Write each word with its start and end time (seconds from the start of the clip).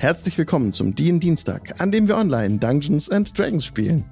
Herzlich 0.00 0.38
willkommen 0.38 0.72
zum 0.72 0.94
DIN 0.94 1.18
Dienstag, 1.18 1.80
an 1.80 1.90
dem 1.90 2.06
wir 2.06 2.16
online 2.16 2.60
Dungeons 2.60 3.10
and 3.10 3.36
Dragons 3.36 3.64
spielen. 3.64 4.04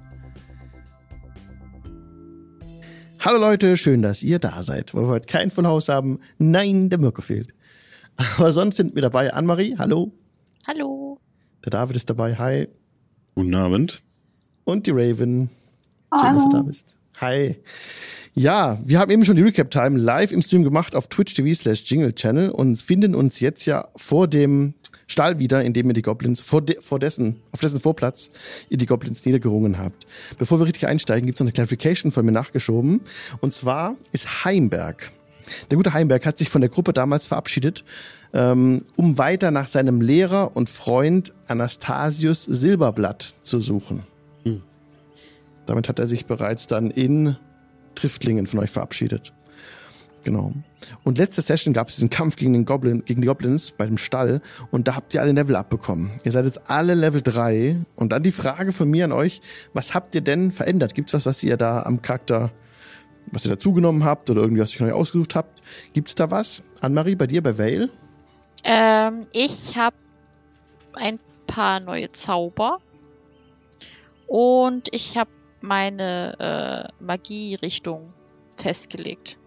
Hallo 3.21 3.39
Leute, 3.39 3.77
schön, 3.77 4.03
dass 4.03 4.21
ihr 4.25 4.41
da 4.41 4.65
seid. 4.65 4.95
Weil 4.95 5.03
wir 5.03 5.09
heute 5.11 5.27
kein 5.27 5.53
Full 5.53 5.65
House 5.65 5.89
haben. 5.89 6.19
Nein, 6.39 6.91
der 6.91 6.99
Mirko 6.99 7.23
fehlt. 7.23 7.55
Aber 8.37 8.53
sonst 8.53 8.79
sind 8.79 8.97
wir 8.97 9.03
dabei. 9.03 9.33
Anne-Marie, 9.33 9.77
hallo. 9.79 10.11
Hallo. 10.67 11.21
Der 11.65 11.71
David 11.71 11.95
ist 11.95 12.11
dabei, 12.11 12.35
hi. 12.35 12.67
Guten 13.37 13.55
Abend. 13.55 14.03
Und 14.65 14.89
die 14.89 14.91
Raven. 14.91 15.51
Schön, 16.21 16.35
dass 16.35 16.43
du 16.43 16.51
da 16.51 16.63
bist. 16.63 16.97
Hi. 17.21 17.59
Ja, 18.35 18.77
wir 18.85 18.99
haben 18.99 19.13
eben 19.13 19.25
schon 19.25 19.37
die 19.37 19.43
Recap-Time 19.43 20.01
live 20.01 20.33
im 20.33 20.43
Stream 20.43 20.65
gemacht 20.65 20.97
auf 20.97 21.07
Twitch 21.07 21.35
TV 21.35 21.55
slash 21.55 21.85
Jingle 21.87 22.13
Channel 22.13 22.51
und 22.51 22.83
finden 22.83 23.15
uns 23.15 23.39
jetzt 23.39 23.67
ja 23.67 23.87
vor 23.95 24.27
dem 24.27 24.75
Stall 25.07 25.39
wieder, 25.39 25.63
in 25.63 25.73
dem 25.73 25.89
ihr 25.89 25.95
die 25.95 26.03
Goblins, 26.03 26.41
vor, 26.41 26.63
de, 26.63 26.81
vor 26.81 26.99
dessen, 26.99 27.41
auf 27.53 27.61
dessen 27.61 27.81
Vorplatz 27.81 28.31
ihr 28.69 28.77
die 28.77 28.87
Goblins 28.87 29.25
niedergerungen 29.25 29.79
habt. 29.79 30.07
Bevor 30.39 30.59
wir 30.59 30.67
richtig 30.67 30.87
einsteigen, 30.87 31.27
gibt 31.27 31.37
es 31.37 31.41
noch 31.41 31.47
eine 31.47 31.53
Clarification 31.53 32.11
von 32.11 32.25
mir 32.27 32.33
nachgeschoben. 32.33 33.03
Und 33.41 33.55
zwar 33.55 33.97
ist 34.13 34.45
Heimberg. 34.45 35.13
Der 35.71 35.77
gute 35.77 35.93
Heimberg 35.93 36.27
hat 36.27 36.39
sich 36.39 36.49
von 36.49 36.61
der 36.61 36.71
Gruppe 36.71 36.93
damals 36.93 37.29
verabschiedet, 37.29 37.85
ähm, 38.33 38.83
um 38.97 39.17
weiter 39.17 39.53
nach 39.53 39.69
seinem 39.69 40.01
Lehrer 40.01 40.57
und 40.57 40.69
Freund 40.69 41.35
Anastasius 41.47 42.43
Silberblatt 42.43 43.35
zu 43.43 43.61
suchen. 43.61 44.03
Hm. 44.45 44.63
Damit 45.67 45.89
hat 45.89 46.01
er 46.01 46.09
sich 46.09 46.27
bereits 46.27 46.67
dann 46.67 46.91
in 46.91 47.37
Triftlingen 47.95 48.47
von 48.47 48.59
euch 48.59 48.71
verabschiedet. 48.71 49.33
Genau. 50.27 50.53
Und 51.05 51.19
letzte 51.19 51.41
Session 51.41 51.73
gab 51.73 51.89
es 51.89 51.95
diesen 51.95 52.11
Kampf 52.11 52.35
gegen, 52.35 52.53
den 52.53 52.65
Goblin, 52.65 53.05
gegen 53.05 53.21
die 53.23 53.29
Goblins 53.29 53.71
bei 53.71 53.87
dem 53.87 53.97
Stall 53.97 54.41
und 54.73 54.89
da 54.89 54.97
habt 54.97 55.15
ihr 55.15 55.21
alle 55.21 55.31
Level 55.31 55.55
abbekommen. 55.55 56.11
Ihr 56.25 56.33
seid 56.33 56.47
jetzt 56.47 56.69
alle 56.69 56.95
Level 56.95 57.23
3 57.23 57.77
und 57.95 58.11
dann 58.11 58.25
die 58.25 58.33
Frage 58.33 58.73
von 58.73 58.91
mir 58.91 59.05
an 59.05 59.13
euch, 59.13 59.41
was 59.73 59.95
habt 59.95 60.17
ihr 60.17 60.23
denn 60.23 60.51
verändert? 60.51 60.97
Gibt's 60.97 61.15
was, 61.15 61.27
was 61.27 61.45
ihr 61.45 61.57
da 61.57 61.85
am 61.85 62.03
Charakter, 62.03 62.51
was 63.27 63.45
ihr 63.45 63.53
dazugenommen 63.53 64.03
habt 64.03 64.29
oder 64.29 64.41
irgendwie 64.41 64.61
was 64.61 64.75
ihr 64.75 64.85
neu 64.85 64.95
ausgesucht 64.95 65.37
habt? 65.37 65.63
Gibt's 65.93 66.17
da 66.17 66.29
was? 66.29 66.65
Anne-Marie, 66.81 67.15
bei 67.15 67.29
dir, 67.29 67.41
bei 67.41 67.57
Vale? 67.57 67.89
Ähm, 68.65 69.21
ich 69.31 69.77
habe 69.77 69.95
ein 70.95 71.21
paar 71.47 71.79
neue 71.79 72.11
Zauber 72.11 72.81
und 74.27 74.89
ich 74.91 75.17
habe 75.17 75.31
meine 75.63 76.91
äh, 76.99 77.05
Magie-Richtung 77.05 78.13
festgelegt. 78.57 79.39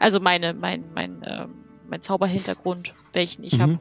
Also 0.00 0.20
meine, 0.20 0.54
mein, 0.54 0.84
mein, 0.94 1.22
ähm, 1.26 1.54
mein 1.88 2.00
Zauberhintergrund, 2.02 2.94
welchen 3.12 3.44
ich 3.44 3.56
Mhm. 3.58 3.62
habe. 3.62 3.78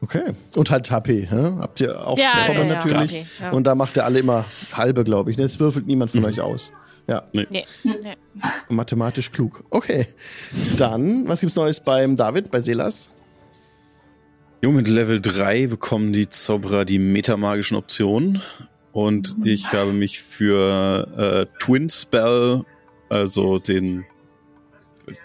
Okay. 0.00 0.34
Und 0.56 0.70
halt 0.70 0.90
HP, 0.90 1.28
hä? 1.30 1.52
Habt 1.60 1.80
ihr 1.80 2.04
auch 2.06 2.18
Ja, 2.18 2.32
Zauber 2.46 2.60
ja, 2.60 2.66
ja, 2.66 2.74
natürlich. 2.74 3.10
okay, 3.12 3.26
ja. 3.40 3.50
Und 3.52 3.64
da 3.64 3.74
macht 3.76 3.96
ihr 3.96 4.04
alle 4.04 4.18
immer 4.18 4.44
halbe, 4.72 5.04
glaube 5.04 5.30
ich. 5.30 5.36
ne? 5.38 5.44
Es 5.44 5.60
würfelt 5.60 5.86
niemand 5.86 6.10
von 6.10 6.20
Mhm. 6.20 6.26
euch 6.26 6.40
aus. 6.40 6.72
Ja, 7.06 7.24
Nee, 7.34 7.46
nee. 7.50 7.64
mathematisch 8.68 9.30
klug. 9.32 9.64
Okay. 9.70 10.06
Dann, 10.78 11.28
was 11.28 11.40
gibt's 11.40 11.56
Neues 11.56 11.80
beim 11.80 12.16
David, 12.16 12.50
bei 12.50 12.60
Selas? 12.60 13.10
Jo, 14.62 14.70
mit 14.70 14.86
Level 14.88 15.20
3 15.20 15.66
bekommen 15.66 16.12
die 16.12 16.28
Zauberer 16.28 16.84
die 16.84 16.98
metamagischen 17.00 17.76
Optionen. 17.76 18.40
Und 18.92 19.36
ich 19.44 19.72
habe 19.72 19.92
mich 19.92 20.20
für 20.20 21.48
äh, 21.50 21.58
Twin 21.58 21.88
Spell, 21.88 22.62
also 23.12 23.58
den 23.58 24.04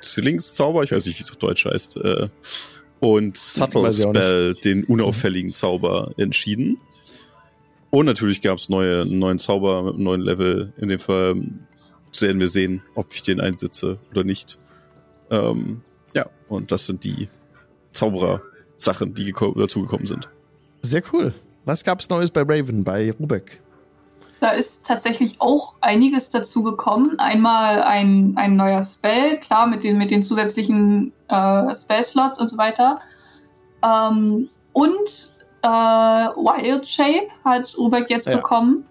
Zwillingszauber, 0.01 0.83
ich 0.83 0.91
weiß 0.91 1.05
nicht, 1.05 1.19
wie 1.19 1.23
es 1.23 1.31
auf 1.31 1.37
Deutsch 1.37 1.65
heißt, 1.65 1.97
äh, 1.97 2.29
und 2.99 3.37
Subtle 3.37 3.91
Spell, 3.91 4.55
den 4.55 4.83
unauffälligen 4.85 5.53
Zauber, 5.53 6.11
entschieden. 6.17 6.79
Und 7.89 8.05
natürlich 8.05 8.41
gab 8.41 8.57
es 8.57 8.69
neue, 8.69 9.03
einen 9.03 9.19
neuen 9.19 9.39
Zauber 9.39 9.83
mit 9.83 9.93
einem 9.95 10.03
neuen 10.03 10.21
Level. 10.21 10.73
In 10.77 10.89
dem 10.89 10.99
Fall 10.99 11.35
werden 12.19 12.39
wir 12.39 12.47
sehen, 12.47 12.81
ob 12.95 13.13
ich 13.13 13.21
den 13.21 13.39
einsetze 13.39 13.99
oder 14.11 14.23
nicht. 14.23 14.57
Ähm, 15.29 15.81
ja, 16.15 16.25
und 16.47 16.71
das 16.71 16.87
sind 16.87 17.03
die 17.03 17.29
Zauberer-Sachen, 17.91 19.13
die 19.13 19.31
geko- 19.31 19.57
dazugekommen 19.57 20.07
sind. 20.07 20.29
Sehr 20.81 21.03
cool. 21.13 21.33
Was 21.65 21.83
gab's 21.83 22.09
Neues 22.09 22.31
bei 22.31 22.41
Raven, 22.41 22.83
bei 22.83 23.11
Rubek? 23.11 23.61
Da 24.39 24.51
ist 24.51 24.85
tatsächlich 24.85 25.41
auch 25.41 25.73
einiges 25.81 26.29
dazu 26.29 26.63
gekommen. 26.63 27.17
Einmal 27.19 27.81
ein, 27.81 28.33
ein 28.35 28.55
neuer 28.55 28.83
Spell, 28.83 29.39
klar, 29.39 29.65
mit 29.67 29.83
den, 29.83 29.97
mit 29.97 30.11
den 30.11 30.21
zusätzlichen 30.21 31.11
äh, 31.27 31.75
Spell-Slots 31.75 32.39
und 32.39 32.47
so 32.47 32.57
weiter. 32.57 32.99
Ähm, 33.83 34.49
und 34.73 35.33
äh, 35.63 35.67
Wild 35.67 36.87
Shape 36.87 37.27
hat 37.43 37.75
Rubek 37.77 38.09
jetzt 38.09 38.27
Ja. 38.27 38.37
bekommen. 38.37 38.85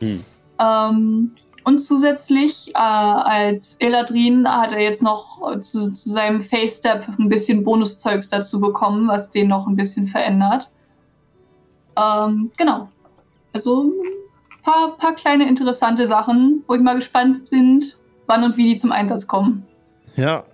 Hm. 0.00 0.24
Ähm, 0.60 1.34
und 1.64 1.78
zusätzlich 1.78 2.70
äh, 2.74 2.78
als 2.78 3.76
Eladrin 3.80 4.46
hat 4.46 4.72
er 4.72 4.80
jetzt 4.80 5.02
noch 5.02 5.60
zu, 5.60 5.92
zu 5.92 6.08
seinem 6.10 6.42
Face-Step 6.42 7.08
ein 7.18 7.28
bisschen 7.28 7.64
Bonuszeugs 7.64 8.28
dazu 8.28 8.60
bekommen, 8.60 9.08
was 9.08 9.30
den 9.30 9.48
noch 9.48 9.66
ein 9.66 9.74
bisschen 9.74 10.06
verändert. 10.06 10.70
Ähm, 11.96 12.52
genau. 12.56 12.88
Also 13.52 13.92
paar, 14.64 14.96
paar 14.96 15.14
kleine 15.14 15.48
interessante 15.48 16.06
Sachen, 16.06 16.64
wo 16.66 16.74
ich 16.74 16.80
mal 16.80 16.96
gespannt 16.96 17.50
bin, 17.50 17.84
wann 18.26 18.42
und 18.42 18.56
wie 18.56 18.72
die 18.72 18.76
zum 18.76 18.90
Einsatz 18.90 19.26
kommen. 19.26 19.64
Ja, 20.16 20.44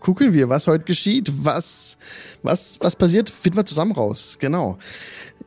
gucken 0.00 0.32
wir, 0.32 0.48
was 0.48 0.66
heute 0.66 0.84
geschieht. 0.84 1.32
Was, 1.44 1.96
was, 2.42 2.78
was 2.80 2.96
passiert, 2.96 3.30
finden 3.30 3.58
wir 3.58 3.66
zusammen 3.66 3.92
raus. 3.92 4.36
Genau. 4.38 4.78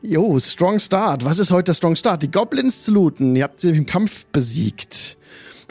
Jo, 0.00 0.38
Strong 0.38 0.80
Start. 0.80 1.24
Was 1.24 1.38
ist 1.38 1.50
heute 1.50 1.64
der 1.64 1.74
Strong 1.74 1.96
Start? 1.96 2.22
Die 2.22 2.30
Goblins 2.30 2.84
zu 2.84 2.92
looten. 2.92 3.34
Ihr 3.36 3.44
habt 3.44 3.60
sie 3.60 3.70
im 3.70 3.86
Kampf 3.86 4.26
besiegt. 4.26 5.17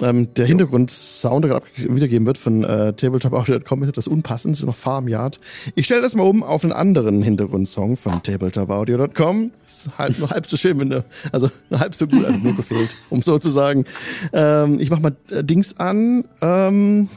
Ähm, 0.01 0.33
der 0.35 0.45
Hintergrundsound, 0.45 1.43
der 1.43 1.51
gerade 1.51 1.65
wiedergeben 1.75 2.27
wird 2.27 2.37
von 2.37 2.63
äh, 2.63 2.93
tabletopaudio.com, 2.93 3.83
ist 3.83 3.89
etwas 3.89 4.07
unpassend. 4.07 4.53
Das 4.53 4.59
ist 4.59 4.65
noch 4.65 4.75
Farmyard. 4.75 5.39
Ich 5.75 5.85
stelle 5.85 6.01
das 6.01 6.13
mal 6.13 6.23
um 6.23 6.43
auf 6.43 6.63
einen 6.63 6.73
anderen 6.73 7.23
Hintergrundsong 7.23 7.97
von 7.97 8.21
tabletopaudio.com. 8.21 9.51
Ist 9.65 9.97
halt 9.97 10.19
nur 10.19 10.29
halb 10.29 10.45
so 10.45 10.55
schön, 10.55 10.79
wenn 10.79 10.91
du, 10.91 11.05
also 11.31 11.49
nur 11.69 11.79
halb 11.79 11.95
so 11.95 12.07
gut, 12.07 12.25
also 12.25 12.37
nur 12.37 12.55
gefehlt, 12.55 12.95
um 13.09 13.21
so 13.21 13.39
zu 13.39 13.49
sagen. 13.49 13.85
Ähm, 14.33 14.79
ich 14.79 14.91
mach 14.91 14.99
mal 14.99 15.15
äh, 15.31 15.43
Dings 15.43 15.77
an. 15.77 16.27
Ähm, 16.41 17.09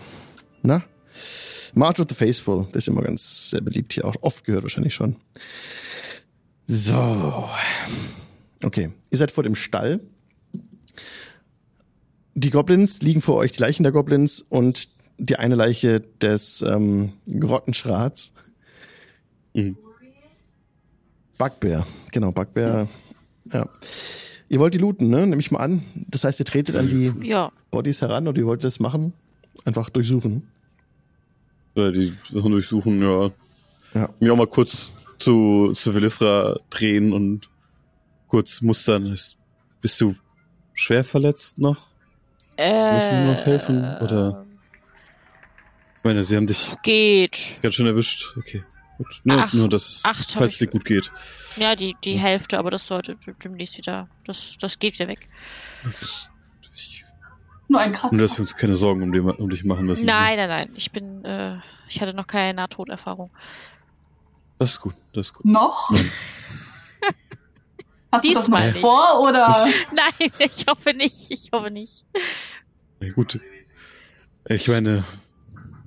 na? 0.62 0.82
March 1.74 2.00
of 2.00 2.06
the 2.08 2.14
Faithful. 2.14 2.66
Das 2.72 2.84
ist 2.84 2.88
immer 2.88 3.02
ganz 3.02 3.50
sehr 3.50 3.60
beliebt 3.60 3.92
hier, 3.92 4.06
auch 4.06 4.16
oft 4.22 4.44
gehört 4.44 4.62
wahrscheinlich 4.62 4.94
schon. 4.94 5.16
So. 6.66 7.48
Okay, 8.62 8.90
ihr 9.10 9.18
seid 9.18 9.30
vor 9.30 9.44
dem 9.44 9.54
Stall. 9.54 10.00
Die 12.42 12.48
Goblins 12.50 13.02
liegen 13.02 13.20
vor 13.20 13.36
euch, 13.36 13.52
die 13.52 13.60
Leichen 13.60 13.82
der 13.82 13.92
Goblins 13.92 14.40
und 14.48 14.88
die 15.18 15.36
eine 15.36 15.56
Leiche 15.56 16.00
des 16.22 16.62
ähm, 16.62 17.12
Grottenschrats. 17.38 18.32
Mhm. 19.52 19.76
Bugbear, 21.36 21.86
genau, 22.12 22.32
Bugbear. 22.32 22.88
Ja. 23.52 23.68
Ihr 24.48 24.58
wollt 24.58 24.72
die 24.72 24.78
looten, 24.78 25.08
ne? 25.10 25.26
Nehme 25.26 25.40
ich 25.40 25.50
mal 25.50 25.58
an. 25.60 25.82
Das 26.08 26.24
heißt, 26.24 26.38
ihr 26.40 26.46
tretet 26.46 26.76
an 26.76 26.88
die 26.88 27.12
Ja, 27.26 27.52
Bodies 27.70 28.00
heran 28.00 28.26
oder 28.26 28.38
ihr 28.38 28.46
wollt 28.46 28.64
das 28.64 28.80
machen? 28.80 29.12
Einfach 29.66 29.90
durchsuchen. 29.90 30.48
Äh, 31.74 31.92
die 31.92 32.14
Sachen 32.32 32.52
durchsuchen, 32.52 33.02
ja. 33.02 33.30
Ja. 33.92 34.08
Mir 34.18 34.32
auch 34.32 34.36
mal 34.38 34.46
kurz 34.46 34.96
zu 35.18 35.72
Civilisra 35.74 36.56
drehen 36.70 37.12
und 37.12 37.50
kurz 38.28 38.62
mustern. 38.62 39.04
Ist- 39.06 39.36
Bist 39.82 40.00
du 40.00 40.14
schwer 40.72 41.04
verletzt 41.04 41.58
noch? 41.58 41.86
Äh, 42.60 42.94
Müssen 42.94 43.10
wir 43.12 43.34
noch 43.34 43.46
helfen, 43.46 43.84
oder? 44.00 44.46
Ich 45.98 46.04
meine, 46.04 46.24
sie 46.24 46.36
haben 46.36 46.46
dich 46.46 46.76
Geht. 46.82 47.58
ganz 47.62 47.74
schön 47.74 47.86
erwischt. 47.86 48.36
Okay, 48.38 48.62
gut. 48.98 49.20
Nur, 49.24 49.42
Ach, 49.44 49.52
nur 49.52 49.68
dass 49.68 49.88
es, 49.88 50.04
acht 50.04 50.32
falls 50.32 50.58
dir 50.58 50.66
gut 50.66 50.84
geht. 50.84 51.10
Ja, 51.56 51.74
die, 51.76 51.96
die 52.04 52.18
Hälfte, 52.18 52.58
aber 52.58 52.70
das 52.70 52.86
sollte 52.86 53.16
demnächst 53.44 53.76
wieder. 53.78 54.08
Das, 54.24 54.56
das 54.60 54.78
geht 54.78 54.94
wieder 54.94 55.08
weg. 55.08 55.28
Ich, 56.72 57.04
Nur 57.68 57.80
ein 57.80 57.92
Kratzer. 57.92 58.14
nur, 58.14 58.22
dass 58.26 58.36
wir 58.36 58.40
uns 58.40 58.56
keine 58.56 58.74
Sorgen 58.76 59.02
um, 59.02 59.12
die, 59.12 59.20
um 59.20 59.48
dich 59.50 59.64
machen 59.64 59.86
müssen. 59.86 60.06
Nein, 60.06 60.36
nein, 60.36 60.48
nein. 60.48 60.70
Ich 60.74 60.90
bin, 60.90 61.24
äh, 61.24 61.58
ich 61.88 62.00
hatte 62.00 62.14
noch 62.14 62.26
keine 62.26 62.54
Nahtoderfahrung. 62.54 63.30
Das 64.58 64.70
ist 64.72 64.80
gut, 64.80 64.94
das 65.12 65.28
ist 65.28 65.32
gut. 65.34 65.44
Noch? 65.46 65.90
Hast 68.12 68.24
du 68.24 68.32
das 68.34 68.42
Diesmal 68.44 68.60
mal 68.62 68.68
nicht. 68.72 68.80
vor 68.80 69.20
oder? 69.20 69.48
Nein, 69.94 70.30
ich 70.38 70.66
hoffe 70.66 70.92
nicht. 70.94 71.30
Ich 71.30 71.50
hoffe 71.52 71.70
nicht. 71.70 72.04
Ja, 73.00 73.12
gut. 73.12 73.38
Ich 74.48 74.66
meine, 74.68 75.04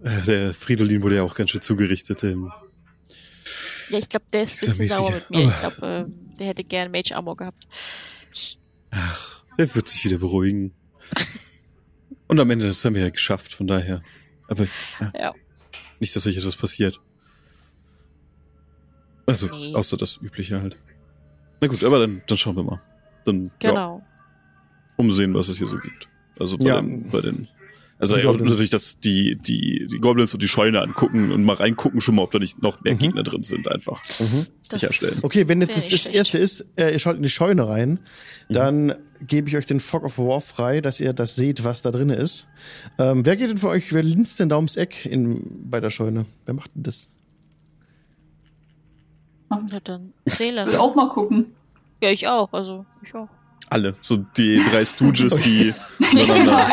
äh, 0.04 0.22
der 0.22 0.54
Fridolin 0.54 1.02
wurde 1.02 1.18
ja 1.18 1.24
auch 1.24 1.36
ganz 1.36 1.50
schön 1.50 1.62
zugerichtet. 1.62 2.24
Ähm, 2.24 2.52
Ja, 3.90 3.98
ich 4.00 4.08
glaube, 4.10 4.26
der 4.32 4.44
ist 4.44 4.64
ein 4.64 4.70
bisschen 4.70 4.88
sauer 4.90 5.12
mit 5.12 5.30
mir. 5.30 5.48
Ich 5.50 5.60
glaube, 5.60 5.86
ähm, 6.08 6.32
der 6.40 6.48
hätte 6.48 6.64
gern 6.64 6.92
Mage 6.92 7.16
Armor 7.16 7.36
gehabt. 7.36 7.68
Ach, 8.92 9.44
der 9.58 9.74
wird 9.76 9.88
sich 9.90 10.06
wieder 10.06 10.18
beruhigen. 10.20 10.74
Und 12.28 12.40
am 12.40 12.50
Ende, 12.50 12.68
das 12.68 12.84
haben 12.86 12.96
wir 12.96 13.02
ja 13.02 13.10
geschafft, 13.10 13.52
von 13.54 13.68
daher. 13.68 14.02
Aber 14.48 14.64
ja, 15.00 15.12
Ja. 15.16 15.34
nicht, 16.00 16.16
dass 16.16 16.26
euch 16.26 16.38
etwas 16.38 16.56
passiert. 16.56 17.00
Also, 19.26 19.48
Nee. 19.48 19.74
außer 19.76 19.98
das 19.98 20.18
Übliche 20.22 20.62
halt. 20.62 20.78
Na 21.62 21.68
gut, 21.68 21.84
aber 21.84 22.00
dann, 22.00 22.22
dann 22.28 22.38
schauen 22.38 22.56
wir 22.56 22.64
mal. 22.64 22.82
Dann, 23.26 23.46
ja, 23.62 23.70
Genau. 23.72 24.04
umsehen, 24.98 25.34
was 25.34 25.48
es 25.50 25.58
hier 25.58 25.68
so 25.68 25.78
gibt. 25.78 26.10
Also 26.40 26.58
bei 26.58 26.66
Ja. 26.66 26.82
den, 26.82 27.10
bei 27.10 27.22
den 27.22 27.48
also 28.00 28.18
ja, 28.18 28.24
auch 28.24 28.32
Goblins. 28.32 28.50
natürlich, 28.52 28.70
dass 28.72 29.00
die, 29.00 29.38
die, 29.38 29.88
die 29.88 30.00
Goblins 30.00 30.34
und 30.34 30.44
die 30.44 30.48
Scheune 30.50 30.82
angucken 30.82 31.32
und 31.32 31.44
mal 31.46 31.54
reingucken 31.56 32.02
schon 32.02 32.16
mal, 32.16 32.24
ob 32.24 32.32
da 32.32 32.40
nicht 32.40 32.62
noch 32.62 32.82
mehr 32.82 32.96
Mhm. 32.96 33.00
Gegner 33.00 33.24
drin 33.24 33.44
sind, 33.44 33.68
einfach 33.70 34.02
Mhm. 34.20 34.46
Sicherstellen. 34.70 35.20
Okay, 35.22 35.48
wenn 35.48 35.62
jetzt 35.62 35.78
das, 35.78 35.88
das 35.90 36.08
erste 36.08 36.38
ist, 36.38 36.66
äh, 36.76 36.92
ihr 36.92 37.00
schaut 37.00 37.16
in 37.16 37.24
die 37.24 37.30
Scheune 37.30 37.66
rein, 37.68 38.00
Mhm. 38.50 38.54
dann 38.54 38.96
gebe 39.26 39.48
ich 39.48 39.56
euch 39.56 39.68
den 39.68 39.80
Fog 39.80 40.04
of 40.04 40.18
War 40.18 40.42
frei, 40.42 40.82
dass 40.82 41.00
ihr 41.00 41.14
das 41.14 41.36
seht, 41.36 41.64
was 41.64 41.82
da 41.82 41.92
drin 41.92 42.10
ist. 42.10 42.46
Ähm, 42.98 43.26
wer 43.26 43.38
geht 43.38 43.50
denn 43.50 43.58
für 43.58 43.70
euch, 43.70 43.94
wer 43.94 44.04
linst 44.04 44.38
denn 44.40 44.50
da 44.50 44.58
ums 44.58 44.76
Eck 44.76 45.06
in, 45.06 45.70
bei 45.70 45.80
der 45.80 45.92
Scheune? 45.92 46.26
Wer 46.46 46.56
macht 46.56 46.76
denn 46.76 46.84
das? 46.84 47.08
Ja, 49.50 49.80
dann 49.84 50.14
Seele. 50.26 50.66
Ich 50.66 50.74
will 50.74 50.80
auch 50.80 50.96
mal 50.96 51.10
gucken. 51.10 51.54
Ja, 52.02 52.10
ich 52.10 52.28
auch. 52.28 52.52
Also, 52.54 52.86
ich 53.04 53.14
auch. 53.16 53.30
Alle. 53.70 53.96
So 54.02 54.18
die 54.18 54.62
drei 54.70 54.86
Stooges, 54.86 55.36
die 55.40 55.74
Ja, 56.00 56.08
miteinander. 56.14 56.68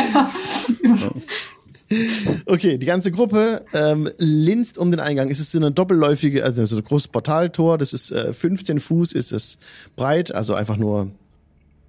Okay, 2.46 2.78
die 2.78 2.87
ganze 2.87 3.11
Gruppe 3.11 3.64
ähm, 3.72 4.08
linst 4.19 4.78
um 4.78 4.93
den 4.93 5.00
Eingang. 5.00 5.28
Es 5.31 5.40
ist 5.40 5.50
so 5.50 5.58
eine 5.58 5.72
doppelläufige, 5.72 6.44
also 6.44 6.64
so 6.64 6.76
ein 6.76 6.84
großes 6.84 7.08
Portaltor, 7.08 7.78
das 7.78 7.93
ist 7.93 8.12
äh, 8.12 8.32
15 8.32 8.78
Fuß, 8.78 9.12
ist 9.12 9.32
es 9.32 9.58
breit, 9.96 10.32
also 10.32 10.55
einfach 10.55 10.76
nur 10.76 11.11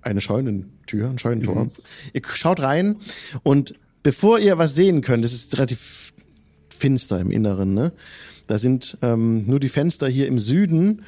eine 0.01 0.21
Scheunentür, 0.21 1.07
ein 1.07 1.19
Scheunentor. 1.19 1.69
Ihr 2.13 2.21
schaut 2.25 2.61
rein 2.61 2.95
und 3.43 3.75
bevor 4.01 4.39
ihr 4.39 4.57
was 4.57 4.73
sehen 4.73 5.01
könnt, 5.01 5.23
es 5.23 5.33
ist 5.33 5.55
relativ 5.57 6.13
finster 6.75 7.19
im 7.19 7.29
Inneren, 7.29 7.75
ne? 7.75 7.91
Da 8.51 8.57
sind 8.59 8.97
ähm, 9.01 9.45
nur 9.47 9.59
die 9.61 9.69
Fenster 9.69 10.07
hier 10.09 10.27
im 10.27 10.37
Süden 10.39 11.03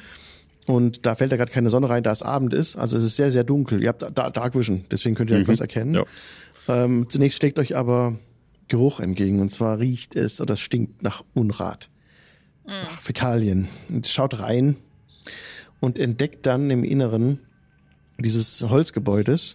und 0.66 1.04
da 1.04 1.14
fällt 1.14 1.30
ja 1.30 1.36
gerade 1.36 1.52
keine 1.52 1.68
Sonne 1.68 1.90
rein, 1.90 2.02
da 2.02 2.10
es 2.10 2.22
Abend 2.22 2.54
ist. 2.54 2.76
Also 2.76 2.96
es 2.96 3.04
ist 3.04 3.16
sehr, 3.16 3.30
sehr 3.30 3.44
dunkel. 3.44 3.82
Ihr 3.82 3.90
habt 3.90 4.00
da- 4.00 4.08
da 4.10 4.30
Dark 4.30 4.56
Vision, 4.56 4.86
deswegen 4.90 5.14
könnt 5.14 5.28
ihr 5.30 5.36
Mhm. 5.36 5.42
etwas 5.42 5.60
erkennen. 5.60 5.92
Ja. 5.94 6.04
Ähm, 6.68 7.06
zunächst 7.10 7.36
steckt 7.36 7.58
euch 7.58 7.76
aber 7.76 8.18
Geruch 8.68 8.98
entgegen 9.00 9.40
und 9.42 9.50
zwar 9.50 9.78
riecht 9.78 10.16
es 10.16 10.40
oder 10.40 10.56
stinkt 10.56 11.02
nach 11.02 11.22
Unrat, 11.34 11.90
nach 12.66 13.02
Fäkalien. 13.02 13.68
Und 13.90 14.06
schaut 14.06 14.38
rein 14.40 14.76
und 15.80 15.98
entdeckt 15.98 16.46
dann 16.46 16.70
im 16.70 16.82
Inneren 16.82 17.40
dieses 18.18 18.62
Holzgebäudes 18.62 19.54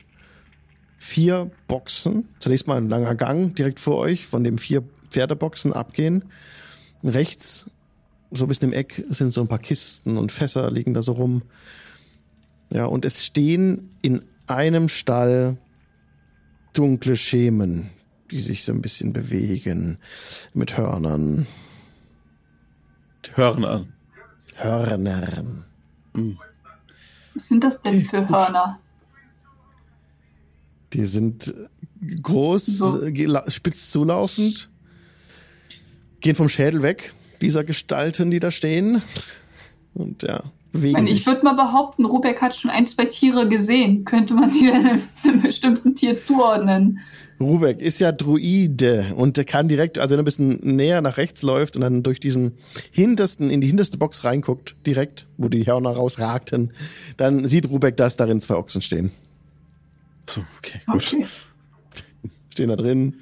vier 1.00 1.50
Boxen. 1.68 2.28
Zunächst 2.40 2.68
mal 2.68 2.78
ein 2.78 2.88
langer 2.90 3.16
Gang 3.16 3.56
direkt 3.56 3.80
vor 3.80 3.98
euch, 3.98 4.28
von 4.28 4.44
dem 4.44 4.60
vier 4.60 4.84
Pferdeboxen 5.10 5.74
abgehen. 5.74 6.26
Rechts, 7.04 7.66
so 8.32 8.46
ein 8.46 8.48
bisschen 8.48 8.72
im 8.72 8.78
Eck, 8.78 9.04
sind 9.10 9.32
so 9.32 9.42
ein 9.42 9.48
paar 9.48 9.60
Kisten 9.60 10.18
und 10.18 10.32
Fässer 10.32 10.70
liegen 10.72 10.94
da 10.94 11.02
so 11.02 11.14
rum. 11.14 11.44
Ja, 12.70 12.86
und 12.86 13.06
es 13.06 13.26
stehen 13.26 13.90
in 14.02 14.24
einem 14.48 14.90
Stall 14.90 15.58
dunkle 16.74 17.18
Schemen, 17.18 17.90
die 18.32 18.40
sich 18.40 18.64
so 18.64 18.72
ein 18.72 18.82
bisschen 18.82 19.14
bewegen 19.14 19.98
mit 20.54 20.78
Hörnern. 20.78 21.48
Hören 23.34 23.66
an. 23.66 23.94
Hörnern. 24.56 25.66
Was 27.34 27.48
sind 27.48 27.64
das 27.64 27.82
denn 27.82 28.04
für 28.04 28.28
Hörner? 28.28 28.80
Die 30.94 31.06
sind 31.06 31.54
groß, 32.22 32.66
So. 32.66 33.02
spitz 33.48 33.92
zulaufend, 33.92 34.70
gehen 36.22 36.36
vom 36.36 36.50
Schädel 36.50 36.82
weg, 36.82 37.14
dieser 37.42 37.64
Gestalten, 37.64 38.32
die 38.32 38.40
da 38.40 38.52
stehen. 38.52 39.02
Und 39.94 40.24
ja, 40.24 40.44
Ich, 40.44 40.72
bewegen 40.72 41.04
ich 41.04 41.10
sich. 41.10 41.26
würde 41.26 41.44
mal 41.44 41.54
behaupten, 41.54 42.06
Rubeck 42.06 42.42
hat 42.42 42.56
schon 42.56 42.70
ein, 42.72 42.86
zwei 42.88 43.06
Tiere 43.06 43.48
gesehen. 43.50 44.06
Könnte 44.06 44.34
man 44.34 44.52
die 44.52 44.62
denn 44.68 44.86
einem, 44.86 45.02
einem 45.24 45.42
bestimmten 45.42 45.96
Tier 45.96 46.16
zuordnen? 46.16 47.00
Rubeck 47.42 47.80
ist 47.80 48.00
ja 48.00 48.12
Druide 48.12 49.14
und 49.16 49.38
der 49.38 49.46
kann 49.46 49.70
direkt, 49.70 49.98
also 49.98 50.12
wenn 50.12 50.20
er 50.20 50.24
ein 50.24 50.26
bisschen 50.26 50.60
näher 50.76 51.02
nach 51.02 51.16
rechts 51.16 51.42
läuft 51.42 51.76
und 51.78 51.82
dann 51.82 52.04
durch 52.04 52.20
diesen 52.20 52.58
hintersten, 52.92 53.50
in 53.50 53.62
die 53.62 53.68
hinterste 53.68 53.98
Box 53.98 54.26
reinguckt, 54.26 54.76
direkt, 54.86 55.26
wo 55.38 55.48
die 55.48 55.66
Hörner 55.66 55.92
rausragten, 55.92 56.74
dann 57.16 57.48
sieht 57.48 57.70
Rubeck, 57.70 57.96
dass 57.96 58.18
darin 58.18 58.42
zwei 58.42 58.56
Ochsen 58.56 58.82
stehen. 58.82 59.12
So, 60.30 60.42
okay, 60.58 60.80
gut. 60.86 61.14
Okay. 61.14 61.26
Stehen 62.50 62.68
da 62.70 62.76
drin. 62.76 63.16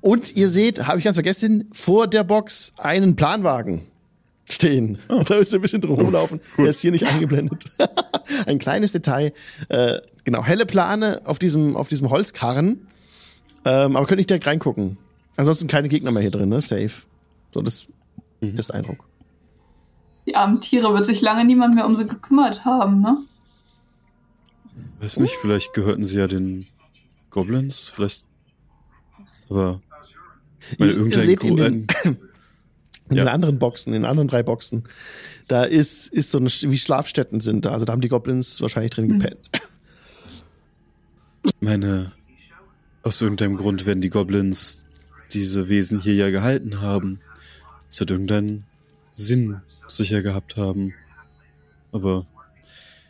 Und 0.00 0.34
ihr 0.34 0.48
seht, 0.48 0.86
habe 0.86 0.98
ich 0.98 1.04
ganz 1.04 1.16
vergessen, 1.16 1.68
vor 1.72 2.06
der 2.06 2.24
Box 2.24 2.72
einen 2.76 3.16
Planwagen 3.16 3.86
stehen. 4.48 4.98
Da 5.08 5.36
müsst 5.36 5.52
ihr 5.52 5.58
ein 5.58 5.62
bisschen 5.62 5.80
drum 5.80 6.00
rumlaufen. 6.00 6.40
Der 6.58 6.66
ist 6.66 6.80
hier 6.80 6.90
nicht 6.90 7.06
eingeblendet. 7.06 7.64
ein 8.46 8.58
kleines 8.58 8.92
Detail. 8.92 9.32
Äh, 9.68 10.00
genau, 10.24 10.44
helle 10.44 10.66
Plane 10.66 11.20
auf 11.24 11.38
diesem, 11.38 11.76
auf 11.76 11.88
diesem 11.88 12.10
Holzkarren. 12.10 12.86
Ähm, 13.64 13.96
aber 13.96 14.06
könnt 14.06 14.18
nicht 14.18 14.30
direkt 14.30 14.46
reingucken. 14.46 14.96
Ansonsten 15.36 15.68
keine 15.68 15.88
Gegner 15.88 16.10
mehr 16.10 16.22
hier 16.22 16.30
drin, 16.30 16.48
ne? 16.48 16.62
Safe. 16.62 16.90
So, 17.52 17.62
das 17.62 17.86
ist 18.40 18.68
der 18.68 18.76
Eindruck. 18.76 19.04
Die 20.26 20.34
armen 20.34 20.60
Tiere 20.60 20.94
wird 20.94 21.06
sich 21.06 21.20
lange 21.20 21.44
niemand 21.44 21.74
mehr 21.74 21.86
um 21.86 21.96
sie 21.96 22.06
gekümmert 22.06 22.64
haben, 22.64 23.00
ne? 23.00 23.18
Weiß 25.00 25.18
nicht, 25.18 25.34
vielleicht 25.34 25.72
gehörten 25.74 26.04
sie 26.04 26.18
ja 26.18 26.26
den 26.26 26.66
Goblins, 27.30 27.86
vielleicht. 27.86 28.24
Aber. 29.48 29.80
Meine, 30.78 30.92
Ihr 30.92 31.10
seht 31.10 31.44
in 31.44 31.56
den- 31.56 31.86
In 33.08 33.16
Ja. 33.16 33.24
den 33.24 33.28
anderen 33.28 33.58
Boxen, 33.58 33.88
in 33.92 34.02
den 34.02 34.04
anderen 34.08 34.28
drei 34.28 34.44
Boxen, 34.44 34.84
da 35.48 35.64
ist, 35.64 36.06
ist 36.12 36.30
so 36.30 36.38
eine, 36.38 36.46
wie 36.48 36.78
Schlafstätten 36.78 37.40
sind 37.40 37.64
da. 37.64 37.72
Also 37.72 37.84
da 37.84 37.92
haben 37.92 38.02
die 38.02 38.08
Goblins 38.08 38.60
wahrscheinlich 38.60 38.92
drin 38.92 39.10
Hm. 39.10 39.18
gepennt. 39.18 39.50
meine. 41.60 42.12
Aus 43.02 43.20
irgendeinem 43.22 43.56
Grund 43.56 43.86
werden 43.86 44.00
die 44.02 44.10
Goblins 44.10 44.84
diese 45.32 45.68
Wesen 45.70 46.00
hier 46.00 46.14
ja 46.14 46.30
gehalten 46.30 46.82
haben. 46.82 47.18
Es 47.88 47.98
wird 47.98 48.10
irgendeinen 48.10 48.64
Sinn 49.10 49.60
sicher 49.88 50.20
gehabt 50.22 50.56
haben. 50.56 50.92
Aber 51.92 52.26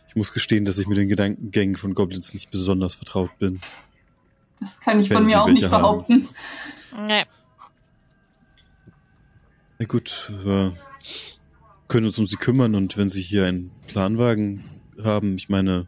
ich 0.08 0.14
muss 0.16 0.32
gestehen, 0.32 0.64
dass 0.64 0.78
ich 0.78 0.86
mit 0.86 0.96
den 0.96 1.08
Gedankengängen 1.08 1.74
von 1.76 1.94
Goblins 1.94 2.32
nicht 2.32 2.50
besonders 2.52 2.94
vertraut 2.94 3.36
bin. 3.38 3.60
Das 4.60 4.78
kann 4.80 5.00
ich 5.00 5.10
Wenn 5.10 5.16
von 5.18 5.26
mir 5.26 5.42
auch 5.42 5.48
nicht 5.48 5.62
welche 5.62 5.74
haben. 5.74 5.82
behaupten. 5.82 6.28
Nee. 7.06 7.24
Na 9.80 9.86
gut, 9.86 10.30
wir 10.44 10.76
können 11.88 12.04
uns 12.04 12.18
um 12.18 12.26
sie 12.26 12.36
kümmern 12.36 12.74
und 12.74 12.98
wenn 12.98 13.08
sie 13.08 13.22
hier 13.22 13.46
einen 13.46 13.70
Planwagen 13.86 14.62
haben, 15.02 15.36
ich 15.36 15.48
meine, 15.48 15.86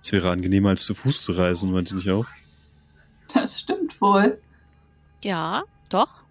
es 0.00 0.12
wäre 0.12 0.30
angenehmer 0.30 0.68
als 0.68 0.84
zu 0.84 0.94
Fuß 0.94 1.24
zu 1.24 1.32
reisen, 1.32 1.72
meint 1.72 1.90
ihr 1.90 1.96
nicht 1.96 2.10
auch? 2.10 2.28
Das 3.34 3.58
stimmt 3.58 4.00
wohl. 4.00 4.40
Ja, 5.24 5.64
doch. 5.90 6.22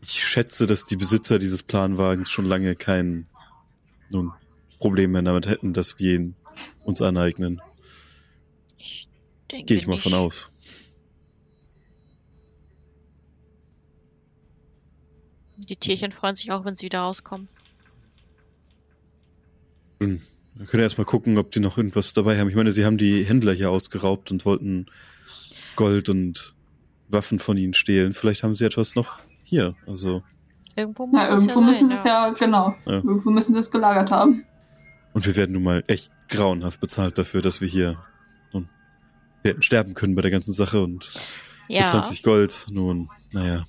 Ich 0.00 0.24
schätze, 0.24 0.64
dass 0.66 0.84
die 0.84 0.96
Besitzer 0.96 1.38
dieses 1.38 1.62
Planwagens 1.62 2.30
schon 2.30 2.46
lange 2.46 2.74
kein 2.74 3.26
nun, 4.08 4.32
Problem 4.78 5.12
mehr 5.12 5.20
damit 5.20 5.48
hätten, 5.48 5.74
dass 5.74 5.98
wir 5.98 6.14
ihn 6.14 6.34
uns 6.82 7.02
aneignen. 7.02 7.60
Ich 8.78 9.06
denke 9.50 9.66
Gehe 9.66 9.76
ich 9.76 9.86
mal 9.86 9.94
nicht. 9.94 10.04
von 10.04 10.14
aus. 10.14 10.50
Die 15.58 15.76
Tierchen 15.76 16.12
freuen 16.12 16.34
sich 16.34 16.50
auch, 16.52 16.64
wenn 16.64 16.74
sie 16.74 16.86
wieder 16.86 17.00
rauskommen. 17.00 17.48
Nun, 20.00 20.20
Wir 20.54 20.66
können 20.66 20.82
erstmal 20.82 21.04
gucken, 21.04 21.38
ob 21.38 21.50
die 21.52 21.60
noch 21.60 21.76
irgendwas 21.76 22.12
dabei 22.12 22.38
haben. 22.38 22.48
Ich 22.48 22.56
meine, 22.56 22.72
sie 22.72 22.84
haben 22.84 22.98
die 22.98 23.24
Händler 23.24 23.52
hier 23.52 23.70
ausgeraubt 23.70 24.30
und 24.30 24.44
wollten 24.44 24.86
Gold 25.76 26.08
und 26.08 26.54
Waffen 27.08 27.38
von 27.38 27.56
ihnen 27.56 27.74
stehlen. 27.74 28.12
Vielleicht 28.12 28.42
haben 28.42 28.54
sie 28.54 28.64
etwas 28.64 28.94
noch 28.94 29.18
hier. 29.44 29.74
Also, 29.86 30.22
Irgendwo 30.76 31.06
muss 31.06 31.22
es 31.24 31.30
irgendwo 31.30 31.60
ja 31.60 31.66
müssen 31.66 31.86
sie 31.88 31.94
es 31.94 32.04
ja, 32.04 32.30
genau. 32.30 32.74
Ja. 32.86 32.94
Irgendwo 32.94 33.30
müssen 33.30 33.52
sie 33.54 33.60
es 33.60 33.70
gelagert 33.70 34.10
haben. 34.10 34.44
und 35.12 35.26
wir 35.26 35.34
werden 35.36 35.52
nun 35.52 35.62
mal 35.64 35.82
echt 35.88 36.10
grauenhaft 36.28 36.80
bezahlt 36.80 37.18
dafür, 37.18 37.40
dass 37.42 37.60
wir 37.60 37.66
hier 37.68 37.98
nun, 38.52 38.68
wir 39.42 39.50
hätten 39.52 39.62
sterben 39.62 39.94
können 39.94 40.14
bei 40.14 40.22
der 40.22 40.30
ganzen 40.30 40.52
Sache 40.52 40.80
und 40.82 41.04
für 41.04 41.72
Ja, 41.72 41.84
20 41.86 42.22
Gold, 42.22 42.66
nun, 42.70 43.08
naja. 43.32 43.64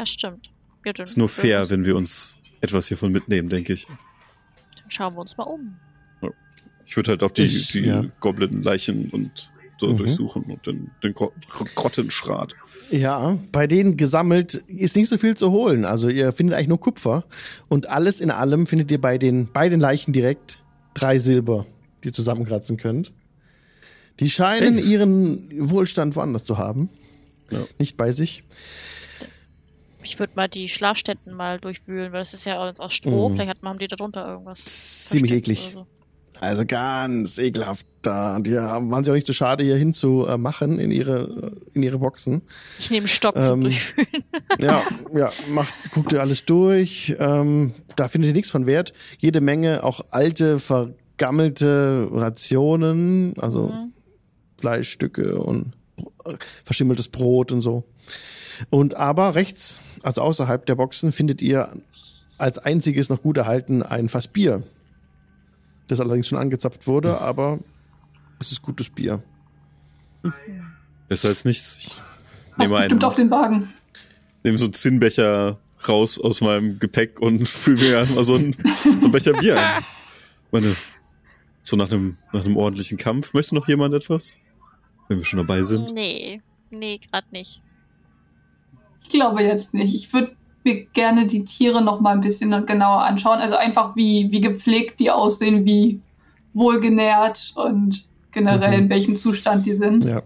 Das 0.00 0.10
stimmt. 0.10 0.50
Ja, 0.84 0.92
dann, 0.92 1.04
Ist 1.04 1.16
nur 1.18 1.28
fair, 1.28 1.60
dann 1.60 1.70
wenn 1.70 1.84
wir 1.84 1.96
uns 1.96 2.38
etwas 2.60 2.88
hiervon 2.88 3.12
mitnehmen, 3.12 3.48
denke 3.48 3.72
ich. 3.74 3.86
schauen 4.88 5.14
wir 5.14 5.20
uns 5.20 5.36
mal 5.36 5.44
um. 5.44 5.76
Ich 6.86 6.96
würde 6.96 7.12
halt 7.12 7.22
auch 7.22 7.30
die, 7.30 7.42
Ich- 7.42 7.68
die 7.72 7.80
ja. 7.82 8.04
Goblin-Leichen 8.18 9.10
und 9.10 9.52
so 9.78 9.86
Mhm. 9.88 9.96
durchsuchen 9.98 10.42
und 10.44 10.66
den, 10.66 10.90
den 11.04 11.14
Gro- 11.14 11.32
Gro- 11.48 11.66
Grottenschrat. 11.76 12.54
Ja, 12.90 13.38
bei 13.52 13.68
denen 13.68 13.96
gesammelt 13.96 14.54
ist 14.66 14.96
nicht 14.96 15.08
so 15.08 15.16
viel 15.16 15.36
zu 15.36 15.52
holen. 15.52 15.84
Also 15.84 16.08
ihr 16.08 16.32
findet 16.32 16.56
eigentlich 16.56 16.68
nur 16.68 16.80
Kupfer 16.80 17.24
und 17.68 17.88
alles 17.88 18.20
in 18.20 18.30
allem 18.32 18.66
findet 18.66 18.90
ihr 18.90 19.00
bei 19.00 19.16
den, 19.18 19.48
bei 19.52 19.68
den 19.68 19.78
Leichen 19.78 20.12
direkt 20.12 20.58
drei 20.94 21.20
Silber, 21.20 21.64
die 22.02 22.08
ihr 22.08 22.12
zusammenkratzen 22.12 22.76
könnt. 22.76 23.12
Die 24.18 24.28
scheinen 24.28 24.76
ihren 24.78 25.48
Wohlstand 25.70 26.16
woanders 26.16 26.44
zu 26.44 26.58
haben. 26.58 26.90
Ja. 27.50 27.60
Nicht 27.78 27.96
bei 27.96 28.10
sich. 28.12 28.42
Ich 30.02 30.18
würde 30.18 30.32
mal 30.36 30.48
die 30.48 30.68
Schlafstätten 30.68 31.34
mal 31.34 31.58
durchwühlen, 31.60 32.12
weil 32.12 32.20
das 32.20 32.34
ist 32.34 32.44
ja 32.44 32.58
aus 32.58 32.80
aus 32.80 32.92
Stroh. 32.94 33.28
Mhm. 33.28 33.34
Vielleicht 33.34 33.50
hat, 33.50 33.62
haben 33.62 33.78
die 33.78 33.86
da 33.88 33.96
drunter 33.96 34.26
irgendwas. 34.26 34.64
Ziemlich 35.08 35.32
eklig. 35.32 35.70
so. 35.74 35.86
Also 36.40 36.64
ganz 36.64 37.38
ekelhaft. 37.38 37.86
Da 38.00 38.38
die 38.40 38.54
waren 38.54 39.04
sie 39.04 39.10
auch 39.10 39.14
nicht 39.14 39.26
so 39.26 39.34
schade, 39.34 39.62
hier 39.62 39.76
hinzumachen 39.76 40.78
in 40.78 40.90
ihre, 40.90 41.52
in 41.74 41.82
ihre 41.82 41.98
Boxen. 41.98 42.40
Ich 42.78 42.90
nehme 42.90 43.00
einen 43.00 43.08
Stock 43.08 43.42
zum 43.42 43.56
Ähm, 43.56 43.60
Durchwühlen. 43.64 44.24
Ja, 44.58 44.82
ja, 45.12 45.30
macht, 45.48 45.74
guckt 45.92 46.12
ihr 46.14 46.20
alles 46.20 46.46
durch. 46.46 47.14
Ähm, 47.18 47.74
da 47.96 48.08
findet 48.08 48.28
ihr 48.28 48.34
nichts 48.34 48.50
von 48.50 48.64
Wert. 48.64 48.94
Jede 49.18 49.42
Menge 49.42 49.84
auch 49.84 50.00
alte, 50.10 50.58
vergammelte 50.58 52.08
Rationen, 52.10 53.34
also 53.38 53.64
Mhm. 53.66 53.92
Fleischstücke 54.58 55.38
und 55.38 55.72
äh, 56.24 56.34
verschimmeltes 56.64 57.08
Brot 57.08 57.52
und 57.52 57.60
so. 57.62 57.84
Und 58.68 58.94
aber 58.94 59.34
rechts, 59.34 59.78
also 60.02 60.20
außerhalb 60.22 60.66
der 60.66 60.74
Boxen, 60.74 61.12
findet 61.12 61.40
ihr 61.40 61.72
als 62.36 62.58
einziges 62.58 63.08
noch 63.08 63.22
gut 63.22 63.36
erhalten 63.36 63.82
ein 63.82 64.08
Fass 64.08 64.28
Bier. 64.28 64.62
Das 65.88 66.00
allerdings 66.00 66.28
schon 66.28 66.38
angezapft 66.38 66.86
wurde, 66.86 67.20
aber 67.20 67.58
es 68.38 68.52
ist 68.52 68.62
gutes 68.62 68.90
Bier. 68.90 69.22
Besser 71.08 71.28
als 71.28 71.44
nichts. 71.44 71.78
Ich 71.80 72.02
Passt 72.56 72.68
nehme 72.68 72.76
bestimmt 72.78 73.04
auf 73.04 73.14
den 73.14 73.30
Wagen. 73.30 73.72
nehme 74.44 74.58
so 74.58 74.66
einen 74.66 74.72
Zinnbecher 74.72 75.58
raus 75.88 76.18
aus 76.18 76.40
meinem 76.40 76.78
Gepäck 76.78 77.20
und 77.20 77.48
fülle 77.48 78.06
mir 78.06 78.14
mal 78.14 78.24
so 78.24 78.34
einen, 78.34 78.54
so 78.74 78.90
einen 78.90 79.10
Becher 79.10 79.32
Bier 79.32 79.58
ein. 79.58 79.84
Meine, 80.50 80.76
so 81.62 81.76
nach 81.76 81.90
einem, 81.90 82.16
nach 82.32 82.44
einem 82.44 82.56
ordentlichen 82.56 82.98
Kampf. 82.98 83.34
Möchte 83.34 83.54
noch 83.54 83.68
jemand 83.68 83.94
etwas? 83.94 84.38
Wenn 85.08 85.18
wir 85.18 85.24
schon 85.24 85.38
dabei 85.38 85.62
sind. 85.62 85.92
Nee, 85.92 86.40
nee, 86.70 86.98
gerade 86.98 87.26
nicht. 87.32 87.62
Ich 89.02 89.08
glaube 89.08 89.42
jetzt 89.42 89.74
nicht. 89.74 89.94
Ich 89.94 90.12
würde 90.12 90.32
mir 90.64 90.84
gerne 90.86 91.26
die 91.26 91.44
Tiere 91.44 91.82
noch 91.82 92.00
mal 92.00 92.12
ein 92.12 92.20
bisschen 92.20 92.50
genauer 92.66 93.02
anschauen. 93.02 93.38
Also 93.38 93.56
einfach 93.56 93.96
wie, 93.96 94.28
wie 94.30 94.40
gepflegt 94.40 95.00
die 95.00 95.10
aussehen, 95.10 95.64
wie 95.64 96.00
wohlgenährt 96.54 97.52
und 97.56 98.04
generell 98.32 98.76
Mhm. 98.76 98.84
in 98.84 98.90
welchem 98.90 99.16
Zustand 99.16 99.66
die 99.66 99.74
sind. 99.74 100.04
Ja. 100.04 100.22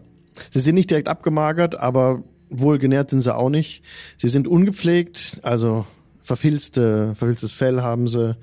Sie 0.50 0.60
sind 0.60 0.74
nicht 0.74 0.90
direkt 0.90 1.08
abgemagert, 1.08 1.78
aber 1.78 2.22
wohlgenährt 2.50 3.10
sind 3.10 3.20
sie 3.20 3.34
auch 3.34 3.50
nicht. 3.50 3.84
Sie 4.16 4.28
sind 4.28 4.48
ungepflegt, 4.48 5.38
also 5.42 5.86
verfilzte, 6.20 7.14
verfilztes 7.14 7.52
Fell 7.52 7.82
haben 7.82 8.08
sie, 8.08 8.36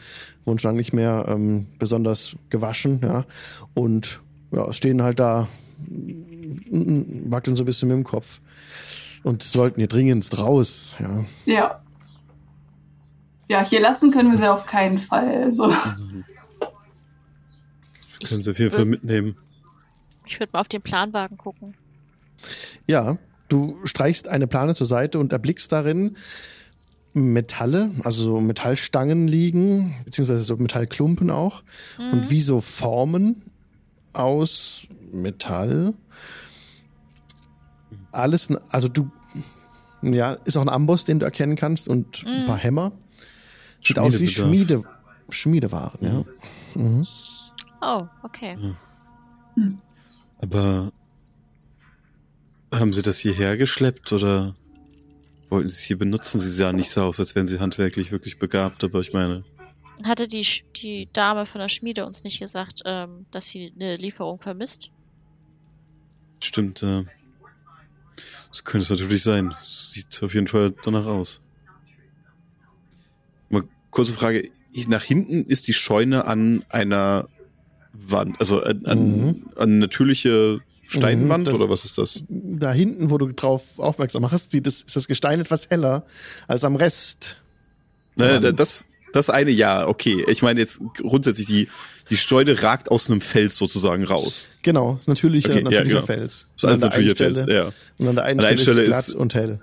wurden 0.45 0.59
schon 0.59 0.75
nicht 0.75 0.93
mehr 0.93 1.25
ähm, 1.27 1.67
besonders 1.79 2.35
gewaschen, 2.49 3.01
ja. 3.03 3.25
Und 3.73 4.21
ja, 4.51 4.71
stehen 4.73 5.01
halt 5.01 5.19
da, 5.19 5.47
mm, 5.87 7.31
wackeln 7.31 7.55
so 7.55 7.63
ein 7.63 7.65
bisschen 7.65 7.89
mit 7.89 7.97
dem 7.97 8.03
Kopf. 8.03 8.39
Und 9.23 9.43
sollten 9.43 9.79
hier 9.79 9.87
dringendst 9.87 10.39
raus, 10.39 10.95
ja. 10.99 11.25
Ja. 11.45 11.81
Ja, 13.49 13.65
hier 13.65 13.81
lassen 13.81 14.11
können 14.11 14.31
wir 14.31 14.37
sie 14.37 14.51
auf 14.51 14.65
keinen 14.65 14.97
Fall. 14.97 15.43
Also, 15.43 15.69
Wir 15.69 15.77
können 18.27 18.41
sie 18.41 18.51
auf 18.51 18.59
jeden 18.59 18.71
Fall 18.71 18.85
mitnehmen. 18.85 19.35
Ich 20.25 20.39
würde 20.39 20.51
mal 20.53 20.61
auf 20.61 20.67
den 20.67 20.81
Planwagen 20.81 21.37
gucken. 21.37 21.75
Ja, 22.87 23.17
du 23.49 23.77
streichst 23.83 24.27
eine 24.27 24.47
Plane 24.47 24.75
zur 24.75 24.87
Seite 24.87 25.19
und 25.19 25.33
erblickst 25.33 25.71
darin 25.71 26.17
Metalle, 27.13 27.91
also 28.03 28.23
so 28.23 28.39
Metallstangen 28.39 29.27
liegen, 29.27 29.95
beziehungsweise 30.05 30.43
so 30.43 30.55
Metallklumpen 30.55 31.29
auch. 31.29 31.63
Und 31.97 32.29
wie 32.29 32.41
so 32.41 32.61
Formen 32.61 33.51
aus 34.13 34.87
Metall. 35.11 35.93
Alles, 38.11 38.49
also 38.69 38.87
du, 38.87 39.09
ja, 40.01 40.33
ist 40.45 40.57
auch 40.57 40.61
ein 40.61 40.69
Amboss, 40.69 41.05
den 41.05 41.19
du 41.19 41.25
erkennen 41.25 41.55
kannst 41.55 41.87
und 41.87 42.25
ein 42.25 42.45
paar 42.45 42.57
Hämmer. 42.57 42.91
Sieht 43.81 43.99
aus 43.99 44.19
wie. 44.19 44.27
Schmiede, 44.27 44.83
Schmiedewaren, 45.29 45.99
ja. 46.01 46.23
Mhm. 46.75 47.07
Oh, 47.81 48.05
okay. 48.23 48.57
Aber 50.39 50.91
haben 52.73 52.93
sie 52.93 53.01
das 53.01 53.19
hierher 53.19 53.57
geschleppt 53.57 54.11
oder 54.13 54.55
wollten 55.49 55.67
sie 55.67 55.75
es 55.75 55.81
hier 55.81 55.97
benutzen? 55.97 56.39
Sie 56.39 56.49
sahen 56.49 56.75
nicht 56.75 56.89
so 56.89 57.03
aus, 57.03 57.19
als 57.19 57.35
wären 57.35 57.45
sie 57.45 57.59
handwerklich 57.59 58.11
wirklich 58.11 58.39
begabt, 58.39 58.83
aber 58.83 58.99
ich 58.99 59.13
meine, 59.13 59.43
Hatte 60.05 60.27
die, 60.27 60.45
die 60.75 61.09
Dame 61.11 61.45
von 61.45 61.59
der 61.59 61.69
Schmiede 61.69 62.05
uns 62.05 62.23
nicht 62.23 62.39
gesagt, 62.39 62.81
ähm, 62.85 63.25
dass 63.31 63.49
sie 63.49 63.73
eine 63.75 63.97
Lieferung 63.97 64.39
vermisst? 64.39 64.91
stimmt, 66.43 66.81
äh, 66.81 67.03
das 68.51 68.63
könnte 68.63 68.83
es 68.83 68.89
natürlich 68.89 69.23
sein. 69.23 69.53
Sieht 69.63 70.21
auf 70.21 70.33
jeden 70.33 70.47
Fall 70.47 70.73
danach 70.83 71.05
aus. 71.07 71.41
Mal 73.49 73.63
kurze 73.89 74.13
Frage. 74.13 74.49
Nach 74.87 75.03
hinten 75.03 75.43
ist 75.45 75.67
die 75.67 75.73
Scheune 75.73 76.25
an 76.25 76.63
einer 76.69 77.27
Wand, 77.93 78.39
also 78.39 78.63
an, 78.63 78.81
Mhm. 78.83 79.49
an 79.55 79.79
natürliche 79.79 80.59
Steinwand 80.83 81.43
Mhm, 81.43 81.45
das- 81.45 81.55
oder 81.55 81.69
was 81.69 81.85
ist 81.85 81.97
das? 81.97 82.23
Da 82.29 82.71
hinten, 82.73 83.09
wo 83.09 83.17
du 83.17 83.31
drauf 83.31 83.79
aufmerksam 83.79 84.21
machst, 84.23 84.51
sieht 84.51 84.65
das, 84.67 84.81
ist 84.81 84.95
das 84.95 85.07
Gestein 85.07 85.39
etwas 85.41 85.69
heller 85.69 86.05
als 86.47 86.63
am 86.63 86.75
Rest. 86.75 87.37
Da- 88.15 88.39
das, 88.51 88.87
das 89.13 89.29
eine 89.29 89.51
ja, 89.51 89.87
okay. 89.87 90.23
Ich 90.27 90.41
meine 90.41 90.59
jetzt 90.59 90.81
grundsätzlich, 90.97 91.47
die, 91.47 91.67
die 92.09 92.17
Scheune 92.17 92.61
ragt 92.63 92.89
aus 92.91 93.09
einem 93.09 93.21
Fels 93.21 93.57
sozusagen 93.57 94.03
raus. 94.03 94.49
Genau, 94.63 94.97
ist 94.99 95.07
natürlicher, 95.07 95.49
Okay, 95.49 95.57
ja, 95.59 95.63
natürlicher 95.63 95.95
genau. 95.95 96.05
Fels. 96.05 96.47
Das 96.55 96.63
ist 96.63 96.65
alles 96.65 96.81
natürlicher 96.81 97.15
Fels, 97.15 97.45
ja. 97.47 97.71
Und 97.97 98.07
an 98.07 98.15
der 98.15 98.23
einen 98.25 98.39
An 98.39 98.45
der 98.47 98.57
Stelle, 98.57 98.81
ist 98.81 98.89
es 98.95 99.05
glatt 99.07 99.15
und 99.21 99.33
hell. 99.35 99.61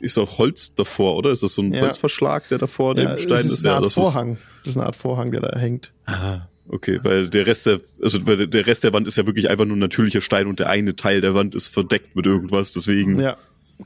Ist 0.00 0.18
auch 0.18 0.38
Holz 0.38 0.74
davor, 0.74 1.16
oder? 1.16 1.30
Ist 1.32 1.42
das 1.42 1.54
so 1.54 1.62
ein 1.62 1.72
Ja. 1.72 1.80
Holzverschlag, 1.82 2.48
der 2.48 2.58
davor 2.58 2.96
Ja, 2.98 3.14
dem 3.14 3.18
Stein 3.18 3.46
ist? 3.46 3.52
ist 3.52 3.64
Ja, 3.64 3.80
das 3.80 3.94
Vorhang. 3.94 4.38
Das 4.62 4.70
ist 4.72 4.76
eine 4.76 4.86
Art 4.86 4.96
Vorhang, 4.96 5.32
der 5.32 5.40
da 5.40 5.58
hängt. 5.58 5.86
ist. 6.06 6.14
Ah, 6.14 6.48
okay, 6.68 7.00
weil 7.02 7.30
der 7.30 7.46
Rest 7.46 7.66
der, 7.66 7.80
also 8.02 8.18
weil 8.26 8.46
der 8.46 8.66
Rest 8.66 8.84
der 8.84 8.92
Wand 8.92 9.08
ist 9.08 9.16
ja 9.16 9.24
wirklich 9.26 9.48
einfach 9.48 9.64
nur 9.64 9.76
natürlicher 9.76 10.20
Stein 10.20 10.46
und 10.48 10.58
der 10.60 10.68
eine 10.68 10.96
Teil 10.96 11.22
der 11.22 11.34
Wand 11.34 11.54
ist 11.54 11.68
verdeckt 11.68 12.14
mit 12.14 12.26
irgendwas, 12.26 12.72
deswegen. 12.72 13.18
Ja, 13.20 13.36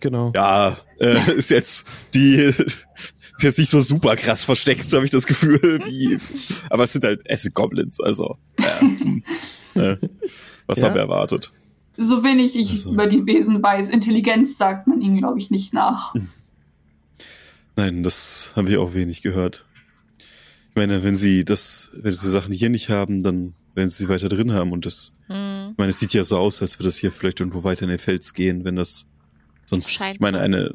genau. 0.01 0.33
Ja, 0.35 0.77
äh, 0.99 1.33
ist 1.37 1.51
jetzt 1.51 1.87
die 2.15 2.53
ist 3.41 3.45
jetzt 3.45 3.59
nicht 3.59 3.71
so 3.71 3.81
super 3.81 4.17
krass 4.17 4.45
versteckt, 4.45 4.93
habe 4.93 5.05
ich 5.05 5.11
das 5.11 5.27
Gefühl. 5.27 5.79
Die, 5.87 6.19
aber 6.71 6.85
es 6.85 6.93
sind 6.93 7.05
halt 7.05 7.27
sind 7.27 7.51
Goblins, 7.53 8.01
also 8.01 8.37
hm, 8.59 9.23
äh, 9.75 9.97
was 10.67 10.81
Ja. 10.81 10.87
haben 10.89 10.95
wir 10.95 11.03
erwartet? 11.03 11.53
so 11.97 12.23
wenig 12.25 12.57
ich 12.57 12.71
Also. 12.71 12.93
über 12.93 13.07
die 13.07 13.27
Wesen 13.27 13.63
weiß, 13.63 13.91
Intelligenz 13.91 14.57
sagt 14.57 14.87
man 14.87 15.03
ihnen, 15.03 15.19
glaube 15.19 15.39
ich, 15.39 15.51
nicht 15.51 15.75
nach. 15.75 16.15
Nein, 17.77 18.03
das 18.03 18.53
habe 18.57 18.71
ich 18.71 18.77
auch 18.79 18.95
wenig 18.95 19.21
gehört. 19.23 19.67
Ich 20.19 20.77
meine, 20.77 21.03
wenn 21.03 21.17
sie 21.17 21.45
das, 21.45 21.91
wenn 21.95 22.13
sie 22.13 22.31
Sachen 22.31 22.53
hier 22.55 22.71
nicht 22.71 22.89
haben, 22.89 23.23
dann 23.23 23.55
werden 23.75 23.89
sie 23.89 24.05
sie 24.05 24.09
weiter 24.09 24.29
drin 24.29 24.53
haben 24.53 24.73
und 24.73 24.87
das, 24.87 25.13
Hm. 25.27 25.71
ich 25.73 25.79
meine, 25.79 25.91
es 25.91 26.01
sieht 26.01 26.13
ja 26.15 26.25
so 26.25 26.39
aus, 26.39 26.63
als 26.63 26.79
würde 26.79 26.89
das 26.89 26.97
hier 26.97 27.13
vielleicht 27.13 27.41
irgendwo 27.41 27.65
weiter 27.65 27.83
in 27.83 27.91
den 27.91 27.99
Fels 27.99 28.33
gehen, 28.35 28.65
wenn 28.65 28.77
das 28.77 29.07
sonst, 29.67 29.93
Scheint 29.93 30.15
ich 30.15 30.21
meine, 30.21 30.41
eine, 30.41 30.75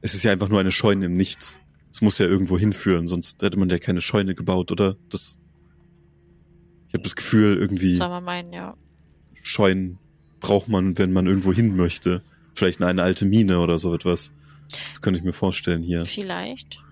es 0.00 0.14
ist 0.14 0.22
ja 0.24 0.32
einfach 0.32 0.48
nur 0.48 0.58
eine 0.60 0.72
Scheune 0.72 1.06
im 1.06 1.14
Nichts. 1.14 1.60
Es 1.90 2.00
muss 2.00 2.18
ja 2.18 2.26
irgendwo 2.26 2.58
hinführen, 2.58 3.06
sonst 3.08 3.42
hätte 3.42 3.58
man 3.58 3.68
ja 3.68 3.78
keine 3.78 4.00
Scheune 4.00 4.34
gebaut, 4.34 4.70
oder? 4.70 4.96
Das, 5.08 5.38
ich 6.88 6.94
habe 6.94 7.02
das 7.02 7.16
Gefühl, 7.16 7.56
irgendwie 7.58 7.96
Soll 7.96 8.08
man 8.08 8.24
meinen, 8.24 8.52
ja. 8.52 8.76
Scheunen 9.42 9.98
braucht 10.40 10.68
man, 10.68 10.96
wenn 10.98 11.12
man 11.12 11.26
irgendwo 11.26 11.52
hin 11.52 11.74
möchte. 11.76 12.22
Vielleicht 12.54 12.82
eine 12.82 13.02
alte 13.02 13.24
Mine 13.24 13.58
oder 13.60 13.78
so 13.78 13.94
etwas. 13.94 14.32
Das 14.90 15.00
könnte 15.00 15.18
ich 15.18 15.24
mir 15.24 15.32
vorstellen 15.32 15.82
hier. 15.82 16.06
Vielleicht. 16.06 16.82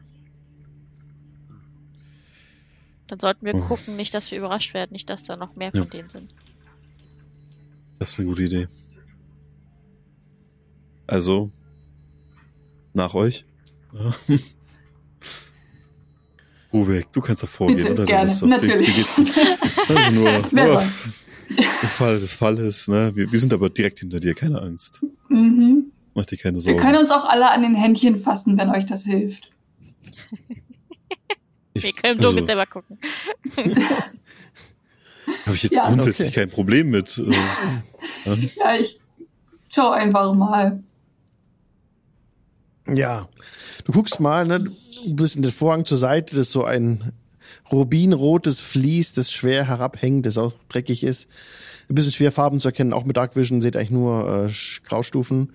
Dann 3.07 3.21
sollten 3.21 3.47
wir 3.47 3.55
Oh. 3.55 3.61
gucken, 3.61 3.97
nicht, 3.97 4.13
dass 4.15 4.31
wir 4.31 4.39
überrascht 4.39 4.75
werden, 4.75 4.93
nicht, 4.93 5.09
dass 5.09 5.25
da 5.25 5.37
noch 5.37 5.57
mehr 5.57 5.71
Ja. 5.73 5.81
von 5.83 5.91
denen 5.91 6.09
sind. 6.09 6.35
Das 7.99 8.11
ist 8.11 8.19
eine 8.19 8.29
gute 8.29 8.43
Idee. 8.45 8.69
Also, 11.07 11.51
nach 12.93 13.15
euch. 13.15 13.45
Rubek, 16.73 17.11
du 17.13 17.21
kannst 17.21 17.43
doch 17.43 17.49
vorgehen, 17.49 17.79
Bitte, 17.79 17.93
oder? 17.93 18.05
Gerne, 18.05 18.31
doch- 18.31 18.47
natürlich. 18.47 18.87
Dir 18.89 18.95
geht's, 18.95 19.21
also 19.89 20.11
nur, 20.13 20.31
nur 20.53 20.83
im 21.83 21.89
Fall 21.89 22.19
des 22.21 22.35
Falles, 22.35 22.89
ne? 22.89 23.11
Wir, 23.15 23.31
wir 23.33 23.39
sind 23.39 23.53
aber 23.55 23.71
direkt 23.71 24.01
hinter 24.01 24.21
dir, 24.21 24.35
keine 24.35 24.61
Angst. 24.61 25.01
Mhm. 25.29 25.93
Mach 26.15 26.27
dir 26.27 26.37
keine 26.37 26.57
Wir 26.57 26.61
Sorgen. 26.63 26.81
können 26.81 26.99
uns 26.99 27.11
auch 27.11 27.25
alle 27.25 27.51
an 27.51 27.63
den 27.63 27.75
Händchen 27.75 28.19
fassen, 28.21 28.59
wenn 28.59 28.69
euch 28.71 28.85
das 28.87 29.05
hilft. 29.05 29.51
Ich- 31.75 31.83
Wir 31.85 31.93
können 31.93 32.19
also, 32.19 32.27
Dunkeln 32.27 32.47
selber 32.47 32.67
gucken. 32.67 32.99
Habe 35.47 35.55
ich 35.57 35.63
jetzt 35.63 35.77
Ja. 35.77 35.87
grundsätzlich 35.89 36.29
Okay. 36.29 36.41
kein 36.41 36.51
Problem 36.51 36.91
mit. 36.91 37.19
Äh, 37.19 37.31
ja? 37.31 38.35
Ja, 38.57 38.77
ich 38.81 38.99
schau 39.71 39.91
einfach 39.91 40.35
mal. 40.35 40.83
Ja. 42.89 43.29
Du 43.85 43.93
guckst 43.93 44.21
mal, 44.21 44.47
ne? 44.47 44.61
Du 44.61 44.75
bist 45.17 45.37
in 45.37 45.43
den 45.43 45.53
Vorhang 45.53 45.85
zur 45.85 45.99
Seite, 45.99 46.37
das 46.37 46.47
ist 46.47 46.53
so 46.53 46.65
ein 46.65 47.13
rubinrotes 47.71 48.61
Vlies, 48.61 49.13
das 49.13 49.33
schwer 49.33 49.67
herabhängt, 49.67 50.27
das 50.27 50.39
auch 50.39 50.53
dreckig 50.69 51.05
ist. 51.05 51.29
Ein 51.89 51.95
bisschen 51.95 52.13
schwer 52.13 52.33
Farben 52.33 52.61
zu 52.61 52.69
erkennen, 52.69 52.93
auch 52.93 53.05
mit 53.05 53.17
Dark 53.17 53.37
Vision 53.37 53.61
seht 53.63 53.75
ihr 53.75 53.81
eigentlich 53.81 53.91
nur 53.91 54.47
äh, 54.49 54.53
Graustufen. 54.87 55.53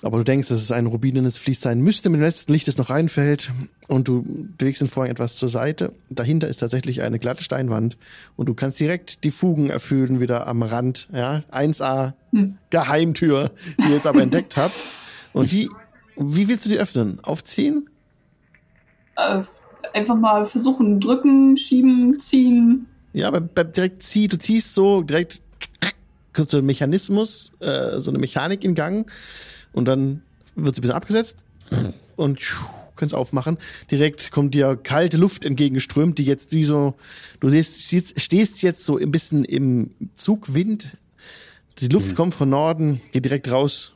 Aber 0.00 0.18
du 0.18 0.24
denkst, 0.24 0.48
dass 0.48 0.62
es 0.62 0.70
ein 0.70 0.86
rubinenes 0.86 1.38
Vlies 1.38 1.60
sein 1.60 1.80
müsste 1.80 2.08
mit 2.08 2.20
dem 2.20 2.24
letzten 2.24 2.52
Licht, 2.52 2.68
das 2.68 2.76
noch 2.78 2.88
reinfällt. 2.88 3.50
Und 3.88 4.06
du 4.06 4.22
bewegst 4.56 4.80
den 4.80 4.88
Vorhang 4.88 5.10
etwas 5.10 5.34
zur 5.36 5.48
Seite. 5.48 5.92
Dahinter 6.08 6.46
ist 6.46 6.58
tatsächlich 6.58 7.02
eine 7.02 7.18
glatte 7.18 7.42
Steinwand. 7.42 7.96
Und 8.36 8.48
du 8.48 8.54
kannst 8.54 8.78
direkt 8.78 9.24
die 9.24 9.32
Fugen 9.32 9.70
erfüllen 9.70 10.20
wieder 10.20 10.46
am 10.46 10.62
Rand. 10.62 11.08
Ja, 11.12 11.42
1A 11.50 12.12
Hm. 12.30 12.58
Geheimtür, 12.70 13.50
die 13.78 13.88
ihr 13.88 13.96
jetzt 13.96 14.06
aber 14.06 14.22
entdeckt 14.22 14.56
habt. 14.56 14.76
Und 15.32 15.50
die, 15.50 15.68
wie 16.18 16.48
willst 16.48 16.66
du 16.66 16.70
die 16.70 16.78
öffnen? 16.78 17.20
Aufziehen? 17.22 17.88
Äh, 19.16 19.42
einfach 19.92 20.16
mal 20.16 20.46
versuchen, 20.46 21.00
drücken, 21.00 21.56
schieben, 21.56 22.20
ziehen. 22.20 22.86
Ja, 23.12 23.28
aber 23.28 23.40
beim 23.40 23.72
direkt 23.72 24.02
zieh, 24.02 24.28
du 24.28 24.38
ziehst 24.38 24.74
so 24.74 25.02
direkt 25.02 25.40
kommt 26.34 26.50
so 26.50 26.58
ein 26.58 26.66
Mechanismus, 26.66 27.50
äh, 27.60 27.98
so 27.98 28.10
eine 28.10 28.18
Mechanik 28.18 28.64
in 28.64 28.74
Gang 28.74 29.10
und 29.72 29.86
dann 29.86 30.22
wird 30.54 30.74
sie 30.74 30.80
ein 30.80 30.82
bisschen 30.82 30.96
abgesetzt 30.96 31.36
und 32.16 32.38
kannst 32.94 33.14
aufmachen. 33.14 33.58
Direkt 33.90 34.30
kommt 34.30 34.54
dir 34.54 34.76
kalte 34.76 35.16
Luft 35.16 35.44
entgegengeströmt, 35.44 36.18
die 36.18 36.24
jetzt 36.24 36.52
wie 36.52 36.64
so, 36.64 36.94
du 37.40 37.48
siehst, 37.48 37.82
stehst, 37.82 38.20
stehst 38.20 38.62
jetzt 38.62 38.84
so 38.84 38.98
ein 38.98 39.10
bisschen 39.10 39.44
im 39.44 39.90
Zugwind. 40.14 40.96
Die 41.78 41.88
Luft 41.88 42.14
kommt 42.16 42.34
von 42.34 42.50
Norden, 42.50 43.00
geht 43.12 43.24
direkt 43.24 43.50
raus 43.50 43.92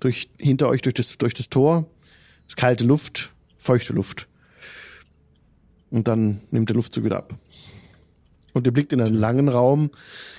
durch 0.00 0.30
hinter 0.38 0.68
euch 0.68 0.82
durch 0.82 0.94
das 0.94 1.16
durch 1.18 1.34
das 1.34 1.48
Tor. 1.48 1.86
Ist 2.46 2.56
kalte 2.56 2.84
Luft, 2.84 3.32
feuchte 3.58 3.92
Luft. 3.92 4.26
Und 5.90 6.08
dann 6.08 6.40
nimmt 6.50 6.68
der 6.68 6.76
Luftzug 6.76 7.04
wieder 7.04 7.18
ab. 7.18 7.34
Und 8.52 8.66
ihr 8.66 8.72
blickt 8.72 8.92
in 8.92 9.00
einen 9.00 9.14
langen 9.14 9.48
Raum, 9.48 9.90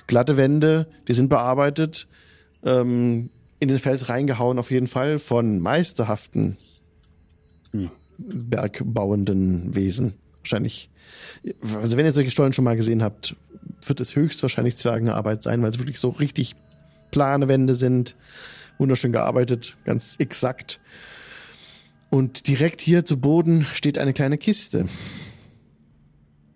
glatte 0.06 0.36
Wände, 0.36 0.88
die 1.08 1.14
sind 1.14 1.28
bearbeitet, 1.28 2.08
ähm, 2.64 3.30
in 3.58 3.68
den 3.68 3.78
Fels 3.78 4.08
reingehauen 4.08 4.58
auf 4.58 4.70
jeden 4.70 4.86
Fall 4.86 5.18
von 5.18 5.60
meisterhaften 5.60 6.58
Hm. 7.72 7.90
bergbauenden 8.18 9.74
Wesen. 9.74 10.14
Wahrscheinlich. 10.38 10.90
Also 11.80 11.96
wenn 11.96 12.06
ihr 12.06 12.12
solche 12.12 12.30
Stollen 12.30 12.52
schon 12.52 12.64
mal 12.64 12.76
gesehen 12.76 13.02
habt, 13.02 13.36
wird 13.86 14.00
es 14.00 14.16
höchstwahrscheinlich 14.16 14.76
Zwergenarbeit 14.76 15.42
sein, 15.42 15.62
weil 15.62 15.70
es 15.70 15.78
wirklich 15.78 16.00
so 16.00 16.10
richtig 16.10 16.54
plane 17.10 17.48
Wände 17.48 17.74
sind, 17.74 18.16
wunderschön 18.80 19.12
gearbeitet, 19.12 19.76
ganz 19.84 20.16
exakt. 20.18 20.80
Und 22.10 22.48
direkt 22.48 22.80
hier 22.80 23.04
zu 23.04 23.20
Boden 23.20 23.64
steht 23.72 23.98
eine 23.98 24.12
kleine 24.12 24.38
Kiste. 24.38 24.88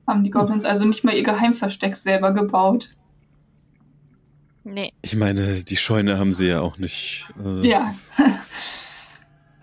Haben 0.06 0.24
die 0.24 0.30
Goblins 0.30 0.64
also 0.64 0.84
nicht 0.84 1.04
mal 1.04 1.14
ihr 1.14 1.22
Geheimversteck 1.22 1.94
selber 1.94 2.32
gebaut. 2.32 2.94
Nee. 4.64 4.92
Ich 5.02 5.14
meine, 5.14 5.62
die 5.62 5.76
Scheune 5.76 6.18
haben 6.18 6.32
sie 6.32 6.48
ja 6.48 6.60
auch 6.60 6.78
nicht. 6.78 7.28
Äh, 7.42 7.68
Ja. 7.68 7.94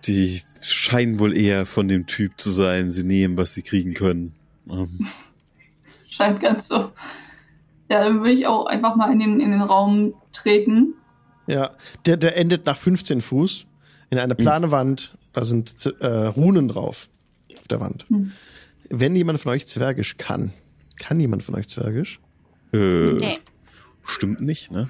Die 0.05 0.41
scheinen 0.61 1.19
wohl 1.19 1.37
eher 1.37 1.67
von 1.67 1.87
dem 1.87 2.07
Typ 2.07 2.39
zu 2.41 2.49
sein, 2.49 2.89
sie 2.89 3.03
nehmen, 3.03 3.37
was 3.37 3.53
sie 3.53 3.61
kriegen 3.61 3.93
können. 3.93 4.33
Ähm, 4.67 5.07
Scheint 6.09 6.41
ganz 6.41 6.67
so. 6.67 6.91
Ja, 7.87 8.03
dann 8.03 8.21
würde 8.21 8.31
ich 8.31 8.47
auch 8.47 8.65
einfach 8.65 8.95
mal 8.95 9.11
in 9.11 9.19
den, 9.19 9.39
in 9.39 9.51
den 9.51 9.61
Raum 9.61 10.15
treten. 10.33 10.95
Ja, 11.51 11.71
der, 12.05 12.17
der 12.17 12.37
endet 12.37 12.65
nach 12.65 12.77
15 12.77 13.19
Fuß 13.21 13.65
in 14.09 14.17
einer 14.17 14.35
plane 14.35 14.71
Wand. 14.71 15.13
Da 15.33 15.43
sind 15.43 15.85
äh, 15.99 16.07
Runen 16.07 16.67
drauf 16.67 17.09
auf 17.57 17.67
der 17.67 17.79
Wand. 17.81 18.05
Hm. 18.09 18.31
Wenn 18.89 19.15
jemand 19.15 19.39
von 19.39 19.51
euch 19.51 19.67
Zwergisch 19.67 20.17
kann, 20.17 20.53
kann 20.97 21.19
jemand 21.19 21.43
von 21.43 21.55
euch 21.55 21.67
Zwergisch, 21.67 22.19
äh, 22.73 22.77
Nee. 23.13 23.39
Stimmt 24.03 24.41
nicht, 24.41 24.71
ne? 24.71 24.89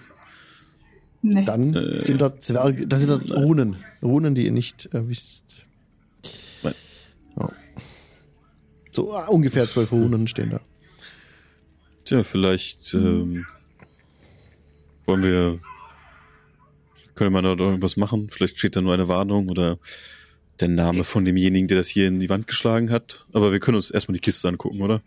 Nee. 1.23 1.45
dann 1.45 1.73
Äh. 1.73 2.01
sind 2.01 2.21
dort 2.21 2.43
Zwerge, 2.43 2.87
da 2.87 2.97
sind 2.97 3.09
dort 3.09 3.31
Runen. 3.31 3.77
Runen, 4.01 4.33
die 4.35 4.45
ihr 4.45 4.51
nicht 4.51 4.85
äh, 4.93 5.07
wisst. 5.07 5.65
Nein. 6.63 6.73
Ja. 7.37 7.49
So 8.93 9.13
äh, 9.15 9.27
ungefähr 9.29 9.67
zwölf 9.67 9.91
Runen 9.91 10.27
stehen 10.27 10.51
da. 10.51 10.61
Tja, 12.05 12.23
vielleicht 12.23 12.93
ähm, 12.93 13.45
wollen 15.05 15.23
wir. 15.23 15.59
Können 17.15 17.33
wir 17.33 17.41
da 17.41 17.55
doch 17.55 17.67
irgendwas 17.67 17.97
machen? 17.97 18.29
Vielleicht 18.29 18.57
steht 18.57 18.75
da 18.75 18.81
nur 18.81 18.93
eine 18.93 19.07
Warnung 19.07 19.49
oder 19.49 19.77
der 20.59 20.67
Name 20.69 21.03
von 21.03 21.25
demjenigen, 21.25 21.67
der 21.67 21.77
das 21.77 21.87
hier 21.87 22.07
in 22.07 22.19
die 22.19 22.29
Wand 22.29 22.47
geschlagen 22.47 22.91
hat. 22.91 23.25
Aber 23.33 23.51
wir 23.51 23.59
können 23.59 23.75
uns 23.75 23.91
erstmal 23.91 24.13
die 24.13 24.19
Kiste 24.21 24.47
angucken, 24.47 24.81
oder? 24.81 25.01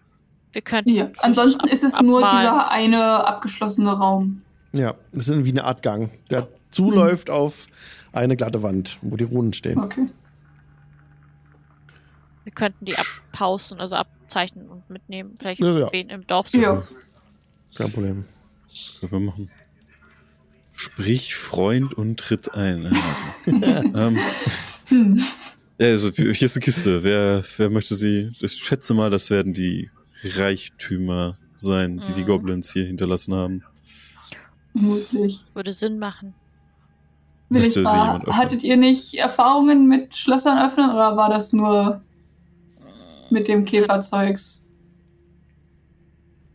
Wir 0.53 0.63
könnten. 0.63 0.91
Ja. 0.91 1.11
Ansonsten 1.19 1.67
ist 1.69 1.83
es 1.85 2.01
nur 2.01 2.25
abmalen. 2.25 2.39
dieser 2.41 2.71
eine 2.71 3.27
abgeschlossene 3.27 3.93
Raum. 3.93 4.43
Ja, 4.73 4.95
das 5.13 5.29
ist 5.29 5.45
wie 5.45 5.51
eine 5.51 5.65
Art 5.65 5.83
Gang, 5.83 6.11
der 6.31 6.49
zuläuft 6.71 7.31
auf 7.31 7.67
eine 8.13 8.37
glatte 8.37 8.63
Wand, 8.63 8.99
wo 9.03 9.17
die 9.17 9.25
Runen 9.25 9.53
stehen. 9.53 9.79
Okay. 9.79 10.09
Wir 12.45 12.53
könnten 12.53 12.85
die 12.85 12.97
abpausen, 12.97 13.81
also 13.81 13.97
abzeichnen 13.97 14.69
und 14.69 14.89
mitnehmen. 14.91 15.37
Vielleicht 15.39 15.61
Ja, 15.61 15.79
ja. 15.79 15.89
wen 15.93 16.11
im 16.11 16.27
Dorf 16.27 16.49
suchen. 16.49 16.63
Ja. 16.63 16.83
Kein 17.75 17.93
Problem. 17.93 18.25
Können 19.01 19.13
wir 19.13 19.21
machen. 19.21 19.51
Sprich 20.75 21.35
Freund 21.37 21.95
und 21.95 22.19
tritt 22.19 22.55
ein. 22.55 22.87
Äh, 22.87 23.51
ähm, 23.51 24.19
Hm. 24.89 25.25
ja, 25.79 25.87
also 25.89 26.11
hier 26.11 26.31
ist 26.31 26.57
eine 26.57 26.63
Kiste. 26.65 27.03
Wer, 27.05 27.43
wer 27.57 27.71
möchte 27.71 27.95
sie? 27.95 28.31
Ich 28.41 28.53
schätze 28.53 28.93
mal, 28.93 29.09
das 29.11 29.31
werden 29.31 29.53
die 29.55 29.91
Reichtümer 30.23 31.39
sein, 31.57 31.99
die 32.07 32.13
die 32.13 32.23
Mhm. 32.23 32.27
Goblins 32.27 32.73
hier 32.73 32.85
hinterlassen 32.87 33.35
haben. 33.35 33.63
Vermutlich. 34.73 35.45
Würde 35.55 35.73
Sinn 35.73 35.99
machen. 35.99 36.35
Will 37.49 37.63
ich 37.63 37.69
Möchte 37.69 37.81
sie 37.81 37.83
mal, 37.85 38.05
jemand 38.07 38.25
öffnen? 38.25 38.37
hattet 38.37 38.63
ihr 38.65 38.77
nicht 38.77 39.15
Erfahrungen 39.15 39.87
mit 39.89 40.17
Schlössern 40.17 40.59
öffnen 40.59 40.91
oder 40.91 41.17
war 41.17 41.31
das 41.31 41.53
nur 41.53 42.03
mit 43.31 43.47
dem 43.49 43.65
Käferzeugs? 43.65 44.69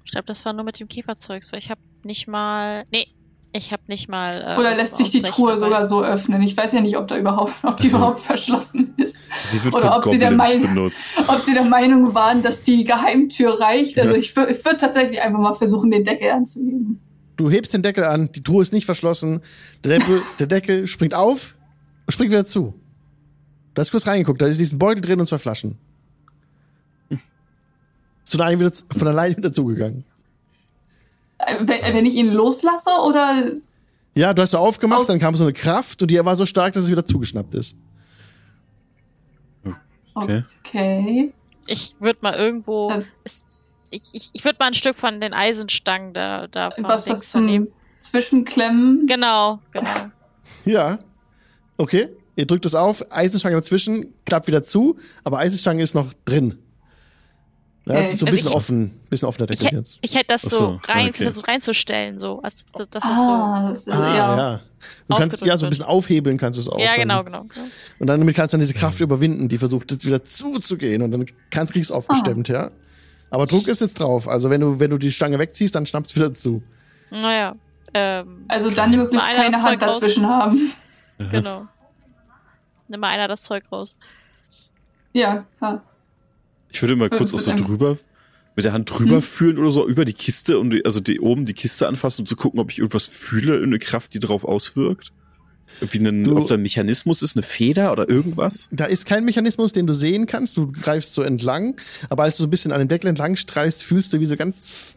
Ich 0.06 0.12
glaube, 0.12 0.26
das 0.26 0.44
war 0.46 0.54
nur 0.54 0.66
mit 0.66 0.80
dem 0.80 0.88
Käferzeugs, 0.88 1.52
weil 1.52 1.60
ich 1.60 1.70
habe 1.72 1.82
nicht 2.04 2.28
mal. 2.28 2.84
Nee, 2.92 3.08
ich 3.52 3.72
habe 3.72 3.82
nicht 3.88 4.08
mal. 4.10 4.42
Äh, 4.42 4.60
Oder 4.60 4.72
lässt 4.76 4.98
sich 4.98 5.10
die 5.10 5.22
Truhe 5.22 5.48
dabei. 5.50 5.58
sogar 5.60 5.86
so 5.88 6.04
öffnen? 6.04 6.42
Ich 6.44 6.56
weiß 6.56 6.72
ja 6.74 6.82
nicht, 6.82 6.98
ob 6.98 7.08
da 7.08 7.18
überhaupt, 7.18 7.54
ob 7.64 7.78
die 7.78 7.86
Also- 7.86 7.98
überhaupt 7.98 8.20
verschlossen 8.22 8.94
ist. 8.98 9.18
Sie 9.44 9.64
wird 9.64 9.74
Oder 9.76 9.98
ob 9.98 10.04
sie 10.04 10.20
der 10.20 10.30
Goblins 10.32 10.54
Meinung- 10.56 10.76
benutzt. 10.76 11.30
Ob 11.30 11.40
sie 11.42 11.54
der 11.54 11.64
Meinung 11.66 12.14
waren, 12.14 12.44
dass 12.44 12.62
die 12.64 12.84
Geheimtür 12.84 13.60
reicht. 13.60 13.98
Also 13.98 14.14
Ja. 14.14 14.20
ich, 14.20 14.30
ich 14.30 14.36
würde 14.66 14.78
tatsächlich 14.80 15.22
einfach 15.22 15.40
mal 15.40 15.54
versuchen, 15.54 15.90
den 15.92 16.04
Deckel 16.04 16.30
anzuheben. 16.32 17.00
Du 17.38 17.50
hebst 17.50 17.74
den 17.74 17.82
Deckel 17.84 18.04
an, 18.04 18.32
die 18.34 18.44
Truhe 18.44 18.62
ist 18.62 18.74
nicht 18.74 18.86
verschlossen, 18.86 19.42
der 19.84 19.98
Deckel, 20.00 20.22
der 20.40 20.48
Deckel 20.48 20.88
springt 20.88 21.14
auf 21.14 21.56
und 22.06 22.12
springt 22.14 22.32
wieder 22.32 22.46
zu. 22.46 22.74
Du 23.74 23.82
hast 23.82 23.92
kurz 23.92 24.06
reingeguckt, 24.08 24.42
da 24.42 24.48
ist 24.48 24.60
diesen 24.60 24.78
Beutel 24.78 25.02
drin 25.02 25.20
und 25.22 25.28
zwei 25.28 25.38
Flaschen. 25.38 25.78
Ist 27.10 28.32
von 28.34 28.42
allein 28.42 28.60
wieder, 28.60 28.72
von 28.92 29.08
allein 29.08 29.38
wieder 29.38 29.54
zugegangen. 29.54 30.04
Wenn, 31.62 32.06
ich 32.06 32.16
ihn 32.16 32.32
loslasse 32.32 32.90
oder 33.06 33.52
Ja, 34.16 34.34
du 34.34 34.42
hast 34.42 34.52
so 34.52 34.58
aufgemacht, 34.58 35.08
dann 35.10 35.20
kam 35.20 35.36
so 35.36 35.44
eine 35.46 35.54
Kraft 35.54 36.02
und 36.02 36.12
die 36.12 36.24
war 36.24 36.36
so 36.36 36.46
stark, 36.46 36.74
dass 36.74 36.84
es 36.86 36.92
wieder 36.92 37.06
zugeschnappt 37.06 37.54
ist. 37.56 37.76
Okay. 40.16 40.44
okay. 40.66 41.34
Ich 41.68 41.96
würde 42.00 42.20
mal 42.22 42.34
irgendwo. 42.36 42.90
Also- 42.90 43.10
es- 43.24 43.46
ich 43.92 44.02
ich, 44.12 44.30
ich 44.34 44.46
würde 44.46 44.58
mal 44.60 44.68
ein 44.68 44.74
Stück 44.76 44.96
von 44.96 45.20
den 45.20 45.34
Eisenstangen 45.34 46.14
da, 46.14 46.48
da 46.48 46.72
von 46.72 46.84
Was, 46.84 47.08
was 47.08 47.32
zu 47.32 47.40
nehmen. 47.40 47.68
Zwischenklemmen. 48.02 49.08
Genau, 49.08 49.60
genau. 49.72 49.90
Ja. 50.66 51.00
Okay. 51.78 52.10
Ihr 52.36 52.46
drückt 52.48 52.66
es 52.66 52.74
auf, 52.76 53.12
Eisenstange 53.12 53.56
dazwischen, 53.56 54.14
klappt 54.26 54.48
wieder 54.48 54.64
zu, 54.64 54.96
aber 55.24 55.40
Eisenstange 55.40 55.84
ist 55.84 55.94
noch 55.96 56.14
drin. 56.26 56.58
Ja, 57.90 57.96
Okay. 57.96 58.04
das 58.04 58.14
ist 58.14 58.20
so 58.20 58.26
ein 58.26 58.28
Also 58.30 58.36
bisschen 58.38 58.50
ich- 58.52 58.56
offen, 58.56 59.00
bisschen 59.10 59.28
offener 59.28 59.50
Ich, 59.50 59.60
Deckel 59.60 59.80
jetzt. 59.80 59.98
ich 60.02 60.16
hätte 60.16 60.28
das 60.28 60.44
so, 60.44 60.50
so, 60.50 60.80
rein, 60.88 61.10
okay. 61.10 61.24
versucht 61.24 61.48
reinzustellen, 61.48 62.20
so. 62.20 62.40
Was, 62.44 62.66
das 62.74 63.04
ist 63.04 63.16
so. 63.16 63.30
Ah, 63.32 63.72
das 63.74 63.82
ist, 63.82 63.92
Ah, 63.92 64.16
ja. 64.16 64.38
ja. 64.38 64.60
Du 65.10 65.16
kannst 65.18 65.42
ja 65.42 65.58
so 65.58 65.66
ein 65.66 65.70
bisschen 65.72 65.86
aufhebeln 65.86 66.38
kannst 66.38 66.58
du 66.58 66.62
es 66.62 66.70
auch. 66.70 66.78
Ja, 66.80 66.92
dann. 66.92 67.00
genau, 67.02 67.24
genau. 67.24 67.44
genau. 67.46 67.66
Und 67.98 68.08
dann 68.08 68.20
damit 68.20 68.36
kannst 68.36 68.54
du 68.54 68.58
dann 68.58 68.62
diese 68.66 68.76
Kraft 68.76 69.02
überwinden, 69.02 69.50
die 69.50 69.58
versucht 69.58 69.92
jetzt 69.92 70.06
wieder 70.06 70.24
zuzugehen 70.24 71.02
und 71.02 71.12
dann 71.12 71.26
kannst 71.50 71.74
kriegst 71.74 71.90
du 71.90 71.96
aufgestemmt, 71.96 72.48
ja. 72.48 72.72
Aber 73.32 73.46
Druck 73.48 73.68
ist 73.68 73.82
jetzt 73.82 74.00
drauf. 74.00 74.28
Also 74.28 74.50
wenn 74.50 74.62
du 74.62 74.80
wenn 74.80 74.92
du 74.92 74.98
die 74.98 75.12
Stange 75.12 75.38
wegziehst, 75.40 75.74
dann 75.76 75.86
schnappst 75.86 76.12
du 76.16 76.20
wieder 76.20 76.34
zu. 76.34 76.62
Naja. 77.12 77.56
Ähm, 77.94 78.46
Also 78.48 78.70
dann 78.70 78.94
einer 78.94 79.08
keine 79.10 79.50
das 79.50 79.64
Hand 79.64 79.80
Zeug 79.82 79.90
raus. 79.90 80.00
dazwischen 80.00 80.28
haben. 80.28 80.72
genau. 81.32 81.66
Nimm 82.88 83.00
mal 83.00 83.10
einer 83.10 83.28
das 83.28 83.42
Zeug 83.42 83.64
raus. 83.72 83.98
Ja, 85.14 85.46
klar. 85.58 85.82
Ich 86.72 86.82
würde 86.82 86.96
mal 86.96 87.10
kurz 87.10 87.32
Äh, 87.32 87.36
auch 87.36 87.40
so 87.40 87.52
ähm. 87.52 87.58
drüber, 87.58 87.98
mit 88.56 88.66
der 88.66 88.74
Hand 88.74 88.90
drüber 88.90 89.16
Hm? 89.18 89.22
fühlen 89.22 89.58
oder 89.58 89.72
so 89.72 89.88
über 89.88 90.06
die 90.06 90.14
Kiste 90.14 90.60
und 90.60 90.72
die, 90.72 90.84
also 90.86 91.00
die 91.00 91.20
oben 91.20 91.46
die 91.46 91.54
Kiste 91.54 91.88
anfassen 91.88 92.22
und 92.22 92.28
zu 92.28 92.36
gucken, 92.36 92.60
ob 92.60 92.72
ich 92.72 92.80
irgendwas 92.80 93.08
fühle, 93.08 93.54
irgendeine 93.54 93.80
Kraft, 93.80 94.14
die 94.14 94.20
drauf 94.20 94.44
auswirkt. 94.44 95.12
Irgendwie 95.82 96.00
einen, 96.00 96.24
Du- 96.24 96.36
ob 96.38 96.48
da 96.48 96.56
ein 96.56 96.62
Mechanismus 96.64 97.22
ist, 97.22 97.36
eine 97.38 97.44
Feder 97.44 97.92
oder 97.92 98.10
irgendwas. 98.10 98.68
Da 98.72 98.86
ist 98.86 99.06
kein 99.06 99.24
Mechanismus, 99.24 99.72
den 99.72 99.86
du 99.88 99.94
sehen 99.94 100.26
kannst. 100.26 100.58
Du 100.58 100.68
greifst 100.72 101.14
so 101.14 101.22
entlang, 101.22 101.76
aber 102.10 102.24
als 102.24 102.38
du 102.38 102.44
so 102.44 102.48
ein 102.48 102.50
bisschen 102.50 102.72
an 102.72 102.80
dem 102.80 102.88
Deckel 102.88 103.08
entlang 103.08 103.36
streichst, 103.36 103.84
fühlst 103.84 104.12
du 104.12 104.20
wie 104.20 104.26
so 104.26 104.36
ganz 104.36 104.96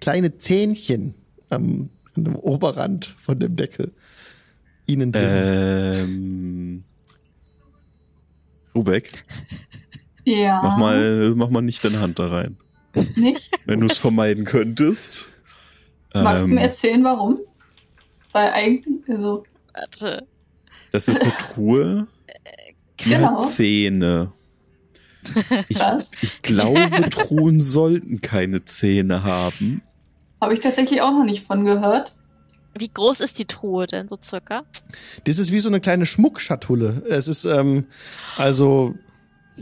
kleine 0.00 0.36
Zähnchen 0.36 1.14
am, 1.48 1.88
an 2.14 2.24
dem 2.24 2.36
Oberrand 2.36 3.06
von 3.06 3.40
dem 3.40 3.56
Deckel. 3.56 3.92
Ihnen 4.86 5.10
drin. 5.10 5.24
Ähm, 5.24 6.84
Rubek, 8.74 9.10
Ja. 10.30 10.60
mach 10.62 10.76
mal, 10.76 11.34
mach 11.34 11.50
mal 11.50 11.60
nicht 11.62 11.84
deine 11.84 12.00
Hand 12.00 12.18
da 12.18 12.28
rein. 12.28 12.56
Nicht? 13.16 13.50
Wenn 13.66 13.80
du 13.80 13.86
es 13.86 13.98
vermeiden 13.98 14.44
könntest. 14.44 15.28
Magst 16.14 16.44
du 16.44 16.48
Ähm, 16.48 16.54
mir 16.54 16.60
erzählen, 16.62 17.04
warum? 17.04 17.38
Weil 18.32 18.50
eigentlich, 18.50 19.08
also, 19.08 19.44
Warte. 19.74 20.26
das 20.92 21.08
ist 21.08 21.22
eine 21.22 21.32
Truhe, 21.36 22.06
die 23.00 23.10
Genau. 23.10 23.38
hat 23.38 23.42
Zähne. 23.44 24.32
Ich, 25.68 25.78
was? 25.78 26.10
ich 26.22 26.42
glaube, 26.42 27.08
Truhen 27.10 27.60
sollten 27.60 28.20
keine 28.20 28.64
Zähne 28.64 29.22
haben. 29.22 29.82
Habe 30.40 30.54
ich 30.54 30.60
tatsächlich 30.60 31.00
auch 31.02 31.12
noch 31.12 31.24
nicht 31.24 31.46
von 31.46 31.64
gehört. 31.64 32.14
Wie 32.78 32.88
groß 32.88 33.20
ist 33.20 33.38
die 33.38 33.44
Truhe 33.44 33.86
denn 33.86 34.08
so 34.08 34.16
circa? 34.22 34.62
Das 35.24 35.38
ist 35.38 35.52
wie 35.52 35.58
so 35.60 35.68
eine 35.68 35.80
kleine 35.80 36.06
Schmuckschatulle. 36.06 37.02
Es 37.08 37.28
ist 37.28 37.44
ähm, 37.44 37.84
also 38.36 38.94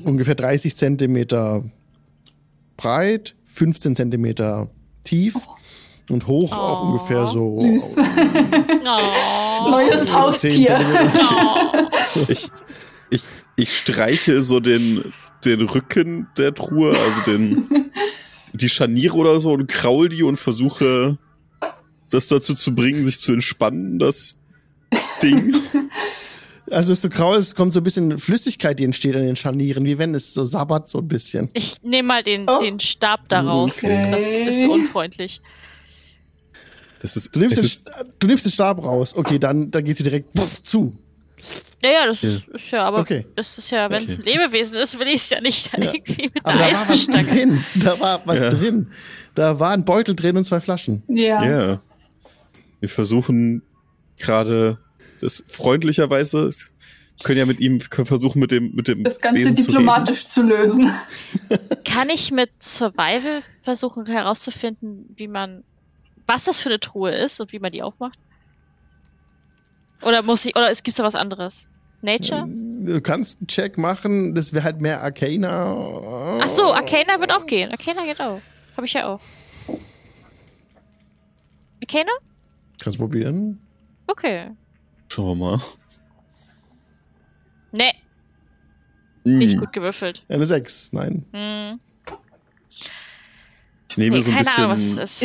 ungefähr 0.05 0.35
30 0.35 0.77
Zentimeter 0.77 1.65
breit, 2.77 3.35
15 3.47 3.97
Zentimeter 3.97 4.71
tief 5.05 5.35
und 6.09 6.27
hoch 6.27 6.53
auch 6.57 6.83
Oh. 6.83 6.87
ungefähr 6.87 7.27
so. 7.27 7.61
Süß. 7.61 7.97
Oh. 8.91 9.71
Neues 9.71 10.05
10 10.07 10.13
Haustier. 10.15 10.81
Oh. 11.19 12.23
Ich, 12.29 12.49
ich, 13.11 13.23
ich 13.57 13.77
streiche 13.77 14.41
so 14.43 14.61
den, 14.61 15.13
den 15.45 15.61
Rücken 15.63 16.27
der 16.39 16.55
Truhe, 16.55 16.97
also 16.97 17.21
den, 17.23 17.69
die 18.53 18.69
Scharniere 18.69 19.15
oder 19.17 19.41
so 19.41 19.53
und 19.53 19.67
kraul 19.69 20.09
die 20.09 20.23
und 20.23 20.37
versuche, 20.37 21.19
das 22.11 22.29
dazu 22.29 22.55
zu 22.55 22.75
bringen, 22.75 23.05
sich 23.05 23.21
zu 23.21 23.33
entspannen, 23.33 23.99
das 23.99 24.37
Ding. 25.23 25.55
Also 26.71 26.93
es 26.93 26.99
ist 26.99 27.03
so 27.03 27.09
grau, 27.09 27.35
es 27.35 27.55
kommt 27.55 27.73
so 27.73 27.81
ein 27.81 27.85
bisschen 27.85 28.19
Flüssigkeit, 28.19 28.79
die 28.79 28.85
entsteht 28.85 29.15
an 29.17 29.23
den 29.23 29.37
Scharnieren, 29.37 29.85
wie 29.85 29.99
wenn 29.99 30.15
es 30.15 30.35
so 30.35 30.45
sabbert 30.45 30.89
so 30.89 30.99
ein 30.99 31.09
bisschen. 31.09 31.49
Ich 31.55 31.83
nehme 31.83 32.09
mal 32.09 32.23
den, 32.23 32.49
Oh. 32.49 32.59
den 32.59 32.79
Stab 32.81 33.29
da 33.29 33.41
raus. 33.41 33.79
Okay. 33.83 34.11
Das 34.13 34.25
ist 34.57 34.67
unfreundlich. 34.67 35.41
Das 37.01 37.17
ist, 37.17 37.35
Du 37.35 37.41
nimmst, 37.41 37.59
es 37.59 37.85
den, 37.85 37.93
ist 37.93 38.07
du 38.19 38.27
nimmst 38.27 38.45
den 38.45 38.53
Stab 38.53 38.83
raus. 38.83 39.15
Okay, 39.15 39.39
dann, 39.39 39.71
dann 39.71 39.85
geht 39.85 39.97
sie 39.97 40.03
direkt 40.03 40.33
puff, 40.33 40.63
zu. 40.63 40.93
Ja, 41.85 41.91
ja, 41.93 42.07
das 42.07 42.23
Ja. 42.23 42.31
ist 42.53 42.71
ja, 42.73 42.83
aber 42.83 42.99
Okay. 42.99 43.25
das 43.37 43.57
ist 43.59 43.71
ja, 43.71 43.89
wenn 43.91 44.05
es 44.05 44.17
ein 44.19 44.23
Okay. 44.23 44.33
Lebewesen 44.33 44.77
ist, 44.79 44.99
will 44.99 45.07
ich 45.07 45.15
es 45.15 45.31
ja 45.31 45.41
nicht 45.41 45.73
dann 45.73 45.83
Ja. 45.83 45.93
irgendwie 45.95 46.23
mit 46.35 46.45
Aber 46.45 46.59
da 46.59 46.73
war 46.73 46.89
was 46.89 47.07
drin. 47.07 47.65
Da 47.77 48.01
war 48.01 48.23
was 48.25 48.41
Ja. 48.41 48.51
drin. 48.51 48.89
Da 49.37 49.61
war 49.61 49.71
ein 49.71 49.85
Beutel 49.85 50.17
drin 50.17 50.37
und 50.37 50.45
zwei 50.45 50.61
Flaschen. 50.61 51.05
Ja. 51.09 51.45
Ja. 51.45 51.83
Wir 52.81 52.89
versuchen 52.89 53.63
gerade 54.19 54.79
das 55.21 55.45
freundlicherweise 55.49 56.51
können 57.25 57.39
ja 57.39 57.47
mit 57.47 57.61
ihm 57.61 57.81
versuchen 57.81 58.39
mit 58.39 58.53
dem 58.53 58.75
mit 58.75 58.89
dem 58.89 59.03
Das 59.05 59.21
Ganze 59.21 59.41
Wesen 59.41 59.57
zu 59.57 59.73
diplomatisch 59.73 60.29
zu 60.29 60.43
lösen. 60.43 60.93
Kann 61.85 62.11
ich 62.11 62.31
mit 62.31 62.51
Survival 62.63 63.41
versuchen 63.63 64.07
herauszufinden, 64.07 65.15
wie 65.17 65.29
man, 65.29 65.65
was 66.27 66.45
das 66.45 66.61
für 66.61 66.69
eine 66.69 66.81
Truhe 66.81 67.11
ist 67.11 67.41
und 67.41 67.53
wie 67.53 67.59
man 67.59 67.73
die 67.73 67.83
aufmacht? 67.83 68.19
Oder 70.03 70.23
muss 70.23 70.45
ich, 70.47 70.55
oder 70.55 70.71
es 70.71 70.83
gibt 70.83 70.99
da 70.99 71.03
was 71.03 71.17
anderes? 71.17 71.69
Nature? 72.01 72.47
Du 72.47 73.01
kannst 73.01 73.41
einen 73.41 73.49
Check 73.49 73.77
machen, 73.77 74.35
das 74.35 74.53
wäre 74.53 74.63
halt 74.63 74.81
mehr 74.81 75.03
Arcana. 75.03 76.39
Ach 76.41 76.47
so, 76.47 76.73
Arcana 76.73 77.19
wird 77.19 77.33
auch 77.33 77.47
gehen. 77.47 77.73
Arcana 77.73 78.05
geht 78.05 78.21
auch. 78.21 78.41
Habe 78.77 78.87
ich 78.87 78.93
ja 78.93 79.09
auch. 79.09 79.21
Arcana? 81.83 82.13
Kannst 82.81 82.99
probieren. 82.99 83.59
Okay. 84.07 84.51
Wir 85.29 85.35
mal. 85.35 85.61
Nee, 87.73 87.93
nicht 89.25 89.55
Hm. 89.55 89.61
gut 89.61 89.73
gewürfelt. 89.73 90.23
Eine 90.29 90.47
6, 90.47 90.91
nein. 90.93 91.27
Hm. 91.33 91.81
Ich 93.91 93.97
nehme 93.99 94.17
Nee, 94.17 94.23
so 94.23 94.31
ein 94.31 94.47
Ahnung, 94.47 94.77
bisschen 94.77 94.99
ist. 95.03 95.21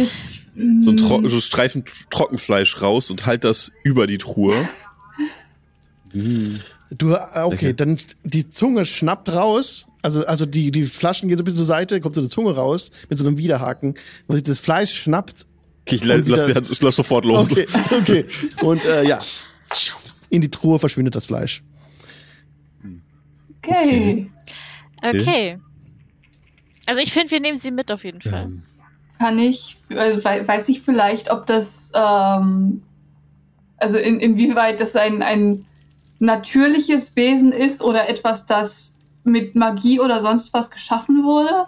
so 0.83 0.91
ein. 0.91 0.97
Tro 0.97 1.27
so 1.27 1.39
Streifen 1.39 1.83
Trockenfleisch 2.09 2.81
raus 2.81 3.09
und 3.11 3.25
halt 3.25 3.43
das 3.43 3.71
über 3.83 4.07
die 4.07 4.17
Truhe. 4.17 4.67
Hm. 6.11 6.59
Du, 6.91 7.13
äh, 7.13 7.41
okay, 7.43 7.73
dann 7.73 7.97
die 8.23 8.49
Zunge 8.49 8.85
schnappt 8.85 9.29
raus. 9.29 9.87
Also, 10.01 10.25
also 10.25 10.45
die, 10.45 10.69
die 10.71 10.83
Flaschen 10.83 11.27
gehen 11.29 11.37
so 11.37 11.43
ein 11.43 11.45
bisschen 11.45 11.57
zur 11.57 11.65
Seite, 11.65 11.99
kommt 12.01 12.15
so 12.15 12.21
eine 12.21 12.29
Zunge 12.29 12.53
raus 12.55 12.91
mit 13.09 13.17
so 13.17 13.25
einem 13.25 13.37
Widerhaken. 13.37 13.95
Und 14.27 14.35
sich 14.35 14.43
das 14.43 14.59
Fleisch 14.59 14.93
schnappt. 14.93 15.45
Okay, 15.85 15.95
ich 15.95 16.03
la- 16.03 16.15
lass, 16.17 16.81
lass 16.81 16.95
sofort 16.95 17.25
los. 17.25 17.51
Okay, 17.51 17.65
okay. 17.91 18.25
Und 18.61 18.85
äh, 18.85 19.05
ja, 19.07 19.21
in 20.29 20.41
die 20.41 20.49
Truhe 20.51 20.79
verschwindet 20.79 21.15
das 21.15 21.25
Fleisch. 21.25 21.63
Okay. 23.65 24.29
Okay. 25.01 25.57
Also 26.85 27.01
ich 27.01 27.13
finde, 27.13 27.31
wir 27.31 27.39
nehmen 27.39 27.57
sie 27.57 27.71
mit 27.71 27.91
auf 27.91 28.03
jeden 28.03 28.21
Fall. 28.21 28.43
Ähm, 28.43 28.63
Kann 29.19 29.39
ich, 29.39 29.77
also 29.89 30.23
wei- 30.23 30.45
weiß 30.47 30.67
ich 30.69 30.81
vielleicht, 30.81 31.31
ob 31.31 31.45
das, 31.45 31.91
ähm, 31.95 32.81
also 33.77 33.97
in, 33.97 34.19
inwieweit 34.19 34.81
das 34.81 34.95
ein, 34.95 35.21
ein 35.21 35.65
natürliches 36.19 37.15
Wesen 37.15 37.51
ist 37.51 37.81
oder 37.81 38.09
etwas, 38.09 38.45
das 38.45 38.99
mit 39.23 39.55
Magie 39.55 39.99
oder 39.99 40.19
sonst 40.19 40.53
was 40.53 40.71
geschaffen 40.71 41.23
wurde? 41.23 41.67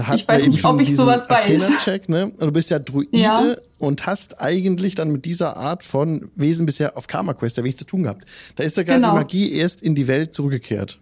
Da 0.00 0.06
hat 0.06 0.20
Ich 0.20 0.26
weiß 0.28 0.46
nicht, 0.46 0.60
schon 0.60 0.76
ob 0.76 0.80
ich 0.80 0.96
sowas 0.96 1.28
weiß. 1.28 1.60
Arcana-Check, 1.60 2.08
ne? 2.08 2.32
Du 2.38 2.50
bist 2.52 2.70
ja 2.70 2.78
Druide 2.78 3.18
Ja. 3.18 3.54
und 3.78 4.06
hast 4.06 4.40
eigentlich 4.40 4.94
dann 4.94 5.12
mit 5.12 5.26
dieser 5.26 5.58
Art 5.58 5.84
von 5.84 6.30
Wesen 6.36 6.64
bisher 6.64 6.96
auf 6.96 7.06
Karma 7.06 7.34
Quest 7.34 7.58
ja 7.58 7.64
wenig 7.64 7.76
zu 7.76 7.84
tun 7.84 8.04
gehabt. 8.04 8.24
Da 8.56 8.64
ist 8.64 8.78
ja 8.78 8.82
gerade 8.82 9.00
Genau. 9.02 9.12
die 9.12 9.18
Magie 9.18 9.52
erst 9.52 9.82
in 9.82 9.94
die 9.94 10.06
Welt 10.06 10.34
zurückgekehrt. 10.34 10.98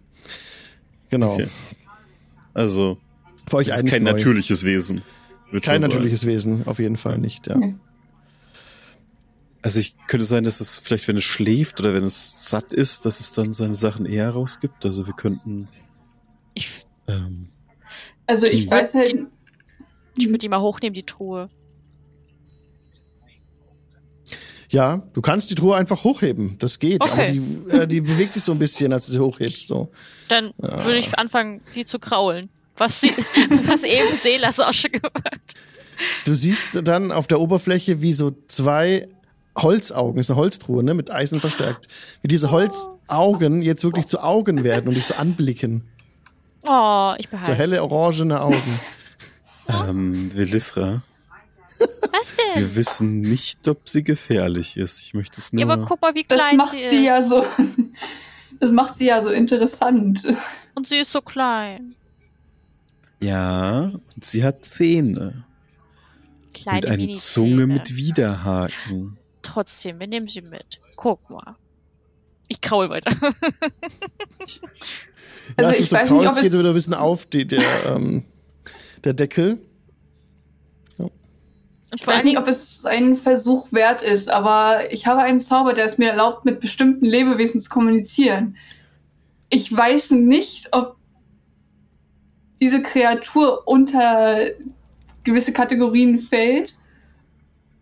Genau. 1.09 1.35
Okay. 1.35 1.47
Also, 2.53 2.97
Für 3.47 3.57
euch 3.57 3.67
das 3.67 3.83
ist 3.83 3.87
kein 3.89 4.03
neu. 4.03 4.11
natürliches 4.11 4.65
Wesen. 4.65 4.97
Kein 4.97 5.05
schon 5.51 5.61
sagen. 5.61 5.81
natürliches 5.83 6.25
Wesen, 6.25 6.67
auf 6.67 6.79
jeden 6.79 6.97
Fall 6.97 7.19
nicht, 7.19 7.47
ja. 7.47 7.55
Okay. 7.55 7.75
Also 9.61 9.79
ich 9.79 9.95
könnte 10.07 10.25
sein, 10.25 10.43
dass 10.43 10.59
es 10.59 10.77
vielleicht, 10.79 11.07
wenn 11.07 11.15
es 11.15 11.23
schläft 11.23 11.79
oder 11.79 11.93
wenn 11.93 12.03
es 12.03 12.49
satt 12.49 12.73
ist, 12.73 13.05
dass 13.05 13.21
es 13.21 13.31
dann 13.31 13.53
seine 13.53 13.75
Sachen 13.75 14.05
eher 14.05 14.29
rausgibt. 14.31 14.85
Also 14.85 15.07
wir 15.07 15.13
könnten. 15.13 15.69
Ich, 16.53 16.85
Ähm, 17.07 17.39
Also 18.29 18.45
ich 18.45 18.65
Hm. 18.65 18.71
weiß 18.71 18.93
halt, 18.93 19.15
ich 20.17 20.27
würde 20.27 20.37
die 20.37 20.49
mal 20.49 20.61
hochnehmen, 20.61 20.93
die 20.93 21.03
Truhe. 21.03 21.49
Ja, 24.69 25.01
du 25.13 25.21
kannst 25.21 25.49
die 25.49 25.55
Truhe 25.55 25.75
einfach 25.75 26.03
hochheben. 26.03 26.57
Das 26.59 26.77
geht. 26.77 27.01
Okay. 27.03 27.11
Aber 27.11 27.25
die, 27.31 27.75
äh, 27.75 27.87
die 27.87 28.01
bewegt 28.01 28.35
sich 28.35 28.43
so 28.43 28.51
ein 28.51 28.59
bisschen, 28.59 28.93
als 28.93 29.07
du 29.07 29.13
sie 29.13 29.19
hochhebst. 29.19 29.67
So. 29.67 29.89
Dann 30.27 30.53
Ah. 30.61 30.85
würde 30.85 30.99
ich 30.99 31.17
anfangen, 31.17 31.61
sie 31.71 31.85
zu 31.85 31.97
kraulen. 31.97 32.49
Was, 32.77 33.01
sie, 33.01 33.09
was 33.65 33.83
eben 33.83 34.13
Seelas 34.13 34.59
auch 34.59 34.73
schon 34.73 34.91
gemacht 34.91 35.23
hat. 35.25 35.41
Du 36.25 36.35
siehst 36.35 36.79
dann 36.83 37.11
auf 37.11 37.25
der 37.25 37.39
Oberfläche, 37.41 38.01
wie 38.03 38.13
so 38.13 38.31
zwei 38.47 39.07
Holzaugen, 39.57 40.19
ist 40.19 40.29
eine 40.29 40.37
Holztruhe, 40.39 40.83
ne, 40.83 40.93
mit 40.93 41.09
Eisen 41.11 41.41
verstärkt, 41.41 41.87
wie 42.21 42.27
diese 42.27 42.51
Holzaugen 42.51 43.63
jetzt 43.63 43.83
wirklich 43.83 44.05
zu 44.05 44.19
Augen 44.23 44.63
werden 44.63 44.87
und 44.87 44.93
dich 44.93 45.05
so 45.07 45.15
anblicken. 45.15 45.89
Oh, 46.63 47.13
ich 47.17 47.25
So 47.27 47.31
behalte 47.31 47.55
helle 47.55 47.83
orangene 47.83 48.41
Augen. 48.41 48.79
ähm, 49.69 50.35
Velithra, 50.35 51.01
Was 52.11 52.35
denn? 52.35 52.61
wir 52.61 52.75
wissen 52.75 53.21
nicht, 53.21 53.67
ob 53.67 53.87
sie 53.87 54.03
gefährlich 54.03 54.75
ist. 54.77 55.01
Ich 55.03 55.13
möchte 55.13 55.39
es 55.39 55.53
nur. 55.53 55.61
Ja, 55.61 55.67
aber 55.69 55.85
guck 55.85 56.01
mal, 56.01 56.13
wie 56.15 56.23
das 56.23 56.37
klein 56.37 56.57
macht 56.57 56.71
sie 56.71 56.89
sie 56.89 56.97
ist. 56.97 57.05
ja 57.05 57.21
so, 57.21 57.45
das 58.59 58.71
macht 58.71 58.97
sie 58.97 59.05
ja 59.05 59.21
so 59.21 59.29
interessant. 59.29 60.25
Und 60.75 60.87
sie 60.87 60.97
ist 60.97 61.11
so 61.11 61.21
klein. 61.21 61.95
ja, 63.21 63.91
und 64.15 64.23
sie 64.23 64.43
hat 64.43 64.65
Zähne. 64.65 65.45
Kleine 66.53 66.87
und 66.87 66.93
eine. 66.93 67.13
Zunge 67.13 67.67
mit 67.67 67.95
Widerhaken. 67.95 69.17
Trotzdem, 69.41 69.99
wir 69.99 70.07
nehmen 70.07 70.27
sie 70.27 70.41
mit. 70.41 70.79
Guck 70.95 71.29
mal. 71.29 71.55
Ich 72.49 72.59
kraul 72.61 72.89
weiter. 72.89 73.15
Also 75.57 75.61
ja, 75.61 75.67
als 75.69 75.77
du 75.77 75.83
ich 75.83 75.89
so 75.89 75.95
weiß 75.95 76.11
nicht, 76.11 76.27
ob 76.29 76.35
geht 76.35 76.45
es- 76.53 76.59
wieder 76.59 76.69
ein 76.69 76.73
bisschen 76.73 76.93
auf, 76.93 77.25
die, 77.25 77.45
der, 77.45 77.61
ähm, 77.87 78.23
der 79.03 79.13
Deckel. 79.13 79.59
Ich 81.91 82.01
Ich 82.01 82.07
weiß 82.07 82.23
nicht, 82.23 82.37
ob 82.37 82.47
es 82.47 82.85
ein 82.85 83.15
Versuch 83.15 83.71
wert 83.71 84.01
ist, 84.03 84.29
aber 84.29 84.91
ich 84.91 85.07
habe 85.07 85.21
einen 85.21 85.39
Zauber, 85.39 85.73
der 85.73 85.85
es 85.85 85.97
mir 85.97 86.09
erlaubt, 86.11 86.45
mit 86.45 86.59
bestimmten 86.59 87.05
Lebewesen 87.05 87.59
zu 87.59 87.69
kommunizieren. 87.69 88.57
Ich 89.49 89.75
weiß 89.75 90.11
nicht, 90.11 90.69
ob 90.75 90.97
diese 92.61 92.81
Kreatur 92.83 93.67
unter 93.67 94.37
gewisse 95.23 95.51
Kategorien 95.53 96.19
fällt 96.19 96.75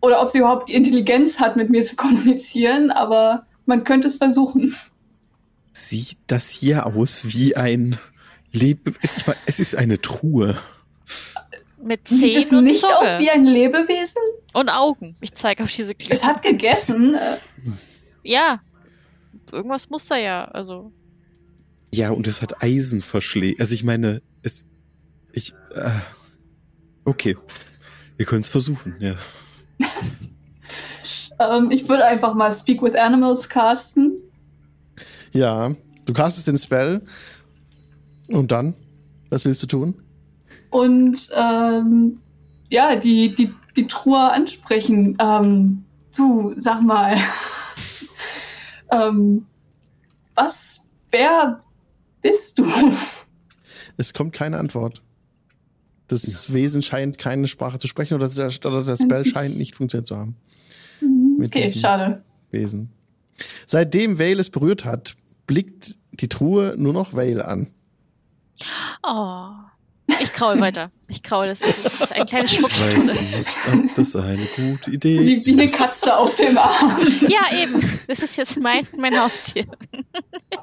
oder 0.00 0.22
ob 0.22 0.30
sie 0.30 0.38
überhaupt 0.38 0.68
die 0.70 0.74
Intelligenz 0.74 1.38
hat, 1.38 1.56
mit 1.56 1.68
mir 1.68 1.82
zu 1.82 1.96
kommunizieren, 1.96 2.90
aber 2.90 3.44
man 3.68 3.84
könnte 3.84 4.08
es 4.08 4.16
versuchen. 4.16 4.74
Sieht 5.72 6.18
das 6.26 6.50
hier 6.50 6.86
aus 6.86 7.26
wie 7.34 7.54
ein 7.56 7.96
Lebe... 8.52 8.92
Es, 9.02 9.16
es 9.46 9.60
ist 9.60 9.76
eine 9.76 10.00
Truhe. 10.00 10.56
mit 11.82 12.06
Sieht 12.08 12.36
es 12.36 12.48
Zähnen 12.48 12.58
und 12.58 12.64
nicht 12.64 12.84
aus 12.84 13.08
wie 13.18 13.26
Zunge. 13.26 13.32
ein 13.32 13.46
Lebewesen? 13.46 14.22
Und 14.54 14.70
Augen. 14.70 15.16
Ich 15.20 15.32
zeige 15.34 15.62
auf 15.62 15.70
diese 15.70 15.92
Es 15.92 15.98
Klöße. 15.98 16.26
hat 16.26 16.42
gegessen. 16.42 17.14
äh, 17.14 17.36
Ja. 18.24 18.60
Irgendwas 19.52 19.88
muss 19.88 20.06
da 20.06 20.16
ja. 20.16 20.46
Also. 20.46 20.92
Ja, 21.94 22.10
und 22.10 22.26
es 22.26 22.42
hat 22.42 22.62
Eisenverschläge. 22.62 23.60
Also 23.60 23.72
ich 23.74 23.84
meine, 23.84 24.20
es. 24.42 24.64
Ich. 25.32 25.52
Äh, 25.74 25.90
okay. 27.04 27.36
Wir 28.16 28.26
können 28.26 28.40
es 28.40 28.48
versuchen, 28.48 28.96
ja. 28.98 29.14
Ähm, 31.38 31.70
ich 31.70 31.88
würde 31.88 32.04
einfach 32.04 32.34
mal 32.34 32.52
Speak 32.52 32.82
with 32.82 32.94
Animals 32.94 33.48
casten. 33.48 34.16
Ja, 35.32 35.74
du 36.04 36.12
castest 36.12 36.48
den 36.48 36.58
Spell. 36.58 37.02
Und 38.28 38.50
dann? 38.50 38.74
Was 39.30 39.44
willst 39.44 39.62
du 39.62 39.66
tun? 39.66 40.02
Und 40.70 41.30
ähm, 41.34 42.20
ja, 42.68 42.96
die, 42.96 43.34
die, 43.34 43.52
die 43.76 43.86
Truhe 43.86 44.30
ansprechen. 44.32 45.16
Ähm, 45.20 45.84
du, 46.16 46.54
sag 46.56 46.82
mal. 46.82 47.16
ähm, 48.90 49.46
was, 50.34 50.80
wer 51.10 51.62
bist 52.22 52.58
du? 52.58 52.66
Es 53.96 54.12
kommt 54.12 54.32
keine 54.32 54.58
Antwort. 54.58 55.02
Das 56.08 56.52
Wesen 56.52 56.82
scheint 56.82 57.18
keine 57.18 57.48
Sprache 57.48 57.78
zu 57.78 57.86
sprechen 57.86 58.14
oder 58.14 58.28
der, 58.28 58.50
oder 58.64 58.82
der 58.82 58.96
Spell 58.96 59.24
scheint 59.26 59.56
nicht 59.56 59.74
funktioniert 59.74 60.06
zu 60.06 60.16
haben. 60.16 60.36
Mit 61.38 61.54
Okay, 61.54 61.64
diesem 61.64 61.80
schade. 61.80 62.22
Wesen. 62.50 62.90
Seitdem 63.66 64.18
Vale 64.18 64.40
es 64.40 64.50
berührt 64.50 64.84
hat, 64.84 65.14
blickt 65.46 65.96
die 66.12 66.28
Truhe 66.28 66.74
nur 66.76 66.92
noch 66.92 67.14
Vale 67.14 67.46
an. 67.46 67.68
Oh. 69.02 69.50
Ich 70.20 70.32
kraul 70.32 70.58
weiter. 70.60 70.90
Ich 71.08 71.22
kraul, 71.22 71.46
das 71.46 71.60
ist, 71.60 71.84
das 71.84 72.00
ist 72.00 72.12
ein 72.12 72.26
kleines 72.26 72.52
Ich 72.52 72.62
weiß 72.62 72.72
Schmuckstück. 72.72 73.20
nicht, 73.22 73.48
ob 73.88 73.94
das 73.94 74.16
eine 74.16 74.46
gute 74.56 74.90
Idee 74.90 75.20
Wie, 75.20 75.46
wie 75.46 75.52
eine 75.52 75.64
ist. 75.64 75.76
Katze 75.76 76.16
auf 76.18 76.34
dem 76.34 76.56
Arm. 76.58 76.96
Ja, 77.28 77.40
eben. 77.62 77.80
Das 78.08 78.18
ist 78.20 78.36
jetzt 78.36 78.58
mein, 78.60 78.86
mein 78.96 79.18
Haustier. 79.20 79.66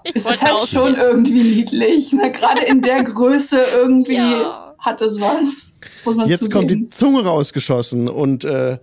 Ich 0.04 0.16
Es 0.18 0.26
ist 0.26 0.44
halt 0.44 0.54
Haustier. 0.54 0.82
schon 0.82 0.96
irgendwie 0.96 1.42
niedlich. 1.44 2.12
Na, 2.14 2.28
Gerade 2.30 2.64
in 2.64 2.82
der 2.82 3.04
Größe 3.04 3.60
irgendwie 3.76 4.16
Ja. 4.16 4.76
hat 4.80 5.02
es 5.02 5.20
was. 5.20 5.78
Muss 6.04 6.16
man 6.16 6.28
Jetzt 6.30 6.52
kommt 6.52 6.70
die 6.70 6.76
zugeben. 6.76 6.92
Zunge 6.92 7.24
rausgeschossen 7.24 8.08
und, 8.08 8.44
äh, 8.46 8.78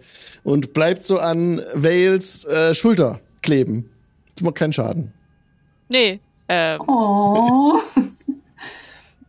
und 0.45 0.73
bleibt 0.75 1.05
so 1.07 1.19
an 1.19 1.61
Vales 1.75 2.45
äh, 2.45 2.75
Schulter 2.75 3.21
kleben. 3.43 3.91
Das 4.35 4.43
macht 4.45 4.55
keinen 4.57 4.73
Schaden. 4.73 5.13
Nee. 5.89 6.21
Ähm, 6.49 6.81
Oh. 6.87 7.79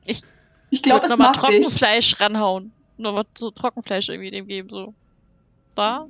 Ich- 0.05 0.17
ich 0.17 0.23
ich 0.71 0.81
glaube, 0.83 1.01
würde 1.01 1.05
es 1.05 1.11
nochmal 1.11 1.27
macht. 1.29 1.39
Trockenfleisch 1.39 2.19
ranhauen. 2.19 2.71
Nur 2.97 3.15
was 3.15 3.25
so 3.37 3.51
Trockenfleisch 3.51 4.09
irgendwie 4.09 4.31
dem 4.31 4.47
geben, 4.47 4.69
so. 4.69 4.93
Da? 5.75 6.07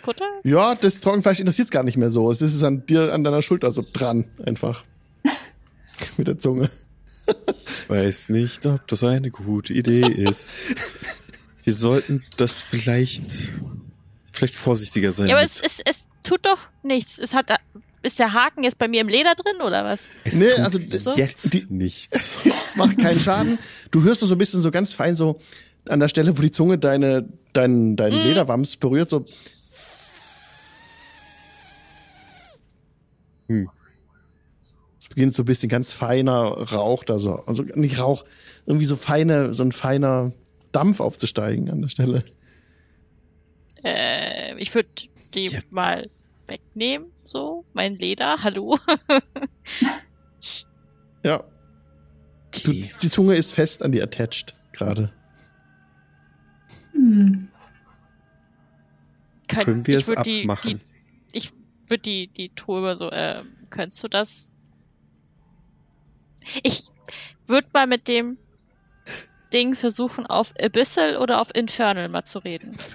Futter? 0.00 0.24
Ja, 0.44 0.74
das 0.74 1.00
Trockenfleisch 1.00 1.40
interessiert 1.40 1.70
gar 1.70 1.82
nicht 1.82 1.96
mehr 1.96 2.10
so. 2.10 2.30
Es 2.30 2.40
ist 2.42 2.62
an 2.62 2.86
dir, 2.86 3.12
an 3.12 3.24
deiner 3.24 3.42
Schulter 3.42 3.72
so 3.72 3.84
dran, 3.92 4.26
einfach. 4.44 4.84
Mit 6.16 6.28
der 6.28 6.38
Zunge. 6.38 6.70
Weiß 7.88 8.28
nicht, 8.30 8.64
ob 8.66 8.86
das 8.88 9.04
eine 9.04 9.30
gute 9.30 9.72
Idee 9.74 10.00
ist. 10.06 10.74
Wir 11.64 11.72
sollten 11.74 12.22
das 12.36 12.62
vielleicht, 12.62 13.52
vielleicht 14.32 14.54
vorsichtiger 14.54 15.12
sein. 15.12 15.28
Ja, 15.28 15.36
aber 15.36 15.44
es, 15.44 15.60
es, 15.60 15.80
es 15.84 16.08
tut 16.22 16.44
doch 16.46 16.58
nichts. 16.82 17.18
Es 17.18 17.34
hat, 17.34 17.50
da- 17.50 17.58
ist 18.02 18.18
der 18.18 18.32
Haken 18.32 18.64
jetzt 18.64 18.78
bei 18.78 18.88
mir 18.88 19.00
im 19.00 19.08
Leder 19.08 19.34
drin 19.34 19.60
oder 19.64 19.84
was? 19.84 20.10
es 20.24 20.34
Nee, 20.40 20.48
tut 20.48 20.58
also 20.60 20.78
jetzt 21.14 21.52
die- 21.54 21.66
nichts. 21.68 22.38
Es 22.66 22.76
macht 22.76 22.98
keinen 22.98 23.20
Schaden. 23.20 23.58
Du 23.90 24.02
hörst 24.02 24.22
nur 24.22 24.28
so 24.28 24.34
ein 24.34 24.38
bisschen 24.38 24.62
so 24.62 24.70
ganz 24.70 24.94
fein 24.94 25.14
so 25.14 25.38
an 25.88 26.00
der 26.00 26.08
Stelle, 26.08 26.36
wo 26.36 26.40
die 26.42 26.50
Zunge 26.50 26.78
deine, 26.78 27.28
dein, 27.52 27.96
dein 27.96 28.12
Mhm. 28.14 28.20
Lederwams 28.22 28.76
berührt, 28.76 29.10
so. 29.10 29.26
Hm. 33.48 33.68
Es 35.00 35.08
beginnt 35.08 35.34
so 35.34 35.42
ein 35.42 35.46
bisschen 35.46 35.68
ganz 35.68 35.92
feiner 35.92 36.44
Rauch 36.72 37.04
da 37.04 37.18
so. 37.18 37.34
Also 37.46 37.62
nicht 37.74 37.98
Rauch, 37.98 38.24
irgendwie 38.66 38.86
so 38.86 38.96
feine, 38.96 39.52
so 39.52 39.62
ein 39.64 39.72
feiner 39.72 40.32
Dampf 40.70 41.00
aufzusteigen 41.00 41.70
an 41.70 41.82
der 41.82 41.88
Stelle. 41.88 42.24
Äh, 43.84 44.56
ich 44.58 44.74
würde 44.74 44.88
die 45.34 45.46
Ja. 45.46 45.60
mal 45.70 46.10
wegnehmen, 46.46 47.10
so. 47.26 47.64
Mein 47.72 47.96
Leder, 47.96 48.42
hallo. 48.42 48.78
Ja. 51.24 51.44
Du, 52.64 52.72
die 52.72 53.10
Zunge 53.10 53.36
ist 53.36 53.52
fest 53.52 53.82
an 53.84 53.92
die 53.92 54.02
attached 54.02 54.54
gerade. 54.72 55.12
Hm. 56.92 57.48
Könnt- 59.46 59.64
Können 59.64 59.86
wir 59.86 59.94
ich 59.98 60.02
es 60.02 60.08
würd 60.08 60.26
die, 60.26 60.40
abmachen? 60.42 60.80
Die, 61.32 61.38
ich 61.38 61.52
würde 61.86 62.02
die, 62.02 62.26
die 62.26 62.50
über 62.66 62.96
so, 62.96 63.08
äh, 63.10 63.44
könntest 63.70 64.02
du 64.02 64.08
das? 64.08 64.50
Ich 66.64 66.86
würde 67.46 67.68
mal 67.72 67.86
mit 67.86 68.08
dem 68.08 68.36
Ding 69.52 69.76
versuchen, 69.76 70.26
auf 70.26 70.52
Abyssal 70.60 71.18
oder 71.18 71.40
auf 71.40 71.54
Infernal 71.54 72.08
mal 72.08 72.24
zu 72.24 72.40
reden. 72.40 72.76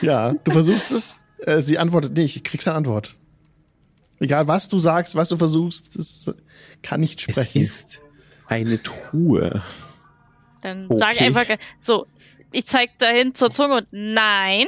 Ja, 0.00 0.32
du 0.32 0.50
versuchst 0.50 0.92
es. 0.92 1.18
Äh, 1.40 1.60
sie 1.60 1.78
antwortet 1.78 2.16
nicht. 2.16 2.44
Kriegst 2.44 2.66
eine 2.68 2.76
Antwort. 2.76 3.14
Egal, 4.20 4.48
was 4.48 4.68
du 4.68 4.78
sagst, 4.78 5.14
was 5.14 5.28
du 5.28 5.36
versuchst, 5.36 5.96
das 5.98 6.32
kann 6.82 7.00
nicht 7.00 7.18
Es 7.28 7.34
sprechen. 7.34 7.60
ist 7.60 8.02
eine 8.46 8.82
Truhe. 8.82 9.62
Dann 10.62 10.86
Okay. 10.86 10.96
sage 10.96 11.14
ich 11.16 11.20
einfach 11.22 11.48
äh, 11.48 11.58
so, 11.80 12.06
ich 12.52 12.64
zeig 12.66 12.98
dahin 12.98 13.34
zur 13.34 13.50
Zunge 13.50 13.76
und 13.76 13.86
nein. 13.90 14.66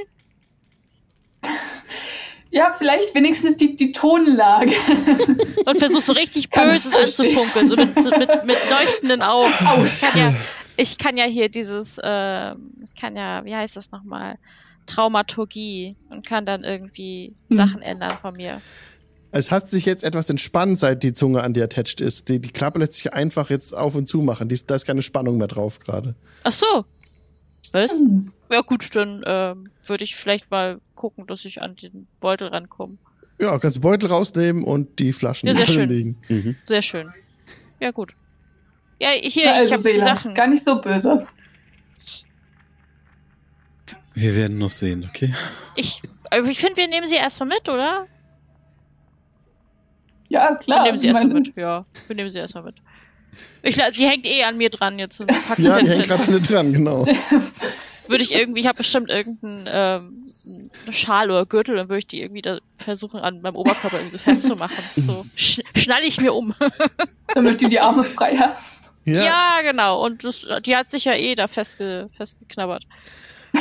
Ja, 2.50 2.74
vielleicht 2.76 3.14
wenigstens 3.14 3.56
die, 3.56 3.76
die 3.76 3.92
Tonlage. 3.92 4.72
Und 5.66 5.78
versuch 5.78 6.00
so 6.00 6.12
richtig 6.14 6.50
Kann 6.50 6.68
ich 6.74 6.82
Böses 6.84 6.94
anzufunkeln, 6.94 7.68
so 7.68 7.76
mit, 7.76 7.94
so 8.02 8.10
mit, 8.10 8.28
mit 8.46 8.56
leuchtenden 8.70 9.20
Augen. 9.22 9.52
Aus. 9.66 9.92
Ich 9.94 10.00
kann 10.00 10.18
ja, 10.18 10.34
ich 10.76 10.98
kann 10.98 11.16
ja 11.18 11.24
hier 11.24 11.50
dieses, 11.50 11.98
ähm, 12.02 12.72
ich 12.82 12.94
kann 12.98 13.16
ja, 13.16 13.44
wie 13.44 13.54
heißt 13.54 13.76
das 13.76 13.90
nochmal? 13.90 14.38
Traumaturgie 14.88 15.96
und 16.10 16.26
kann 16.26 16.44
dann 16.46 16.64
irgendwie 16.64 17.34
Hm. 17.48 17.56
Sachen 17.56 17.82
ändern 17.82 18.16
von 18.20 18.34
mir. 18.36 18.60
Es 19.30 19.50
hat 19.50 19.68
sich 19.68 19.84
jetzt 19.84 20.04
etwas 20.04 20.30
entspannt, 20.30 20.78
seit 20.78 21.02
die 21.02 21.12
Zunge 21.12 21.42
an 21.42 21.52
dir 21.52 21.64
attached 21.64 22.00
ist. 22.00 22.28
Die, 22.30 22.40
die 22.40 22.48
Klappe 22.48 22.78
lässt 22.78 22.94
sich 22.94 23.12
einfach 23.12 23.50
jetzt 23.50 23.74
auf 23.76 23.94
und 23.94 24.08
zu 24.08 24.22
machen. 24.22 24.48
Die, 24.48 24.58
da 24.66 24.74
ist 24.74 24.86
keine 24.86 25.02
Spannung 25.02 25.36
mehr 25.36 25.48
drauf 25.48 25.80
gerade. 25.80 26.14
Ach 26.44 26.52
so. 26.52 26.84
Was? 27.72 28.00
Hm. 28.00 28.32
Ja 28.50 28.62
gut, 28.62 28.96
dann 28.96 29.22
ähm, 29.26 29.68
würde 29.84 30.04
ich 30.04 30.16
vielleicht 30.16 30.50
mal 30.50 30.80
gucken, 30.94 31.26
dass 31.26 31.44
ich 31.44 31.60
an 31.60 31.76
den 31.76 32.06
Beutel 32.20 32.48
rankomme. 32.48 32.96
Ja, 33.38 33.58
kannst 33.58 33.76
du 33.76 33.80
Beutel 33.82 34.08
rausnehmen 34.08 34.64
und 34.64 34.98
die 34.98 35.12
Flaschen 35.12 35.46
Ja, 35.48 35.54
sehr 35.54 35.66
drin 35.66 35.74
schön. 35.74 35.88
liegen. 35.90 36.16
Mhm. 36.28 36.56
Sehr 36.64 36.80
schön. 36.82 37.12
Ja 37.80 37.90
gut. 37.90 38.14
Ja, 39.00 39.10
hier, 39.10 39.44
Ja, 39.44 39.52
ich 39.52 39.58
also 39.58 39.74
habe 39.74 39.82
die 39.92 39.98
Selas, 39.98 40.22
Sachen. 40.22 40.34
gar 40.34 40.46
nicht 40.48 40.64
so 40.64 40.80
böse. 40.80 41.26
Wir 44.20 44.34
werden 44.34 44.58
noch 44.58 44.70
sehen, 44.70 45.08
okay? 45.08 45.32
Ich, 45.76 46.02
aber 46.30 46.48
ich 46.48 46.58
finde, 46.58 46.76
wir 46.76 46.88
nehmen 46.88 47.06
sie 47.06 47.14
erstmal 47.16 47.50
mit, 47.50 47.68
oder? 47.68 48.06
Ja, 50.28 50.50
Wir 50.50 50.56
klar. 50.56 50.82
nehmen 50.82 50.98
sie 50.98 51.06
erstmal 51.06 51.32
mit. 51.34 51.56
Ja, 51.56 51.86
wir 52.06 52.16
nehmen 52.16 52.30
sie 52.30 52.38
erstmal 52.38 52.64
mit. 52.64 52.76
Ich, 53.62 53.76
sie 53.92 54.08
hängt 54.08 54.26
eh 54.26 54.42
an 54.42 54.56
mir 54.56 54.70
dran 54.70 54.98
jetzt. 54.98 55.20
Ja, 55.56 55.80
die 55.80 55.88
hängt 55.88 56.08
gerade 56.08 56.24
alle 56.24 56.40
dran, 56.40 56.72
genau. 56.72 57.06
würde 58.08 58.24
ich 58.24 58.34
irgendwie, 58.34 58.60
ich 58.60 58.66
habe 58.66 58.78
bestimmt 58.78 59.10
irgendeinen 59.10 59.66
ähm, 59.68 60.30
Schal 60.90 61.30
oder 61.30 61.46
Gürtel, 61.46 61.76
dann 61.76 61.88
würde 61.88 61.98
ich 61.98 62.06
die 62.06 62.20
irgendwie 62.20 62.42
da 62.42 62.58
versuchen, 62.76 63.20
an 63.20 63.40
meinem 63.40 63.54
Oberkörper 63.54 63.98
irgendwie 63.98 64.16
so 64.16 64.22
festzumachen. 64.22 64.82
So 64.96 65.26
sch 65.36 65.60
schnall 65.76 66.02
ich 66.02 66.20
mir 66.20 66.34
um. 66.34 66.54
Damit 67.34 67.60
du 67.60 67.68
die 67.68 67.78
Arme 67.78 68.02
frei 68.02 68.36
hast. 68.36 68.90
Ja, 69.04 69.22
Ja, 69.22 69.58
genau. 69.62 70.04
Und 70.04 70.24
das, 70.24 70.46
die 70.64 70.74
hat 70.74 70.90
sich 70.90 71.04
ja 71.04 71.14
eh 71.14 71.34
da 71.34 71.46
festge 71.46 72.10
festgeknabbert. 72.16 72.84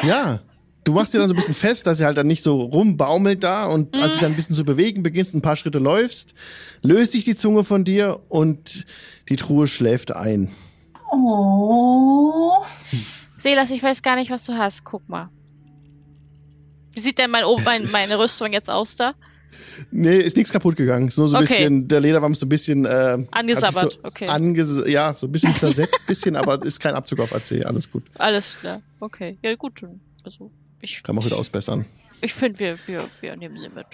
Ja. 0.03 0.41
Du 0.83 0.93
machst 0.93 1.11
sie 1.11 1.17
dann 1.17 1.27
so 1.27 1.33
ein 1.33 1.35
bisschen 1.35 1.53
fest, 1.53 1.85
dass 1.85 1.97
sie 1.97 2.05
halt 2.05 2.17
dann 2.17 2.27
nicht 2.27 2.41
so 2.41 2.61
rumbaumelt 2.61 3.43
da 3.43 3.65
und 3.65 3.93
als 3.97 4.15
du 4.15 4.21
dann 4.21 4.31
ein 4.31 4.35
bisschen 4.37 4.55
zu 4.55 4.63
bewegen 4.63 5.03
beginnst, 5.03 5.33
ein 5.33 5.41
paar 5.41 5.57
Schritte 5.57 5.79
läufst, 5.79 6.33
löst 6.81 7.11
sich 7.11 7.25
die 7.25 7.35
Zunge 7.35 7.65
von 7.65 7.83
dir 7.83 8.21
und 8.29 8.85
die 9.27 9.35
Truhe 9.35 9.67
schläft 9.67 10.15
ein. 10.15 10.49
Oh. 11.11 12.53
Selas, 13.37 13.69
ich 13.71 13.83
weiß 13.83 14.01
gar 14.01 14.15
nicht, 14.15 14.31
was 14.31 14.45
du 14.45 14.57
hast. 14.57 14.85
Guck 14.85 15.09
mal. 15.09 15.29
Wie 16.95 17.01
sieht 17.01 17.17
denn 17.17 17.31
mein, 17.31 17.43
mein, 17.65 17.91
meine 17.91 18.17
Rüstung 18.17 18.53
jetzt 18.53 18.69
aus 18.69 18.95
da? 18.95 19.13
Nee, 19.91 20.17
ist 20.17 20.35
nichts 20.37 20.51
kaputt 20.51 20.75
gegangen. 20.75 21.07
Ist 21.07 21.17
nur 21.17 21.29
so 21.29 21.37
ein 21.37 21.43
Okay. 21.43 21.53
bisschen, 21.53 21.87
der 21.87 21.99
Lederwams 21.99 22.39
so 22.39 22.45
ein 22.45 22.49
bisschen 22.49 22.85
äh, 22.85 23.17
Angesabbert, 23.31 23.93
so 23.93 23.99
okay. 24.03 24.27
Anges 24.27 24.81
ja, 24.87 25.13
so 25.13 25.27
ein 25.27 25.31
bisschen 25.31 25.55
zersetzt, 25.55 25.99
bisschen, 26.07 26.35
aber 26.35 26.63
ist 26.65 26.79
kein 26.79 26.95
Abzug 26.95 27.19
auf 27.19 27.33
AC, 27.33 27.65
alles 27.65 27.89
gut. 27.91 28.03
Alles 28.17 28.57
klar. 28.59 28.81
Okay. 28.99 29.37
Ja, 29.43 29.53
gut. 29.55 29.81
Also, 30.23 30.51
ich, 30.81 31.03
Kann 31.03 31.15
man 31.15 31.23
auch 31.23 31.27
wieder 31.27 31.39
ausbessern. 31.39 31.85
ich 32.21 32.33
finde, 32.33 32.59
wir, 32.59 32.77
wir, 32.87 33.09
wir 33.21 33.35
nehmen 33.35 33.57
sie 33.59 33.69
mit. 33.69 33.85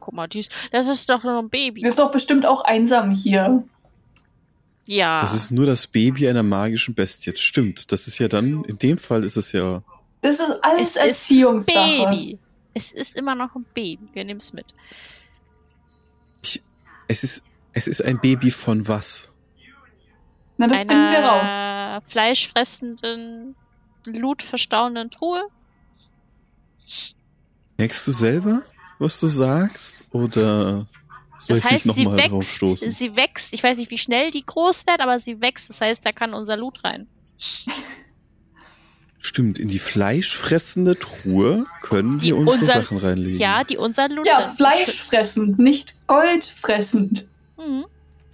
Guck 0.00 0.14
mal, 0.14 0.26
dies, 0.26 0.48
das 0.72 0.88
ist 0.88 1.08
doch 1.10 1.22
nur 1.24 1.38
ein 1.38 1.48
Baby. 1.48 1.80
Du 1.82 1.86
bist 1.88 1.98
doch 1.98 2.10
bestimmt 2.12 2.46
auch 2.46 2.62
einsam 2.64 3.10
hier. 3.12 3.62
Ja. 4.86 5.18
Das 5.20 5.34
ist 5.34 5.50
nur 5.50 5.66
das 5.66 5.86
Baby 5.86 6.28
einer 6.28 6.42
magischen 6.44 6.94
Bestie. 6.94 7.32
Stimmt, 7.36 7.90
das 7.92 8.06
ist 8.06 8.18
ja 8.18 8.28
dann, 8.28 8.64
in 8.64 8.78
dem 8.78 8.98
Fall 8.98 9.24
ist 9.24 9.36
es 9.36 9.52
ja, 9.52 9.82
Das 10.22 10.36
ist 10.36 10.42
alles 10.62 10.90
Es 10.90 10.90
ist 10.90 10.96
Erziehungssache. 10.96 12.06
Baby. 12.06 12.38
Es 12.76 12.92
ist 12.92 13.16
immer 13.16 13.34
noch 13.34 13.54
ein 13.54 13.64
Baby. 13.72 14.06
Wir 14.12 14.24
nehmen 14.26 14.38
es 14.38 14.52
mit. 14.52 14.66
es 17.08 17.24
ist, 17.24 17.42
Es 17.72 17.88
ist 17.88 18.04
ein 18.04 18.20
Baby 18.20 18.50
von 18.50 18.86
was? 18.86 19.32
Na, 20.58 20.68
das 20.68 20.80
finden 20.80 21.10
wir 21.10 21.20
raus. 21.20 21.48
Einer 21.48 22.02
fleischfressenden, 22.06 23.56
blutverstauenden 24.04 25.10
Truhe. 25.10 25.42
Merkst 27.78 28.06
du 28.06 28.12
selber, 28.12 28.62
was 28.98 29.20
du 29.20 29.26
sagst? 29.26 30.06
Oder 30.10 30.86
soll 31.38 31.48
Das 31.48 31.58
ich 31.58 31.64
heißt, 31.64 31.84
dich 31.86 31.92
sie 31.94 32.04
nochmal 32.04 32.28
drauf 32.28 32.40
wächst, 32.40 32.56
stoßen? 32.56 32.90
sie 32.90 33.16
wächst. 33.16 33.54
Ich 33.54 33.62
weiß 33.62 33.78
nicht, 33.78 33.90
wie 33.90 33.96
schnell 33.98 34.30
die 34.30 34.44
groß 34.44 34.86
wird, 34.86 35.00
aber 35.00 35.18
sie 35.18 35.40
wächst. 35.40 35.70
Das 35.70 35.80
heißt, 35.80 36.04
da 36.04 36.12
kann 36.12 36.34
unser 36.34 36.58
Loot 36.58 36.84
rein. 36.84 37.06
Stimmt, 39.18 39.58
in 39.58 39.68
die 39.68 39.78
fleischfressende 39.78 40.98
Truhe 40.98 41.66
können 41.82 42.18
Die 42.18 42.26
wir 42.26 42.36
unsere 42.36 42.60
unser- 42.60 42.72
Sachen 42.82 42.98
reinlegen. 42.98 43.40
Ja, 43.40 43.64
die 43.64 43.76
unser 43.76 44.08
Loot 44.08 44.26
Ja, 44.26 44.42
dann 44.42 44.56
Fleisch 44.56 44.84
schützt. 44.86 45.10
fressend, 45.10 45.58
nicht 45.58 45.94
Gold 46.06 46.44
fressend. 46.44 47.26
Mhm. 47.58 47.86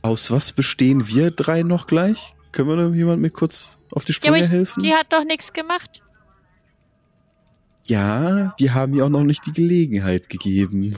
Aus 0.02 0.30
was 0.30 0.52
bestehen 0.52 1.08
wir 1.08 1.30
drei 1.30 1.62
noch 1.62 1.86
gleich? 1.86 2.34
Können 2.50 2.68
wir 2.68 2.76
da 2.76 2.88
jemand 2.88 3.22
mir 3.22 3.30
kurz 3.30 3.78
auf 3.92 4.04
die 4.04 4.12
Ja, 4.12 4.16
Sprünge 4.16 4.44
ich, 4.44 4.50
helfen? 4.50 4.82
die 4.82 4.92
hat 4.92 5.12
doch 5.12 5.24
nichts 5.24 5.52
gemacht. 5.52 6.02
Ja, 7.86 8.54
wir 8.58 8.74
haben 8.74 8.94
ihr 8.94 9.04
auch 9.04 9.08
noch 9.10 9.24
nicht 9.24 9.44
die 9.46 9.52
Gelegenheit 9.52 10.28
gegeben. 10.28 10.96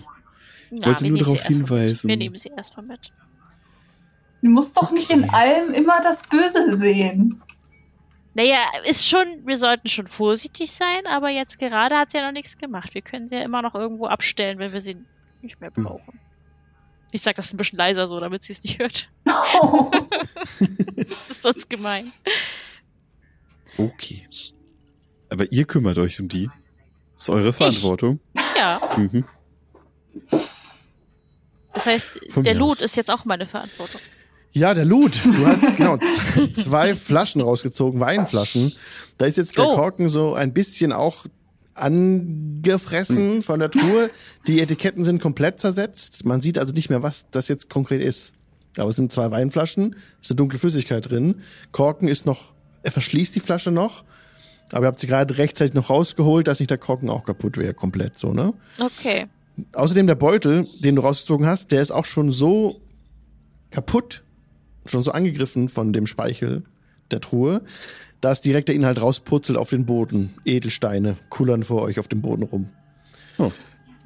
Na, 0.70 0.86
wollte 0.88 1.06
nur 1.08 1.18
darauf 1.18 1.42
hinweisen. 1.46 2.08
Wir 2.08 2.16
nehmen 2.16 2.36
sie 2.36 2.50
erstmal 2.56 2.84
mit. 2.86 3.12
Du 4.42 4.50
musst 4.50 4.76
doch 4.76 4.90
nicht 4.92 5.10
in 5.10 5.24
Okay. 5.24 5.34
allem 5.34 5.72
immer 5.74 6.00
das 6.02 6.22
Böse 6.22 6.76
sehen. 6.76 7.40
Naja, 8.34 8.58
ist 8.84 9.08
schon, 9.08 9.46
wir 9.46 9.56
sollten 9.56 9.88
schon 9.88 10.06
vorsichtig 10.08 10.72
sein, 10.72 11.06
aber 11.06 11.28
jetzt 11.30 11.58
gerade 11.58 11.96
hat 11.96 12.10
sie 12.10 12.18
ja 12.18 12.26
noch 12.26 12.32
nichts 12.32 12.58
gemacht. 12.58 12.92
Wir 12.94 13.02
können 13.02 13.28
sie 13.28 13.36
ja 13.36 13.42
immer 13.42 13.62
noch 13.62 13.74
irgendwo 13.74 14.06
abstellen, 14.06 14.58
wenn 14.58 14.72
wir 14.72 14.80
sie 14.80 14.96
nicht 15.40 15.60
mehr 15.60 15.70
Hm. 15.74 15.84
brauchen. 15.84 16.20
Ich 17.12 17.22
sag 17.22 17.36
das 17.36 17.52
ein 17.54 17.56
bisschen 17.58 17.78
leiser 17.78 18.08
so, 18.08 18.18
damit 18.18 18.42
sie 18.42 18.52
es 18.52 18.62
nicht 18.64 18.78
hört. 18.80 19.08
Das 21.08 21.30
ist 21.30 21.42
sonst 21.42 21.70
gemein. 21.70 22.12
Okay. 23.78 24.28
Aber 25.30 25.50
ihr 25.52 25.64
kümmert 25.64 25.98
euch 25.98 26.20
um 26.20 26.28
die. 26.28 26.50
ist 27.16 27.28
eure 27.30 27.52
Verantwortung. 27.52 28.20
Ja, 28.56 28.80
Mhm. 28.96 29.24
das 31.72 31.86
heißt, 31.86 32.20
Von 32.30 32.44
der 32.44 32.54
Loot 32.54 32.72
aus. 32.72 32.80
ist 32.82 32.96
jetzt 32.96 33.10
auch 33.10 33.24
meine 33.24 33.46
Verantwortung. 33.46 34.00
Ja, 34.54 34.72
der 34.72 34.84
Loot. 34.84 35.20
Du 35.24 35.46
hast 35.46 35.64
genau 35.76 35.98
zwei 36.54 36.94
Flaschen 36.94 37.40
rausgezogen, 37.40 37.98
Weinflaschen. 38.00 38.72
Da 39.18 39.26
ist 39.26 39.36
jetzt 39.36 39.58
der 39.58 39.66
Oh. 39.68 39.74
Korken 39.74 40.08
so 40.08 40.34
ein 40.34 40.52
bisschen 40.52 40.92
auch 40.92 41.26
angefressen 41.74 43.42
von 43.42 43.58
der 43.58 43.70
Truhe. 43.70 44.10
Die 44.46 44.60
Etiketten 44.60 45.04
sind 45.04 45.20
komplett 45.20 45.60
zersetzt. 45.60 46.24
Man 46.24 46.40
sieht 46.40 46.58
also 46.58 46.72
nicht 46.72 46.88
mehr, 46.90 47.02
was 47.02 47.26
das 47.30 47.48
jetzt 47.48 47.68
konkret 47.68 48.00
ist. 48.00 48.34
Aber 48.76 48.90
es 48.90 48.96
sind 48.96 49.12
zwei 49.12 49.30
Weinflaschen, 49.30 49.94
ist 50.20 50.30
eine 50.30 50.36
dunkle 50.36 50.58
Flüssigkeit 50.58 51.08
drin. 51.08 51.36
Korken 51.70 52.08
ist 52.08 52.26
noch, 52.26 52.52
er 52.82 52.90
verschließt 52.90 53.34
die 53.34 53.40
Flasche 53.40 53.70
noch. 53.70 54.02
Aber 54.72 54.86
ihr 54.86 54.88
habt 54.88 54.98
sie 54.98 55.06
gerade 55.06 55.36
rechtzeitig 55.38 55.74
noch 55.74 55.90
rausgeholt, 55.90 56.48
dass 56.48 56.58
nicht 56.58 56.70
der 56.70 56.78
Korken 56.78 57.08
auch 57.08 57.22
kaputt 57.24 57.56
wäre, 57.56 57.74
komplett 57.74 58.18
so, 58.18 58.32
ne? 58.32 58.54
Okay. 58.80 59.26
Außerdem 59.72 60.08
der 60.08 60.16
Beutel, 60.16 60.66
den 60.80 60.96
du 60.96 61.02
rausgezogen 61.02 61.46
hast, 61.46 61.70
der 61.70 61.82
ist 61.82 61.92
auch 61.92 62.04
schon 62.06 62.32
so 62.32 62.80
kaputt, 63.70 64.23
schon 64.86 65.02
so 65.02 65.12
angegriffen 65.12 65.68
von 65.68 65.92
dem 65.92 66.06
Speichel 66.06 66.62
der 67.10 67.20
Truhe, 67.20 67.62
dass 68.20 68.40
direkt 68.40 68.68
der 68.68 68.74
Inhalt 68.74 69.00
rauspurzelt 69.00 69.58
auf 69.58 69.70
den 69.70 69.86
Boden. 69.86 70.34
Edelsteine 70.44 71.16
kullern 71.28 71.62
vor 71.62 71.82
euch 71.82 71.98
auf 71.98 72.08
dem 72.08 72.22
Boden 72.22 72.44
rum. 72.44 72.70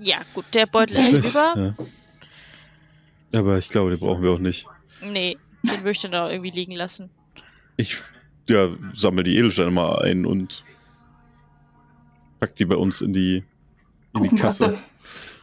Ja, 0.01 0.19
gut, 0.35 0.45
der 0.55 0.67
Beutel 0.67 0.97
ist 0.97 1.13
über. 1.13 1.55
Ja. 1.57 3.39
Aber 3.41 3.59
ich 3.59 3.69
glaube, 3.69 3.91
den 3.91 3.99
brauchen 3.99 4.23
wir 4.23 4.31
auch 4.31 4.39
nicht. 4.39 4.67
Nee, 5.03 5.37
den 5.63 5.79
würde 5.79 5.91
ich 5.91 6.01
dann 6.01 6.13
da 6.13 6.31
irgendwie 6.31 6.51
liegen 6.51 6.73
lassen. 6.73 7.11
Ich 7.77 7.97
ja, 8.49 8.69
sammle 8.93 9.23
die 9.23 9.37
Edelsteine 9.37 9.71
mal 9.71 10.03
ein 10.03 10.25
und 10.25 10.65
pack 12.41 12.55
die 12.55 12.65
bei 12.65 12.77
uns 12.77 13.03
in 13.03 13.13
die, 13.13 13.45
in 14.17 14.23
die 14.23 14.35
Kasse. 14.35 14.79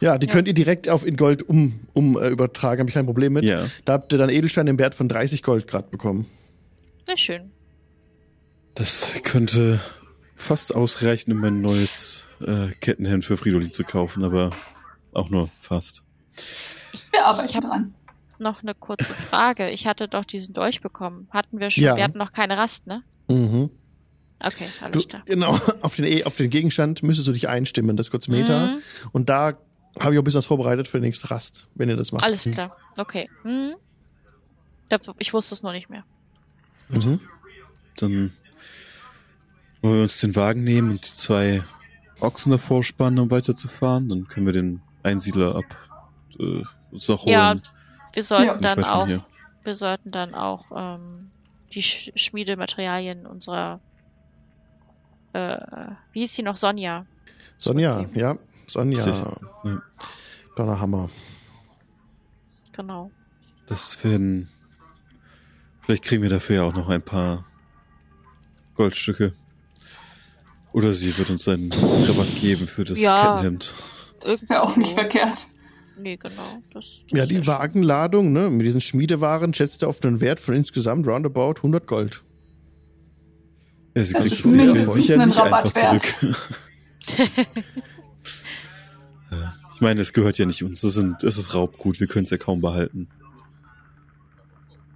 Ja, 0.00 0.18
die 0.18 0.26
Ja. 0.26 0.32
könnt 0.32 0.48
ihr 0.48 0.54
direkt 0.54 0.88
auf 0.88 1.06
in 1.06 1.16
Gold 1.16 1.42
um, 1.48 1.80
um 1.94 2.18
äh, 2.18 2.28
übertragen, 2.28 2.80
habe 2.80 2.88
ich 2.90 2.94
kein 2.94 3.06
Problem 3.06 3.32
mit. 3.34 3.44
Ja. 3.44 3.66
Da 3.84 3.94
habt 3.94 4.12
ihr 4.12 4.18
dann 4.18 4.28
Edelsteine 4.30 4.70
im 4.70 4.78
Wert 4.78 4.94
von 4.94 5.08
30 5.08 5.42
Gold 5.42 5.66
grad 5.66 5.90
bekommen. 5.90 6.26
Sehr 7.06 7.16
schön. 7.16 7.50
Das 8.74 9.20
könnte 9.22 9.80
fast 10.34 10.74
ausreichen, 10.74 11.32
um 11.32 11.42
ein 11.44 11.60
neues 11.62 12.28
äh, 12.46 12.68
Kettenhemd 12.80 13.24
für 13.24 13.36
Fridolin 13.36 13.72
zu 13.72 13.84
kaufen, 13.84 14.22
aber 14.24 14.50
auch 15.12 15.30
nur 15.30 15.48
fast. 15.58 16.02
Wir 17.12 17.24
arbeiten 17.24 17.48
Ich 17.48 17.56
hab- 17.56 17.64
dran. 17.64 17.94
Noch 18.38 18.62
eine 18.62 18.74
kurze 18.74 19.14
Frage. 19.14 19.70
Ich 19.70 19.86
hatte 19.86 20.08
doch 20.08 20.26
diesen 20.26 20.52
Dolch 20.52 20.82
bekommen. 20.82 21.26
Hatten 21.30 21.58
wir 21.58 21.70
schon, 21.70 21.84
Ja. 21.84 21.96
wir 21.96 22.04
hatten 22.04 22.18
noch 22.18 22.32
keine 22.32 22.58
Rast, 22.58 22.86
ne? 22.86 23.02
Mhm. 23.30 23.70
Okay, 24.44 24.66
Du, 24.80 24.84
alles 24.84 25.08
klar. 25.08 25.22
genau, 25.24 25.58
auf 25.80 25.96
den, 25.96 26.04
E- 26.04 26.24
auf 26.24 26.36
den 26.36 26.50
Gegenstand 26.50 27.02
müsstest 27.02 27.26
du 27.28 27.32
dich 27.32 27.48
einstimmen, 27.48 27.96
das 27.96 28.10
kurze 28.10 28.30
Meter. 28.30 28.66
Mhm. 28.74 28.78
Und 29.12 29.30
da 29.30 29.56
habe 30.00 30.14
ich 30.14 30.18
auch 30.18 30.22
ein 30.22 30.24
bisschen 30.24 30.38
was 30.38 30.46
vorbereitet 30.46 30.88
für 30.88 30.98
die 30.98 31.06
nächste 31.06 31.30
Rast, 31.30 31.66
wenn 31.74 31.88
ihr 31.88 31.96
das 31.96 32.12
macht. 32.12 32.24
Alles 32.24 32.50
klar. 32.50 32.76
Okay. 32.96 33.28
Mhm. 33.44 33.76
Ich 35.18 35.32
wusste 35.32 35.54
es 35.54 35.62
noch 35.62 35.72
nicht 35.72 35.90
mehr. 35.90 36.04
Mhm. 36.88 37.20
Dann 37.96 38.32
wollen 39.82 39.94
wir 39.94 40.02
uns 40.02 40.20
den 40.20 40.36
Wagen 40.36 40.64
nehmen 40.64 40.90
und 40.90 41.06
die 41.06 41.16
zwei 41.16 41.62
Ochsen 42.20 42.52
davor 42.52 42.84
spannen, 42.84 43.18
um 43.18 43.30
weiterzufahren. 43.30 44.08
Dann 44.08 44.28
können 44.28 44.46
wir 44.46 44.52
den 44.52 44.80
Einsiedler 45.02 45.56
ab 45.56 45.64
äh, 46.38 46.62
uns 46.90 47.08
noch 47.08 47.22
holen. 47.22 47.32
Ja, 47.32 47.54
wir 48.12 48.22
sollten 48.22 48.62
Ja. 48.64 48.74
Dann 48.74 48.84
auch, 48.84 49.08
wir 49.64 49.74
sollten 49.74 50.10
dann 50.10 50.34
auch 50.34 50.70
ähm, 50.74 51.30
die 51.72 51.82
Sch 51.82 52.12
Schmiedematerialien 52.14 53.26
unserer, 53.26 53.80
äh, 55.32 55.58
wie 56.12 56.20
hieß 56.20 56.34
sie 56.34 56.42
noch, 56.42 56.56
Sonja. 56.56 57.06
Sonja, 57.58 58.06
ja. 58.14 58.36
Sonja. 58.66 59.00
Sicher. 59.02 59.40
Ja. 59.64 59.82
Donnerhammer. 60.56 61.10
Genau. 62.72 63.10
Das 63.66 64.02
werden. 64.04 64.48
Vielleicht 65.82 66.04
kriegen 66.04 66.22
wir 66.22 66.30
dafür 66.30 66.56
ja 66.56 66.62
auch 66.64 66.74
noch 66.74 66.88
ein 66.88 67.02
paar 67.02 67.44
Goldstücke. 68.74 69.32
Oder 70.72 70.92
sie 70.92 71.16
wird 71.16 71.30
uns 71.30 71.48
einen 71.48 71.72
Rabatt 71.72 72.34
geben 72.36 72.66
für 72.66 72.84
das 72.84 73.00
Ja. 73.00 73.36
Kettenhemd. 73.36 73.72
Das 74.20 74.48
wäre 74.48 74.62
auch 74.62 74.76
nicht 74.76 74.92
verkehrt. 74.92 75.46
Nee, 75.98 76.16
genau. 76.16 76.62
Das, 76.72 77.04
das 77.08 77.18
Ja, 77.18 77.24
die. 77.24 77.46
Wagenladung, 77.46 78.32
ne, 78.32 78.50
mit 78.50 78.66
diesen 78.66 78.82
Schmiedewaren 78.82 79.54
schätzt 79.54 79.82
er 79.82 79.88
auf 79.88 80.02
einen 80.02 80.20
Wert 80.20 80.40
von 80.40 80.54
insgesamt 80.54 81.06
roundabout 81.06 81.54
100 81.58 81.86
Gold. 81.86 82.22
Ja, 83.96 84.04
sie 84.04 84.12
kriegt 84.14 84.32
es 84.32 84.42
sicher, 84.42 85.24
nicht 85.24 85.40
einfach 85.40 85.74
wert. 85.74 86.02
zurück. 86.02 86.36
Ich 89.76 89.82
meine, 89.82 90.00
es 90.00 90.14
gehört 90.14 90.38
ja 90.38 90.46
nicht 90.46 90.64
uns. 90.64 90.82
Es, 90.82 90.94
sind, 90.94 91.22
es 91.22 91.36
ist 91.36 91.52
Raubgut. 91.54 92.00
Wir 92.00 92.06
können 92.06 92.24
es 92.24 92.30
ja 92.30 92.38
kaum 92.38 92.62
behalten. 92.62 93.08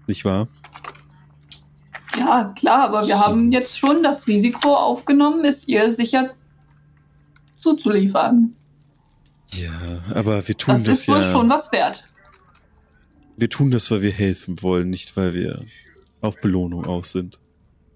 Nicht 0.07 0.25
wahr? 0.25 0.49
Ja, 2.17 2.55
klar, 2.57 2.85
aber 2.89 3.07
wir 3.07 3.19
haben 3.21 3.53
jetzt 3.53 3.79
schon 3.79 4.03
das 4.03 4.27
Risiko 4.27 4.75
aufgenommen, 4.75 5.45
es 5.45 5.69
ihr 5.69 5.93
sicher 5.93 6.31
zuzuliefern. 7.59 8.57
Ja, 9.53 9.71
aber 10.15 10.49
wir 10.49 10.57
tun 10.57 10.75
Das 10.77 10.85
das, 10.85 11.01
ist 11.01 11.09
wohl 11.09 11.21
ja. 11.21 11.31
schon 11.31 11.51
was 11.51 11.71
wert. 11.73 12.05
Wir 13.37 13.51
tun 13.51 13.71
das, 13.71 13.91
weil 13.91 14.01
wir 14.01 14.13
helfen 14.13 14.63
wollen, 14.63 14.89
nicht 14.89 15.15
weil 15.15 15.35
wir 15.35 15.63
auf 16.23 16.41
Belohnung 16.41 16.87
aus 16.87 17.13
sind. 17.13 17.39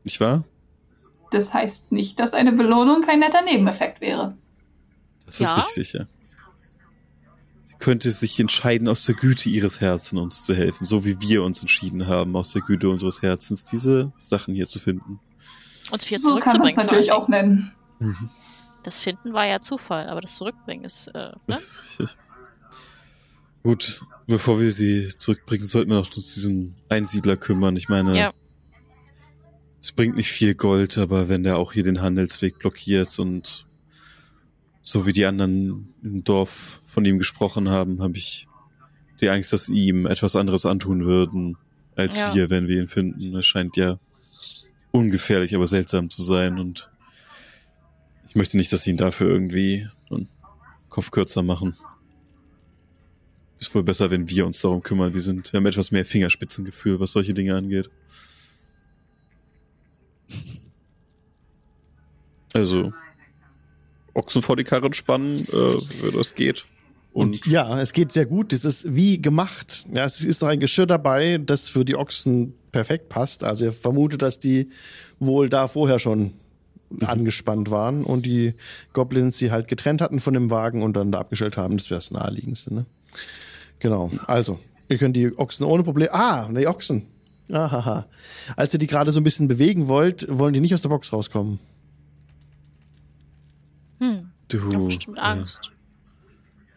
Nicht 0.04 0.20
wahr? 0.20 0.44
Das 1.30 1.54
heißt 1.54 1.92
nicht, 1.92 2.20
dass 2.20 2.34
eine 2.34 2.52
Belohnung 2.52 3.00
kein 3.02 3.20
netter 3.20 3.40
Nebeneffekt 3.42 4.02
wäre. 4.02 4.36
Das 5.24 5.38
Ja. 5.38 5.56
ist 5.56 5.66
richtig, 5.66 5.92
ja. 5.94 6.06
Könnte 7.78 8.10
sich 8.10 8.38
entscheiden, 8.40 8.88
aus 8.88 9.04
der 9.04 9.14
Güte 9.14 9.48
ihres 9.48 9.80
Herzens 9.80 10.20
uns 10.20 10.44
zu 10.44 10.54
helfen, 10.54 10.84
so 10.84 11.04
wie 11.04 11.20
wir 11.20 11.42
uns 11.42 11.60
entschieden 11.60 12.06
haben, 12.06 12.34
aus 12.36 12.52
der 12.52 12.62
Güte 12.62 12.88
unseres 12.88 13.20
Herzens 13.22 13.64
diese 13.64 14.12
Sachen 14.18 14.54
hier 14.54 14.66
zu 14.66 14.78
finden. 14.78 15.20
Uns 15.90 16.04
viel 16.04 16.18
So 16.18 16.38
kann 16.38 16.58
man 16.58 16.68
es 16.68 16.74
zurückzubringen. 16.74 16.86
natürlich 16.86 17.12
auch 17.12 17.28
nennen. 17.28 17.72
Mhm. 17.98 18.30
Das 18.82 19.00
Finden 19.00 19.32
war 19.34 19.46
ja 19.46 19.60
Zufall, 19.60 20.08
aber 20.08 20.20
das 20.20 20.36
Zurückbringen 20.36 20.84
ist, 20.84 21.08
äh, 21.08 21.12
ne? 21.12 21.34
Das 21.46 21.64
ist 21.64 22.00
richtig. 22.00 22.16
Gut, 23.62 24.02
bevor 24.26 24.60
wir 24.60 24.70
sie 24.72 25.08
zurückbringen, 25.16 25.64
sollten 25.64 25.90
wir 25.90 25.96
noch 25.98 26.14
uns 26.16 26.34
diesen 26.34 26.76
Einsiedler 26.90 27.36
kümmern. 27.38 27.76
Ich 27.76 27.88
meine, 27.88 28.16
Ja. 28.16 28.32
es 29.80 29.92
bringt 29.92 30.16
nicht 30.16 30.30
viel 30.30 30.54
Gold, 30.54 30.98
aber 30.98 31.28
wenn 31.30 31.44
der 31.44 31.56
auch 31.58 31.72
hier 31.72 31.82
den 31.82 32.02
Handelsweg 32.02 32.58
blockiert 32.58 33.18
und 33.18 33.66
so 34.82 35.06
wie 35.06 35.12
die 35.12 35.24
anderen 35.24 35.94
im 36.02 36.24
Dorf 36.24 36.82
von 36.94 37.04
ihm 37.04 37.18
gesprochen 37.18 37.68
haben, 37.68 38.00
habe 38.00 38.16
ich 38.16 38.46
die 39.20 39.28
Angst, 39.28 39.52
dass 39.52 39.66
sie 39.66 39.88
ihm 39.88 40.06
etwas 40.06 40.36
anderes 40.36 40.64
antun 40.64 41.04
würden 41.04 41.56
als 41.96 42.20
Ja. 42.20 42.34
wir, 42.34 42.50
wenn 42.50 42.68
wir 42.68 42.80
ihn 42.80 42.88
finden. 42.88 43.34
Es 43.36 43.46
scheint 43.46 43.76
ja 43.76 43.98
ungefährlich, 44.92 45.54
aber 45.54 45.66
seltsam 45.66 46.08
zu 46.08 46.22
sein 46.22 46.58
und 46.58 46.90
ich 48.28 48.36
möchte 48.36 48.56
nicht, 48.56 48.72
dass 48.72 48.82
sie 48.84 48.90
ihn 48.90 48.96
dafür 48.96 49.28
irgendwie 49.28 49.88
einen 50.10 50.28
Kopf 50.88 51.10
kürzer 51.10 51.42
machen. 51.42 51.76
ist 53.60 53.74
wohl 53.74 53.84
besser, 53.84 54.10
wenn 54.10 54.28
wir 54.28 54.44
uns 54.44 54.60
darum 54.60 54.82
kümmern. 54.82 55.14
Wir 55.14 55.20
sind, 55.22 55.52
wir 55.52 55.58
haben 55.58 55.66
etwas 55.66 55.90
mehr 55.90 56.04
Fingerspitzengefühl, 56.04 57.00
was 57.00 57.12
solche 57.12 57.32
Dinge 57.32 57.56
angeht. 57.56 57.88
Also, 62.52 62.92
Ochsen 64.12 64.42
vor 64.42 64.56
die 64.56 64.64
Karren 64.64 64.92
spannen, 64.92 65.46
äh, 65.48 66.10
das 66.12 66.34
geht. 66.34 66.66
Und 67.14 67.46
ja, 67.46 67.80
es 67.80 67.92
geht 67.92 68.12
sehr 68.12 68.26
gut. 68.26 68.52
Das 68.52 68.64
ist 68.64 68.92
wie 68.94 69.22
gemacht. 69.22 69.84
Ja, 69.92 70.04
es 70.04 70.22
ist 70.22 70.42
noch 70.42 70.48
ein 70.48 70.58
Geschirr 70.58 70.86
dabei, 70.86 71.38
das 71.38 71.68
für 71.68 71.84
die 71.84 71.94
Ochsen 71.94 72.54
perfekt 72.72 73.08
passt. 73.08 73.44
Also 73.44 73.66
ihr 73.66 73.72
vermutet, 73.72 74.20
dass 74.20 74.40
die 74.40 74.68
wohl 75.20 75.48
da 75.48 75.68
vorher 75.68 76.00
schon 76.00 76.32
angespannt 77.00 77.70
waren 77.70 78.02
und 78.04 78.26
die 78.26 78.54
Goblins 78.92 79.38
sie 79.38 79.52
halt 79.52 79.68
getrennt 79.68 80.00
hatten 80.00 80.18
von 80.18 80.34
dem 80.34 80.50
Wagen 80.50 80.82
und 80.82 80.96
dann 80.96 81.12
da 81.12 81.20
abgestellt 81.20 81.56
haben. 81.56 81.76
Das 81.76 81.88
wäre 81.88 81.98
das 81.98 82.10
naheliegendste, 82.10 82.74
ne? 82.74 82.84
Genau. 83.78 84.10
Also, 84.26 84.58
ihr 84.88 84.98
könnt 84.98 85.14
die 85.14 85.38
Ochsen 85.38 85.64
ohne 85.64 85.84
Probleme. 85.84 86.12
Ah, 86.12 86.48
die 86.48 86.66
Ochsen. 86.66 87.06
Ahaha. 87.48 88.06
Als 88.56 88.72
ihr 88.72 88.80
die 88.80 88.88
gerade 88.88 89.12
so 89.12 89.20
ein 89.20 89.24
bisschen 89.24 89.46
bewegen 89.46 89.86
wollt, 89.86 90.26
wollen 90.28 90.52
die 90.52 90.60
nicht 90.60 90.74
aus 90.74 90.82
der 90.82 90.88
Box 90.88 91.12
rauskommen. 91.12 91.60
Hm. 93.98 94.30
du, 94.48 94.56
Ich 94.56 94.74
hab 94.74 94.84
bestimmt 94.86 95.18
Angst. 95.20 95.70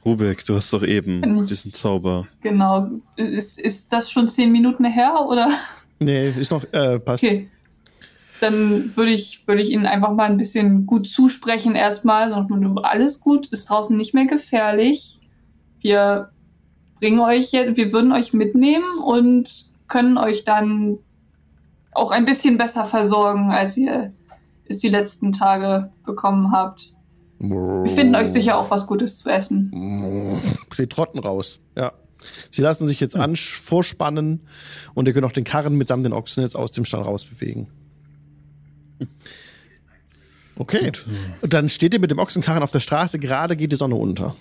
Rubek, 0.07 0.45
du 0.45 0.55
hast 0.55 0.71
doch 0.71 0.83
eben 0.83 1.45
diesen 1.45 1.73
Zauber. 1.73 2.25
Genau. 2.41 2.89
Ist, 3.17 3.59
ist 3.59 3.91
das 3.91 4.09
schon 4.09 4.29
zehn 4.29 4.51
Minuten 4.51 4.85
her 4.85 5.25
oder? 5.27 5.49
Nee, 5.99 6.29
ist 6.29 6.51
noch, 6.51 6.63
äh, 6.73 6.99
passt. 6.99 7.23
Okay. 7.23 7.49
Dann 8.39 8.95
würde 8.95 9.11
ich, 9.11 9.47
würde 9.47 9.61
ich 9.61 9.71
Ihnen 9.71 9.85
einfach 9.85 10.13
mal 10.13 10.25
ein 10.25 10.37
bisschen 10.37 10.85
gut 10.85 11.07
zusprechen 11.07 11.75
erstmal. 11.75 12.31
Alles 12.83 13.19
gut, 13.19 13.47
ist 13.47 13.69
draußen 13.69 13.97
nicht 13.97 14.13
mehr 14.13 14.27
gefährlich. 14.27 15.19
Wir 15.81 16.29
bringen 16.99 17.19
euch 17.19 17.51
jetzt, 17.51 17.77
wir 17.77 17.91
würden 17.91 18.11
euch 18.11 18.33
mitnehmen 18.33 18.99
und 19.03 19.65
können 19.87 20.17
euch 20.17 20.43
dann 20.43 20.99
auch 21.93 22.11
ein 22.11 22.25
bisschen 22.25 22.57
besser 22.57 22.85
versorgen, 22.85 23.51
als 23.51 23.75
ihr 23.75 24.13
es 24.69 24.79
die 24.79 24.89
letzten 24.89 25.33
Tage 25.33 25.91
bekommen 26.05 26.51
habt. 26.51 26.93
Wir 27.39 27.91
finden 27.91 28.15
euch 28.15 28.29
sicher 28.29 28.57
auch 28.57 28.71
was 28.71 28.87
Gutes 28.87 29.19
zu 29.19 29.29
essen. 29.29 30.41
Sie 30.75 30.87
trotten 30.87 31.19
raus, 31.19 31.59
ja. 31.77 31.93
Sie 32.49 32.61
lassen 32.63 32.87
sich 32.87 32.99
jetzt 32.99 33.15
an 33.15 33.35
vorspannen 33.35 34.41
und 34.95 35.07
ihr 35.07 35.13
könnt 35.13 35.25
auch 35.25 35.31
den 35.31 35.43
Karren 35.43 35.75
mitsamt 35.77 36.03
den 36.05 36.13
Ochsen 36.13 36.41
jetzt 36.41 36.55
aus 36.55 36.71
dem 36.71 36.83
Stall 36.83 37.03
rausbewegen. 37.03 37.67
Okay. 40.57 40.91
Und 41.41 41.53
dann 41.53 41.69
steht 41.69 41.93
ihr 41.93 41.99
mit 41.99 42.09
dem 42.09 42.17
Ochsenkarren 42.19 42.63
auf 42.63 42.71
der 42.71 42.79
Straße, 42.79 43.19
gerade 43.19 43.55
geht 43.55 43.71
die 43.71 43.75
Sonne 43.75 43.95
unter. 43.95 44.35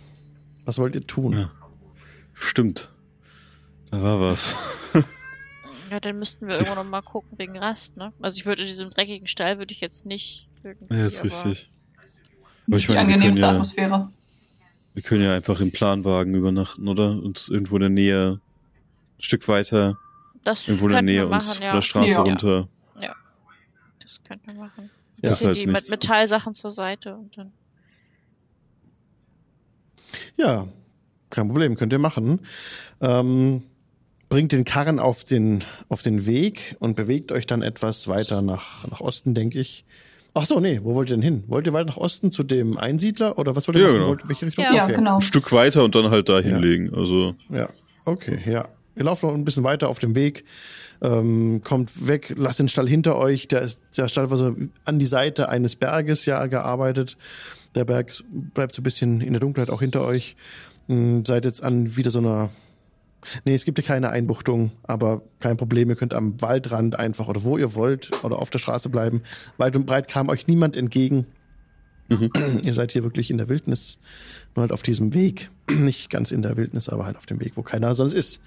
Was 0.64 0.78
wollt 0.78 0.94
ihr 0.94 1.06
tun? 1.06 1.34
Ja. 1.34 1.50
Stimmt. 2.32 2.90
Da 3.90 4.02
war 4.02 4.20
was. 4.20 4.56
Ja, 5.88 6.00
dann 6.00 6.18
müssten 6.18 6.48
wir 6.48 6.52
irgendwo 6.52 6.74
noch 6.74 6.90
mal 6.90 7.00
gucken 7.00 7.38
wegen 7.38 7.56
Rast, 7.56 7.96
ne? 7.96 8.12
Also 8.20 8.38
ich 8.38 8.44
würde 8.44 8.62
in 8.62 8.66
diesem 8.66 8.90
dreckigen 8.90 9.28
Stall 9.28 9.58
würde 9.58 9.72
ich 9.72 9.80
jetzt 9.80 10.04
nicht 10.04 10.48
irgendwie. 10.64 10.92
Ja, 10.92 11.06
ist 11.06 11.20
aber- 11.20 11.26
richtig. 11.26 11.70
Aber 12.66 12.76
ich 12.76 12.86
die 12.86 12.92
meine, 12.92 13.08
wir 13.08 13.14
können, 13.14 13.14
angenehmste 13.14 13.42
ja, 13.42 13.50
Atmosphäre. 13.50 14.08
wir 14.94 15.02
können 15.02 15.22
ja 15.22 15.34
einfach 15.34 15.60
im 15.60 15.72
Planwagen 15.72 16.34
übernachten, 16.34 16.88
oder? 16.88 17.10
Uns 17.22 17.48
irgendwo 17.48 17.76
in 17.76 17.80
der 17.80 17.90
Nähe, 17.90 18.40
ein 19.18 19.22
Stück 19.22 19.46
weiter, 19.48 19.98
Das 20.44 20.66
irgendwo 20.68 20.86
in 20.86 20.92
der 20.92 21.02
Nähe 21.02 21.28
wir 21.28 21.30
uns 21.30 21.46
machen, 21.46 21.58
von 21.58 21.66
ja. 21.66 21.72
der 21.74 21.82
Straße 21.82 22.08
Ja. 22.10 22.22
runter. 22.22 22.68
Das 24.00 24.22
könnten 24.22 24.46
wir 24.46 24.54
machen. 24.54 24.90
Ja. 25.20 25.30
Bisschen 25.30 25.48
als 25.48 25.58
die 25.58 25.66
nichts. 25.66 25.90
mit 25.90 25.90
Metallsachen 25.90 26.54
zur 26.54 26.70
Seite 26.70 27.16
und 27.16 27.36
dann. 27.36 27.52
Ja, 30.36 30.68
kein 31.30 31.48
Problem, 31.48 31.76
könnt 31.76 31.92
ihr 31.92 31.98
machen. 31.98 32.40
Ähm, 33.00 33.64
bringt 34.28 34.52
den 34.52 34.64
Karren 34.64 34.98
auf 35.00 35.24
den, 35.24 35.64
auf 35.88 36.02
den 36.02 36.26
Weg 36.26 36.76
und 36.78 36.94
bewegt 36.94 37.32
euch 37.32 37.46
dann 37.46 37.62
etwas 37.62 38.06
weiter 38.06 38.42
nach, 38.42 38.86
nach 38.88 39.00
Osten, 39.00 39.34
denke 39.34 39.58
ich. 39.58 39.84
Ach 40.38 40.44
so, 40.44 40.60
nee, 40.60 40.80
wo 40.82 40.94
wollt 40.94 41.08
ihr 41.08 41.16
denn 41.16 41.22
hin? 41.22 41.44
Wollt 41.46 41.66
ihr 41.66 41.72
weiter 41.72 41.86
nach 41.88 41.96
Osten 41.96 42.30
zu 42.30 42.42
dem 42.42 42.76
Einsiedler 42.76 43.38
oder 43.38 43.56
was 43.56 43.66
wollt 43.68 43.78
ihr 43.78 43.82
Ja, 43.82 43.86
machen? 43.88 43.96
genau. 43.98 44.08
Wollt, 44.10 44.28
welche 44.28 44.46
Richtung? 44.46 44.64
Ja. 44.64 44.74
Ja, 44.74 44.84
okay. 44.84 44.94
genau. 44.94 45.14
Ein 45.16 45.20
Stück 45.22 45.50
weiter 45.52 45.82
und 45.82 45.94
dann 45.94 46.10
halt 46.10 46.28
da 46.28 46.40
hinlegen. 46.40 46.92
Also, 46.94 47.34
Ja, 47.48 47.68
okay, 48.04 48.38
ja. 48.44 48.68
Ihr 48.96 49.04
lauft 49.04 49.22
noch 49.22 49.32
ein 49.34 49.44
bisschen 49.44 49.62
weiter 49.64 49.88
auf 49.88 49.98
dem 49.98 50.14
Weg, 50.14 50.44
ähm, 51.02 51.60
kommt 51.64 52.06
weg, 52.08 52.34
lasst 52.36 52.58
den 52.60 52.68
Stall 52.68 52.88
hinter 52.88 53.16
euch. 53.16 53.48
Der, 53.48 53.62
ist, 53.62 53.82
der 53.96 54.08
Stall 54.08 54.30
war 54.30 54.36
so 54.38 54.54
an 54.84 54.98
die 54.98 55.06
Seite 55.06 55.48
eines 55.48 55.76
Berges 55.76 56.24
ja 56.26 56.46
gearbeitet. 56.46 57.16
Der 57.74 57.84
Berg 57.84 58.12
bleibt 58.54 58.74
so 58.74 58.80
ein 58.80 58.84
bisschen 58.84 59.20
in 59.20 59.32
der 59.32 59.40
Dunkelheit 59.40 59.68
auch 59.70 59.80
hinter 59.80 60.02
euch. 60.04 60.36
Hm, 60.88 61.24
seid 61.26 61.44
jetzt 61.44 61.62
an 61.62 61.96
wieder 61.96 62.10
so 62.10 62.18
einer. 62.20 62.48
Nee, 63.44 63.54
es 63.54 63.64
gibt 63.64 63.78
ja 63.78 63.84
keine 63.84 64.10
Einbuchtung, 64.10 64.72
aber 64.82 65.22
kein 65.40 65.56
Problem. 65.56 65.88
Ihr 65.90 65.96
könnt 65.96 66.14
am 66.14 66.40
Waldrand 66.40 66.98
einfach 66.98 67.28
oder 67.28 67.42
wo 67.42 67.58
ihr 67.58 67.74
wollt 67.74 68.10
oder 68.24 68.38
auf 68.38 68.50
der 68.50 68.58
Straße 68.58 68.88
bleiben. 68.88 69.22
Weit 69.56 69.76
und 69.76 69.86
breit 69.86 70.08
kam 70.08 70.28
euch 70.28 70.46
niemand 70.46 70.76
entgegen. 70.76 71.26
Ihr 72.62 72.72
seid 72.72 72.92
hier 72.92 73.02
wirklich 73.02 73.30
in 73.32 73.36
der 73.38 73.48
Wildnis, 73.48 73.98
nur 74.54 74.62
halt 74.62 74.70
auf 74.72 74.82
diesem 74.84 75.12
Weg. 75.12 75.50
Nicht 75.70 76.08
ganz 76.08 76.30
in 76.30 76.42
der 76.42 76.56
Wildnis, 76.56 76.88
aber 76.88 77.04
halt 77.04 77.16
auf 77.16 77.26
dem 77.26 77.40
Weg, 77.40 77.52
wo 77.56 77.62
keiner 77.62 77.94
sonst 77.96 78.12
ist. 78.14 78.40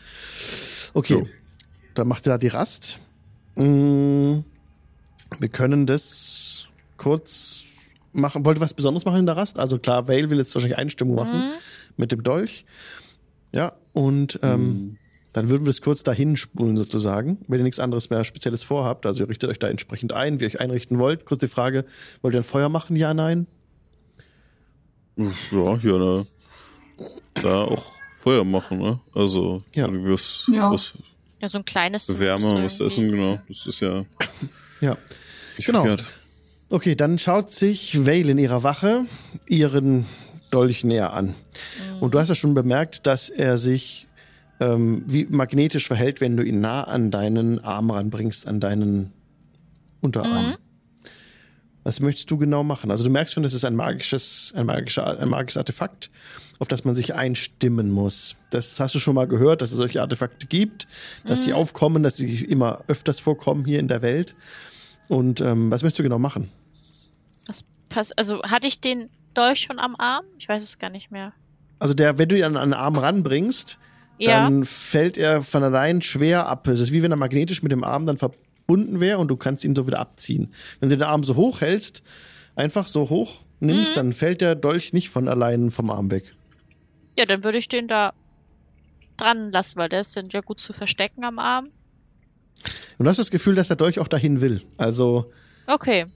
Okay, 0.93 1.13
So. 1.15 1.27
dann 1.93 2.07
macht 2.07 2.25
ihr 2.25 2.31
da 2.31 2.37
die 2.37 2.47
Rast. 2.47 2.97
Mm, 3.57 4.39
Wir 5.39 5.49
können 5.49 5.85
das 5.87 6.67
kurz 6.95 7.65
machen. 8.13 8.45
Wollt 8.45 8.57
ihr 8.57 8.61
was 8.61 8.73
Besonderes 8.73 9.03
machen 9.03 9.19
in 9.19 9.25
der 9.25 9.35
Rast? 9.35 9.59
Also 9.59 9.77
klar, 9.77 10.07
Vale 10.07 10.29
will 10.29 10.37
jetzt 10.37 10.55
wahrscheinlich 10.55 10.77
Einstimmung 10.77 11.15
machen 11.15 11.51
mit 11.97 12.13
dem 12.13 12.23
Dolch. 12.23 12.65
Ja, 13.51 13.73
und 13.93 14.39
ähm, 14.43 14.97
dann 15.33 15.49
würden 15.49 15.63
wir 15.65 15.69
es 15.69 15.81
kurz 15.81 16.01
dahin 16.03 16.37
spulen 16.37 16.75
sozusagen, 16.77 17.37
wenn 17.47 17.59
ihr 17.59 17.63
nichts 17.63 17.79
anderes 17.79 18.09
mehr 18.09 18.23
Spezielles 18.23 18.63
vorhabt. 18.63 19.05
Also 19.05 19.23
ihr 19.23 19.29
richtet 19.29 19.49
euch 19.49 19.59
da 19.59 19.67
entsprechend 19.67 20.11
ein, 20.13 20.39
wie 20.39 20.45
ihr 20.45 20.47
euch 20.49 20.59
einrichten 20.59 20.97
wollt. 20.99 21.25
Kurze 21.25 21.47
Frage, 21.47 21.85
wollt 22.21 22.33
ihr 22.33 22.39
ein 22.41 22.43
Feuer 22.43 22.69
machen? 22.69 22.95
Ja, 22.95 23.13
nein? 23.13 23.45
ja, 25.17 25.77
hier, 25.79 25.97
ne, 25.97 26.25
da 27.35 27.63
auch 27.63 27.85
Feuer 28.13 28.43
machen, 28.43 28.79
ne? 28.79 28.99
Also, 29.13 29.63
Ja. 29.73 29.85
irgendwie 29.87 30.11
was, 30.13 30.49
Ja. 30.51 30.71
was 30.71 30.97
Ja, 31.41 31.47
so 31.49 31.57
ein 31.57 31.65
kleines. 31.65 32.19
Wärme, 32.19 32.63
was 32.63 32.79
essen, 32.81 33.11
genau. 33.11 33.39
Das 33.47 33.65
ist 33.65 33.79
ja 33.79 34.05
Ja. 34.81 34.97
nicht 35.57 35.65
Genau. 35.67 35.83
verkehrt. 35.85 36.05
Okay, 36.69 36.95
dann 36.95 37.17
schaut 37.17 37.49
sich 37.51 38.05
Vale 38.05 38.31
in 38.31 38.37
ihrer 38.37 38.63
Wache 38.63 39.05
ihren 39.47 40.05
Dolch 40.51 40.83
näher 40.83 41.13
an. 41.13 41.33
Und 41.99 42.13
du 42.13 42.19
hast 42.19 42.29
ja 42.29 42.35
schon 42.35 42.53
bemerkt, 42.53 43.05
dass 43.05 43.29
er 43.29 43.57
sich 43.57 44.07
ähm, 44.59 45.03
wie 45.07 45.25
magnetisch 45.25 45.87
verhält, 45.87 46.21
wenn 46.21 46.35
du 46.35 46.43
ihn 46.43 46.61
nah 46.61 46.83
an 46.83 47.11
deinen 47.11 47.63
Arm 47.63 47.91
ranbringst, 47.91 48.47
an 48.47 48.59
deinen 48.59 49.13
Unterarm. 50.01 50.55
Was 51.83 52.01
möchtest 52.01 52.29
du 52.29 52.37
genau 52.37 52.63
machen? 52.63 52.91
Also 52.91 53.03
du 53.03 53.09
merkst 53.09 53.33
schon, 53.33 53.43
das 53.43 53.53
ist 53.53 53.63
ein 53.63 53.75
magisches, 53.75 54.53
ein 54.55 54.65
magischer, 54.65 55.19
ein 55.19 55.29
magisches 55.29 55.57
Artefakt, 55.57 56.11
auf 56.59 56.67
das 56.67 56.83
man 56.83 56.95
sich 56.95 57.15
einstimmen 57.15 57.89
muss. 57.89 58.35
Das 58.49 58.79
hast 58.79 58.93
du 58.95 58.99
schon 58.99 59.15
mal 59.15 59.27
gehört, 59.27 59.61
dass 59.61 59.71
es 59.71 59.77
solche 59.77 60.01
Artefakte 60.01 60.45
gibt, 60.45 60.87
dass 61.25 61.45
sie 61.45 61.53
aufkommen, 61.53 62.03
dass 62.03 62.17
sie 62.17 62.43
immer 62.43 62.83
öfters 62.87 63.19
vorkommen 63.19 63.65
hier 63.65 63.79
in 63.79 63.87
der 63.87 64.01
Welt. 64.01 64.35
Und 65.07 65.41
ähm, 65.41 65.71
was 65.71 65.81
möchtest 65.81 65.99
du 65.99 66.03
genau 66.03 66.19
machen? 66.19 66.49
Also 68.17 68.43
hatte 68.43 68.67
ich 68.67 68.81
den 68.81 69.09
Dolch 69.33 69.61
schon 69.61 69.79
am 69.79 69.95
Arm? 69.97 70.25
Ich 70.37 70.47
weiß 70.49 70.63
es 70.63 70.79
gar 70.79 70.89
nicht 70.89 71.11
mehr. 71.11 71.33
Also 71.79 71.93
der, 71.93 72.17
wenn 72.17 72.27
du 72.29 72.37
ihn 72.37 72.43
an 72.43 72.57
einen 72.57 72.73
Arm 72.73 72.97
ranbringst, 72.97 73.77
Ja. 74.17 74.43
dann 74.43 74.65
fällt 74.65 75.17
er 75.17 75.41
von 75.43 75.63
allein 75.63 76.01
schwer 76.01 76.47
ab. 76.47 76.67
Es 76.67 76.79
ist 76.79 76.91
wie 76.91 77.03
wenn 77.03 77.11
er 77.11 77.17
magnetisch 77.17 77.63
mit 77.63 77.71
dem 77.71 77.83
Arm 77.83 78.05
dann 78.05 78.17
verbunden 78.17 78.99
wäre 78.99 79.19
und 79.19 79.29
du 79.29 79.37
kannst 79.37 79.63
ihn 79.63 79.75
so 79.75 79.87
wieder 79.87 79.99
abziehen. 79.99 80.53
Wenn 80.79 80.89
du 80.89 80.97
den 80.97 81.03
Arm 81.07 81.23
so 81.23 81.35
hoch 81.35 81.61
hältst, 81.61 82.03
einfach 82.55 82.87
so 82.87 83.09
hoch 83.09 83.41
nimmst, 83.61 83.95
dann 83.97 84.11
fällt 84.13 84.41
der 84.41 84.55
Dolch 84.55 84.93
nicht 84.93 85.09
von 85.09 85.27
allein 85.27 85.71
vom 85.71 85.89
Arm 85.89 86.11
weg. 86.11 86.33
Ja, 87.17 87.25
dann 87.25 87.43
würde 87.43 87.57
ich 87.57 87.67
den 87.69 87.87
da 87.87 88.13
dran 89.17 89.51
lassen, 89.51 89.77
weil 89.79 89.89
der 89.89 90.01
ist 90.01 90.15
dann 90.15 90.29
ja 90.29 90.41
gut 90.41 90.59
zu 90.59 90.73
verstecken 90.73 91.23
am 91.23 91.39
Arm. 91.39 91.69
Und 92.97 93.05
du 93.05 93.09
hast 93.09 93.17
das 93.19 93.31
Gefühl, 93.31 93.55
dass 93.55 93.67
der 93.69 93.77
Dolch 93.77 93.99
auch 93.99 94.07
dahin 94.09 94.41
will. 94.41 94.61
Also 94.77 95.31
Okay. 95.67 96.07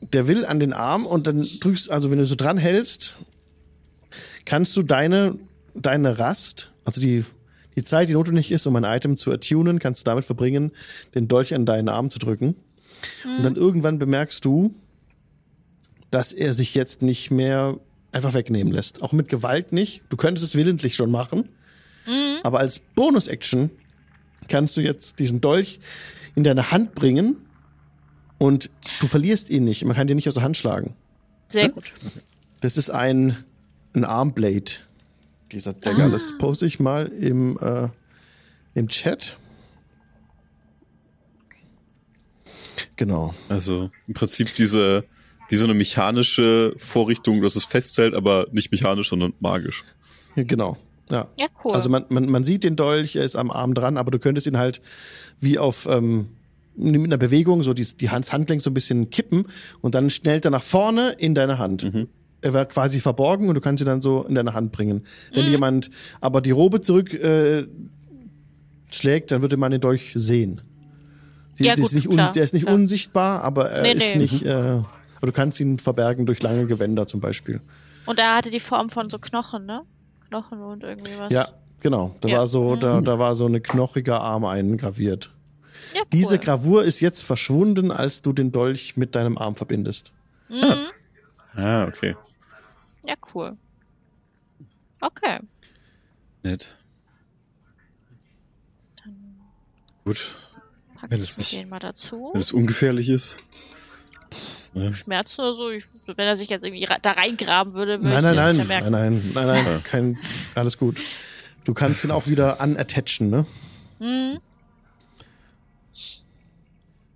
Der 0.00 0.26
will 0.26 0.44
an 0.44 0.60
den 0.60 0.72
Arm 0.72 1.06
und 1.06 1.26
dann 1.26 1.46
drückst, 1.60 1.90
also 1.90 2.10
wenn 2.10 2.18
du 2.18 2.26
so 2.26 2.34
dran 2.34 2.58
hältst, 2.58 3.14
kannst 4.44 4.76
du 4.76 4.82
deine, 4.82 5.38
deine 5.74 6.18
Rast, 6.18 6.70
also 6.84 7.00
die, 7.00 7.24
die 7.76 7.84
Zeit, 7.84 8.08
die 8.08 8.14
notwendig 8.14 8.50
ist, 8.50 8.66
um 8.66 8.76
ein 8.76 8.84
Item 8.84 9.16
zu 9.16 9.30
attunen, 9.30 9.78
kannst 9.78 10.00
du 10.00 10.04
damit 10.04 10.24
verbringen, 10.24 10.72
den 11.14 11.28
Dolch 11.28 11.54
an 11.54 11.66
deinen 11.66 11.88
Arm 11.88 12.10
zu 12.10 12.18
drücken. 12.18 12.56
Und 13.24 13.42
dann 13.44 13.56
irgendwann 13.56 13.98
bemerkst 13.98 14.44
du, 14.44 14.74
dass 16.10 16.32
er 16.32 16.52
sich 16.52 16.74
jetzt 16.74 17.02
nicht 17.02 17.30
mehr 17.30 17.78
einfach 18.12 18.34
wegnehmen 18.34 18.72
lässt. 18.72 19.02
Auch 19.02 19.12
mit 19.12 19.28
Gewalt 19.28 19.72
nicht. 19.72 20.02
Du 20.08 20.16
könntest 20.16 20.44
es 20.44 20.54
willentlich 20.56 20.96
schon 20.96 21.10
machen. 21.10 21.48
Aber 22.42 22.58
als 22.58 22.80
Bonus-Action 22.80 23.70
kannst 24.48 24.76
du 24.76 24.80
jetzt 24.80 25.18
diesen 25.18 25.40
Dolch 25.40 25.80
in 26.34 26.44
deine 26.44 26.72
Hand 26.72 26.94
bringen 26.94 27.36
und 28.40 28.68
du 29.00 29.06
verlierst 29.06 29.48
ihn 29.50 29.62
nicht. 29.64 29.84
Man 29.84 29.94
kann 29.94 30.08
dir 30.08 30.16
nicht 30.16 30.26
aus 30.26 30.34
der 30.34 30.42
Hand 30.42 30.56
schlagen. 30.56 30.96
Sehr 31.46 31.68
gut. 31.68 31.92
Das 32.60 32.76
ist 32.76 32.90
ein, 32.90 33.36
ein 33.94 34.04
Armblade. 34.04 34.72
Dieser 35.52 35.72
Dagger, 35.74 36.06
Ah. 36.06 36.08
das 36.08 36.36
poste 36.38 36.66
ich 36.66 36.80
mal 36.80 37.06
im, 37.06 37.56
äh, 37.60 37.88
im 38.74 38.88
Chat. 38.88 39.36
Genau. 42.96 43.34
Also 43.48 43.90
im 44.06 44.14
Prinzip 44.14 44.54
diese, 44.54 45.04
wie 45.48 45.56
so 45.56 45.64
eine 45.64 45.74
mechanische 45.74 46.74
Vorrichtung, 46.76 47.40
dass 47.42 47.56
es 47.56 47.64
festhält, 47.64 48.14
aber 48.14 48.46
nicht 48.52 48.70
mechanisch, 48.72 49.08
sondern 49.08 49.32
magisch. 49.40 49.84
Genau. 50.36 50.76
Ja. 51.10 51.28
Ja, 51.38 51.46
cool. 51.64 51.72
Also 51.74 51.88
man, 51.90 52.04
man, 52.08 52.26
man 52.30 52.44
sieht 52.44 52.62
den 52.62 52.76
Dolch, 52.76 53.16
er 53.16 53.24
ist 53.24 53.36
am 53.36 53.50
Arm 53.50 53.74
dran, 53.74 53.96
aber 53.96 54.10
du 54.10 54.18
könntest 54.18 54.46
ihn 54.46 54.58
halt 54.58 54.80
wie 55.40 55.58
auf 55.58 55.86
ähm, 55.90 56.28
mit 56.76 57.04
einer 57.04 57.18
Bewegung 57.18 57.62
so 57.62 57.74
die, 57.74 57.84
die 57.96 58.10
Hand, 58.10 58.32
Handgelenk 58.32 58.62
so 58.62 58.70
ein 58.70 58.74
bisschen 58.74 59.10
kippen 59.10 59.46
und 59.80 59.94
dann 59.94 60.08
schnellt 60.10 60.44
er 60.44 60.50
nach 60.50 60.62
vorne 60.62 61.10
in 61.18 61.34
deine 61.34 61.58
Hand. 61.58 61.90
Er 62.42 62.54
war 62.54 62.64
quasi 62.66 63.00
verborgen 63.00 63.48
und 63.48 63.54
du 63.54 63.60
kannst 63.60 63.82
ihn 63.82 63.86
dann 63.86 64.00
so 64.00 64.22
in 64.24 64.34
deine 64.34 64.54
Hand 64.54 64.72
bringen. 64.72 65.02
Wenn 65.34 65.46
jemand 65.46 65.90
aber 66.20 66.40
die 66.40 66.52
Robe 66.52 66.80
zurück 66.80 67.12
äh, 67.14 67.66
schlägt, 68.90 69.30
dann 69.30 69.42
würde 69.42 69.56
man 69.56 69.70
den 69.72 69.80
Dolch 69.80 70.12
sehen. 70.14 70.60
Die, 71.58 71.64
Ja, 71.64 71.74
die 71.74 71.82
ist 71.82 71.88
gut, 71.88 71.96
nicht 71.96 72.08
un, 72.08 72.14
klar, 72.14 72.32
der 72.32 72.42
ist 72.44 72.54
nicht 72.54 72.64
klar. 72.64 72.74
unsichtbar, 72.74 73.42
aber 73.42 73.70
er 73.70 73.82
Nee, 73.82 73.92
ist 73.92 74.14
nee. 74.14 74.20
nicht. 74.22 74.42
Äh, 74.46 74.80
du 75.20 75.32
kannst 75.32 75.60
ihn 75.60 75.78
verbergen 75.78 76.26
durch 76.26 76.42
lange 76.42 76.66
Gewänder 76.66 77.06
zum 77.06 77.20
Beispiel. 77.20 77.60
Und 78.06 78.18
er 78.18 78.34
hatte 78.36 78.50
die 78.50 78.60
Form 78.60 78.88
von 78.88 79.10
so 79.10 79.18
Knochen, 79.18 79.66
ne? 79.66 79.82
Knochen 80.28 80.60
und 80.62 80.82
irgendwie 80.82 81.12
was. 81.18 81.32
Ja, 81.32 81.46
genau. 81.80 82.14
Da 82.20 82.28
Ja. 82.28 82.38
war 82.38 82.46
so, 82.46 82.76
Mhm. 82.76 82.80
da, 82.80 83.00
da 83.02 83.18
war 83.18 83.34
so 83.34 83.44
eine 83.46 83.60
knochige 83.60 84.14
Arm 84.18 84.44
eingraviert. 84.44 85.30
Ja 85.94 86.00
cool. 86.00 86.06
Diese 86.12 86.38
Gravur 86.38 86.84
ist 86.84 87.00
jetzt 87.00 87.22
verschwunden, 87.22 87.90
als 87.92 88.22
du 88.22 88.32
den 88.32 88.52
Dolch 88.52 88.96
mit 88.96 89.14
deinem 89.14 89.38
Arm 89.38 89.56
verbindest. 89.56 90.12
Mhm. 90.48 90.86
Ah, 91.54 91.84
okay. 91.86 92.16
Ja, 93.06 93.14
cool. 93.34 93.56
Okay. 95.00 95.38
Nett. 96.42 96.76
Gut. 100.04 100.34
Pack 100.96 101.10
Wenn 101.10 101.18
ich 101.18 101.24
es 101.30 101.38
nicht- 101.38 101.68
mal 101.68 101.78
dazu. 101.78 102.30
Wenn 102.32 102.40
es 102.40 102.52
ungefährlich 102.52 103.08
ist. 103.08 103.38
Schmerzen 104.92 105.40
oder 105.40 105.54
so. 105.54 105.70
Ich, 105.70 105.86
wenn 106.06 106.26
er 106.28 106.36
sich 106.36 106.48
jetzt 106.48 106.64
irgendwie 106.64 106.86
da 107.02 107.10
reingraben 107.12 107.72
würde, 107.74 108.00
würde 108.02 108.22
Nein, 108.22 108.52
ich 108.52 108.68
nein, 108.68 108.82
nein, 108.82 108.92
nein, 108.92 109.22
nein, 109.34 109.46
nein, 109.46 109.64
nein, 109.64 109.82
kein, 109.84 110.18
alles 110.54 110.78
gut. 110.78 110.98
Du 111.64 111.74
kannst 111.74 112.04
ihn 112.04 112.12
auch 112.12 112.28
wieder 112.28 112.60
unattachen, 112.60 113.30
ne? 113.30 113.46
Mhm. 113.98 114.38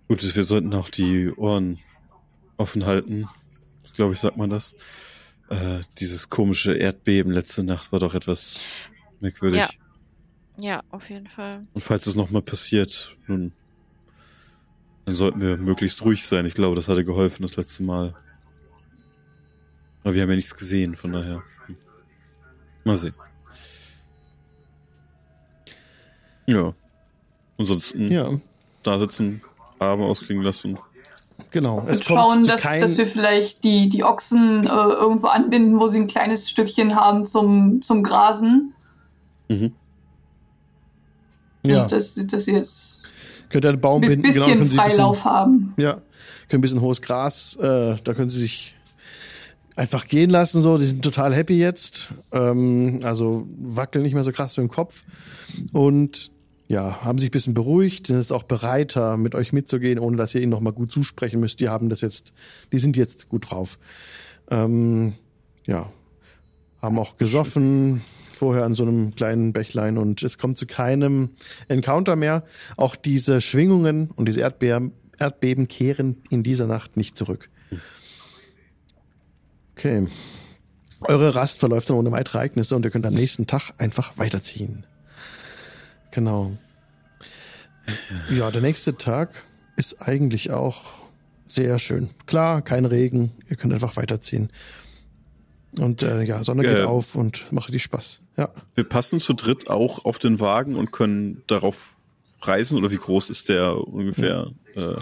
Gut, 0.08 0.36
wir 0.36 0.44
sollten 0.44 0.72
auch 0.74 0.90
die 0.90 1.30
Ohren 1.30 1.78
offen 2.56 2.86
halten. 2.86 3.28
Glaube 3.94 4.14
ich, 4.14 4.20
sagt 4.20 4.36
man 4.36 4.50
das. 4.50 4.74
Äh, 5.48 5.80
dieses 5.98 6.28
komische 6.28 6.74
Erdbeben 6.74 7.32
letzte 7.32 7.64
Nacht 7.64 7.92
war 7.92 8.00
doch 8.00 8.14
etwas 8.14 8.60
merkwürdig. 9.20 9.60
Ja. 9.60 9.68
Ja, 10.60 10.82
auf 10.90 11.10
jeden 11.10 11.26
Fall. 11.26 11.66
Und 11.72 11.82
falls 11.82 12.06
es 12.06 12.14
nochmal 12.14 12.42
passiert, 12.42 13.16
nun, 13.26 13.52
dann 15.04 15.14
sollten 15.14 15.40
wir 15.40 15.56
möglichst 15.56 16.04
ruhig 16.04 16.24
sein. 16.24 16.46
Ich 16.46 16.54
glaube, 16.54 16.76
das 16.76 16.88
hatte 16.88 17.04
geholfen 17.04 17.42
das 17.42 17.56
letzte 17.56 17.82
Mal. 17.82 18.14
Aber 20.02 20.14
wir 20.14 20.22
haben 20.22 20.30
ja 20.30 20.36
nichts 20.36 20.54
gesehen, 20.54 20.94
von 20.94 21.12
daher. 21.12 21.42
Mal 22.84 22.96
sehen. 22.96 23.14
Ja. 26.46 26.74
Ansonsten 27.58 28.10
Ja, 28.12 28.30
da 28.82 28.98
sitzen, 28.98 29.40
Arme 29.78 30.04
ausklingen 30.04 30.44
lassen. 30.44 30.78
genau. 31.50 31.84
Es 31.86 31.98
Und 32.00 32.06
kommt 32.06 32.18
schauen, 32.20 32.42
zu 32.44 32.50
dass, 32.50 32.60
kein, 32.60 32.80
dass 32.80 32.98
wir 32.98 33.06
vielleicht 33.06 33.64
die, 33.64 33.88
die 33.88 34.04
Ochsen 34.04 34.64
äh, 34.64 34.68
irgendwo 34.68 35.28
anbinden, 35.28 35.80
wo 35.80 35.88
sie 35.88 35.98
ein 35.98 36.06
kleines 36.06 36.48
Stückchen 36.48 36.94
haben 36.94 37.24
zum, 37.26 37.82
zum 37.82 38.02
Grasen. 38.02 38.74
Mhm. 39.48 39.72
ja, 41.64 41.84
Und 41.84 41.92
dass, 41.92 42.14
dass 42.14 42.44
sie 42.44 42.52
jetzt 42.52 43.02
könnt 43.50 43.64
ihr 43.64 43.68
einen 43.68 43.80
Baum 43.80 44.02
ein 44.02 44.08
binden, 44.08 44.22
bisschen 44.22 44.44
genau, 44.44 44.52
können 44.52 44.70
Sie 44.70 44.78
ein 44.78 44.84
bisschen, 44.84 44.96
Freilauf 44.96 45.24
haben. 45.24 45.74
Ja, 45.76 45.92
können 45.92 46.02
ein 46.50 46.60
bisschen 46.60 46.80
hohes 46.80 47.02
Gras, 47.02 47.56
äh, 47.56 47.96
da 48.02 48.14
können 48.14 48.30
sie 48.30 48.40
sich 48.40 48.74
einfach 49.76 50.06
gehen 50.06 50.30
lassen, 50.30 50.62
so, 50.62 50.78
die 50.78 50.86
sind 50.86 51.02
total 51.02 51.34
happy 51.34 51.58
jetzt. 51.58 52.08
Ähm, 52.32 53.00
also 53.02 53.46
wackeln 53.58 54.02
nicht 54.04 54.14
mehr 54.14 54.24
so 54.24 54.32
krass 54.32 54.56
mit 54.56 54.66
dem 54.66 54.70
Kopf. 54.70 55.02
Und 55.72 56.30
ja, 56.74 57.04
haben 57.04 57.20
sich 57.20 57.28
ein 57.28 57.30
bisschen 57.30 57.54
beruhigt, 57.54 58.08
sind 58.08 58.16
jetzt 58.16 58.32
auch 58.32 58.42
bereiter, 58.42 59.16
mit 59.16 59.36
euch 59.36 59.52
mitzugehen, 59.52 60.00
ohne 60.00 60.16
dass 60.16 60.34
ihr 60.34 60.42
ihnen 60.42 60.50
nochmal 60.50 60.72
gut 60.72 60.90
zusprechen 60.90 61.38
müsst. 61.38 61.60
Die 61.60 61.68
haben 61.68 61.88
das 61.88 62.00
jetzt, 62.00 62.32
die 62.72 62.80
sind 62.80 62.96
jetzt 62.96 63.28
gut 63.28 63.48
drauf. 63.48 63.78
Ähm, 64.50 65.12
ja, 65.66 65.88
haben 66.82 66.98
auch 66.98 67.16
gesoffen 67.16 68.02
vorher 68.32 68.64
an 68.64 68.74
so 68.74 68.82
einem 68.82 69.14
kleinen 69.14 69.52
Bächlein 69.52 69.96
und 69.98 70.24
es 70.24 70.36
kommt 70.36 70.58
zu 70.58 70.66
keinem 70.66 71.30
Encounter 71.68 72.16
mehr. 72.16 72.42
Auch 72.76 72.96
diese 72.96 73.40
Schwingungen 73.40 74.10
und 74.10 74.26
diese 74.26 74.40
Erdbeeren, 74.40 74.90
Erdbeben 75.16 75.68
kehren 75.68 76.16
in 76.28 76.42
dieser 76.42 76.66
Nacht 76.66 76.96
nicht 76.96 77.16
zurück. 77.16 77.46
Okay. 79.76 80.08
Eure 81.02 81.36
Rast 81.36 81.60
verläuft 81.60 81.88
dann 81.88 81.98
ohne 81.98 82.10
weitere 82.10 82.38
Ereignisse 82.38 82.74
und 82.74 82.84
ihr 82.84 82.90
könnt 82.90 83.06
am 83.06 83.14
nächsten 83.14 83.46
Tag 83.46 83.74
einfach 83.78 84.18
weiterziehen. 84.18 84.84
Genau. 86.10 86.50
Ja, 88.30 88.50
der 88.50 88.62
nächste 88.62 88.96
Tag 88.96 89.30
ist 89.76 90.00
eigentlich 90.00 90.50
auch 90.50 90.82
sehr 91.46 91.78
schön. 91.78 92.10
Klar, 92.26 92.62
kein 92.62 92.84
Regen, 92.84 93.32
ihr 93.48 93.56
könnt 93.56 93.72
einfach 93.74 93.96
weiterziehen. 93.96 94.50
Und 95.78 96.02
äh, 96.02 96.22
ja, 96.22 96.42
Sonne 96.44 96.62
geht 96.62 96.78
Äh, 96.78 96.84
auf 96.84 97.14
und 97.14 97.50
macht 97.52 97.68
richtig 97.68 97.82
Spaß. 97.82 98.20
Ja. 98.36 98.48
Wir 98.74 98.84
passen 98.84 99.20
zu 99.20 99.32
dritt 99.32 99.68
auch 99.68 100.04
auf 100.04 100.18
den 100.18 100.40
Wagen 100.40 100.76
und 100.76 100.92
können 100.92 101.42
darauf 101.46 101.96
reisen 102.42 102.78
oder 102.78 102.90
wie 102.90 102.96
groß 102.96 103.30
ist 103.30 103.48
der 103.48 103.76
ungefähr? 103.76 104.50
Äh, 104.76 104.94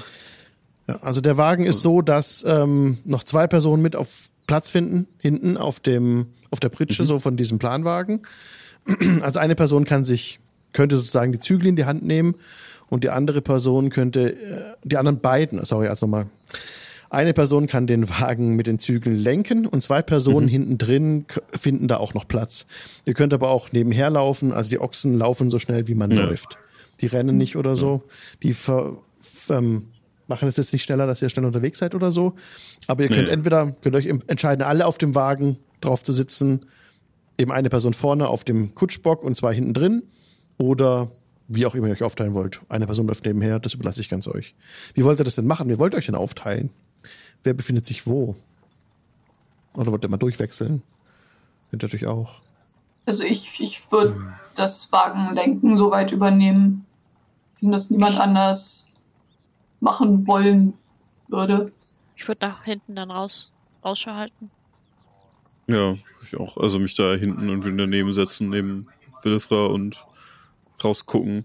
Ja, 0.89 0.97
also 1.03 1.21
der 1.21 1.37
Wagen 1.37 1.65
ist 1.65 1.81
so, 1.83 2.03
dass 2.03 2.45
ähm, 2.47 2.99
noch 3.05 3.23
zwei 3.23 3.47
Personen 3.47 3.83
mit 3.83 3.95
auf 3.95 4.29
Platz 4.47 4.71
finden, 4.71 5.07
hinten 5.19 5.57
auf 5.57 5.79
dem, 5.79 6.27
auf 6.51 6.59
der 6.61 6.71
Pritsche, 6.71 7.05
so 7.05 7.19
von 7.21 7.37
diesem 7.37 7.59
Planwagen. 7.59 8.23
Also 9.21 9.39
eine 9.39 9.55
Person 9.55 9.85
kann 9.85 10.05
sich, 10.05 10.41
könnte 10.73 10.97
sozusagen 10.97 11.31
die 11.31 11.39
Zügel 11.39 11.69
in 11.69 11.77
die 11.77 11.85
Hand 11.85 12.03
nehmen 12.05 12.35
und 12.93 13.05
die 13.05 13.09
andere 13.11 13.41
Person 13.41 13.89
könnte, 13.89 14.35
äh, 14.35 14.75
die 14.85 14.99
anderen 14.99 15.21
beiden, 15.21 15.65
sorry, 15.65 15.89
also 15.89 16.05
nochmal. 16.05 16.27
Eine 17.09 17.33
Person 17.33 17.67
kann 17.67 17.87
den 17.87 18.09
Wagen 18.11 18.55
mit 18.55 18.67
den 18.67 18.79
Zügeln 18.79 19.17
lenken 19.17 19.67
und 19.67 19.83
zwei 19.83 20.03
Personen 20.03 20.47
hinten 20.47 20.77
drin 20.77 21.25
finden 21.59 21.89
da 21.89 21.97
auch 21.97 22.13
noch 22.13 22.29
Platz. 22.29 22.67
Ihr 23.07 23.15
könnt 23.15 23.33
aber 23.33 23.49
auch 23.49 23.73
nebenher 23.73 24.11
laufen, 24.11 24.53
also 24.53 24.69
die 24.69 24.79
Ochsen 24.79 25.15
laufen 25.17 25.49
so 25.49 25.59
schnell, 25.59 25.89
wie 25.89 25.95
man 25.95 26.11
Ja. 26.11 26.25
läuft. 26.27 26.59
Die 27.01 27.07
rennen 27.07 27.39
nicht 27.39 27.57
oder 27.57 27.77
so. 27.77 28.03
Die 28.43 28.53
ver, 28.53 28.99
ähm, 29.49 29.89
machen 30.27 30.49
es 30.49 30.59
jetzt 30.59 30.75
nicht 30.75 30.83
schneller, 30.85 31.07
dass 31.07 31.23
ihr 31.23 31.31
schnell 31.31 31.47
unterwegs 31.47 31.79
seid 31.79 31.95
oder 31.95 32.13
so. 32.13 32.35
Aber 32.87 33.03
ihr 33.03 33.09
könnt 33.09 33.27
Nee. 33.29 33.33
entweder, 33.33 33.73
könnt 33.81 33.97
euch 33.97 34.07
entscheiden, 34.27 34.63
alle 34.63 34.85
auf 34.87 34.99
dem 34.99 35.15
Wagen 35.15 35.57
drauf 35.81 36.03
zu 36.03 36.13
sitzen, 36.13 36.67
eben 37.39 37.53
eine 37.53 37.71
Person 37.71 37.95
vorne 37.95 38.29
auf 38.29 38.45
dem 38.45 38.75
Kutschbock 38.75 39.23
und 39.23 39.35
zwei 39.37 39.55
hinten 39.55 39.73
drin. 39.75 40.03
Oder 40.59 41.09
wie 41.49 41.67
auch 41.67 41.75
immer 41.75 41.89
ihr 41.89 41.93
euch 41.93 42.03
aufteilen 42.03 42.35
wollt. 42.35 42.61
Eine 42.69 42.87
Person 42.87 43.07
läuft 43.07 43.25
nebenher, 43.25 43.59
das 43.59 43.75
überlasse 43.75 44.01
ich 44.01 44.09
ganz 44.09 44.27
euch. 44.27 44.55
Wie 44.95 45.05
wollt 45.05 45.21
ihr 45.21 45.25
das 45.25 45.35
denn 45.35 45.47
machen? 45.47 45.69
Wie 45.69 45.79
wollt 45.79 45.95
ihr 45.95 45.99
euch 45.99 46.07
denn 46.07 46.15
aufteilen? 46.15 46.71
Wer 47.43 47.55
befindet 47.55 47.87
sich 47.87 48.07
wo? 48.07 48.37
Oder 49.75 49.91
wollt 49.91 50.05
ihr 50.05 50.09
mal 50.09 50.17
durchwechseln? 50.17 50.83
Könnt 51.71 51.83
ihr 51.83 51.87
natürlich 51.87 52.07
auch. 52.07 52.41
Also 53.07 53.25
ich, 53.25 53.59
ich 53.61 53.91
würde 53.91 54.35
das 54.55 54.93
Wagenlenken 54.93 55.77
soweit 55.77 56.13
übernehmen, 56.13 56.87
wenn 57.61 57.73
das 57.73 57.91
niemand 57.91 58.19
anders 58.21 58.89
machen 59.81 60.27
wollen 60.27 60.75
würde. 61.29 61.73
Ich 62.17 62.29
würde 62.29 62.47
nach 62.47 62.63
hinten 62.65 62.95
dann 62.95 63.11
raus, 63.11 63.51
Ausschau 63.81 64.15
halten. 64.15 64.51
ja, 65.67 65.97
ich 66.23 66.39
auch. 66.39 66.57
Also 66.57 66.79
mich 66.79 66.95
da 66.95 67.15
hinten 67.15 67.49
irgendwie 67.49 67.77
daneben 67.77 68.13
setzen, 68.13 68.51
neben 68.51 68.87
Wilfra 69.23 69.67
und 69.67 70.05
rausgucken. 70.85 71.45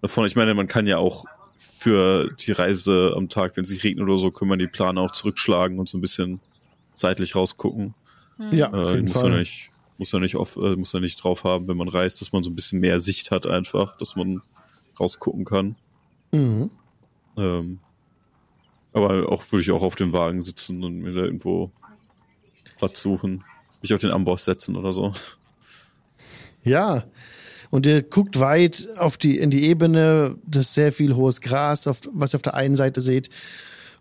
Davon, 0.00 0.26
ich 0.26 0.36
meine, 0.36 0.54
man 0.54 0.66
kann 0.66 0.86
ja 0.86 0.98
auch 0.98 1.24
für 1.78 2.30
die 2.34 2.52
Reise 2.52 3.14
am 3.16 3.28
Tag, 3.28 3.56
wenn 3.56 3.64
es 3.64 3.70
nicht 3.70 3.84
regnet 3.84 4.04
oder 4.08 4.18
so, 4.18 4.30
kann 4.30 4.48
man 4.48 4.58
die 4.58 4.66
Plane 4.68 5.00
auch 5.00 5.10
zurückschlagen 5.12 5.78
und 5.78 5.88
so 5.88 5.98
ein 5.98 6.00
bisschen 6.00 6.40
seitlich 6.94 7.34
rausgucken. 7.34 7.94
Hm. 8.36 8.52
Ja, 8.56 8.68
auf 8.72 8.88
Äh, 8.88 8.94
jeden 8.94 9.04
muss 9.04 9.12
Fall. 9.12 9.30
ja 9.32 9.38
nicht, 9.38 9.68
muss 9.98 10.12
ja 10.12 10.18
nicht 10.18 10.36
auf, 10.36 10.56
äh, 10.56 10.76
muss 10.76 10.92
ja 10.92 11.00
nicht 11.00 11.22
drauf 11.22 11.44
haben, 11.44 11.68
wenn 11.68 11.76
man 11.76 11.88
reist, 11.88 12.20
dass 12.20 12.32
man 12.32 12.42
so 12.42 12.50
ein 12.50 12.56
bisschen 12.56 12.80
mehr 12.80 13.00
Sicht 13.00 13.30
hat 13.30 13.46
einfach, 13.46 13.96
dass 13.96 14.16
man 14.16 14.40
rausgucken 14.98 15.44
kann. 15.44 15.76
Mhm. 16.32 16.70
Ähm, 17.36 17.78
aber 18.92 19.30
auch 19.30 19.50
würde 19.50 19.62
ich 19.62 19.70
auch 19.70 19.82
auf 19.82 19.94
dem 19.96 20.12
Wagen 20.12 20.40
sitzen 20.40 20.84
und 20.84 20.98
mir 20.98 21.12
da 21.12 21.22
irgendwo 21.22 21.70
Platz 22.78 23.00
suchen. 23.00 23.44
Mich 23.80 23.94
auf 23.94 24.00
den 24.00 24.10
Amboss 24.10 24.44
setzen 24.44 24.76
oder 24.76 24.92
so. 24.92 25.12
Ja. 26.62 27.04
Und 27.72 27.86
ihr 27.86 28.02
guckt 28.02 28.38
weit 28.38 28.86
auf 28.98 29.16
die, 29.16 29.38
in 29.38 29.50
die 29.50 29.64
Ebene, 29.64 30.36
das 30.46 30.66
ist 30.66 30.74
sehr 30.74 30.92
viel 30.92 31.16
hohes 31.16 31.40
Gras, 31.40 31.86
auf, 31.86 32.02
was 32.12 32.34
ihr 32.34 32.36
auf 32.36 32.42
der 32.42 32.52
einen 32.52 32.76
Seite 32.76 33.00
seht. 33.00 33.30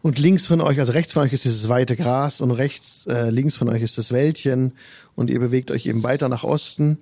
Und 0.02 0.20
links 0.20 0.46
von 0.46 0.60
euch, 0.60 0.78
also 0.82 0.92
rechts 0.92 1.14
von 1.14 1.22
euch 1.24 1.32
ist 1.32 1.46
dieses 1.46 1.70
weite 1.70 1.96
Gras 1.96 2.42
und 2.42 2.52
rechts, 2.52 3.06
äh, 3.08 3.30
links 3.30 3.56
von 3.56 3.70
euch 3.70 3.82
ist 3.82 3.98
das 3.98 4.12
Wäldchen 4.12 4.74
und 5.16 5.30
ihr 5.30 5.40
bewegt 5.40 5.72
euch 5.72 5.86
eben 5.86 6.04
weiter 6.04 6.28
nach 6.28 6.44
Osten. 6.44 6.98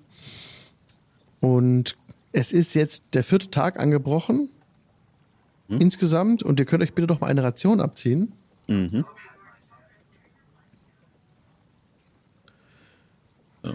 Und 1.40 1.98
es 2.34 2.52
ist 2.52 2.76
jetzt 2.76 3.16
der 3.16 3.24
vierte 3.24 3.50
Tag 3.50 3.80
angebrochen. 3.80 4.50
Insgesamt. 5.70 6.44
Und 6.44 6.60
ihr 6.60 6.68
könnt 6.68 6.84
euch 6.84 6.94
bitte 6.94 7.08
doch 7.08 7.20
mal 7.20 7.28
eine 7.28 7.42
Ration 7.42 7.82
abziehen. 7.82 8.34
Mhm. 8.68 9.06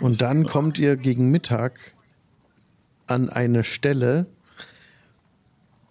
Und 0.01 0.23
dann 0.23 0.47
kommt 0.47 0.79
ihr 0.79 0.97
gegen 0.97 1.33
Mittag 1.33 1.93
an 3.07 3.29
eine 3.31 3.65
Stelle, 3.65 4.27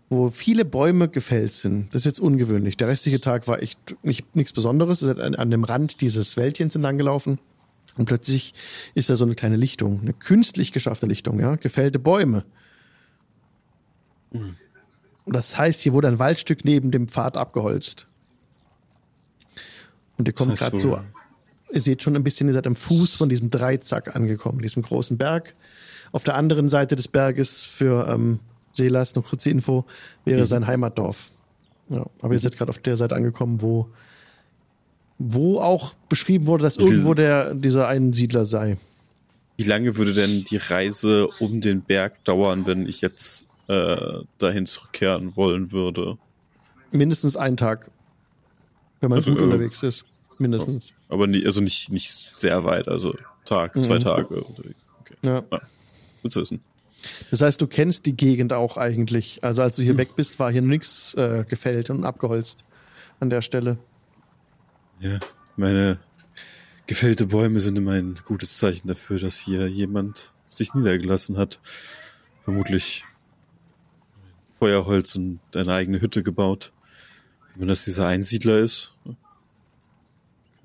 wo 0.10 0.30
viele 0.30 0.66
Bäume 0.66 1.10
gefällt 1.10 1.54
sind. 1.54 1.94
Das 1.94 2.02
ist 2.02 2.06
jetzt 2.06 2.20
ungewöhnlich. 2.20 2.78
Der 2.78 2.88
restliche 2.88 3.20
Tag 3.20 3.48
war 3.48 3.62
echt 3.62 3.80
nicht, 4.04 4.36
nichts 4.36 4.54
Besonderes. 4.54 5.02
Ihr 5.02 5.08
seid 5.08 5.20
an, 5.20 5.36
an 5.36 5.52
dem 5.52 5.64
Rand 5.64 6.02
dieses 6.02 6.38
Wäldchens 6.38 6.76
entlang 6.76 6.98
gelaufen. 6.98 7.40
Und 7.98 8.06
plötzlich 8.06 8.54
ist 8.96 9.10
da 9.10 9.16
so 9.16 9.26
eine 9.26 9.36
kleine 9.36 9.56
Lichtung, 9.56 10.02
eine 10.02 10.14
künstlich 10.14 10.72
geschaffene 10.72 11.10
Lichtung, 11.10 11.40
ja, 11.40 11.56
gefällte 11.56 12.00
Bäume. 12.00 12.44
Das 15.26 15.58
heißt, 15.58 15.82
hier 15.82 15.94
wurde 15.94 16.08
ein 16.08 16.20
Waldstück 16.20 16.66
neben 16.66 16.92
dem 16.92 17.08
Pfad 17.08 17.38
abgeholzt. 17.38 18.08
Und 20.18 20.28
ihr 20.28 20.34
kommt 20.34 20.58
gerade 20.58 20.80
so, 20.80 21.00
ihr 21.72 21.82
seht 21.82 22.02
schon 22.02 22.16
ein 22.16 22.24
bisschen, 22.24 22.48
ihr 22.48 22.54
seid 22.54 22.68
am 22.68 22.76
Fuß 22.76 23.16
von 23.16 23.30
diesem 23.30 23.50
Dreizack 23.52 24.16
angekommen, 24.16 24.62
diesem 24.62 24.84
großen 24.84 25.18
Berg. 25.18 25.56
Auf 26.14 26.24
der 26.24 26.36
anderen 26.36 26.70
Seite 26.70 26.96
des 26.96 27.10
Berges 27.10 27.66
für 27.66 28.08
ähm, 28.08 28.40
Selas, 28.72 29.14
noch 29.16 29.26
kurze 29.28 29.50
Info, 29.50 29.84
wäre 30.24 30.46
sein 30.46 30.66
Heimatdorf. 30.66 31.30
Ja, 31.90 32.06
aber 32.22 32.34
ihr 32.34 32.40
seid 32.40 32.56
gerade 32.58 32.70
auf 32.70 32.78
der 32.80 32.96
Seite 32.96 33.16
angekommen, 33.16 33.62
wo, 33.62 33.90
wo 35.18 35.60
auch 35.60 35.94
beschrieben 36.10 36.48
wurde, 36.48 36.64
dass 36.64 36.78
irgendwo 36.78 37.14
der, 37.14 37.54
dieser 37.56 37.88
Einsiedler 37.88 38.46
sei. 38.46 38.78
Wie 39.58 39.64
lange 39.66 39.98
würde 39.98 40.14
denn 40.14 40.44
die 40.46 40.58
Reise 40.58 41.28
um 41.40 41.62
den 41.62 41.82
Berg 41.82 42.24
dauern, 42.24 42.66
wenn 42.66 42.88
ich 42.88 43.02
jetzt 43.02 43.46
äh, 43.68 43.98
dahin 44.38 44.66
zurückkehren 44.66 45.36
wollen 45.36 45.72
würde? 45.72 46.18
Mindestens 46.92 47.36
einen 47.36 47.58
Tag, 47.58 47.90
wenn 49.02 49.10
man 49.10 49.18
Also, 49.18 49.32
gut 49.32 49.42
äh, 49.42 49.44
unterwegs 49.46 49.84
ist. 49.84 50.06
Mindestens. 50.40 50.94
Aber 51.10 51.28
nie, 51.28 51.46
also 51.46 51.62
nicht, 51.62 51.92
nicht 51.92 52.12
sehr 52.12 52.64
weit, 52.66 52.88
also 52.88 53.16
Tag, 53.46 53.74
zwei 53.84 53.96
Mhm. 53.98 54.02
Tage. 54.02 54.46
Okay. 54.46 54.74
Ja. 55.24 55.44
Ja, 55.52 55.62
gut 56.24 56.32
zu 56.32 56.42
wissen. 56.42 56.62
Das 57.32 57.42
heißt, 57.42 57.62
du 57.62 57.68
kennst 57.68 58.06
die 58.06 58.16
Gegend 58.16 58.54
auch 58.54 58.78
eigentlich. 58.78 59.44
Also 59.44 59.62
als 59.62 59.76
du 59.76 59.84
hier 59.84 59.98
weg 59.98 60.16
bist, 60.16 60.40
war 60.40 60.52
hier 60.52 60.62
nichts 60.62 61.14
äh, 61.16 61.46
gefällt 61.48 61.90
und 61.90 62.06
abgeholzt 62.06 62.64
an 63.20 63.30
der 63.30 63.42
Stelle. 63.42 63.78
Ja, 65.00 65.20
meine 65.58 66.00
gefällte 66.88 67.28
Bäume 67.28 67.62
sind 67.62 67.78
immer 67.78 67.92
ein 67.92 68.16
gutes 68.26 68.58
Zeichen 68.58 68.88
dafür, 68.88 69.20
dass 69.20 69.38
hier 69.40 69.68
jemand 69.68 70.32
sich 70.48 70.74
niedergelassen 70.74 71.38
hat. 71.38 71.60
Vermutlich 72.44 73.06
Feuerholz 74.52 75.16
und 75.16 75.40
eine 75.54 75.74
eigene 75.74 76.02
Hütte 76.02 76.24
gebaut. 76.24 76.72
Wenn 77.56 77.68
das 77.68 77.86
dieser 77.86 78.08
Einsiedler 78.08 78.60
ist, 78.60 78.96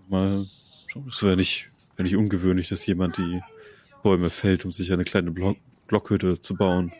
mal 0.09 0.47
schauen. 0.87 1.07
Es 1.09 1.23
wäre 1.23 1.37
nicht, 1.37 1.69
wäre 1.97 2.05
nicht 2.05 2.17
ungewöhnlich, 2.17 2.69
dass 2.69 2.87
jemand 2.87 3.19
die 3.19 3.41
Bäume 4.03 4.31
fällt, 4.31 4.65
um 4.65 4.73
sich 4.73 4.93
eine 4.93 5.05
kleine 5.05 5.31
Block 5.31 5.59
Blockhütte 5.87 6.41
zu 6.41 6.55
bauen. 6.55 6.93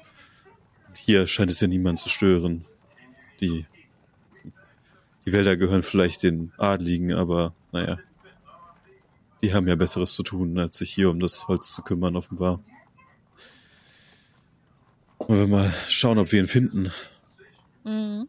Und 0.89 0.97
hier 0.97 1.27
scheint 1.27 1.51
es 1.51 1.61
ja 1.61 1.69
niemand 1.69 1.99
zu 1.99 2.09
stören. 2.09 2.65
Die 3.41 3.67
die 5.29 5.35
Wälder 5.35 5.59
gehören 5.59 5.83
vielleicht 5.83 6.23
den 6.23 6.53
Adligen, 6.57 7.13
aber 7.13 7.53
naja. 7.71 7.99
Die 9.43 9.53
haben 9.53 9.69
ja 9.69 9.77
Besseres 9.77 10.15
zu 10.15 10.23
tun, 10.23 10.59
als 10.59 10.79
sich 10.79 10.91
hier 10.91 11.11
um 11.11 11.21
das 11.21 11.49
Holz 11.49 11.75
zu 11.75 11.83
kümmern, 11.83 12.17
offenbar. 12.17 12.61
Wollen 15.19 15.41
wir 15.41 15.47
mal 15.47 15.75
schauen, 15.87 16.17
ob 16.17 16.33
wir 16.33 16.41
ihn 16.41 16.47
finden. 16.47 16.91
Mhm. 17.85 18.27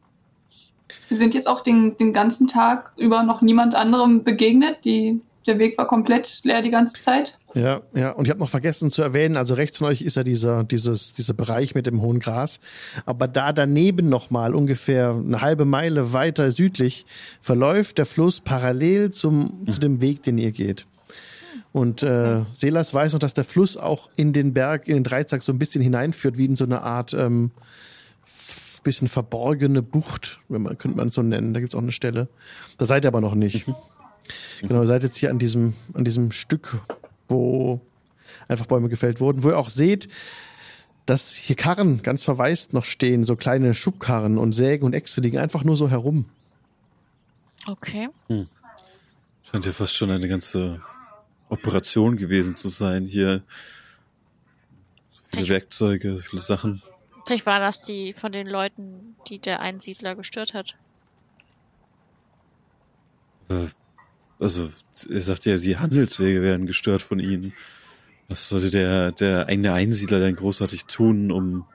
Wir 1.07 1.15
sind 1.15 1.34
jetzt 1.36 1.47
auch 1.47 1.61
den, 1.61 1.95
den 1.95 2.11
ganzen 2.11 2.47
Tag 2.47 2.91
über 2.97 3.24
noch 3.24 3.41
niemand 3.41 3.76
anderem 3.76 4.26
begegnet. 4.26 4.84
Die, 4.84 5.22
der 5.49 5.59
Weg 5.59 5.77
war 5.77 5.87
komplett 5.87 6.41
leer 6.43 6.61
die 6.61 6.69
ganze 6.69 6.99
Zeit. 7.01 7.37
Ja, 7.55 7.81
ja. 7.93 8.11
Und 8.11 8.25
ich 8.25 8.29
habe 8.29 8.39
noch 8.39 8.49
vergessen 8.49 8.91
zu 8.91 9.01
erwähnen, 9.01 9.35
also 9.35 9.55
rechts 9.55 9.79
von 9.79 9.87
euch 9.87 10.01
ist 10.01 10.15
ja 10.15 10.23
dieser, 10.23 10.63
dieses, 10.63 11.13
dieser 11.13 11.33
Bereich 11.33 11.75
mit 11.75 11.87
dem 11.87 12.01
hohen 12.01 12.19
Gras. 12.19 12.59
Aber 13.05 13.27
da 13.27 13.51
daneben 13.51 14.07
nochmal 14.07 14.53
ungefähr 14.53 15.09
eine 15.11 15.41
halbe 15.41 15.65
Meile 15.65 16.13
weiter 16.13 16.51
südlich 16.51 17.05
verläuft 17.41 17.97
der 17.97 18.05
Fluss 18.05 18.39
parallel 18.39 19.11
zum, 19.11 19.65
zu 19.69 19.79
dem 19.79 19.99
Weg, 20.01 20.23
den 20.23 20.37
ihr 20.37 20.51
geht. 20.51 20.85
Und 21.71 22.03
äh, 22.03 22.41
Selas 22.53 22.93
weiß 22.93 23.13
noch, 23.13 23.19
dass 23.19 23.33
der 23.33 23.43
Fluss 23.43 23.77
auch 23.77 24.09
in 24.15 24.33
den 24.33 24.53
Berg, 24.53 24.87
in 24.87 24.95
den 24.95 25.03
Dreizack 25.03 25.43
so 25.43 25.51
ein 25.51 25.59
bisschen 25.59 25.81
hineinführt, 25.81 26.37
wie 26.37 26.45
in 26.45 26.55
so 26.55 26.65
eine 26.65 26.81
Art 26.81 27.13
ähm, 27.13 27.51
bisschen 28.83 29.07
verborgene 29.07 29.81
Bucht, 29.81 30.39
wenn 30.47 30.61
man 30.61 30.77
könnte 30.77 30.97
man 30.97 31.09
es 31.09 31.13
so 31.13 31.21
nennen. 31.21 31.53
Da 31.53 31.59
gibt's 31.59 31.75
auch 31.75 31.81
eine 31.81 31.91
Stelle. 31.91 32.27
Da 32.77 32.85
seid 32.85 33.05
ihr 33.05 33.09
aber 33.09 33.21
noch 33.21 33.35
nicht. 33.35 33.65
Genau, 34.61 34.82
ihr 34.82 34.88
seid 34.88 35.03
jetzt 35.03 35.17
hier 35.17 35.30
an 35.30 35.39
diesem, 35.39 35.73
an 35.93 36.05
diesem 36.05 36.32
Stück, 36.32 36.80
wo 37.27 37.82
einfach 38.47 38.65
Bäume 38.65 38.89
gefällt 38.89 39.19
wurden, 39.19 39.43
wo 39.43 39.49
ihr 39.49 39.57
auch 39.57 39.69
seht, 39.69 40.07
dass 41.05 41.32
hier 41.34 41.55
Karren 41.55 42.03
ganz 42.03 42.23
verwaist 42.23 42.73
noch 42.73 42.86
stehen, 42.86 43.23
so 43.23 43.36
kleine 43.36 43.73
Schubkarren 43.73 44.38
und 44.38 44.53
Sägen 44.53 44.86
und 44.86 44.93
Äxte 44.93 45.21
liegen 45.21 45.38
einfach 45.39 45.63
nur 45.63 45.75
so 45.75 45.89
herum. 45.89 46.25
Okay. 47.67 48.09
Scheint 49.43 49.65
ja 49.65 49.71
fast 49.71 49.95
schon 49.95 50.11
eine 50.11 50.27
ganze 50.27 50.82
Operation 51.49 52.15
gewesen 52.17 52.55
zu 52.55 52.67
sein. 52.69 53.05
Hier 53.05 53.41
so 55.09 55.21
viele 55.32 55.43
Ich- 55.43 55.49
Werkzeuge, 55.49 56.15
so 56.17 56.21
viele 56.23 56.41
Sachen. 56.41 56.82
Vielleicht 57.25 57.45
waren 57.45 57.61
das 57.61 57.82
die 57.82 58.13
von 58.13 58.32
den 58.32 58.47
Leuten, 58.47 59.15
die 59.27 59.39
der 59.39 59.59
Einsiedler 59.59 60.15
gestört 60.15 60.53
hat. 60.53 60.75
Äh, 63.49 63.67
Also, 64.39 64.69
er 65.09 65.21
sagte 65.21 65.49
ja, 65.51 65.57
die 65.57 65.77
Handelswege 65.77 66.41
werden 66.41 66.65
gestört 66.65 67.01
von 67.01 67.19
ihnen. 67.19 67.53
Was 68.27 68.49
sollte 68.49 68.69
der, 68.69 69.11
der 69.11 69.47
eigene 69.47 69.73
Einsiedler 69.73 70.19
denn 70.19 70.35
großartig 70.35 70.85
tun, 70.85 71.31
um 71.31 71.65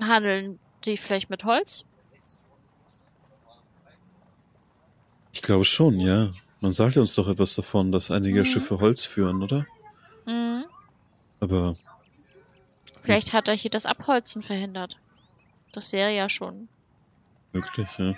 Handeln 0.00 0.58
die 0.84 0.96
vielleicht 0.96 1.30
mit 1.30 1.44
Holz? 1.44 1.84
Ich 5.32 5.42
glaube 5.42 5.64
schon, 5.64 5.98
ja. 6.00 6.30
Man 6.60 6.72
sagte 6.72 7.00
uns 7.00 7.14
doch 7.14 7.28
etwas 7.28 7.54
davon, 7.54 7.90
dass 7.90 8.10
einige 8.10 8.40
Mhm. 8.40 8.44
Schiffe 8.44 8.78
Holz 8.80 9.04
führen, 9.04 9.42
oder? 9.42 9.66
Mhm. 10.26 10.64
Aber 11.40 11.74
Vielleicht 12.96 13.32
hat 13.32 13.48
er 13.48 13.54
hier 13.56 13.70
das 13.70 13.84
Abholzen 13.86 14.42
verhindert. 14.42 15.00
Das 15.72 15.92
wäre 15.92 16.14
ja 16.14 16.28
schon. 16.28 16.68
möglich, 17.52 17.88
ja. 17.98 18.14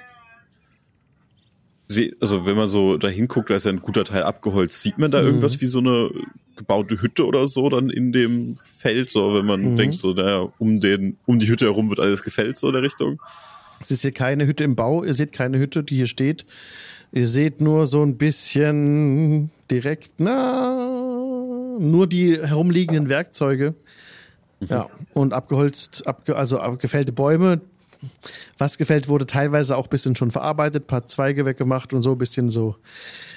Also 2.21 2.47
wenn 2.47 2.57
man 2.57 2.67
so 2.69 2.97
da 2.97 3.09
hinguckt, 3.09 3.51
da 3.51 3.55
ist 3.57 3.67
ja 3.67 3.73
ein 3.73 3.81
guter 3.83 4.05
Teil 4.05 4.23
abgeholzt. 4.23 4.83
Sieht 4.83 4.99
man 4.99 5.11
da 5.11 5.21
Mhm. 5.21 5.27
irgendwas 5.27 5.61
wie 5.61 5.67
so 5.67 5.81
eine 5.81 6.11
gebaute 6.57 7.01
Hütte 7.03 7.27
oder 7.27 7.47
so 7.47 7.69
dann 7.69 7.91
in 7.91 8.13
dem 8.13 8.57
Feld, 8.63 9.11
so 9.11 9.35
wenn 9.35 9.45
man 9.45 9.61
Mhm. 9.73 9.77
denkt, 9.77 9.99
so, 10.01 10.13
naja, 10.13 10.49
um 10.59 10.81
den, 10.81 11.19
um 11.27 11.39
die 11.39 11.49
Hütte 11.49 11.67
herum 11.67 11.91
wird 11.91 12.01
alles 12.01 12.23
gefällt, 12.23 12.57
so 12.57 12.69
in 12.69 12.73
der 12.75 12.83
Richtung. 12.83 13.21
Es 13.81 13.91
ist 13.91 14.03
hier 14.03 14.13
keine 14.13 14.47
Hütte 14.47 14.65
im 14.65 14.77
Bau, 14.77 15.05
ihr 15.05 15.15
seht 15.15 15.33
keine 15.33 15.59
Hütte, 15.59 15.83
die 15.83 15.97
hier 15.97 16.07
steht. 16.07 16.47
Ihr 17.13 17.27
seht 17.29 17.61
nur 17.61 17.87
so 17.87 18.03
ein 18.03 18.17
bisschen 18.17 19.51
direkt, 19.71 20.13
na, 20.19 21.77
nur 21.79 22.07
die 22.07 22.39
herumliegenden 22.41 23.09
Werkzeuge. 23.09 23.75
Ja, 24.69 24.89
und 25.13 25.33
abgeholzt, 25.35 26.07
abge, 26.07 26.35
also 26.37 26.59
ab- 26.59 26.79
gefällte 26.81 27.13
Bäume. 27.13 27.61
Was 28.59 28.79
gefällt 28.79 29.09
wurde, 29.09 29.27
teilweise 29.27 29.77
auch 29.77 29.87
ein 29.87 29.91
bisschen 29.91 30.17
schon 30.17 30.31
verarbeitet, 30.31 30.87
paar 30.87 31.07
Zweige 31.07 31.45
weggemacht 31.45 31.93
und 31.93 32.03
so 32.03 32.13
ein 32.13 32.19
bisschen 32.19 32.51
so, 32.51 32.77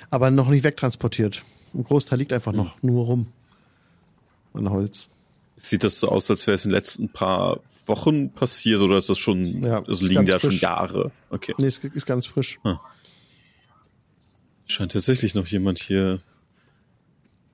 aber 0.10 0.32
noch 0.32 0.50
nicht 0.50 0.64
wegtransportiert. 0.64 1.44
Ein 1.74 1.84
Großteil 1.84 2.20
liegt 2.20 2.34
einfach 2.34 2.54
noch 2.54 2.82
nur 2.82 3.06
rum 3.06 3.28
an 4.54 4.70
Holz. 4.70 5.08
Sieht 5.56 5.84
das 5.84 6.00
so 6.00 6.10
aus, 6.10 6.30
als 6.30 6.46
wäre 6.46 6.56
es 6.56 6.66
in 6.66 6.70
den 6.70 6.76
letzten 6.76 7.10
paar 7.10 7.60
Wochen 7.88 8.32
passiert 8.32 8.80
oder 8.82 8.98
ist 8.98 9.10
das 9.10 9.18
schon, 9.18 9.64
Ja, 9.64 9.84
also 9.84 10.06
liegen 10.06 10.26
da 10.26 10.40
schon. 10.40 10.52
Jahre? 10.52 11.12
Okay. 11.30 11.54
Nee, 11.58 11.68
ist, 11.68 11.84
ist 11.84 12.06
ganz 12.06 12.28
frisch. 12.28 12.60
Scheint 14.68 14.92
tatsächlich 14.92 15.34
noch 15.34 15.48
jemand 15.48 15.80
hier. 15.80 16.20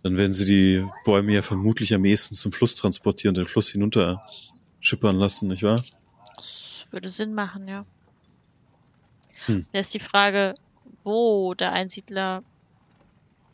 Dann 0.02 0.18
werden 0.18 0.34
sie 0.34 0.46
die 0.46 0.86
Bäume 1.06 1.34
ja 1.34 1.42
vermutlich 1.42 1.94
am 1.94 2.04
ehesten 2.04 2.36
zum 2.36 2.52
Fluss 2.52 2.76
transportieren, 2.76 3.36
den 3.36 3.46
Fluss 3.46 3.70
hinunter 3.70 4.22
schippern 4.82 5.16
lassen, 5.16 5.48
nicht 5.48 5.64
wahr? 5.64 5.82
Würde 6.94 7.10
Sinn 7.10 7.34
machen, 7.34 7.68
ja. 7.68 7.86
Hm. 9.48 9.66
Da 9.74 9.80
ist 9.80 9.94
die 9.94 10.00
Frage, 10.00 10.54
wo 11.04 11.56
der 11.56 11.74
Einsiedler 11.74 12.44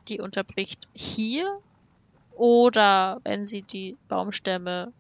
die 0.10 0.20
unterbricht. 0.20 0.88
Hier 0.94 1.60
oder 2.36 3.22
wenn 3.24 3.46
sie 3.46 3.62
die 3.62 3.98
Baumstämme 4.10 4.92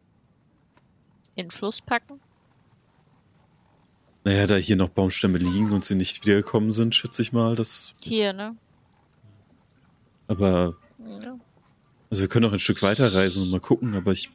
in 1.35 1.45
den 1.47 1.51
Fluss 1.51 1.81
packen? 1.81 2.21
Naja, 4.23 4.47
da 4.47 4.55
hier 4.55 4.75
noch 4.77 4.89
Baumstämme 4.89 5.37
liegen 5.37 5.71
und 5.71 5.83
sie 5.83 5.95
nicht 5.95 6.25
wiedergekommen 6.25 6.71
sind, 6.71 6.95
schätze 6.95 7.21
ich 7.21 7.33
mal, 7.33 7.55
das. 7.55 7.93
Hier, 8.01 8.31
ne? 8.31 8.55
Aber, 10.27 10.75
Ja. 10.99 11.37
also 12.09 12.21
wir 12.21 12.27
können 12.29 12.45
auch 12.45 12.53
ein 12.53 12.59
Stück 12.59 12.81
weiter 12.83 13.13
reisen 13.13 13.43
und 13.43 13.49
mal 13.49 13.59
gucken, 13.59 13.95
aber 13.95 14.13
ich. 14.13 14.29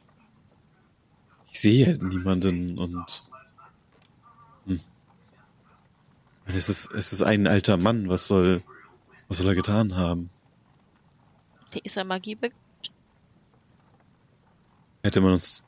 Ich 1.51 1.59
sehe 1.61 1.87
ja 1.87 2.03
niemanden 2.03 2.77
und. 2.77 3.23
Hm. 4.65 4.79
Es 6.45 6.69
ist, 6.69 6.91
es 6.91 7.13
ist 7.13 7.21
ein 7.21 7.47
alter 7.47 7.77
Mann, 7.77 8.07
was 8.07 8.27
soll, 8.27 8.63
was 9.27 9.39
soll 9.39 9.47
er 9.47 9.55
getan 9.55 9.95
haben? 9.95 10.29
Der 11.73 11.83
ist 11.83 11.95
ja 11.95 12.03
Magie 12.03 12.37
Hätte 15.03 15.21
man 15.21 15.33
uns 15.33 15.63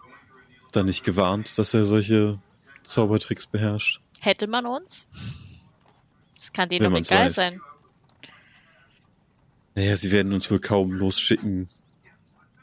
da 0.71 0.83
nicht 0.83 1.03
gewarnt, 1.03 1.57
dass 1.57 1.73
er 1.73 1.85
solche 1.85 2.39
Zaubertricks 2.83 3.47
beherrscht? 3.47 4.01
Hätte 4.19 4.47
man 4.47 4.65
uns? 4.65 5.07
Das 6.37 6.53
kann 6.53 6.69
denen 6.69 6.91
doch 6.91 6.97
egal 6.97 7.25
weiß. 7.25 7.35
sein. 7.35 7.61
Naja, 9.75 9.95
sie 9.95 10.11
werden 10.11 10.33
uns 10.33 10.49
wohl 10.49 10.59
kaum 10.59 10.91
losschicken 10.91 11.67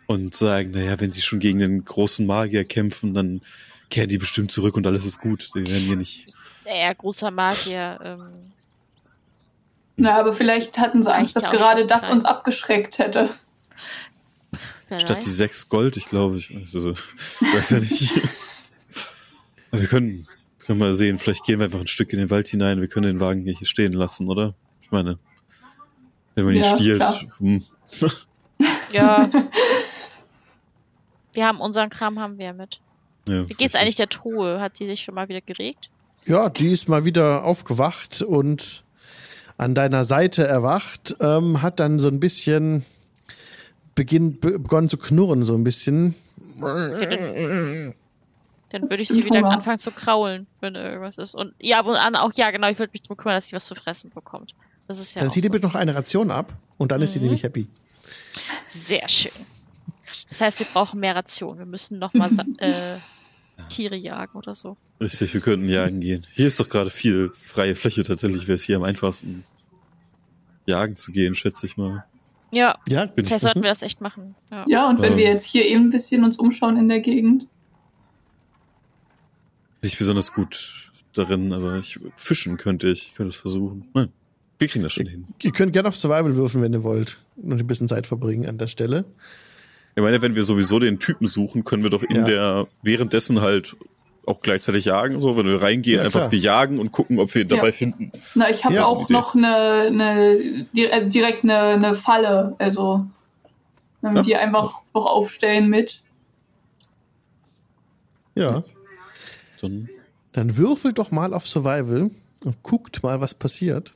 und 0.06 0.34
sagen, 0.34 0.72
naja, 0.72 0.98
wenn 1.00 1.10
sie 1.10 1.22
schon 1.22 1.38
gegen 1.38 1.58
den 1.58 1.84
großen 1.84 2.26
Magier 2.26 2.64
kämpfen, 2.64 3.14
dann 3.14 3.40
kehren 3.90 4.08
die 4.08 4.18
bestimmt 4.18 4.50
zurück 4.50 4.76
und 4.76 4.86
alles 4.86 5.04
ist 5.04 5.20
gut. 5.20 5.50
Die 5.54 5.66
werden 5.66 5.84
hier 5.84 5.96
nicht. 5.96 6.34
Naja, 6.64 6.92
großer 6.92 7.30
Magier. 7.30 7.98
Ähm, 8.02 8.52
Na, 9.96 10.18
aber 10.18 10.32
vielleicht 10.32 10.78
hatten 10.78 11.02
sie 11.02 11.14
Angst, 11.14 11.36
dass 11.36 11.50
gerade 11.50 11.86
das 11.86 12.08
uns 12.08 12.24
abgeschreckt 12.24 12.98
hätte. 12.98 13.34
wer 14.88 15.00
Statt 15.00 15.24
die 15.24 15.30
sechs 15.30 15.68
Gold, 15.68 15.96
ich 15.96 16.06
glaube, 16.06 16.38
ich 16.38 16.54
weiß, 16.54 16.74
also, 16.74 16.92
weiß 16.92 17.70
ja 17.70 17.80
nicht. 17.80 18.14
Aber 19.70 19.80
wir 19.80 19.88
können, 19.88 20.26
können 20.64 20.78
mal 20.78 20.94
sehen, 20.94 21.18
vielleicht 21.18 21.44
gehen 21.44 21.58
wir 21.58 21.64
einfach 21.64 21.80
ein 21.80 21.88
Stück 21.88 22.12
in 22.12 22.20
den 22.20 22.30
Wald 22.30 22.46
hinein, 22.46 22.80
wir 22.80 22.86
können 22.86 23.06
den 23.06 23.20
Wagen 23.20 23.44
hier 23.44 23.66
stehen 23.66 23.92
lassen, 23.92 24.28
oder? 24.28 24.54
Ich 24.80 24.92
meine, 24.92 25.18
wenn 26.36 26.44
man 26.44 26.54
ihn 26.54 26.62
Ja, 26.62 26.76
stiehlt, 26.76 27.02
hm, 27.38 27.64
Ja. 28.92 29.28
wir 31.32 31.46
haben 31.46 31.60
unseren 31.60 31.90
Kram 31.90 32.20
haben 32.20 32.38
wir 32.38 32.52
mit. 32.52 32.80
ja, 33.28 33.42
Wie 33.42 33.46
geht's 33.48 33.60
richtig. 33.60 33.80
eigentlich 33.80 33.96
der 33.96 34.08
Truhe? 34.08 34.60
Hat 34.60 34.76
sie 34.76 34.86
sich 34.86 35.02
schon 35.02 35.16
mal 35.16 35.28
wieder 35.28 35.40
geregt? 35.40 35.90
Ja, 36.26 36.48
die 36.48 36.70
ist 36.72 36.88
mal 36.88 37.04
wieder 37.04 37.44
aufgewacht 37.44 38.22
und 38.22 38.82
an 39.56 39.74
deiner 39.74 40.04
Seite 40.04 40.46
erwacht, 40.46 41.16
ähm, 41.20 41.62
hat 41.62 41.78
dann 41.80 41.98
so 41.98 42.08
ein 42.08 42.18
bisschen 42.20 42.84
beginn, 43.94 44.40
be 44.40 44.58
begonnen 44.58 44.88
zu 44.88 44.96
knurren, 44.96 45.44
so 45.44 45.54
ein 45.54 45.64
bisschen. 45.64 46.14
Dann 48.70 48.90
würde 48.90 49.02
ich 49.02 49.08
sie 49.08 49.24
wieder 49.24 49.44
anfangen 49.44 49.78
zu 49.78 49.92
kraulen, 49.92 50.46
wenn 50.60 50.74
irgendwas 50.74 51.18
ist. 51.18 51.34
Und 51.34 51.54
ja, 51.60 51.78
ab 51.80 51.86
und 51.86 51.94
an 51.96 52.16
auch, 52.16 52.32
ja, 52.34 52.50
genau, 52.50 52.68
ich 52.68 52.78
würde 52.78 52.90
mich 52.92 53.02
darum 53.02 53.16
kümmern, 53.16 53.36
dass 53.36 53.48
sie 53.48 53.56
was 53.56 53.66
zu 53.66 53.74
fressen 53.74 54.10
bekommt. 54.10 54.54
Das 54.88 54.98
ist 54.98 55.14
ja 55.14 55.20
dann 55.22 55.30
zieh 55.30 55.40
dir 55.40 55.50
bitte 55.50 55.66
noch 55.66 55.74
eine 55.76 55.94
Ration 55.94 56.30
ab 56.30 56.52
und 56.76 56.90
dann 56.92 57.00
ist 57.02 57.12
sie 57.12 57.18
Mhm. 57.20 57.24
nämlich 57.26 57.42
happy. 57.44 57.68
Sehr 58.66 59.08
schön. 59.08 59.32
Das 60.28 60.40
heißt, 60.40 60.58
wir 60.58 60.66
brauchen 60.66 60.98
mehr 61.00 61.14
Rationen. 61.14 61.58
Wir 61.58 61.66
müssen 61.66 61.98
noch 61.98 62.12
mal 62.14 62.30
sa- 62.32 62.44
äh, 62.58 62.96
Tiere 63.68 63.96
jagen 63.96 64.36
oder 64.36 64.54
so. 64.54 64.76
Richtig, 65.00 65.32
wir 65.34 65.40
könnten 65.40 65.68
jagen 65.68 66.00
gehen. 66.00 66.22
Hier 66.34 66.46
ist 66.46 66.58
doch 66.60 66.68
gerade 66.68 66.90
viel 66.90 67.30
freie 67.32 67.74
Fläche. 67.76 68.02
Tatsächlich 68.02 68.46
wäre 68.48 68.56
es 68.56 68.64
hier 68.64 68.76
am 68.76 68.82
einfachsten, 68.82 69.44
jagen 70.66 70.96
zu 70.96 71.12
gehen, 71.12 71.34
schätze 71.34 71.66
ich 71.66 71.76
mal. 71.76 72.04
Ja, 72.50 72.78
Ja, 72.86 73.06
bin 73.06 73.24
vielleicht 73.24 73.42
sollten 73.42 73.62
wir 73.62 73.68
das 73.68 73.82
echt 73.82 74.00
machen. 74.00 74.34
Ja. 74.50 74.64
Ja, 74.68 74.88
und 74.88 75.00
wenn 75.00 75.12
Ähm. 75.12 75.18
wir 75.18 75.24
jetzt 75.24 75.44
hier 75.44 75.64
eben 75.66 75.84
ein 75.86 75.90
bisschen 75.90 76.24
uns 76.24 76.36
umschauen 76.38 76.76
in 76.76 76.88
der 76.88 77.00
Gegend. 77.00 77.46
Nicht 79.82 79.98
besonders 79.98 80.32
gut 80.32 80.90
darin, 81.12 81.52
aber 81.52 81.78
ich 81.78 81.98
fischen 82.16 82.56
könnte 82.56 82.88
ich, 82.88 83.08
ich 83.08 83.14
könnte 83.14 83.30
es 83.30 83.36
versuchen. 83.36 83.88
Nein, 83.94 84.10
wir 84.58 84.68
kriegen 84.68 84.82
das 84.82 84.92
schon 84.92 85.06
hin. 85.06 85.26
Ihr 85.42 85.52
könnt 85.52 85.72
gerne 85.72 85.88
auf 85.88 85.96
Survival 85.96 86.36
würfeln, 86.36 86.62
wenn 86.62 86.72
ihr 86.72 86.82
wollt. 86.82 87.18
Und 87.36 87.52
ein 87.60 87.66
bisschen 87.66 87.88
Zeit 87.88 88.06
verbringen 88.06 88.46
an 88.48 88.58
der 88.58 88.68
Stelle. 88.68 89.04
Ich 89.96 90.02
meine, 90.02 90.20
wenn 90.22 90.34
wir 90.34 90.42
sowieso 90.44 90.78
den 90.78 90.98
Typen 90.98 91.26
suchen, 91.28 91.62
können 91.64 91.82
wir 91.84 91.90
doch 91.90 92.02
in 92.02 92.16
Ja. 92.16 92.22
der 92.24 92.66
währenddessen 92.82 93.40
halt 93.40 93.76
auch 94.26 94.40
gleichzeitig 94.40 94.86
jagen. 94.86 95.20
So, 95.20 95.36
wenn 95.36 95.46
wir 95.46 95.60
reingehen, 95.62 95.98
Ja, 95.98 96.04
einfach 96.04 96.32
wir 96.32 96.38
jagen 96.38 96.78
und 96.78 96.90
gucken, 96.92 97.18
ob 97.18 97.32
wir 97.34 97.42
ihn 97.42 97.48
dabei 97.48 97.66
Ja. 97.68 97.72
finden. 97.72 98.10
Na, 98.34 98.50
ich 98.50 98.64
habe 98.64 98.74
Ja, 98.74 98.84
auch 98.86 99.08
noch 99.10 99.34
eine, 99.34 100.66
äh, 100.74 101.08
direkt 101.08 101.44
eine, 101.44 101.58
eine 101.58 101.94
Falle, 101.94 102.56
also 102.58 103.06
wenn 104.00 104.12
wir 104.14 104.18
Ja. 104.20 104.22
die 104.22 104.36
einfach 104.36 104.80
noch 104.94 105.06
aufstellen 105.06 105.68
mit. 105.68 106.00
Ja. 108.34 108.62
Dann 109.60 109.88
Dann 110.32 110.56
würfelt 110.56 110.98
doch 110.98 111.10
mal 111.12 111.32
auf 111.32 111.46
Survival 111.46 112.10
und 112.42 112.62
guckt 112.62 113.02
mal, 113.02 113.20
was 113.20 113.34
passiert. 113.34 113.94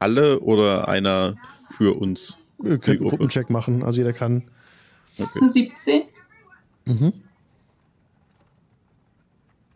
alle 0.00 0.40
oder 0.40 0.88
einer 0.88 1.36
für 1.76 1.96
uns. 1.96 2.36
Könnt 2.60 2.84
Die 2.86 2.90
einen 2.90 2.98
Gruppe. 2.98 3.10
Gruppencheck 3.18 3.50
machen, 3.50 3.84
also 3.84 4.00
jeder 4.00 4.12
kann. 4.12 4.38
Das 4.40 4.42
ist 4.42 4.48
Okay. 4.48 4.48
eine 4.48 5.01
17. 5.16 6.02
Mhm. 6.84 7.12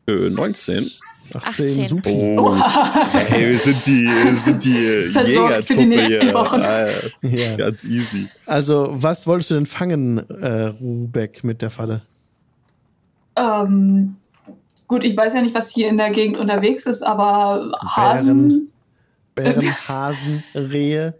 Äh, 0.08 0.30
19. 0.30 0.90
18, 1.34 1.66
18. 1.66 1.88
super. 1.88 2.10
Oh, 2.10 2.54
hey, 3.28 3.48
wir 3.50 3.58
sind 3.58 3.84
die, 3.86 4.04
wir 4.06 4.36
sind 4.36 4.64
die 4.64 4.70
Jägertruppe 5.32 6.06
hier. 6.06 6.34
Wochen. 6.34 6.60
Ah, 6.62 6.86
Ja. 7.22 7.56
Ganz 7.56 7.82
easy. 7.84 8.28
Also, 8.46 8.90
was 8.92 9.26
wolltest 9.26 9.50
du 9.50 9.54
denn 9.54 9.66
fangen, 9.66 10.18
äh, 10.30 10.66
Rubeck, 10.80 11.42
mit 11.42 11.62
der 11.62 11.70
Falle? 11.70 12.02
Ähm, 13.34 14.16
gut, 14.86 15.02
ich 15.02 15.16
weiß 15.16 15.34
ja 15.34 15.42
nicht, 15.42 15.54
was 15.54 15.68
hier 15.68 15.88
in 15.88 15.96
der 15.96 16.10
Gegend 16.10 16.38
unterwegs 16.38 16.86
ist, 16.86 17.02
aber 17.02 17.72
Hasen, 17.84 18.70
Bären, 19.34 19.74
Hasen, 19.88 20.44
Rehe. 20.54 21.14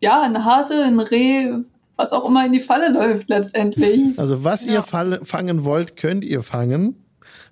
ja, 0.00 0.22
ein 0.22 0.44
Hase, 0.44 0.84
ein 0.84 1.00
Reh, 1.00 1.50
was 1.96 2.12
auch 2.12 2.24
immer 2.26 2.44
in 2.46 2.52
die 2.52 2.60
Falle 2.60 2.92
läuft 2.92 3.28
letztendlich. 3.28 4.18
Also, 4.18 4.44
was 4.44 4.64
Ja. 4.66 4.72
ihr 4.74 4.82
falle, 4.82 5.24
fangen 5.24 5.64
wollt, 5.64 5.96
könnt 5.96 6.24
ihr 6.24 6.42
fangen. 6.42 6.96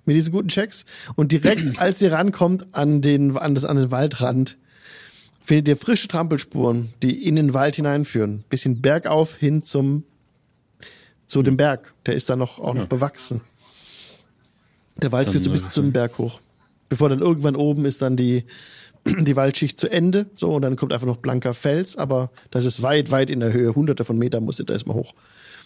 Mit 0.05 0.15
diesen 0.17 0.33
guten 0.33 0.49
Checks. 0.49 0.85
Und 1.15 1.31
direkt, 1.31 1.61
als 1.79 2.01
ihr 2.01 2.11
rankommt 2.11 2.73
an 2.75 3.01
den, 3.01 3.37
an, 3.37 3.55
das, 3.55 3.63
an 3.65 3.77
den 3.77 3.89
Waldrand, 3.91 4.57
findet 5.43 5.67
ihr 5.69 5.77
frische 5.77 6.07
Trampelspuren, 6.07 6.89
die 7.01 7.25
in 7.25 7.35
den 7.35 7.53
Wald 7.53 7.75
hineinführen. 7.77 8.43
Bisschen 8.49 8.81
bergauf 8.81 9.35
hin 9.35 9.61
zum, 9.61 10.03
zu 11.25 11.41
dem 11.41 11.55
Berg. 11.57 11.93
Der 12.05 12.15
ist 12.15 12.29
da 12.29 12.35
noch, 12.35 12.59
auch 12.59 12.73
noch 12.73 12.81
Ja. 12.83 12.87
bewachsen. 12.87 13.41
Der 14.97 15.11
Wald 15.11 15.25
Dann, 15.27 15.31
führt 15.33 15.43
so 15.45 15.51
bis 15.51 15.69
zum 15.69 15.91
Berg 15.91 16.17
hoch. 16.17 16.39
Bevor 16.89 17.09
dann 17.09 17.19
irgendwann 17.19 17.55
oben 17.55 17.85
ist 17.85 18.01
dann 18.01 18.15
die, 18.17 18.43
die 19.05 19.35
Waldschicht 19.35 19.79
zu 19.79 19.89
Ende. 19.89 20.27
So, 20.35 20.53
und 20.53 20.61
dann 20.61 20.75
kommt 20.75 20.93
einfach 20.93 21.07
noch 21.07 21.17
blanker 21.17 21.53
Fels, 21.53 21.97
aber 21.97 22.31
das 22.51 22.65
ist 22.65 22.81
weit, 22.81 23.11
weit 23.11 23.29
in 23.29 23.39
der 23.39 23.53
Höhe. 23.53 23.75
Hunderte 23.75 24.05
von 24.05 24.17
Metern 24.17 24.43
muss 24.43 24.59
ihr 24.59 24.65
da 24.65 24.73
erstmal 24.73 24.95
hoch. 24.97 25.13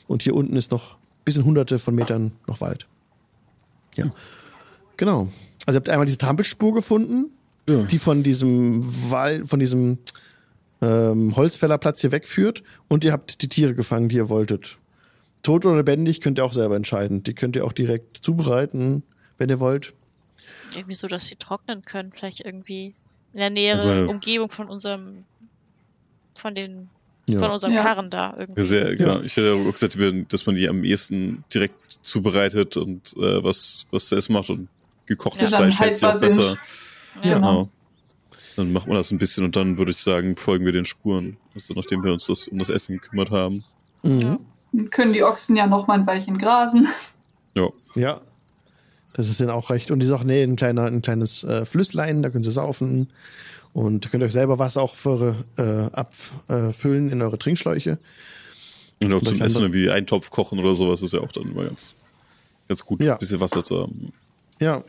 Und 0.08 0.24
hier 0.24 0.36
unten 0.36 0.56
ist 0.56 0.72
noch 0.72 0.98
bis 1.26 1.38
in 1.38 1.44
hunderte 1.46 1.80
von 1.80 1.94
Metern 1.96 2.32
noch 2.48 2.62
Wald. 2.62 2.88
Ja. 3.96 4.12
Genau. 4.96 5.28
Also 5.66 5.78
ihr 5.78 5.82
habt 5.82 5.90
einmal 5.90 6.06
diese 6.06 6.18
Trampelspur 6.18 6.74
gefunden, 6.74 7.32
Ja. 7.70 7.84
die 7.84 8.00
von 8.00 8.24
diesem 8.24 8.80
Wald, 9.12 9.48
von 9.50 9.60
diesem 9.60 10.00
ähm, 10.82 11.36
Holzfällerplatz 11.36 12.02
hier 12.02 12.12
wegführt 12.12 12.64
und 12.88 13.04
ihr 13.04 13.12
habt 13.12 13.42
die 13.42 13.50
Tiere 13.50 13.74
gefangen, 13.74 14.10
die 14.10 14.16
ihr 14.16 14.30
wolltet. 14.30 14.78
Tot 15.44 15.66
oder 15.66 15.78
lebendig 15.78 16.22
könnt 16.22 16.40
ihr 16.40 16.46
auch 16.46 16.54
selber 16.54 16.76
entscheiden. 16.76 17.24
Die 17.24 17.34
könnt 17.34 17.56
ihr 17.56 17.66
auch 17.66 17.74
direkt 17.74 18.18
zubereiten, 18.18 19.04
wenn 19.38 19.50
ihr 19.50 19.60
wollt. 19.60 19.94
Irgendwie 20.76 20.94
so, 20.94 21.08
dass 21.08 21.28
sie 21.28 21.36
trocknen 21.36 21.84
können. 21.84 22.12
Vielleicht 22.14 22.42
irgendwie 22.42 22.94
in 23.34 23.40
der 23.40 23.50
näheren 23.50 24.04
Aber- 24.04 24.10
Umgebung 24.10 24.50
von 24.50 24.68
unserem, 24.68 25.26
von 26.36 26.56
den, 26.56 26.90
Ja. 27.26 27.40
von 27.40 27.52
unserem 27.52 27.74
Ja. 27.74 27.84
Karren 27.84 28.10
da 28.10 28.36
irgendwie. 28.38 28.62
Ja, 28.62 28.68
Sehr, 28.68 28.96
genau. 28.96 29.20
Ich 29.22 29.36
hätte 29.38 29.54
auch 29.54 29.72
gesagt, 29.72 29.98
dass 30.34 30.46
man 30.46 30.56
die 30.56 30.68
am 30.70 30.84
ehesten 30.84 31.44
direkt 31.54 31.76
zubereitet 32.02 32.78
und 32.78 33.14
äh, 33.18 33.44
was, 33.44 33.86
was 33.92 34.08
zu 34.08 34.16
essen 34.16 34.34
macht 34.34 34.50
und 34.50 34.68
gekochtes 35.06 35.50
dann 35.52 35.64
Fleisch 35.72 35.80
hält 35.80 35.96
sich 35.96 36.06
auch 36.08 36.20
besser. 36.20 36.58
Ja. 37.24 37.34
Genau. 37.34 37.70
Dann 38.58 38.72
macht 38.74 38.86
man 38.88 38.96
das 38.98 39.10
ein 39.12 39.18
bisschen 39.18 39.44
und 39.44 39.56
dann 39.56 39.78
würde 39.80 39.90
ich 39.92 39.98
sagen, 39.98 40.36
folgen 40.36 40.66
wir 40.66 40.72
den 40.72 40.86
Spuren. 40.86 41.38
Also 41.56 41.74
nachdem 41.74 42.04
wir 42.04 42.14
uns 42.14 42.28
das, 42.28 42.48
um 42.48 42.60
das 42.60 42.70
Essen 42.70 42.94
gekümmert 43.00 43.32
haben. 43.32 43.64
Mhm. 44.04 44.20
Ja. 44.20 44.40
Dann 44.74 44.90
können 44.92 45.14
die 45.14 45.24
Ochsen 45.24 45.56
ja 45.56 45.66
noch 45.66 45.88
mal 45.88 45.96
ein 45.96 46.06
Weilchen 46.06 46.38
grasen. 46.38 46.88
Ja. 47.56 47.70
Ja. 47.96 48.22
Das 49.18 49.28
ist 49.30 49.42
dann 49.42 49.50
auch 49.50 49.70
recht. 49.72 49.92
Und 49.92 50.00
die 50.02 50.12
auch, 50.12 50.24
nee, 50.24 50.44
ein, 50.44 50.56
kleiner, 50.56 50.84
ein 50.86 51.02
kleines 51.02 51.44
äh, 51.44 51.66
Flüsslein, 51.66 52.22
da 52.24 52.30
könnt 52.30 52.46
ihr 52.46 52.52
saufen. 52.52 53.10
Und 53.74 54.10
könnt 54.12 54.24
euch 54.24 54.32
selber 54.32 54.58
Wasser 54.60 54.82
auch 54.82 54.96
für 54.96 55.10
eure, 55.58 55.90
äh, 55.92 55.94
abfüllen 55.94 57.10
in 57.12 57.22
eure 57.22 57.38
Trinkschläuche. 57.38 58.00
Und 59.04 59.14
auch 59.14 59.22
zum 59.22 59.40
Essen 59.42 59.62
irgendwie 59.64 59.92
Eintopf 59.92 60.30
kochen 60.32 60.58
oder 60.60 60.74
sowas 60.74 61.02
ist 61.02 61.14
ja 61.14 61.20
auch 61.20 61.32
dann 61.32 61.52
immer 61.52 61.64
ganz, 61.66 61.94
ganz 62.68 62.84
gut, 62.86 63.04
Ja. 63.04 63.14
ein 63.14 63.20
bisschen 63.20 63.40
Wasser 63.40 63.64
zu 63.64 63.82
haben. 63.82 64.14
Ja. 64.60 64.84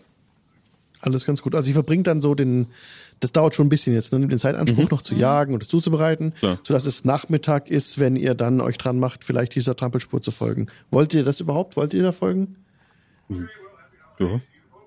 Alles 1.01 1.24
ganz 1.26 1.43
gut. 1.43 1.55
Also 1.55 1.66
sie 1.66 1.74
verbringt 1.74 2.07
dann 2.07 2.20
so 2.20 2.35
den, 2.35 2.66
das 3.20 3.33
dauert 3.33 3.55
schon 3.55 3.66
ein 3.66 3.70
bisschen 3.70 3.95
jetzt, 3.95 4.12
ne, 4.12 4.26
den 4.26 4.39
Zeitanspruch 4.39 4.91
noch 4.91 5.03
zu 5.03 5.14
jagen 5.14 5.55
und 5.55 5.62
es 5.62 5.68
zuzubereiten, 5.68 6.35
Klar. 6.35 6.59
sodass 6.66 6.87
es 6.87 7.05
Nachmittag 7.05 7.70
ist, 7.70 7.99
wenn 7.99 8.16
ihr 8.16 8.35
dann 8.35 8.61
euch 8.61 8.79
dran 8.79 8.99
macht, 8.99 9.22
vielleicht 9.24 9.55
dieser 9.55 9.76
Trampelspur 9.76 10.22
zu 10.22 10.31
folgen. 10.33 10.66
Wollt 10.91 11.14
ihr 11.14 11.22
das 11.24 11.41
überhaupt? 11.41 11.76
Wollt 11.76 11.95
ihr 11.95 12.03
da 12.03 12.12
folgen? 12.12 12.57
Ja, 14.18 14.40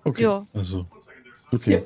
Okay. 0.03 0.23
Ja. 0.23 0.47
also 0.53 0.87
Okay. 1.51 1.83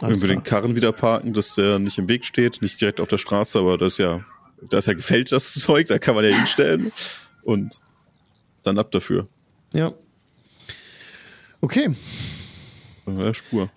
Wenn 0.00 0.20
wir 0.20 0.28
den 0.28 0.44
Karren 0.44 0.76
wieder 0.76 0.92
parken, 0.92 1.34
dass 1.34 1.56
der 1.56 1.78
nicht 1.80 1.98
im 1.98 2.08
Weg 2.08 2.24
steht, 2.24 2.62
nicht 2.62 2.80
direkt 2.80 3.00
auf 3.00 3.08
der 3.08 3.18
Straße, 3.18 3.58
aber 3.58 3.76
das 3.76 3.94
ist 3.94 3.98
ja, 3.98 4.22
da 4.70 4.78
ist 4.78 4.86
ja 4.86 4.94
gefällt 4.94 5.32
das 5.32 5.54
Zeug, 5.54 5.88
da 5.88 5.98
kann 5.98 6.14
man 6.14 6.24
ja 6.24 6.34
hinstellen 6.36 6.92
und 7.42 7.80
dann 8.62 8.78
ab 8.78 8.92
dafür. 8.92 9.26
Ja. 9.72 9.92
Okay. 11.60 11.90
Ja, 13.06 13.34
Spur. 13.34 13.68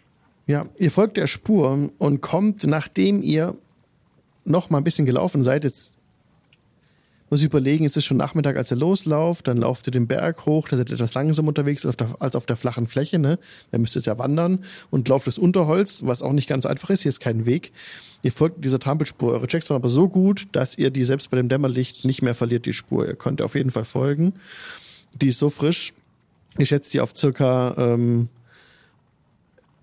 Ja, 0.45 0.67
ihr 0.77 0.91
folgt 0.91 1.17
der 1.17 1.27
Spur 1.27 1.89
und 1.97 2.21
kommt, 2.21 2.65
nachdem 2.65 3.23
ihr 3.23 3.55
noch 4.45 4.69
mal 4.69 4.77
ein 4.79 4.83
bisschen 4.83 5.05
gelaufen 5.05 5.43
seid, 5.43 5.63
jetzt 5.63 5.95
muss 7.31 7.39
ich 7.39 7.45
überlegen, 7.45 7.85
es 7.85 7.95
ist 7.95 8.03
schon 8.03 8.17
Nachmittag, 8.17 8.57
als 8.57 8.71
ihr 8.71 8.77
loslauft, 8.77 9.47
dann 9.47 9.55
lauft 9.55 9.87
ihr 9.87 9.91
den 9.91 10.05
Berg 10.05 10.45
hoch, 10.45 10.67
da 10.67 10.75
seid 10.75 10.89
ihr 10.89 10.95
etwas 10.95 11.13
langsam 11.13 11.47
unterwegs 11.47 11.85
auf 11.85 11.95
der, 11.95 12.17
als 12.19 12.35
auf 12.35 12.45
der 12.45 12.57
flachen 12.57 12.87
Fläche, 12.87 13.19
ne? 13.19 13.39
Da 13.71 13.77
müsst 13.77 13.95
ihr 13.95 14.01
ja 14.01 14.19
wandern 14.19 14.65
und 14.89 15.07
lauft 15.07 15.27
das 15.27 15.37
Unterholz, 15.37 16.01
was 16.03 16.23
auch 16.23 16.33
nicht 16.33 16.49
ganz 16.49 16.65
einfach 16.65 16.89
ist, 16.89 17.03
hier 17.03 17.09
ist 17.09 17.21
kein 17.21 17.45
Weg. 17.45 17.71
Ihr 18.21 18.33
folgt 18.33 18.65
dieser 18.65 18.79
Trampelspur. 18.79 19.31
Eure 19.31 19.47
Checks 19.47 19.69
waren 19.69 19.77
aber 19.77 19.87
so 19.87 20.09
gut, 20.09 20.49
dass 20.51 20.77
ihr 20.77 20.91
die 20.91 21.05
selbst 21.05 21.31
bei 21.31 21.37
dem 21.37 21.47
Dämmerlicht 21.47 22.03
nicht 22.03 22.21
mehr 22.21 22.35
verliert, 22.35 22.65
die 22.65 22.73
Spur. 22.73 23.07
Ihr 23.07 23.15
könnt 23.15 23.41
auf 23.41 23.55
jeden 23.55 23.71
Fall 23.71 23.85
folgen. 23.85 24.33
Die 25.13 25.27
ist 25.27 25.39
so 25.39 25.49
frisch. 25.49 25.93
Ich 26.57 26.67
schätze 26.67 26.91
die 26.91 26.99
auf 26.99 27.15
circa 27.15 27.75
ähm, 27.77 28.27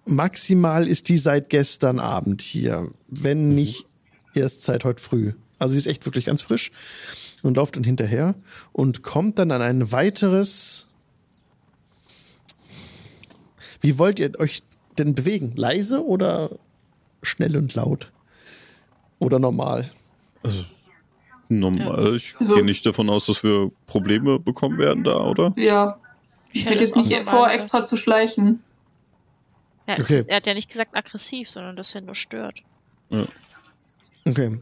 maximal 0.05 0.87
ist 0.87 1.09
die 1.09 1.17
seit 1.17 1.49
gestern 1.49 1.99
Abend 1.99 2.43
hier, 2.43 2.89
wenn 3.09 3.55
nicht 3.55 3.87
erst 4.35 4.65
seit 4.65 4.85
heute 4.85 5.03
früh. 5.03 5.33
Also 5.59 5.73
sie 5.73 5.79
ist 5.79 5.87
echt 5.87 6.05
wirklich 6.05 6.27
ganz 6.27 6.43
frisch 6.43 6.71
und 7.43 7.57
läuft 7.57 7.77
dann 7.77 7.85
hinterher 7.85 8.35
und 8.73 9.03
kommt 9.03 9.39
dann 9.39 9.51
an 9.51 9.63
ein 9.63 9.93
weiteres. 9.93 10.87
Wie 13.81 13.99
wollt 13.99 14.19
ihr 14.19 14.39
euch 14.41 14.63
denn 14.99 15.15
bewegen? 15.15 15.53
Leise 15.57 16.05
oder 16.05 16.51
schnell 17.23 17.57
und 17.57 17.75
laut? 17.75 18.11
Oder 19.21 19.39
normal? 19.39 19.91
Normal. 21.49 22.15
Ich 22.17 22.35
Also- 22.39 22.55
gehe 22.55 22.65
nicht 22.65 22.85
davon 22.87 23.09
aus, 23.11 23.27
dass 23.27 23.43
wir 23.45 23.71
Probleme 23.87 24.39
bekommen 24.39 24.79
werden 24.79 25.05
da, 25.05 25.19
oder? 25.25 25.53
Ja. 25.57 25.99
Ich 26.53 26.65
hätte 26.65 26.83
jetzt 26.83 26.97
nicht 26.97 27.13
vor, 27.25 27.25
normal 27.33 27.53
extra 27.53 27.85
zu 27.85 27.97
schleichen. 27.97 28.63
Ja, 29.87 29.95
Okay. 29.99 30.21
ist, 30.21 30.29
er 30.29 30.37
hat 30.37 30.47
ja 30.47 30.55
nicht 30.55 30.69
gesagt 30.71 30.97
aggressiv, 30.97 31.49
sondern 31.49 31.77
dass 31.77 31.95
er 31.95 32.01
nur 32.03 32.15
stört. 32.15 32.63
Okay. 34.27 34.59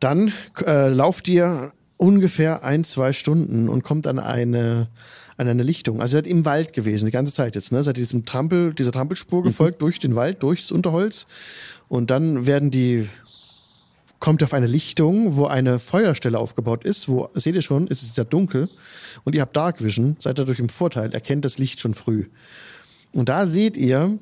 Dann 0.00 0.32
äh, 0.64 0.88
lauft 0.88 1.28
ihr 1.28 1.72
ungefähr 1.96 2.62
ein, 2.62 2.84
zwei 2.84 3.12
Stunden 3.12 3.68
und 3.68 3.82
kommt 3.82 4.06
an 4.06 4.18
eine, 4.18 4.88
an 5.36 5.48
eine 5.48 5.62
Lichtung. 5.62 6.00
Also 6.00 6.16
ihr 6.16 6.22
seid 6.22 6.26
im 6.26 6.44
Wald 6.44 6.72
gewesen, 6.72 7.06
die 7.06 7.12
ganze 7.12 7.32
Zeit 7.32 7.54
jetzt, 7.54 7.72
ne? 7.72 7.82
Seid 7.82 7.96
diesem 7.96 8.24
Trampel, 8.24 8.74
dieser 8.74 8.92
Trampelspur 8.92 9.42
gefolgt 9.42 9.82
durch 9.82 9.98
den 9.98 10.14
Wald, 10.14 10.42
durchs 10.42 10.70
Unterholz. 10.70 11.26
Und 11.88 12.10
dann 12.10 12.46
werden 12.46 12.70
die, 12.70 13.08
kommt 14.20 14.42
ihr 14.42 14.46
auf 14.46 14.52
eine 14.54 14.66
Lichtung, 14.66 15.36
wo 15.36 15.46
eine 15.46 15.78
Feuerstelle 15.78 16.38
aufgebaut 16.38 16.84
ist, 16.84 17.08
wo, 17.08 17.30
seht 17.34 17.54
ihr 17.54 17.62
schon, 17.62 17.86
es 17.88 18.02
ist 18.02 18.14
sehr 18.14 18.24
dunkel. 18.24 18.68
Und 19.24 19.34
ihr 19.34 19.40
habt 19.40 19.56
Dark 19.56 19.82
Vision, 19.82 20.16
seid 20.18 20.38
dadurch 20.38 20.58
im 20.58 20.68
Vorteil, 20.68 21.12
erkennt 21.14 21.44
das 21.44 21.58
Licht 21.58 21.80
schon 21.80 21.94
früh. 21.94 22.26
Und 23.12 23.30
da 23.30 23.46
seht 23.46 23.78
ihr 23.78 24.18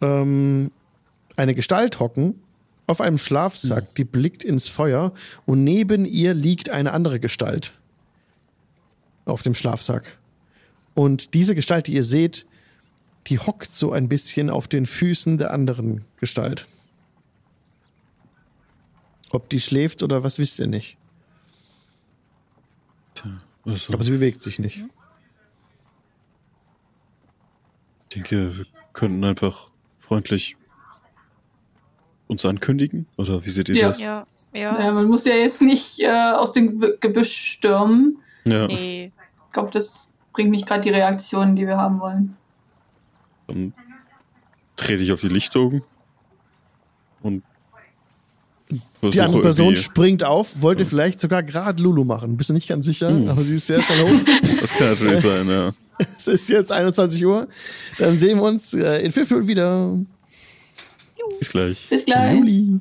ähm, 0.00 0.72
eine 1.36 1.54
Gestalt 1.54 2.00
hocken 2.00 2.40
auf 2.86 3.00
einem 3.00 3.18
Schlafsack, 3.18 3.94
die 3.94 4.04
blickt 4.04 4.44
ins 4.44 4.68
Feuer 4.68 5.12
und 5.46 5.64
neben 5.64 6.04
ihr 6.04 6.34
liegt 6.34 6.68
eine 6.68 6.92
andere 6.92 7.20
Gestalt 7.20 7.72
auf 9.24 9.42
dem 9.42 9.54
Schlafsack. 9.54 10.18
Und 10.94 11.34
diese 11.34 11.54
Gestalt, 11.54 11.86
die 11.86 11.94
ihr 11.94 12.04
seht, 12.04 12.46
die 13.26 13.38
hockt 13.38 13.74
so 13.74 13.92
ein 13.92 14.08
bisschen 14.08 14.50
auf 14.50 14.68
den 14.68 14.86
Füßen 14.86 15.38
der 15.38 15.50
anderen 15.50 16.04
Gestalt. 16.18 16.66
Ob 19.30 19.48
die 19.48 19.60
schläft 19.60 20.02
oder 20.02 20.22
was 20.22 20.38
wisst 20.38 20.58
ihr 20.58 20.66
nicht. 20.66 20.96
Also, 23.64 23.94
Aber 23.94 24.04
sie 24.04 24.10
bewegt 24.10 24.42
sich 24.42 24.58
nicht. 24.58 24.82
ich 28.02 28.14
denke, 28.14 28.56
wir 28.56 28.66
könnten 28.92 29.24
einfach 29.24 29.68
freundlich 29.96 30.56
uns 32.26 32.44
ankündigen. 32.46 33.06
Oder 33.16 33.44
wie 33.44 33.50
seht 33.50 33.68
ihr 33.68 33.76
Ja. 33.76 33.88
das? 33.88 34.00
Ja, 34.00 34.26
Ja, 34.52 34.78
ja. 34.84 34.92
man 34.92 35.06
muss 35.08 35.24
ja 35.24 35.34
jetzt 35.34 35.60
nicht 35.62 36.00
äh, 36.00 36.08
aus 36.10 36.52
dem 36.52 36.80
Ge- 36.80 36.96
Gebüsch 37.00 37.34
stürmen. 37.34 38.18
Ja. 38.46 38.66
Nee. 38.66 39.12
Ich 39.46 39.52
glaube, 39.52 39.70
das 39.70 40.12
bringt 40.32 40.50
nicht 40.50 40.66
gerade 40.66 40.80
die 40.82 40.90
Reaktionen, 40.90 41.56
die 41.56 41.66
wir 41.66 41.76
haben 41.76 42.00
wollen. 42.00 42.36
Dann 43.46 43.72
trete 44.76 45.02
ich 45.02 45.12
auf 45.12 45.20
die 45.20 45.28
Lichtung 45.28 45.82
und 47.22 47.42
Die 49.02 49.20
andere 49.20 49.42
Person 49.42 49.66
irgendwie- 49.66 49.82
springt 49.82 50.24
auf, 50.24 50.62
wollte 50.62 50.84
vielleicht 50.84 51.20
sogar 51.20 51.42
gerade 51.42 51.82
Lulu 51.82 52.04
machen. 52.04 52.36
Bist 52.36 52.48
du 52.50 52.54
nicht 52.54 52.68
ganz 52.68 52.86
sicher, 52.86 53.10
Hm. 53.10 53.28
aber 53.28 53.42
sie 53.42 53.56
ist 53.56 53.66
sehr 53.66 53.82
schnell 53.82 54.02
hoch. 54.02 54.24
Das 54.60 54.72
kann 54.74 54.88
natürlich 54.90 55.20
sein, 55.20 55.48
ja. 55.48 55.72
Es 56.18 56.26
ist 56.26 56.48
jetzt 56.48 56.72
21 56.72 57.24
Uhr. 57.24 57.46
Dann 57.98 58.18
sehen 58.18 58.38
wir 58.38 58.44
uns 58.44 58.72
äh, 58.74 59.00
in 59.04 59.12
fünf 59.12 59.30
Minuten 59.30 59.48
wieder. 59.48 59.98
Bis 61.38 61.50
gleich. 61.50 61.86
Bis 61.88 62.04
gleich. 62.04 62.38
Juli. 62.38 62.80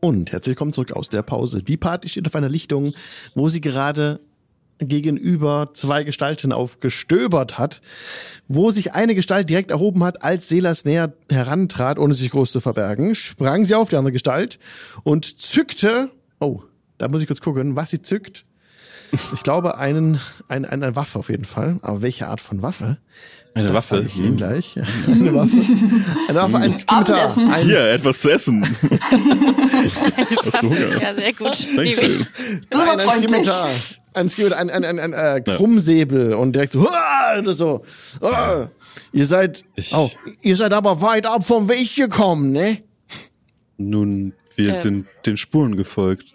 Und 0.00 0.32
herzlich 0.32 0.52
willkommen 0.52 0.72
zurück 0.72 0.92
aus 0.92 1.08
der 1.08 1.22
Pause. 1.22 1.62
Die 1.62 1.76
Party 1.76 2.08
steht 2.08 2.26
auf 2.26 2.34
einer 2.34 2.48
Lichtung, 2.48 2.94
wo 3.34 3.48
sie 3.48 3.60
gerade 3.60 4.20
gegenüber 4.78 5.70
zwei 5.72 6.04
Gestalten 6.04 6.52
aufgestöbert 6.52 7.58
hat, 7.58 7.80
wo 8.46 8.70
sich 8.70 8.92
eine 8.92 9.14
Gestalt 9.14 9.48
direkt 9.48 9.70
erhoben 9.70 10.04
hat, 10.04 10.22
als 10.22 10.48
Selas 10.48 10.84
näher 10.84 11.14
herantrat, 11.30 11.98
ohne 11.98 12.14
sich 12.14 12.30
groß 12.30 12.52
zu 12.52 12.60
verbergen, 12.60 13.14
sprang 13.14 13.64
sie 13.64 13.74
auf 13.74 13.88
die 13.88 13.96
andere 13.96 14.12
Gestalt 14.12 14.58
und 15.02 15.40
zückte, 15.40 16.10
oh, 16.40 16.62
da 16.98 17.08
muss 17.08 17.22
ich 17.22 17.26
kurz 17.26 17.40
gucken, 17.40 17.74
was 17.74 17.90
sie 17.90 18.02
zückt. 18.02 18.44
Ich 19.32 19.42
glaube, 19.42 19.78
einen, 19.78 20.20
ein, 20.48 20.64
eine 20.64 20.94
Waffe 20.96 21.18
auf 21.18 21.30
jeden 21.30 21.44
Fall. 21.44 21.78
Aber 21.82 22.02
welche 22.02 22.28
Art 22.28 22.40
von 22.40 22.60
Waffe? 22.62 22.98
Eine 23.56 23.68
Das 23.68 23.74
Waffe. 23.90 23.96
sag 24.02 24.06
Ich 24.06 24.16
Ihnen 24.18 24.36
gleich. 24.36 24.74
Eine 25.06 25.32
Waffe. 25.34 25.56
Eine 26.28 26.38
Waffe, 26.38 26.56
ein 26.58 26.74
Skimitar. 26.74 27.36
Ein, 27.38 27.54
Hier, 27.62 27.80
etwas 27.88 28.20
zu 28.20 28.30
essen. 28.30 28.62
Hast 30.44 30.62
du 30.62 30.68
Hunger? 30.68 31.00
Ja, 31.02 31.14
sehr 31.14 31.32
gut. 31.32 31.66
Dankeschön. 31.76 32.26
Nein, 32.70 33.00
ein. 33.00 33.08
Skimitar. 33.22 33.70
Ein 34.12 34.28
Skimitar, 34.28 34.58
ein, 34.58 34.68
ein, 34.70 34.84
ein, 34.84 34.98
ein 34.98 35.12
äh, 35.14 35.40
Krummsäbel 35.40 36.34
und 36.34 36.52
direkt 36.54 36.72
so, 36.74 36.80
oder 37.38 37.52
so. 37.54 37.82
"Ah, 38.20 38.66
ihr 39.12 39.24
seid, 39.26 39.64
Ich- 39.74 39.94
oh, 39.94 40.10
ihr 40.42 40.56
seid 40.56 40.72
aber 40.74 41.00
weit 41.00 41.26
ab 41.26 41.44
vom 41.46 41.68
Weg 41.68 41.94
gekommen, 41.96 42.52
ne? 42.52 42.82
Nun, 43.78 44.34
wir 44.56 44.74
Ähm. 44.74 44.80
sind 44.80 45.06
den 45.24 45.36
Spuren 45.38 45.76
gefolgt. 45.76 46.34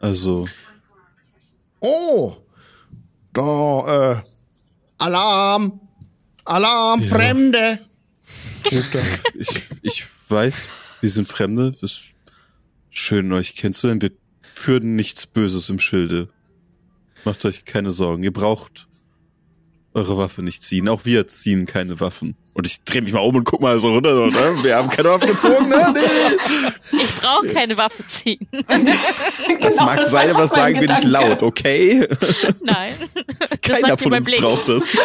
Also, 0.00 0.46
Oh, 1.80 2.34
da, 3.32 4.12
äh, 4.12 4.16
Alarm, 4.98 5.80
Alarm, 6.44 7.00
Ja. 7.00 7.08
Fremde. 7.08 7.78
Ich, 9.34 9.62
ich 9.82 10.04
weiß, 10.28 10.70
wir 11.00 11.10
sind 11.10 11.26
Fremde. 11.28 11.68
Es 11.68 11.82
ist 11.82 12.00
schön, 12.90 13.32
euch 13.32 13.56
kennenzulernen. 13.56 14.00
Wir 14.02 14.10
führen 14.54 14.96
nichts 14.96 15.26
Böses 15.26 15.68
im 15.68 15.80
Schilde. 15.80 16.28
Macht 17.24 17.44
euch 17.44 17.64
keine 17.64 17.90
Sorgen. 17.90 18.22
Ihr 18.22 18.32
braucht 18.32 18.88
eure 19.94 20.16
Waffe 20.16 20.42
nicht 20.42 20.62
ziehen. 20.64 20.88
Auch 20.88 21.04
wir 21.04 21.26
ziehen 21.28 21.66
keine 21.66 22.00
Waffen. 22.00 22.34
Und 22.54 22.66
ich 22.66 22.82
drehe 22.84 23.02
mich 23.02 23.12
mal 23.12 23.20
um 23.20 23.34
und 23.36 23.44
guck 23.44 23.60
mal 23.60 23.78
so 23.80 23.92
runter. 23.92 24.14
So, 24.14 24.26
ne? 24.26 24.58
Wir 24.62 24.76
haben 24.76 24.88
keine 24.90 25.10
Waffen 25.10 25.28
gezogen, 25.28 25.68
ne? 25.68 25.92
Nee. 25.94 26.98
Ich 27.02 27.16
brauche 27.16 27.46
keine 27.48 27.76
Waffe 27.78 28.04
ziehen. 28.06 28.46
Das 28.50 28.66
Genau, 29.46 29.84
mag 29.84 29.96
das 29.98 30.10
sein, 30.10 30.30
aber 30.30 30.42
das 30.42 30.52
sagen 30.52 30.80
wir 30.80 30.88
nicht 30.88 31.04
laut, 31.04 31.42
okay? 31.42 32.06
Nein. 32.64 32.92
Das 33.62 33.80
Keiner 33.80 33.96
von 33.96 34.12
uns 34.12 34.26
Blick. 34.26 34.40
braucht 34.40 34.68
das. 34.68 34.92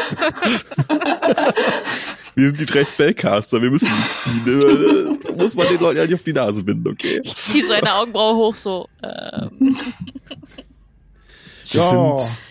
Wir 2.35 2.47
sind 2.47 2.59
die 2.59 2.65
drei 2.65 2.85
Spellcaster, 2.85 3.61
wir 3.61 3.71
müssen 3.71 3.91
nichts 3.95 4.23
ziehen. 4.25 5.19
Das 5.23 5.35
muss 5.35 5.55
man 5.55 5.67
den 5.69 5.79
Leuten 5.79 5.97
ja 5.97 6.05
nicht 6.05 6.13
auf 6.15 6.23
die 6.23 6.33
Nase 6.33 6.63
binden, 6.63 6.87
okay? 6.87 7.19
Ich 7.23 7.35
ziehe 7.35 7.65
seine 7.65 7.93
Augenbraue 7.95 8.35
hoch, 8.35 8.55
so. 8.55 8.87
Ähm, 9.03 9.75
Wir 11.71 11.81
Ja. 11.81 11.89
sind 12.17 12.41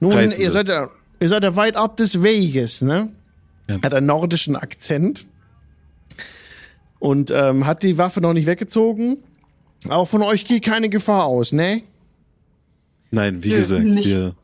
Nun, 0.00 0.12
Reisende. 0.12 0.42
ihr 0.44 0.52
seid 0.52 0.68
ja, 0.68 0.88
ihr 1.20 1.28
seid 1.28 1.42
ja 1.44 1.56
weit 1.56 1.76
ab 1.76 1.96
des 1.96 2.22
Weges, 2.22 2.82
ne? 2.82 3.12
Ja. 3.68 3.76
Hat 3.82 3.94
einen 3.94 4.06
nordischen 4.06 4.56
Akzent 4.56 5.26
und 6.98 7.30
ähm, 7.30 7.66
hat 7.66 7.82
die 7.82 7.98
Waffe 7.98 8.20
noch 8.20 8.32
nicht 8.32 8.46
weggezogen. 8.46 9.18
Auch 9.88 10.06
von 10.06 10.22
euch 10.22 10.44
geht 10.44 10.64
keine 10.64 10.88
Gefahr 10.88 11.24
aus, 11.24 11.52
ne? 11.52 11.82
Nein, 13.10 13.42
wie 13.44 13.50
Nö, 13.50 13.56
gesagt, 13.56 13.84
nicht. 13.84 14.06
wir, 14.06 14.34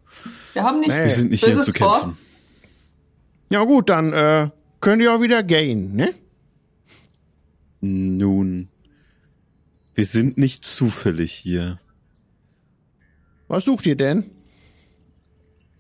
Wir 0.53 0.63
haben 0.63 0.81
nicht. 0.81 0.89
Nee. 0.91 1.05
wir 1.05 1.11
sind 1.11 1.31
nicht 1.31 1.45
hier 1.45 1.61
zu 1.61 1.73
kämpfen. 1.73 2.17
Ja 3.51 3.65
gut, 3.65 3.89
dann 3.89 4.13
äh, 4.13 4.51
könnt 4.81 5.03
ihr 5.03 5.13
auch 5.13 5.21
wieder 5.21 5.43
gehen, 5.43 5.95
ne? 5.95 6.15
Nun, 7.81 8.69
wir 9.95 10.05
sind 10.07 10.39
nicht 10.39 10.65
zufällig 10.65 11.33
hier. 11.33 11.79
Was 13.49 13.65
sucht 13.65 13.87
ihr 13.87 13.97
denn? 13.97 14.31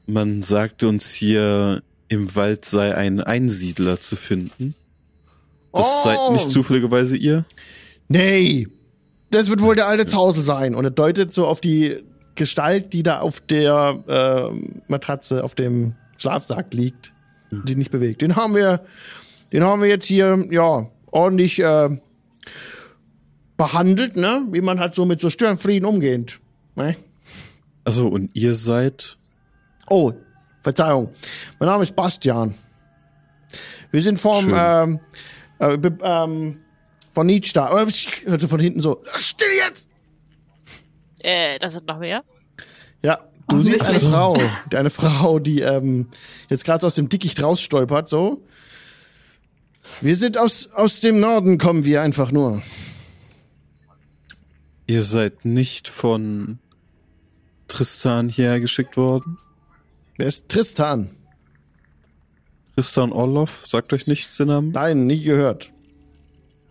Man 0.06 0.42
sagte 0.42 0.88
uns 0.88 1.12
hier, 1.12 1.82
im 2.08 2.34
Wald 2.36 2.64
sei 2.64 2.94
ein 2.94 3.20
Einsiedler 3.20 4.00
zu 4.00 4.16
finden. 4.16 4.74
Das 5.72 5.86
Oh. 5.86 6.04
seid 6.04 6.32
nicht 6.32 6.50
zufälligerweise 6.50 7.16
ihr? 7.16 7.44
Nee, 8.08 8.68
das 9.30 9.48
wird 9.48 9.60
wohl 9.62 9.74
der 9.74 9.86
alte 9.88 10.06
Zausel 10.06 10.42
sein. 10.44 10.74
Und 10.74 10.84
er 10.84 10.90
deutet 10.90 11.32
so 11.32 11.46
auf 11.46 11.60
die 11.60 11.96
Gestalt, 12.36 12.92
die 12.92 13.02
da 13.02 13.20
auf 13.20 13.40
der 13.40 14.04
äh, 14.52 14.80
Matratze, 14.88 15.42
auf 15.42 15.54
dem 15.54 15.94
Schlafsack 16.18 16.74
liegt, 16.74 17.12
die 17.50 17.76
nicht 17.76 17.90
bewegt. 17.90 18.22
Den 18.22 18.36
haben 18.36 18.54
wir, 18.54 18.84
den 19.52 19.64
haben 19.64 19.80
wir 19.82 19.88
jetzt 19.88 20.06
hier, 20.06 20.44
ja, 20.50 20.88
ordentlich 21.10 21.60
äh, 21.60 21.88
behandelt, 23.56 24.16
ne? 24.16 24.46
Wie 24.50 24.60
man 24.60 24.80
halt 24.80 24.94
so 24.94 25.04
mit 25.04 25.20
so 25.20 25.30
Störenfrieden 25.30 25.86
umgeht. 25.88 26.40
Ne? 26.76 26.96
Also, 27.84 28.08
und 28.08 28.30
ihr 28.34 28.54
seid? 28.54 29.16
Oh, 29.88 30.12
Verzeihung. 30.62 31.10
Mein 31.58 31.68
Name 31.68 31.82
ist 31.82 31.94
Bastian. 31.94 32.54
Wir 33.90 34.02
sind 34.02 34.18
vom, 34.18 34.52
ähm, 34.54 35.00
äh, 35.58 35.78
ähm, 36.02 36.60
von 37.12 37.26
Nietzsche 37.26 37.52
da. 37.52 37.70
Äh, 37.80 37.86
Hörte 38.24 38.48
von 38.48 38.60
hinten 38.60 38.80
so, 38.80 39.02
still 39.16 39.46
jetzt! 39.66 39.88
Äh, 41.20 41.58
das 41.58 41.74
sind 41.74 41.86
noch 41.86 41.98
mehr. 41.98 42.24
Ja, 43.02 43.20
du 43.48 43.58
Ach, 43.58 43.62
siehst 43.62 43.82
eine 43.82 44.00
Frau, 44.00 44.38
eine 44.74 44.90
Frau, 44.90 45.38
die 45.38 45.60
ähm, 45.60 46.08
jetzt 46.48 46.64
gerade 46.64 46.80
so 46.80 46.86
aus 46.86 46.94
dem 46.94 47.08
Dickicht 47.08 47.42
rausstolpert, 47.42 48.08
so. 48.08 48.42
Wir 50.00 50.16
sind 50.16 50.38
aus, 50.38 50.68
aus 50.72 51.00
dem 51.00 51.20
Norden, 51.20 51.58
kommen 51.58 51.84
wir 51.84 52.02
einfach 52.02 52.32
nur. 52.32 52.62
Ihr 54.86 55.02
seid 55.02 55.44
nicht 55.44 55.88
von 55.88 56.58
Tristan 57.68 58.28
hierher 58.28 58.60
geschickt 58.60 58.96
worden? 58.96 59.38
Wer 60.16 60.26
ist 60.26 60.48
Tristan? 60.48 61.10
Tristan 62.74 63.12
Orloff? 63.12 63.64
Sagt 63.66 63.92
euch 63.92 64.06
nichts 64.06 64.36
den 64.36 64.48
Namen? 64.48 64.70
Nein, 64.72 65.06
nie 65.06 65.22
gehört. 65.22 65.72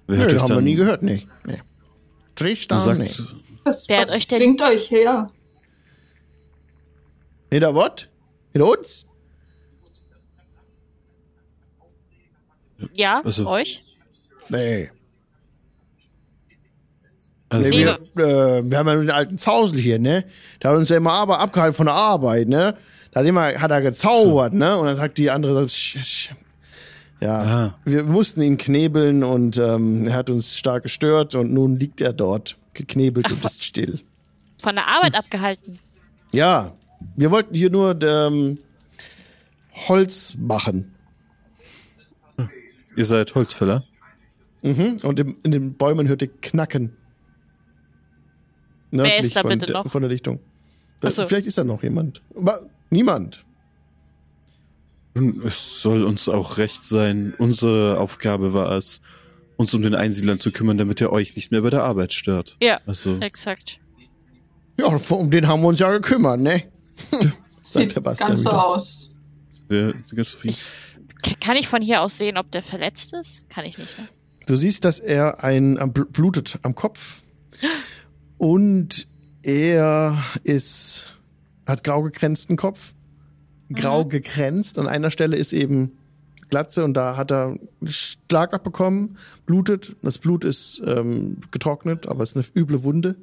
Wer 0.07 0.27
Nö, 0.27 0.39
haben 0.39 0.49
wir 0.49 0.61
nie 0.61 0.75
gehört, 0.75 1.01
nee. 1.03 1.27
nee. 1.45 1.61
Tristan, 2.35 2.77
gesagt, 2.77 2.99
nee. 2.99 3.11
Was, 3.63 3.87
Wer 3.87 3.99
was 3.99 4.07
hat 4.09 4.15
euch 4.15 4.27
denn- 4.27 4.39
bringt 4.39 4.61
euch 4.61 4.91
her? 4.91 5.31
Hinter 7.51 7.75
was? 7.75 8.07
Hinter 8.51 8.67
uns? 8.69 9.05
Ja, 12.97 13.21
Also- 13.23 13.47
euch? 13.47 13.83
Nee. 14.49 14.89
also, 17.47 17.69
nee 17.69 17.85
wir, 17.85 17.93
äh, 18.25 18.63
wir 18.69 18.77
haben 18.77 18.87
ja 18.87 18.93
nur 18.95 19.03
den 19.03 19.11
alten 19.11 19.37
Zausel 19.37 19.79
hier, 19.79 19.99
ne? 19.99 20.25
Der 20.61 20.71
hat 20.71 20.77
uns 20.77 20.89
ja 20.89 20.97
immer 20.97 21.13
aber 21.13 21.39
abgehalten 21.39 21.75
von 21.75 21.85
der 21.85 21.95
Arbeit, 21.95 22.49
ne? 22.49 22.75
Da 23.13 23.19
hat, 23.19 23.27
immer, 23.27 23.53
hat 23.59 23.71
er 23.71 23.81
gezaubert, 23.81 24.53
ne? 24.53 24.77
Und 24.77 24.87
dann 24.87 24.95
sagt 24.95 25.17
die 25.17 25.29
andere, 25.29 25.53
so, 25.61 25.67
sch, 25.67 25.97
sch. 26.03 26.29
ja, 27.19 27.41
Ah. 27.41 27.79
wir 27.85 28.03
mussten 28.03 28.41
ihn 28.41 28.57
knebeln 28.57 29.23
und 29.23 29.57
ähm, 29.57 30.07
er 30.07 30.15
hat 30.15 30.29
uns 30.29 30.57
stark 30.57 30.83
gestört 30.83 31.35
und 31.35 31.53
nun 31.53 31.79
liegt 31.79 32.01
er 32.01 32.11
dort, 32.13 32.57
geknebelt 32.73 33.31
und 33.31 33.43
ist 33.45 33.63
still. 33.63 33.99
Von 34.57 34.75
der 34.75 34.87
Arbeit 34.87 35.15
abgehalten. 35.15 35.77
Ja, 36.31 36.73
wir 37.15 37.29
wollten 37.31 37.53
hier 37.53 37.69
nur 37.69 38.01
ähm, 38.01 38.57
Holz 39.87 40.35
machen. 40.39 40.95
ihr 42.95 43.05
seid 43.05 43.35
Holzfäller? 43.35 43.83
Mhm. 44.63 44.99
Und 45.03 45.19
im, 45.19 45.37
in 45.43 45.51
den 45.51 45.73
Bäumen 45.75 46.07
hört 46.07 46.21
ihr 46.21 46.29
Knacken. 46.41 46.95
Wer 48.91 49.05
ist 49.05 49.11
Nördlich 49.11 49.33
da 49.33 49.41
von, 49.41 49.49
bitte 49.51 49.65
der- 49.67 49.75
noch? 49.75 49.91
von 49.91 50.01
der 50.01 50.09
Lichtung. 50.11 50.39
Da, 51.01 51.09
Ach 51.09 51.11
so. 51.11 51.27
Vielleicht 51.27 51.47
ist 51.47 51.57
da 51.57 51.63
noch 51.63 51.83
jemand. 51.83 52.21
Aber 52.35 52.61
niemand. 52.89 53.45
Nun, 55.15 55.41
Es 55.45 55.81
soll 55.81 56.03
uns 56.05 56.27
auch 56.27 56.57
recht 56.57 56.83
sein. 56.83 57.33
Unsere 57.37 57.99
Aufgabe 57.99 58.53
war 58.53 58.71
es, 58.71 59.01
uns 59.57 59.73
um 59.73 59.81
den 59.81 59.93
Einsiedlern 59.95 60.39
zu 60.39 60.51
kümmern, 60.51 60.77
damit 60.77 61.01
er 61.01 61.11
euch 61.11 61.35
nicht 61.35 61.51
mehr 61.51 61.61
bei 61.61 61.69
der 61.69 61.83
Arbeit 61.83 62.13
stört. 62.13 62.57
Ja, 62.61 62.79
Also, 62.87 63.17
exakt. 63.19 63.79
Ja, 64.79 64.87
um 64.87 65.29
den 65.29 65.47
haben 65.47 65.61
wir 65.61 65.67
uns 65.67 65.79
ja 65.79 65.91
gekümmert, 65.91 66.39
ne? 66.39 66.63
Sagt 67.11 67.33
Sieht 67.63 67.95
der 67.95 68.01
Bastian 68.01 68.29
ganz 68.29 68.41
so 68.43 68.49
aus. 68.49 69.09
wir 69.69 69.91
sind 70.03 70.15
ganz 70.15 70.31
zufrieden. 70.31 70.55
Ich, 71.23 71.39
kann 71.39 71.55
ich 71.57 71.67
von 71.67 71.81
hier 71.81 72.01
aus 72.01 72.17
sehen, 72.17 72.37
ob 72.37 72.51
der 72.51 72.63
verletzt 72.63 73.13
ist? 73.13 73.47
Kann 73.49 73.65
ich 73.65 73.77
nicht, 73.77 73.97
ne? 73.99 74.07
Du 74.47 74.55
siehst, 74.55 74.83
dass 74.83 74.99
er 74.99 75.43
ein 75.43 75.77
am 75.77 75.91
bl- 75.91 76.11
blutet 76.11 76.57
am 76.63 76.73
Kopf 76.75 77.21
und 78.37 79.07
er 79.43 80.17
ist 80.43 81.07
hat 81.65 81.83
grau 81.83 82.01
gekränzten 82.01 82.57
Kopf, 82.57 82.93
grau 83.71 84.05
gekränzt. 84.05 84.77
An 84.77 84.87
einer 84.87 85.11
Stelle 85.11 85.37
ist 85.37 85.53
eben 85.53 85.97
Glatze 86.49 86.83
und 86.83 86.93
da 86.93 87.17
hat 87.17 87.31
er 87.31 87.45
einen 87.47 87.87
Schlag 87.87 88.53
abbekommen, 88.53 89.17
blutet. 89.45 89.95
Das 90.03 90.19
Blut 90.19 90.45
ist 90.45 90.81
ähm, 90.85 91.37
getrocknet, 91.51 92.07
aber 92.07 92.21
es 92.21 92.33
ist 92.33 92.35
eine 92.37 92.45
üble 92.55 92.83
Wunde. 92.83 93.15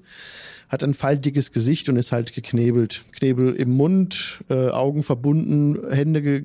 Hat 0.68 0.82
ein 0.82 0.94
faltiges 0.94 1.52
Gesicht 1.52 1.88
und 1.88 1.96
ist 1.96 2.12
halt 2.12 2.32
geknebelt. 2.32 3.04
Knebel 3.12 3.54
im 3.54 3.76
Mund, 3.76 4.40
äh, 4.48 4.70
Augen 4.70 5.02
verbunden, 5.02 5.78
Hände 5.90 6.22
ge 6.22 6.44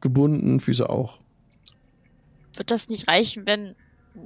gebunden, 0.00 0.60
Füße 0.60 0.88
auch. 0.88 1.18
Wird 2.56 2.70
das 2.70 2.88
nicht 2.88 3.06
reichen, 3.06 3.46
wenn. 3.46 3.74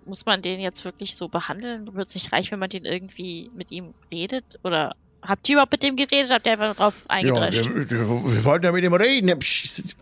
Muss 0.04 0.26
man 0.26 0.42
den 0.42 0.60
jetzt 0.60 0.84
wirklich 0.84 1.14
so 1.14 1.28
behandeln? 1.28 1.94
Wird 1.94 2.08
es 2.08 2.14
nicht 2.14 2.32
reichen, 2.32 2.52
wenn 2.52 2.58
man 2.58 2.68
den 2.68 2.84
irgendwie 2.84 3.50
mit 3.54 3.70
ihm 3.70 3.94
redet? 4.12 4.58
Oder 4.62 4.96
habt 5.22 5.48
ihr 5.48 5.54
überhaupt 5.54 5.72
mit 5.72 5.82
dem 5.82 5.96
geredet? 5.96 6.30
Habt 6.30 6.46
ihr 6.46 6.52
einfach 6.52 6.76
drauf 6.76 6.94
Ja, 7.04 7.10
eingedrescht? 7.10 7.68
wir, 7.74 7.90
wir, 7.90 8.00
wir 8.34 8.44
wollten 8.44 8.64
ja 8.64 8.72
mit 8.72 8.84
ihm 8.84 8.94
reden. 8.94 9.38
Psst. 9.38 9.96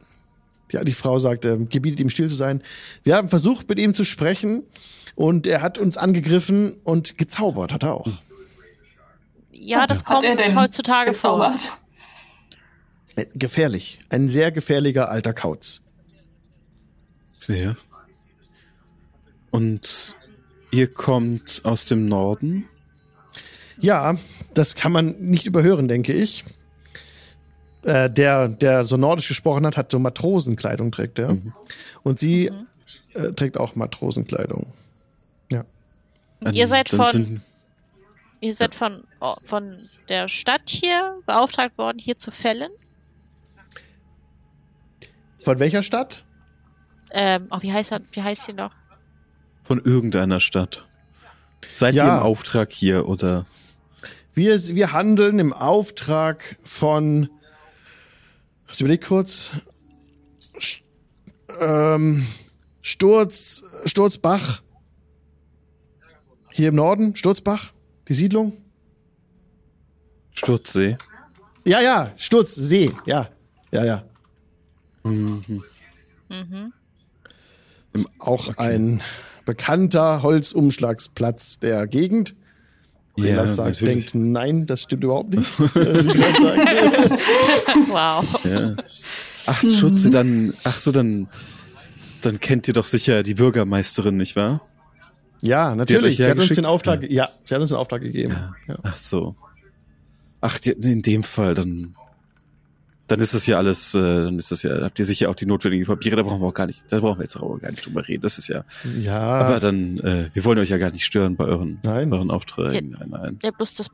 Ja, 0.73 0.83
die 0.83 0.93
Frau 0.93 1.19
sagt, 1.19 1.45
ähm, 1.45 1.69
gebietet 1.69 2.01
ihm 2.01 2.11
still 2.11 2.29
zu 2.29 2.35
sein. 2.35 2.63
Wir 3.05 3.15
haben 3.17 3.29
versucht, 3.29 3.69
mit 3.69 3.79
ihm 3.79 3.95
zu 3.95 4.05
sprechen 4.05 4.65
und 5.15 5.47
er 5.47 5.63
hat 5.63 5.79
uns 5.79 5.97
angegriffen 5.97 6.79
und 6.83 7.19
gezaubert 7.19 7.73
hat 7.73 7.83
er 7.85 7.95
auch. 7.95 8.09
Ja, 9.53 9.87
das 9.87 10.01
Hat 10.01 10.07
kommt 10.07 10.25
er 10.25 10.37
denn 10.37 10.59
heutzutage 10.59 11.15
vor. 11.15 11.39
gezaubert? 11.39 11.73
Äh, 13.17 13.27
Gefährlich. 13.35 13.99
Ein 14.11 14.29
sehr 14.29 14.51
gefährlicher 14.53 15.09
alter 15.11 15.33
Kauz. 15.33 15.81
Sehe. 17.39 17.77
Und 19.51 20.17
ihr 20.73 20.93
kommt 20.93 21.61
aus 21.65 21.87
dem 21.87 22.07
Norden? 22.07 22.69
Ja, 23.79 24.17
das 24.55 24.75
kann 24.75 24.93
man 24.93 25.17
nicht 25.21 25.47
überhören, 25.47 25.89
denke 25.89 26.13
ich. 26.13 26.45
Äh, 27.83 28.11
der, 28.11 28.49
der 28.49 28.85
so 28.85 28.97
nordisch 28.97 29.29
gesprochen 29.29 29.67
hat, 29.67 29.77
hat 29.77 29.91
so 29.93 29.99
Matrosenkleidung 29.99 30.91
trägt 30.93 31.19
er. 31.19 31.37
Und 32.03 32.19
sie 32.19 32.51
äh, 33.15 33.33
trägt 33.33 33.59
auch 33.59 33.77
Matrosenkleidung. 33.77 34.73
Ja. 35.51 35.65
Ihr 36.53 36.67
seid 36.67 36.89
von- 36.89 37.41
Ihr 38.41 38.55
seid 38.55 38.75
von, 38.75 39.03
oh, 39.21 39.35
von 39.45 39.79
der 40.11 40.29
Stadt 40.29 40.69
hier 40.69 41.19
beauftragt 41.27 41.79
worden, 41.79 41.99
hier 41.99 42.17
zu 42.19 42.31
fällen. 42.31 42.71
Von 45.43 45.59
welcher 45.59 45.83
Stadt? 45.83 46.25
Ähm, 47.13 47.47
oh, 47.51 47.59
wie 47.63 47.73
heißt 47.73 47.93
er, 47.93 48.01
wie 48.13 48.23
heißt 48.23 48.45
sie 48.45 48.53
noch? 48.53 48.73
von 49.63 49.81
irgendeiner 49.85 50.39
Stadt. 50.39 50.87
Seid 51.73 51.95
Ja. 51.97 52.07
ihr 52.07 52.19
im 52.19 52.23
Auftrag 52.23 52.71
hier 52.71 53.09
oder? 53.09 53.47
Wir, 54.37 54.61
wir 54.75 54.93
handeln 54.93 55.39
im 55.39 55.55
Auftrag 55.55 56.57
von. 56.63 57.31
Ich 58.71 58.81
überleg 58.83 59.03
kurz. 59.07 59.51
St- 60.61 60.83
ähm, 61.59 62.27
Sturz, 62.83 63.65
Sturzbach. 63.87 64.63
Hier 66.51 66.69
im 66.69 66.75
Norden, 66.75 67.17
Sturzbach, 67.17 67.73
die 68.09 68.13
Siedlung. 68.15 68.53
Sturzsee? 70.33 70.99
Ja, 71.65 71.81
ja, 71.81 72.13
Sturzsee, 72.17 72.93
ja, 73.07 73.31
ja, 73.73 73.85
ja. 73.87 74.05
Mhm. 75.05 75.65
Mhm. 76.29 76.73
Auch 78.19 78.49
Okay. 78.49 78.61
ein 78.75 79.03
bekannter 79.47 80.21
Holzumschlagsplatz 80.23 81.59
der 81.59 81.87
Gegend. 81.87 82.37
Wer 83.17 83.31
Ja, 83.31 83.37
das 83.37 83.57
sagt, 83.57 83.81
natürlich. 83.81 84.11
denkt, 84.11 84.15
nein, 84.15 84.67
das 84.67 84.83
stimmt 84.83 85.05
überhaupt 85.05 85.31
nicht. 85.31 85.51
Äh. 85.77 85.77
Wow. 87.89 88.45
Ja. 88.45 88.75
Ach, 89.47 89.63
Schutze, 89.63 90.11
dann, 90.11 90.53
ach 90.65 90.79
so, 90.79 90.93
dann, 90.93 91.29
dann 92.21 92.41
kennt 92.41 92.69
ihr 92.69 92.75
doch 92.75 92.85
sicher 92.85 93.23
die 93.23 93.35
Bürgermeisterin, 93.35 94.17
nicht 94.17 94.37
wahr? 94.37 94.61
ja, 95.41 95.75
natürlich. 95.75 96.19
euch 96.21 96.27
Sie 96.27 96.31
hat 96.31 96.39
uns 96.39 96.49
den 96.49 96.67
Auftrag, 96.67 97.09
ja, 97.11 97.29
sie 97.45 97.55
hat 97.55 97.61
uns 97.61 97.71
den 97.71 97.79
Auftrag 97.79 98.03
gegeben. 98.03 98.35
Ja. 98.67 98.77
Ach 98.83 98.97
so. 98.97 99.37
Ach, 100.41 100.59
in 100.65 101.03
dem 101.03 101.23
Fall, 101.23 101.55
dann, 101.55 101.95
dann 103.09 103.21
ist 103.21 103.35
das 103.35 103.47
ja 103.47 103.57
alles, 103.59 103.95
äh, 103.95 104.01
dann 104.01 104.39
ist 104.39 104.51
das 104.51 104.63
ja, 104.63 104.83
habt 104.83 104.99
ihr 104.99 105.05
sicher 105.05 105.31
auch 105.31 105.35
die 105.37 105.47
notwendigen 105.47 105.87
Papiere, 105.87 106.17
da 106.17 106.23
brauchen 106.23 106.41
wir 106.41 106.49
auch 106.49 106.55
gar 106.55 106.67
nicht, 106.67 106.85
da 106.91 106.99
brauchen 106.99 107.19
wir 107.19 107.25
jetzt 107.25 107.37
auch 107.37 107.57
gar 107.59 107.71
nicht 107.71 107.87
drüber 107.87 108.07
reden, 108.07 108.23
das 108.23 108.39
ist 108.39 108.49
ja, 108.49 108.65
Ja, 109.01 109.19
aber 109.21 109.61
dann, 109.61 109.99
äh, 110.01 110.29
wir 110.35 110.45
wollen 110.45 110.59
euch 110.59 110.71
ja 110.71 110.77
gar 110.79 110.91
nicht 110.91 111.05
stören 111.05 111.37
bei 111.37 111.45
euren, 111.45 111.79
Nein. 111.85 112.13
euren 112.13 112.31
Aufträgen, 112.31 112.97
nein, 112.99 113.09
nein. 113.11 113.39
Ja, 113.43 113.51
bloß 113.53 113.75
das 113.75 113.91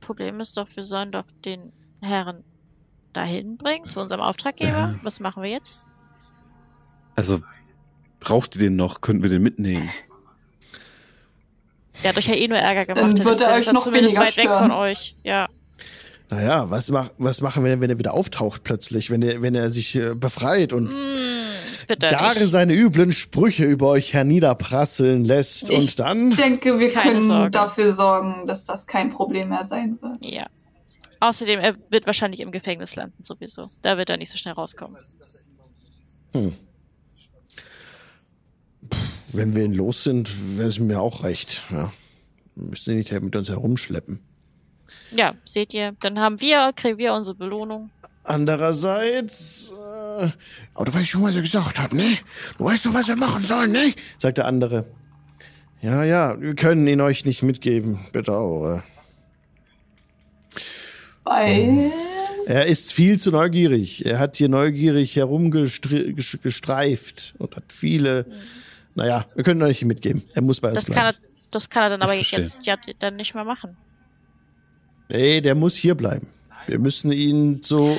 Problem 0.00 0.40
ist 0.40 0.56
doch, 0.56 0.68
wir 0.74 0.82
sollen 0.82 1.12
doch 1.12 1.24
den 1.44 1.72
Herren 2.00 2.42
dahin 3.12 3.56
bringen, 3.56 3.86
zu 3.88 4.00
unserem 4.00 4.20
Auftraggeber. 4.20 4.94
Was 5.02 5.20
machen 5.20 5.42
wir 5.42 5.50
jetzt? 5.50 5.80
Also, 7.14 7.40
braucht 8.20 8.56
ihr 8.56 8.60
den 8.60 8.76
noch? 8.76 9.00
Könnten 9.00 9.22
wir 9.22 9.30
den 9.30 9.42
mitnehmen? 9.42 9.88
Der 12.02 12.10
hat 12.10 12.18
euch 12.18 12.26
ja 12.28 12.34
eh 12.34 12.46
nur 12.46 12.58
Ärger 12.58 12.84
Dann 12.94 13.14
gemacht. 13.14 13.24
wird 13.24 13.36
ist 13.36 13.40
er 13.40 13.48
ja- 13.50 13.56
euch 13.56 13.64
ja 13.64 13.72
noch 13.72 13.80
zumindest 13.82 14.16
weit 14.18 14.36
weg 14.36 14.44
stören. 14.44 14.58
von 14.58 14.70
euch. 14.70 15.16
Ja. 15.24 15.48
Naja, 16.28 16.70
was, 16.70 16.90
mach, 16.90 17.10
was 17.18 17.40
machen 17.40 17.62
wir 17.62 17.70
denn, 17.70 17.80
wenn 17.80 17.90
er 17.90 17.98
wieder 17.98 18.14
auftaucht 18.14 18.64
plötzlich, 18.64 19.10
wenn 19.10 19.22
er, 19.22 19.42
wenn 19.42 19.54
er 19.54 19.70
sich 19.70 19.94
äh, 19.94 20.14
befreit 20.14 20.72
und 20.72 20.92
Bitte 21.86 22.08
gar 22.08 22.34
nicht. 22.34 22.48
seine 22.48 22.74
üblen 22.74 23.12
Sprüche 23.12 23.64
über 23.64 23.88
euch 23.90 24.12
herniederprasseln 24.12 25.24
lässt 25.24 25.70
Ich 25.70 25.78
und 25.78 26.00
dann. 26.00 26.30
Ich 26.32 26.36
denke, 26.36 26.80
wir 26.80 26.88
Keine 26.88 27.10
können 27.10 27.20
Sorge. 27.20 27.50
dafür 27.52 27.92
sorgen, 27.92 28.46
dass 28.48 28.64
das 28.64 28.88
kein 28.88 29.10
Problem 29.12 29.50
mehr 29.50 29.62
sein 29.62 29.98
wird. 30.02 30.16
Ja. 30.24 30.46
Außerdem, 31.20 31.60
er 31.60 31.74
wird 31.90 32.06
wahrscheinlich 32.06 32.40
im 32.40 32.50
Gefängnis 32.50 32.96
landen, 32.96 33.22
sowieso. 33.22 33.62
Da 33.82 33.96
wird 33.96 34.10
er 34.10 34.16
nicht 34.16 34.30
so 34.30 34.36
schnell 34.36 34.54
rauskommen. 34.54 34.96
Wenn 39.32 39.54
wir 39.54 39.64
ihn 39.64 39.74
los 39.74 40.02
sind, 40.04 40.58
wäre 40.58 40.68
es 40.68 40.78
mir 40.78 41.00
auch 41.00 41.22
recht. 41.24 41.62
Ja. 41.70 41.92
Müssen 42.54 42.84
Sie 42.90 42.94
nicht 42.96 43.12
mit 43.22 43.36
uns 43.36 43.48
herumschleppen. 43.48 44.20
Ja, 45.12 45.34
seht 45.44 45.72
ihr, 45.74 45.94
dann 46.00 46.18
haben 46.20 46.40
wir, 46.40 46.72
kriegen 46.74 46.98
wir 46.98 47.14
unsere 47.14 47.36
Belohnung. 47.36 47.90
Andererseits, 48.24 49.72
äh, 49.72 50.28
aber 50.74 50.84
du 50.84 50.94
weißt 50.94 51.08
schon, 51.08 51.22
was 51.22 51.36
er 51.36 51.42
gesagt 51.42 51.78
hat, 51.78 51.92
ne? 51.92 52.16
Du 52.58 52.64
weißt 52.64 52.86
doch, 52.86 52.94
was 52.94 53.08
er 53.08 53.14
machen 53.16 53.44
soll, 53.44 53.68
ne? 53.68 53.92
Sagt 54.18 54.38
der 54.38 54.46
andere. 54.46 54.84
Ja, 55.80 56.02
ja, 56.02 56.40
wir 56.40 56.56
können 56.56 56.88
ihn 56.88 57.00
euch 57.00 57.24
nicht 57.24 57.44
mitgeben, 57.44 58.00
bedauere. 58.12 58.82
Weil 61.24 61.90
Er 62.46 62.66
ist 62.66 62.92
viel 62.92 63.18
zu 63.20 63.30
neugierig. 63.32 64.04
Er 64.06 64.18
hat 64.18 64.36
hier 64.36 64.48
neugierig 64.48 65.14
herumgestreift 65.16 67.34
und 67.38 67.56
hat 67.56 67.64
viele. 67.72 68.26
Naja, 68.94 69.24
wir 69.34 69.42
können 69.44 69.60
ihn 69.60 69.64
euch 69.64 69.80
nicht 69.82 69.88
mitgeben. 69.88 70.22
Er 70.34 70.42
muss 70.42 70.60
bei 70.60 70.68
uns 70.68 70.76
Das 70.76 70.86
kann 70.94 71.06
er, 71.06 71.12
bleiben. 71.12 71.26
das 71.50 71.70
kann 71.70 71.82
er 71.84 71.90
dann 71.90 71.98
Ich 72.00 72.04
aber 72.04 72.14
verstehe. 72.14 72.38
jetzt 72.40 72.64
ja 72.66 72.76
dann 72.98 73.16
nicht 73.16 73.34
mehr 73.34 73.44
machen. 73.44 73.76
Nee, 75.08 75.40
der 75.40 75.54
muss 75.54 75.76
hier 75.76 75.94
bleiben. 75.94 76.28
Wir 76.66 76.78
müssen 76.78 77.12
ihn 77.12 77.62
zu 77.62 77.96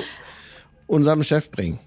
unserem 0.86 1.24
Chef 1.24 1.50
bringen. 1.50 1.78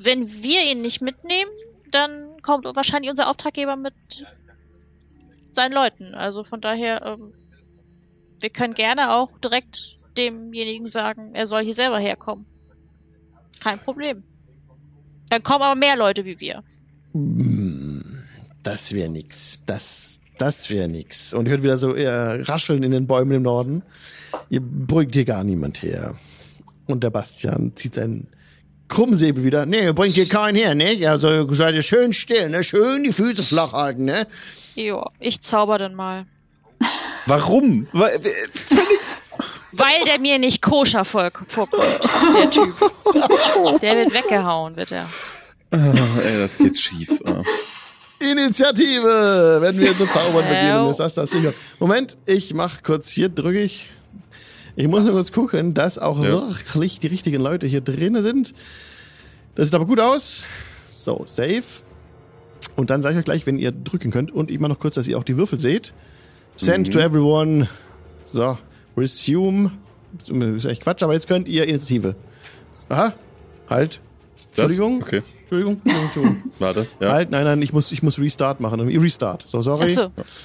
Wenn 0.00 0.26
wir 0.42 0.70
ihn 0.70 0.82
nicht 0.82 1.00
mitnehmen, 1.00 1.50
dann 1.90 2.40
kommt 2.42 2.64
wahrscheinlich 2.64 3.10
unser 3.10 3.28
Auftraggeber 3.28 3.76
mit 3.76 3.94
seinen 5.52 5.72
Leuten. 5.72 6.14
Also 6.14 6.44
von 6.44 6.60
daher, 6.60 7.04
ähm, 7.04 7.32
wir 8.40 8.50
können 8.50 8.74
gerne 8.74 9.12
auch 9.12 9.38
direkt 9.38 9.94
demjenigen 10.16 10.86
sagen, 10.86 11.34
er 11.34 11.46
soll 11.46 11.62
hier 11.62 11.74
selber 11.74 11.98
herkommen. 11.98 12.46
Kein 13.60 13.78
Problem. 13.78 14.22
Dann 15.28 15.42
kommen 15.42 15.62
aber 15.62 15.74
mehr 15.74 15.96
Leute 15.96 16.24
wie 16.24 16.40
wir. 16.40 16.64
Das 18.62 18.92
wäre 18.92 19.08
nix. 19.08 19.60
Das, 19.66 20.20
das 20.40 20.70
wäre 20.70 20.88
nix. 20.88 21.32
Und 21.34 21.46
ihr 21.46 21.52
hört 21.52 21.62
wieder 21.62 21.78
so 21.78 21.94
eher 21.94 22.48
Rascheln 22.48 22.82
in 22.82 22.90
den 22.90 23.06
Bäumen 23.06 23.32
im 23.32 23.42
Norden. 23.42 23.82
Ihr 24.48 24.60
bringt 24.62 25.14
hier 25.14 25.24
gar 25.24 25.44
niemand 25.44 25.82
her. 25.82 26.14
Und 26.86 27.04
der 27.04 27.10
Bastian 27.10 27.72
zieht 27.76 27.94
seinen 27.94 28.28
Krummsäbel 28.88 29.44
wieder. 29.44 29.66
Nee, 29.66 29.84
ihr 29.84 29.92
bringt 29.92 30.14
hier 30.14 30.28
keinen 30.28 30.56
her, 30.56 30.74
ne? 30.74 31.06
Also 31.06 31.52
seid 31.52 31.74
ihr 31.74 31.82
schön 31.82 32.12
still, 32.12 32.48
ne? 32.48 32.64
Schön 32.64 33.04
die 33.04 33.12
Füße 33.12 33.42
flach 33.42 33.72
halten, 33.72 34.04
ne? 34.04 34.26
Jo, 34.74 35.04
ich 35.20 35.40
zauber 35.40 35.78
dann 35.78 35.94
mal. 35.94 36.26
Warum? 37.26 37.86
Weil, 37.92 38.14
äh, 38.16 38.20
völlig. 38.52 38.98
Weil 39.72 40.04
der 40.06 40.18
mir 40.18 40.38
nicht 40.38 40.62
koscher 40.62 41.04
vor- 41.04 41.30
vorkommt, 41.46 41.84
der 42.40 42.50
Typ. 42.50 42.74
Der 43.82 43.96
wird 43.96 44.12
weggehauen, 44.12 44.74
wird 44.76 44.90
er. 44.92 45.06
Ah, 45.72 45.92
ey, 46.24 46.38
das 46.40 46.58
geht 46.58 46.78
schief. 46.78 47.20
Ah. 47.24 47.42
Initiative! 48.20 49.58
Wenn 49.60 49.78
wir 49.78 49.96
zu 49.96 50.06
zaubern 50.06 50.44
beginnen, 50.48 50.88
ist 50.90 50.98
das 51.00 51.14
das 51.14 51.30
sicher. 51.30 51.52
Moment, 51.78 52.16
ich 52.26 52.54
mach 52.54 52.82
kurz 52.82 53.08
hier, 53.08 53.28
drücke 53.28 53.60
ich. 53.62 53.86
Ich 54.76 54.86
muss 54.88 55.04
nur 55.04 55.12
kurz 55.12 55.32
gucken, 55.32 55.74
dass 55.74 55.98
auch 55.98 56.22
Ja. 56.22 56.30
wirklich 56.30 56.98
die 57.00 57.06
richtigen 57.08 57.42
Leute 57.42 57.66
hier 57.66 57.80
drin 57.80 58.22
sind. 58.22 58.54
Das 59.54 59.66
sieht 59.68 59.74
aber 59.74 59.86
gut 59.86 60.00
aus. 60.00 60.44
So, 60.90 61.22
save. 61.26 61.62
Und 62.76 62.90
dann 62.90 63.02
sage 63.02 63.14
ich 63.14 63.18
euch 63.20 63.24
gleich, 63.24 63.46
wenn 63.46 63.58
ihr 63.58 63.72
drücken 63.72 64.10
könnt. 64.10 64.30
Und 64.32 64.50
ich 64.50 64.58
mach 64.60 64.68
noch 64.68 64.78
kurz, 64.78 64.94
dass 64.94 65.08
ihr 65.08 65.18
auch 65.18 65.24
die 65.24 65.36
Würfel 65.36 65.58
seht. 65.58 65.92
Send 66.56 66.88
Mhm. 66.88 66.92
to 66.92 66.98
everyone. 67.00 67.68
So, 68.26 68.58
resume. 68.96 69.72
Ist 70.28 70.66
eigentlich 70.66 70.80
Quatsch, 70.80 71.02
aber 71.02 71.14
jetzt 71.14 71.26
könnt 71.28 71.48
ihr 71.48 71.64
Initiative. 71.66 72.14
Aha, 72.88 73.12
halt. 73.68 74.00
Das? 74.56 74.70
Entschuldigung. 74.70 75.02
Okay, 75.02 75.22
Entschuldigung. 75.50 75.80
Entschuldigung. 75.84 76.42
warte. 76.60 76.86
Ja, 77.00 77.12
Halt, 77.12 77.30
nein, 77.30 77.44
nein, 77.44 77.60
ich 77.62 77.72
muss, 77.72 77.90
ich 77.92 78.02
muss 78.02 78.18
Restart 78.18 78.60
machen. 78.60 78.80
Restart. 78.80 79.42
So, 79.46 79.60
sorry. 79.60 79.82
Achso, 79.82 80.02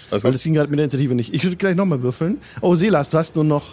alles 0.10 0.24
Weil 0.24 0.32
gut. 0.32 0.34
das 0.36 0.44
ging 0.44 0.54
gerade 0.56 0.70
mit 0.70 0.80
der 0.80 0.86
Initiative 0.86 1.14
nicht. 1.16 1.34
Ich 1.34 1.44
würde 1.44 1.56
gleich 1.58 1.76
nochmal 1.76 2.02
würfeln. 2.02 2.40
Oh, 2.62 2.74
Selas, 2.76 3.10
du 3.10 3.18
hast 3.18 3.36
nur 3.36 3.44
noch. 3.44 3.64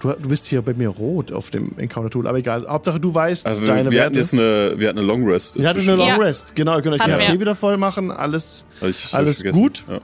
Du, 0.00 0.08
du 0.12 0.28
bist 0.28 0.46
hier 0.46 0.60
bei 0.62 0.74
mir 0.74 0.88
rot 0.88 1.32
auf 1.32 1.50
dem 1.50 1.78
Encounter-Tool, 1.78 2.26
aber 2.26 2.38
egal. 2.38 2.66
Hauptsache, 2.68 3.00
du 3.00 3.14
weißt 3.14 3.46
Also 3.46 3.64
deine 3.66 3.90
wir 3.90 4.02
hatten 4.04 4.14
Werte. 4.14 4.16
jetzt 4.18 4.32
eine, 4.34 4.74
wir 4.78 4.88
hatten 4.88 4.98
eine 4.98 5.06
Long 5.06 5.26
Rest. 5.28 5.58
Wir 5.58 5.68
hatten 5.68 5.80
eine. 5.80 5.96
Long 5.96 6.08
Ja. 6.08 6.16
Rest. 6.16 6.54
Genau, 6.54 6.76
ihr 6.76 6.82
könnt 6.82 6.94
euch 6.94 7.00
die 7.06 7.10
Hatten 7.12 7.26
HP 7.28 7.40
wieder 7.40 7.54
voll 7.54 7.76
machen. 7.76 8.10
Alles, 8.10 8.66
ich- 8.82 9.14
alles 9.14 9.42
gut. 9.44 9.84
Ja. 9.88 10.00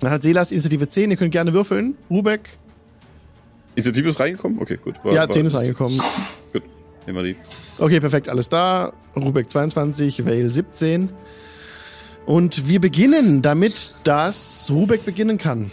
Dann 0.00 0.10
hat 0.10 0.22
Selas 0.22 0.52
Initiative 0.52 0.88
10. 0.88 1.10
Ihr 1.10 1.16
könnt 1.16 1.32
gerne 1.32 1.52
würfeln. 1.52 1.96
Rubek. 2.10 2.48
Initiative 3.74 4.08
ist 4.08 4.20
reingekommen? 4.20 4.58
Okay, 4.60 4.78
gut. 4.82 5.02
War- 5.04 5.12
Ja, 5.14 5.20
war- 5.22 5.30
10 5.30 5.46
ist 5.46 5.54
reingekommen. 5.54 6.00
Gut, 6.52 6.62
nehmen 7.06 7.18
wir 7.18 7.32
die. 7.32 7.36
Okay, 7.78 8.00
perfekt, 8.00 8.28
alles 8.28 8.48
da. 8.48 8.92
Rubek 9.16 9.50
22, 9.50 10.24
Vale 10.24 10.48
17. 10.48 11.10
Und 12.26 12.68
wir 12.68 12.80
beginnen 12.80 13.42
damit, 13.42 13.92
dass 14.04 14.70
Rubek 14.70 15.04
beginnen 15.04 15.38
kann. 15.38 15.70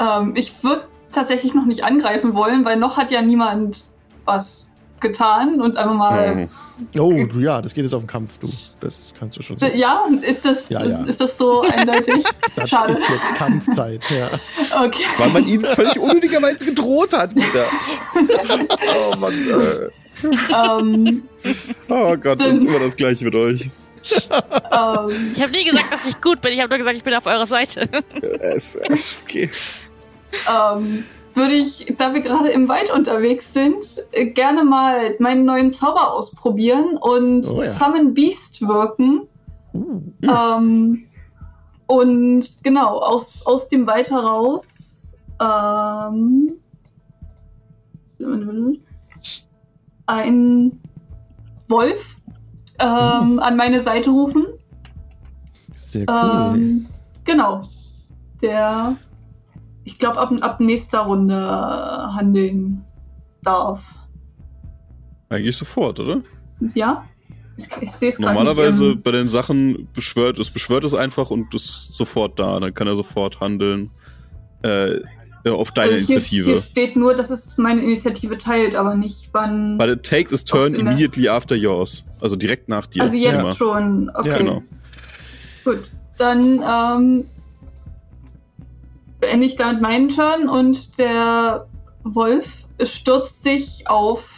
ähm, 0.00 0.34
ich 0.36 0.54
würde 0.62 0.88
tatsächlich 1.12 1.54
noch 1.54 1.66
nicht 1.66 1.84
angreifen 1.84 2.34
wollen, 2.34 2.64
weil 2.64 2.76
noch 2.76 2.96
hat 2.96 3.10
ja 3.10 3.22
niemand 3.22 3.84
was 4.24 4.63
getan 5.04 5.60
und 5.60 5.76
einfach 5.76 5.94
mal. 5.94 6.48
Oh. 6.96 7.00
Oh, 7.00 7.24
du, 7.24 7.38
ja, 7.38 7.62
das 7.62 7.72
geht 7.72 7.84
jetzt 7.84 7.94
auf 7.94 8.02
den 8.02 8.08
Kampf, 8.08 8.38
du. 8.38 8.48
Das 8.80 9.14
kannst 9.16 9.38
du 9.38 9.42
schon 9.42 9.56
sagen. 9.58 9.78
Ja, 9.78 10.06
ist 10.22 10.44
das, 10.44 10.68
Ja, 10.68 10.84
ja. 10.84 11.00
Ist, 11.02 11.08
ist 11.10 11.20
das 11.20 11.38
so 11.38 11.62
eindeutig? 11.62 12.24
Das 12.56 12.70
Schade. 12.70 12.92
ist 12.92 13.08
jetzt 13.08 13.34
Kampfzeit, 13.36 14.02
ja. 14.10 14.28
Okay. 14.84 15.04
Weil 15.18 15.30
man 15.30 15.46
ihn 15.46 15.60
völlig 15.60 15.98
unnötigerweise 15.98 16.64
gedroht 16.64 17.12
hat 17.12 17.34
wieder. 17.34 17.66
Oh 18.96 19.16
Mann. 19.18 19.32
Äh. 19.32 19.90
ähm, 20.52 21.22
Oh 21.88 22.16
Gott, 22.16 22.40
das 22.40 22.56
ist 22.56 22.62
immer 22.64 22.78
das 22.80 22.96
Gleiche 22.96 23.24
mit 23.24 23.34
euch. 23.34 23.62
ähm, 23.62 25.08
ich 25.34 25.42
habe 25.42 25.52
nie 25.52 25.64
gesagt, 25.64 25.92
dass 25.92 26.06
ich 26.06 26.20
gut 26.20 26.40
bin. 26.40 26.52
Ich 26.52 26.60
habe 26.60 26.68
nur 26.70 26.78
gesagt, 26.78 26.96
ich 26.96 27.04
bin 27.04 27.14
auf 27.14 27.26
eurer 27.26 27.46
Seite. 27.46 27.88
Es, 28.40 28.78
okay. 29.22 29.50
ähm, 30.48 31.04
würde 31.34 31.54
ich, 31.54 31.94
da 31.98 32.14
wir 32.14 32.20
gerade 32.20 32.48
im 32.48 32.68
Wald 32.68 32.92
unterwegs 32.92 33.52
sind, 33.52 34.04
äh, 34.12 34.26
gerne 34.26 34.64
mal 34.64 35.16
meinen 35.18 35.44
neuen 35.44 35.72
Zauber 35.72 36.12
ausprobieren 36.12 36.96
und 36.96 37.46
Oh 37.48 37.62
ja. 37.62 37.66
Summon 37.66 38.14
Beast 38.14 38.66
wirken. 38.66 39.28
Ähm, 40.22 41.04
und 41.86 42.62
genau, 42.62 42.98
aus, 42.98 43.44
aus 43.46 43.68
dem 43.68 43.86
Wald 43.86 44.10
heraus 44.10 45.18
ähm, 45.40 46.54
ein 50.06 50.80
Wolf 51.68 52.16
ähm, 52.78 53.38
an 53.38 53.56
meine 53.56 53.80
Seite 53.80 54.10
rufen. 54.10 54.46
Sehr 55.76 56.06
cool. 56.08 56.54
Ähm, 56.56 56.86
genau. 57.24 57.68
Der, 58.42 58.96
ich 59.84 59.98
glaube, 59.98 60.18
ab, 60.18 60.32
ab 60.40 60.60
nächster 60.60 61.00
Runde 61.00 61.34
äh, 61.34 62.16
handeln 62.16 62.84
darf. 63.42 63.84
Eigentlich 65.28 65.56
sofort, 65.56 66.00
oder? 66.00 66.22
Ja? 66.74 67.04
Ich, 67.56 67.68
ich 67.80 67.92
sehe 67.92 68.08
es 68.08 68.18
Normalerweise 68.18 68.84
nicht. 68.84 68.96
ähm, 68.96 69.02
bei 69.02 69.12
den 69.12 69.28
Sachen 69.28 69.88
beschwört 69.92 70.38
es, 70.38 70.50
beschwört 70.50 70.84
es 70.84 70.94
einfach 70.94 71.30
und 71.30 71.54
ist 71.54 71.94
sofort 71.94 72.38
da. 72.38 72.58
Dann 72.58 72.74
kann 72.74 72.86
er 72.86 72.96
sofort 72.96 73.40
handeln. 73.40 73.90
Äh, 74.62 75.00
auf 75.46 75.72
deine 75.72 75.92
also 75.92 76.06
hier, 76.06 76.16
Initiative. 76.16 76.50
Hier 76.52 76.62
steht 76.62 76.96
nur, 76.96 77.14
dass 77.14 77.30
es 77.30 77.58
meine 77.58 77.82
Initiative 77.82 78.38
teilt, 78.38 78.74
aber 78.74 78.94
nicht 78.94 79.28
wann. 79.32 79.76
But 79.76 79.88
it 79.88 80.02
takes 80.02 80.32
its 80.32 80.44
turn 80.44 80.74
immediately 80.74 81.28
after 81.28 81.54
yours. 81.54 82.06
Also 82.20 82.34
direkt 82.34 82.68
nach 82.68 82.86
dir. 82.86 83.02
also 83.02 83.14
jetzt 83.16 83.40
immer. 83.40 83.54
schon. 83.54 84.10
Okay. 84.14 84.28
Ja, 84.30 84.38
Genau. 84.38 84.62
Gut. 85.64 85.90
Dann 86.16 86.62
ähm, 86.62 87.24
beende 89.24 89.46
ich 89.46 89.56
damit 89.56 89.80
meinen 89.80 90.08
Turn 90.10 90.48
und 90.48 90.98
der 90.98 91.66
Wolf 92.04 92.46
stürzt 92.84 93.42
sich 93.42 93.84
auf 93.86 94.28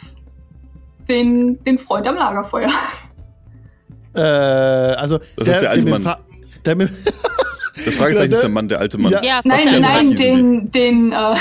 den, 1.09 1.61
den 1.63 1.79
Freund 1.79 2.07
am 2.07 2.15
Lagerfeuer. 2.15 2.69
Äh, 4.15 4.21
also, 4.21 5.17
Das 5.37 5.47
ist 5.47 5.61
der 5.61 5.69
alte 5.71 5.87
Mann. 5.87 6.01
Fa- 6.01 6.19
Der 6.65 6.75
mit, 6.75 6.89
Das 7.85 7.95
Fragezeichen 7.95 8.33
ist 8.33 8.41
der 8.41 8.49
Mann, 8.49 8.67
der 8.67 8.79
alte 8.79 8.97
Mann. 8.97 9.11
Ja. 9.11 9.21
Ja, 9.23 9.41
Nein, 9.43 9.59
nein, 9.81 10.09
diese 10.11 10.23
den, 10.23 10.71
den, 10.71 11.11
äh, 11.11 11.15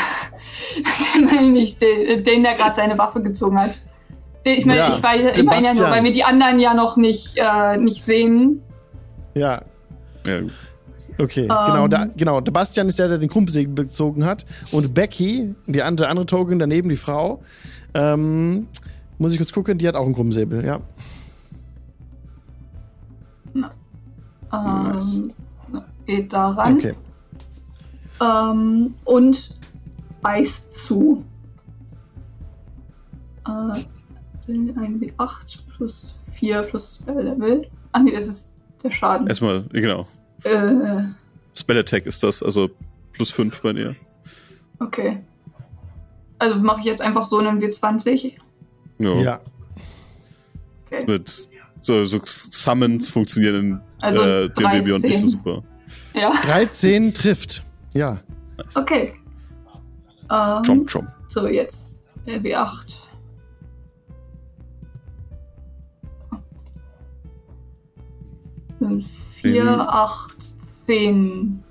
Den 1.17 1.25
meine 1.25 1.41
ich 1.47 1.53
nicht, 1.53 1.83
den, 1.83 2.23
den 2.25 2.43
der 2.43 2.55
gerade 2.55 2.77
seine 2.77 2.99
Waffe 2.99 3.23
gezogen 3.23 3.59
hat. 3.61 3.71
Den, 4.45 4.59
ich 4.59 4.67
meine, 4.67 4.79
Ja, 4.79 4.89
ich, 4.91 5.03
weiß- 5.03 5.29
ich 5.29 5.33
den 5.35 5.47
meine 5.47 5.67
ja 5.67 5.75
nur, 5.75 5.91
weil 5.91 6.05
wir 6.05 6.13
die 6.13 6.23
anderen 6.25 6.61
ja 6.61 6.75
noch 6.75 6.97
nicht, 6.97 7.37
äh, 7.37 7.77
nicht 7.79 8.05
sehen. 8.05 8.63
Ja, 9.35 9.63
Ja, 10.27 10.35
okay. 11.19 11.43
Ähm. 11.43 11.49
Genau, 11.49 11.89
da, 11.89 12.07
genau. 12.17 12.41
Der 12.41 12.53
Bastian 12.53 12.89
ist 12.89 12.99
der, 12.99 13.09
der 13.09 13.19
den 13.19 13.29
Krummsäbel 13.29 13.75
bezogen 13.75 14.25
hat. 14.25 14.45
Und 14.73 14.95
Becky, 14.95 15.55
die 15.67 15.83
andere, 15.83 16.09
andere 16.09 16.27
Token 16.27 16.59
daneben, 16.59 16.89
die 16.89 16.97
Frau, 16.97 17.43
ähm, 17.95 18.69
muss 19.19 19.33
ich 19.33 19.39
kurz 19.39 19.53
gucken, 19.53 19.79
die 19.79 19.89
hat 19.89 19.95
auch 19.95 20.05
einen 20.05 20.15
Krummsäbel, 20.15 20.65
ja. 20.65 20.81
Ähm, 24.53 25.33
geht 26.07 26.33
daran. 26.33 26.77
Okay. 26.77 26.95
Ähm, 28.21 28.95
und 29.05 29.59
beißt 30.23 30.87
zu. 30.87 31.25
Äh, 33.47 33.83
ein 34.49 35.01
W8 35.01 35.59
plus 35.77 36.15
4 36.35 36.61
plus 36.63 37.05
äh, 37.07 37.13
Level. 37.13 37.67
Ah 37.93 38.01
nee, 38.01 38.13
das 38.13 38.27
ist 38.27 38.55
der 38.83 38.91
Schaden. 38.91 39.27
erstmal, 39.27 39.65
genau. 39.73 40.07
Äh, 40.45 41.05
Spell 41.55 41.79
Attack 41.79 42.07
ist 42.07 42.23
das, 42.23 42.43
also 42.43 42.71
plus 43.13 43.31
5 43.31 43.61
bei 43.63 43.73
dir. 43.73 43.97
okay. 44.81 45.25
Also 46.39 46.59
mache 46.59 46.81
ich 46.81 46.87
jetzt 46.87 47.01
einfach 47.01 47.23
so 47.23 47.39
einen 47.39 47.61
W20. 47.63 48.35
Ja. 48.99 49.15
Ja. 49.17 49.41
Okay. 50.87 51.05
Mit 51.07 51.49
so, 51.81 52.05
so 52.05 52.21
Summons 52.25 53.09
funktionieren 53.09 53.55
in 53.57 53.81
Also 54.03 54.21
äh, 54.21 54.49
D&D 54.51 54.83
Beyond 54.83 55.05
nicht 55.05 55.19
so 55.19 55.27
13. 55.27 55.29
super. 55.29 55.63
Ja, 56.15 56.33
13 56.43 57.15
trifft. 57.15 57.63
Ja. 57.95 58.21
okay. 58.75 59.15
Ähm, 60.31 60.63
Chomp, 60.63 60.89
chomp. 60.91 61.09
So, 61.31 61.47
jetzt 61.47 62.03
äh, 62.27 62.39
W8. 62.39 62.71
Fünf, 69.41 69.55
Vier, 69.55 69.65
Mhm. 69.65 69.81
acht, 69.81 70.37
zehn. 70.87 71.63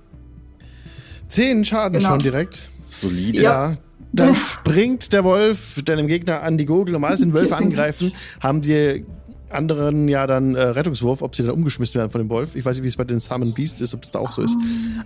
10 1.27 1.65
Schaden 1.65 1.97
Genau. 1.99 2.09
schon 2.11 2.19
direkt. 2.19 2.63
Solide. 2.83 3.41
Ja. 3.41 3.77
Dann 4.13 4.29
Ja. 4.29 4.35
springt 4.35 5.11
der 5.11 5.23
Wolf 5.23 5.81
deinem 5.83 6.07
Gegner 6.07 6.41
an 6.43 6.57
die 6.57 6.65
Gurgel. 6.65 6.93
Normal 6.93 7.17
sind 7.17 7.33
Wölfe 7.33 7.55
angreifen, 7.57 8.13
haben 8.39 8.61
die 8.61 9.03
anderen 9.49 10.07
ja 10.07 10.27
dann 10.27 10.55
äh, 10.55 10.61
Rettungswurf, 10.61 11.21
ob 11.21 11.35
sie 11.35 11.43
dann 11.43 11.51
umgeschmissen 11.51 11.99
werden 11.99 12.11
von 12.11 12.19
dem 12.21 12.29
Wolf. 12.29 12.55
Ich 12.55 12.65
weiß 12.65 12.75
nicht, 12.77 12.83
wie 12.83 12.87
es 12.87 12.95
bei 12.95 13.03
den 13.03 13.19
Summon 13.19 13.53
Beasts 13.53 13.81
ist, 13.81 13.93
ob 13.93 14.01
das 14.01 14.11
da 14.11 14.19
auch 14.19 14.31
so 14.31 14.41
ist. 14.41 14.55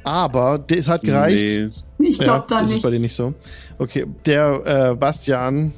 Aber 0.03 0.57
der 0.59 0.77
ist 0.77 0.87
halt 0.87 1.01
gereicht. 1.03 1.73
Nee, 1.97 2.07
Ich 2.09 2.17
ja, 2.17 2.23
glaube 2.25 2.45
da 2.49 2.59
das 2.59 2.69
nicht. 2.69 2.77
ist 2.79 2.83
bei 2.83 2.89
dir 2.91 2.99
nicht 2.99 3.15
so. 3.15 3.33
Okay, 3.77 4.05
der 4.25 4.91
äh, 4.91 4.95
Bastian 4.95 5.73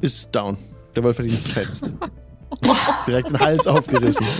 ist 0.00 0.30
down. 0.34 0.56
Der 0.96 1.02
Wolf 1.04 1.18
hat 1.18 1.26
ihn 1.26 1.32
zerfetzt. 1.32 1.84
Direkt 3.06 3.30
den 3.30 3.40
Hals 3.40 3.66
aufgerissen. 3.66 4.26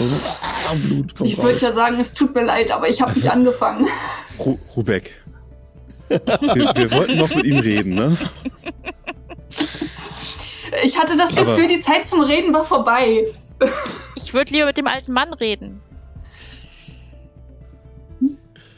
Blut 0.81 1.15
kommt 1.15 1.31
Ich 1.31 1.36
würde 1.43 1.59
ja 1.59 1.73
sagen, 1.73 1.99
es 2.01 2.12
tut 2.12 2.35
mir 2.35 2.44
leid, 2.44 2.70
aber 2.70 2.89
ich 2.89 3.01
habe 3.01 3.12
nicht 3.12 3.31
angefangen. 3.31 3.89
Ru 4.39 4.59
Rubeck. 4.77 5.20
Wir, 6.09 6.20
wir 6.74 6.90
wollten 6.93 7.16
noch 7.19 7.35
mit 7.35 7.47
ihm 7.47 7.59
reden, 7.59 7.94
ne? 7.94 8.16
Ich 10.85 10.99
hatte 10.99 11.16
das 11.16 11.36
Aber- 11.36 11.57
Gefühl, 11.57 11.69
die 11.69 11.81
Zeit 11.81 12.05
zum 12.07 12.20
Reden 12.23 12.53
war 12.53 12.65
vorbei. 12.65 13.24
Ich 14.16 14.35
würde 14.35 14.53
lieber 14.53 14.66
mit 14.66 14.77
dem 14.77 14.86
alten 14.86 15.12
Mann 15.12 15.32
reden. 15.32 15.81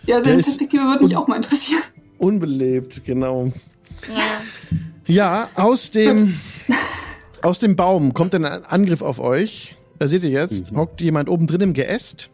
Ja, 0.06 0.20
seine 0.20 0.42
Perspektive 0.42 0.82
würde 0.84 1.04
mich 1.04 1.16
auch 1.16 1.26
mal 1.26 1.36
interessieren. 1.36 1.82
Unbelebt, 2.18 3.04
genau. 3.04 3.50
Ja. 4.14 4.40
Ja, 5.06 5.48
aus 5.54 5.90
dem, 5.90 6.38
aus 7.42 7.58
dem 7.58 7.76
Baum 7.76 8.12
kommt 8.14 8.34
ein 8.34 8.44
Angriff 8.44 9.02
auf 9.02 9.18
euch. 9.18 9.74
Da 9.98 10.08
seht 10.08 10.24
ihr 10.24 10.30
jetzt, 10.30 10.72
Mhm. 10.72 10.76
hockt 10.76 11.00
jemand 11.00 11.28
oben 11.28 11.46
drin 11.46 11.60
im 11.60 11.72
Geäst. 11.72 12.30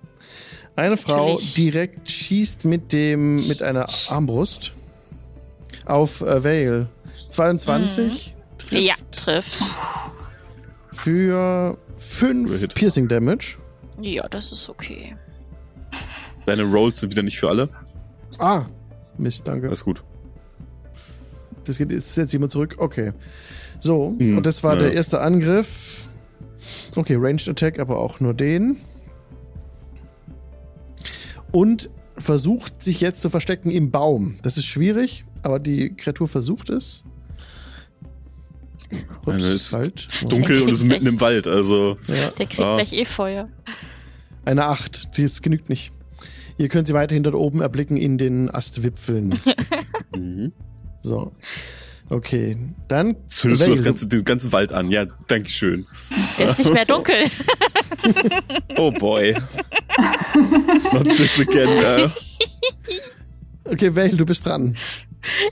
Eine 0.76 0.96
Frau 0.96 1.30
Natürlich. 1.32 1.54
direkt 1.54 2.10
schießt 2.10 2.64
mit 2.64 2.92
dem, 2.92 3.46
mit 3.48 3.62
einer 3.62 3.86
Armbrust 4.08 4.72
auf 5.84 6.20
äh, 6.22 6.42
Vale. 6.44 6.88
22 7.30 8.34
trifft 8.58 8.72
ja, 8.82 8.94
trifft. 9.10 9.58
für 10.92 11.76
5 11.98 12.58
Hit. 12.60 12.74
Piercing 12.74 13.08
Damage. 13.08 13.56
Ja, 14.00 14.28
das 14.28 14.52
ist 14.52 14.68
okay. 14.68 15.16
Deine 16.46 16.62
Rolls 16.64 17.00
sind 17.00 17.10
wieder 17.12 17.22
nicht 17.22 17.38
für 17.38 17.48
alle. 17.48 17.68
Ah, 18.38 18.64
Mist, 19.18 19.46
danke. 19.46 19.66
Alles 19.66 19.84
gut. 19.84 20.02
Das 21.64 21.76
geht 21.78 21.92
jetzt 21.92 22.14
setzt 22.14 22.32
jemand 22.32 22.52
zurück. 22.52 22.76
Okay. 22.78 23.12
So, 23.80 24.14
Hm, 24.18 24.38
und 24.38 24.46
das 24.46 24.62
war 24.64 24.74
ja. 24.74 24.80
der 24.84 24.92
erste 24.94 25.20
Angriff. 25.20 26.06
Okay, 26.96 27.16
Ranged 27.18 27.48
Attack, 27.48 27.78
aber 27.78 27.98
auch 27.98 28.20
nur 28.20 28.34
den. 28.34 28.76
Und 31.52 31.90
versucht 32.16 32.82
sich 32.82 33.00
jetzt 33.00 33.20
zu 33.22 33.30
verstecken 33.30 33.70
im 33.70 33.90
Baum. 33.90 34.38
Das 34.42 34.56
ist 34.56 34.66
schwierig, 34.66 35.24
aber 35.42 35.58
die 35.58 35.94
Kreatur 35.94 36.28
versucht 36.28 36.70
es. 36.70 37.02
Ups, 39.24 39.44
ist 39.44 39.72
halt. 39.72 40.08
Dunkel 40.30 40.62
und 40.62 40.68
ist 40.68 40.84
mitten 40.84 41.06
im 41.06 41.20
Wald, 41.20 41.46
also. 41.46 41.96
Ja, 42.08 42.30
Der 42.38 42.46
kriegt 42.46 42.60
Ah. 42.60 42.74
gleich 42.76 42.92
eh 42.92 43.04
Feuer. 43.04 43.48
eine 44.44 44.66
8, 44.66 45.16
das 45.18 45.42
genügt 45.42 45.68
nicht. 45.68 45.92
Ihr 46.58 46.68
könnt 46.68 46.88
sie 46.88 46.94
weiterhin 46.94 47.22
dort 47.22 47.36
oben 47.36 47.60
erblicken 47.62 47.96
in 47.96 48.18
den 48.18 48.52
Astwipfeln. 48.52 49.38
Mhm. 50.16 50.52
So. 51.02 51.32
Okay, 52.10 52.56
dann 52.88 53.14
Zündest 53.28 53.66
du 53.66 53.70
das 53.70 53.82
ganze, 53.84 54.08
den 54.08 54.24
ganzen 54.24 54.50
Wald 54.52 54.72
an? 54.72 54.90
Ja, 54.90 55.06
dankeschön. 55.28 55.86
Der 56.38 56.48
ist 56.50 56.58
nicht 56.58 56.72
mehr 56.72 56.84
dunkel. 56.84 57.24
Oh 58.76 58.90
boy. 58.92 59.34
Not 60.92 61.08
this 61.16 61.38
again. 61.40 61.68
Äh. 61.68 62.08
Okay, 63.64 63.94
Vale, 63.94 64.16
du 64.16 64.24
bist 64.24 64.46
dran. 64.46 64.76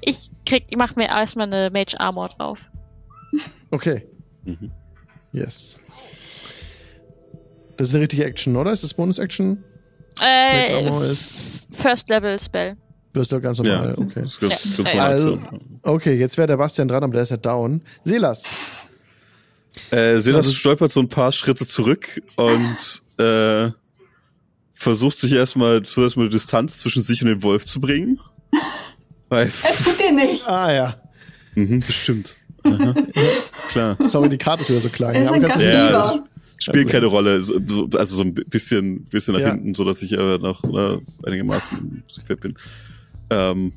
Ich 0.01 0.31
krieg, 0.47 0.65
ich 0.69 0.77
mach 0.77 0.97
mir 0.97 1.09
erstmal 1.09 1.47
eine 1.47 1.69
Mage 1.73 1.99
Armor 2.01 2.29
drauf. 2.31 2.59
Okay. 3.71 4.07
Mhm. 4.45 4.71
Yes. 5.33 5.79
Das 7.77 7.89
ist 7.89 7.95
eine 7.95 8.03
richtige 8.03 8.25
Action, 8.25 8.57
oder? 8.57 8.73
Ist 8.73 8.83
das 8.83 8.95
Bonus-Action? 8.95 9.63
Äh, 10.23 10.63
Mage 10.63 10.75
Armor 10.87 11.05
ist- 11.05 11.69
First 11.73 12.09
Level 12.09 12.39
Spell. 12.39 12.77
Wirst 13.19 13.33
du 13.33 13.41
ganz 13.41 13.59
Ja, 13.59 13.65
normal, 13.65 13.95
okay. 13.97 14.21
das 14.23 14.39
ganz, 14.39 14.77
Ja. 14.79 14.85
ganz 14.85 14.95
Ja. 14.95 15.03
Also, 15.05 15.39
okay, 15.83 16.15
jetzt 16.15 16.39
wäre 16.39 16.47
der 16.47 16.57
Bastian 16.57 16.87
dran, 16.87 17.03
aber 17.03 17.13
der 17.13 17.23
ist 17.25 17.31
ja 17.31 17.37
down. 17.37 17.83
Selas. 18.05 18.45
Äh, 19.91 20.19
Silas 20.19 20.47
Also- 20.47 20.53
stolpert 20.53 20.93
so 20.93 21.01
ein 21.01 21.09
paar 21.09 21.33
Schritte 21.33 21.67
zurück 21.67 22.23
und 22.37 23.03
äh, 23.19 23.71
versucht 24.73 25.19
sich 25.19 25.33
erstmal 25.33 25.83
zuerst 25.83 26.17
mal 26.17 26.29
Distanz 26.29 26.79
zwischen 26.79 27.03
sich 27.03 27.21
und 27.23 27.29
dem 27.29 27.43
Wolf 27.43 27.65
zu 27.65 27.81
bringen. 27.81 28.21
Weil, 29.29 29.47
Es 29.69 29.83
tut 29.85 29.99
dir 29.99 30.13
nicht. 30.13 30.47
Ah 30.49 30.73
ja. 30.73 30.95
mhm, 31.57 31.81
bestimmt. 31.81 32.37
Aha. 32.65 32.95
Klar. 33.69 33.97
Sorry, 34.07 34.29
die 34.29 34.39
Karte 34.39 34.63
ist 34.63 34.71
wieder 34.71 34.81
so 34.81 34.89
klein. 34.91 35.25
Ja, 35.25 35.33
du- 35.33 35.41
Ja, 35.61 35.87
Lieber. 35.87 35.91
das 35.93 36.19
spielt 36.59 36.85
Okay. 36.87 36.93
keine 36.93 37.07
Rolle. 37.07 37.41
So, 37.41 37.59
so, 37.67 37.89
also 37.97 38.17
so 38.17 38.23
ein 38.23 38.35
bisschen, 38.35 39.05
bisschen 39.07 39.35
nach 39.35 39.41
Ja. 39.41 39.51
hinten, 39.53 39.75
so 39.75 39.85
dass 39.85 40.03
ich 40.03 40.17
aber 40.19 40.39
noch 40.39 40.63
äh, 40.65 40.99
einigermaßen 41.27 42.05
fit 42.27 42.41
bin. 42.41 42.55
Ähm, 43.31 43.73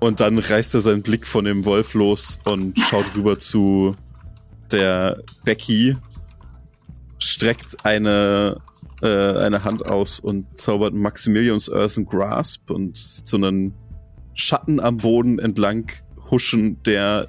und 0.00 0.20
dann 0.20 0.38
reißt 0.38 0.74
er 0.74 0.80
seinen 0.80 1.02
Blick 1.02 1.26
von 1.26 1.44
dem 1.44 1.64
Wolf 1.64 1.94
los 1.94 2.38
und 2.44 2.78
schaut 2.78 3.14
rüber 3.16 3.38
zu 3.38 3.94
der 4.72 5.22
Becky, 5.44 5.96
streckt 7.18 7.84
eine, 7.84 8.56
äh, 9.00 9.36
eine 9.38 9.62
Hand 9.62 9.86
aus 9.86 10.18
und 10.18 10.58
zaubert 10.58 10.94
Maximilians 10.94 11.68
Earthen 11.68 12.06
Grasp 12.06 12.70
und 12.70 12.96
so 12.96 13.36
einen 13.36 13.74
Schatten 14.34 14.80
am 14.80 14.96
Boden 14.96 15.38
entlang 15.38 15.92
huschen, 16.30 16.82
der 16.82 17.28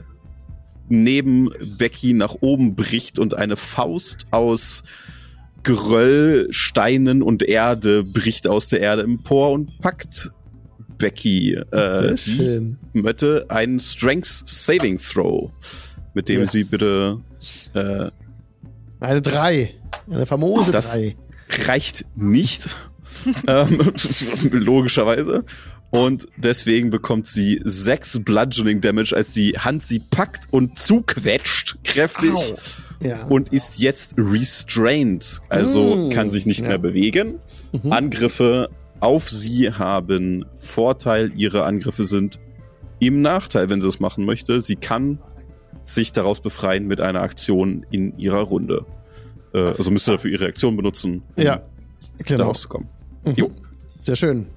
neben 0.90 1.50
Becky 1.78 2.14
nach 2.14 2.36
oben 2.42 2.76
bricht 2.76 3.20
und 3.20 3.36
eine 3.36 3.58
Faust 3.58 4.26
aus 4.32 4.84
Geröll, 5.64 6.48
Steinen 6.52 7.22
und 7.22 7.44
Erde 7.44 8.04
bricht 8.04 8.48
aus 8.48 8.68
der 8.68 8.82
Erde 8.82 9.04
empor 9.04 9.52
und 9.52 9.80
packt 9.80 10.32
Becky. 11.04 11.54
Äh, 11.54 12.16
die 12.16 12.76
möchte 13.02 13.46
einen 13.50 13.80
Strength 13.80 14.26
Saving 14.48 14.98
Throw, 14.98 15.52
mit 16.14 16.30
dem 16.30 16.42
Yes. 16.42 16.52
sie 16.52 16.64
bitte 16.64 17.20
äh, 17.74 18.10
Eine 19.00 19.22
3. 19.22 19.74
Eine 20.10 20.26
famose 20.26 20.72
Das- 20.72 20.94
3. 20.94 21.16
reicht 21.66 22.06
nicht. 22.16 22.76
ähm, 23.48 23.92
logischerweise. 24.52 25.44
Und 25.92 26.26
deswegen 26.38 26.90
bekommt 26.90 27.28
sie 27.28 27.62
sechs 27.64 28.20
Bludgeoning 28.24 28.82
Damage, 28.82 29.16
als 29.16 29.34
die 29.34 29.52
Hand 29.60 29.84
sie 29.84 30.00
packt 30.00 30.46
und 30.50 30.80
zuquetscht, 30.80 31.78
kräftig. 31.84 32.32
Ja. 33.04 33.26
Und 33.28 33.50
ist 33.54 33.78
jetzt 33.80 34.16
restrained. 34.18 35.40
Also 35.50 35.96
Mm, 35.96 36.10
kann 36.10 36.30
sich 36.32 36.48
nicht 36.48 36.62
ja. 36.62 36.70
mehr 36.70 36.78
bewegen. 36.80 37.40
Mhm. 37.74 37.92
Angriffe 37.92 38.70
auf 39.04 39.30
sie 39.30 39.70
haben 39.74 40.46
Vorteil. 40.56 41.32
Ihre 41.36 41.66
Angriffe 41.66 42.06
sind 42.06 42.40
im 43.00 43.22
Nachteil, 43.22 43.70
wenn 43.70 43.82
sie 43.82 43.88
es 43.88 44.00
machen 44.00 44.24
möchte. 44.24 44.62
Sie 44.62 44.78
kann 44.78 45.20
sich 45.84 46.14
daraus 46.14 46.40
befreien 46.40 46.88
mit 46.88 47.02
einer 47.02 47.22
Aktion 47.22 47.86
in 47.92 48.18
ihrer 48.18 48.42
Runde. 48.44 48.86
Äh, 49.54 49.60
also 49.60 49.92
müsste 49.92 50.12
dafür 50.12 50.32
ihre 50.32 50.46
Aktion 50.46 50.78
benutzen, 50.78 51.22
um 51.36 51.44
Ja, 51.44 51.58
da 51.58 51.64
genau. 52.26 52.46
rauszukommen. 52.46 52.88
Mhm. 53.26 53.34
Jo. 53.36 53.52
Sehr 54.00 54.16
schön. 54.16 54.48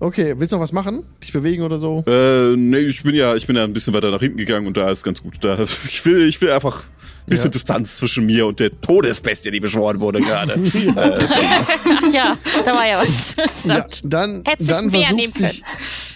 Okay, 0.00 0.34
willst 0.38 0.52
du 0.52 0.56
noch 0.56 0.62
was 0.62 0.70
machen? 0.72 1.04
Dich 1.22 1.32
bewegen 1.32 1.64
oder 1.64 1.80
so? 1.80 2.04
Äh, 2.06 2.56
nee, 2.56 2.78
ich 2.78 3.02
bin 3.02 3.16
ja, 3.16 3.34
ich 3.34 3.48
bin 3.48 3.56
ja 3.56 3.64
ein 3.64 3.72
bisschen 3.72 3.94
weiter 3.94 4.12
nach 4.12 4.20
hinten 4.20 4.38
gegangen 4.38 4.68
und 4.68 4.76
da 4.76 4.88
ist 4.90 5.02
ganz 5.02 5.22
gut. 5.22 5.38
Da, 5.40 5.58
ich 5.88 6.04
will, 6.06 6.22
ich 6.28 6.40
will 6.40 6.50
einfach 6.52 6.84
ein 6.84 7.30
bisschen 7.30 7.46
Ja. 7.46 7.50
Distanz 7.50 7.96
zwischen 7.98 8.24
mir 8.26 8.46
und 8.46 8.60
der 8.60 8.80
Todesbestie, 8.80 9.50
die 9.50 9.58
beschworen 9.58 9.98
wurde 9.98 10.20
gerade. 10.20 10.52
äh, 10.54 10.92
Ach 10.94 12.12
ja, 12.12 12.36
da 12.64 12.74
war 12.74 12.86
ja 12.86 13.00
was. 13.00 13.34
Ja, 13.64 13.86
dann, 14.04 14.44
dann 14.60 14.90
versucht 14.90 15.14
nehmen 15.16 15.32
sich, 15.32 15.64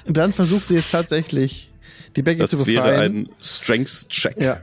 dann 0.07 0.33
versucht 0.33 0.69
sie 0.69 0.77
jetzt 0.77 0.93
tatsächlich, 0.93 1.71
die 2.15 2.23
Becky 2.23 2.45
zu 2.47 2.59
das 2.59 2.67
wäre 2.67 2.89
befreien. 2.89 3.17
ein 3.17 3.29
Strengths-Check. 3.41 4.41
ja, 4.41 4.61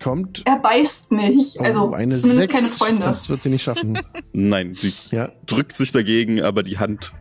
kommt. 0.00 0.42
Er 0.46 0.60
beißt 0.60 1.10
mich. 1.10 1.60
Also 1.60 1.88
oh, 1.88 1.92
eine 1.92 2.18
zumindest 2.18 2.36
Sechs. 2.36 2.54
keine 2.54 2.68
Freunde. 2.68 3.02
Das 3.02 3.28
wird 3.28 3.42
sie 3.42 3.48
nicht 3.48 3.64
schaffen. 3.64 3.98
Nein, 4.32 4.76
sie 4.78 4.92
ja, 5.10 5.32
drückt 5.46 5.74
sich 5.74 5.90
dagegen, 5.90 6.40
aber 6.40 6.62
die 6.62 6.78
Hand. 6.78 7.12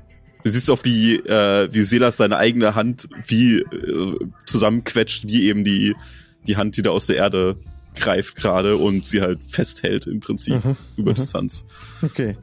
Du 0.43 0.49
siehst 0.49 0.69
auch, 0.69 0.83
wie, 0.83 1.15
äh, 1.15 1.69
wie 1.71 1.83
Selas 1.83 2.17
seine 2.17 2.37
eigene 2.37 2.75
Hand 2.75 3.07
wie 3.27 3.59
äh, 3.59 3.65
zusammenquetscht, 4.45 5.23
wie 5.29 5.43
eben 5.43 5.63
die, 5.63 5.95
die 6.47 6.57
Hand, 6.57 6.75
die 6.77 6.81
da 6.81 6.89
aus 6.91 7.07
der 7.07 7.15
Erde 7.17 7.55
greift 7.95 8.35
gerade 8.35 8.75
und 8.77 9.05
sie 9.05 9.21
halt 9.21 9.39
festhält 9.47 10.07
im 10.07 10.19
Prinzip 10.19 10.63
Mhm, 10.65 10.75
über 10.97 11.11
mhm. 11.11 11.15
Distanz. 11.15 11.63
okay. 12.01 12.35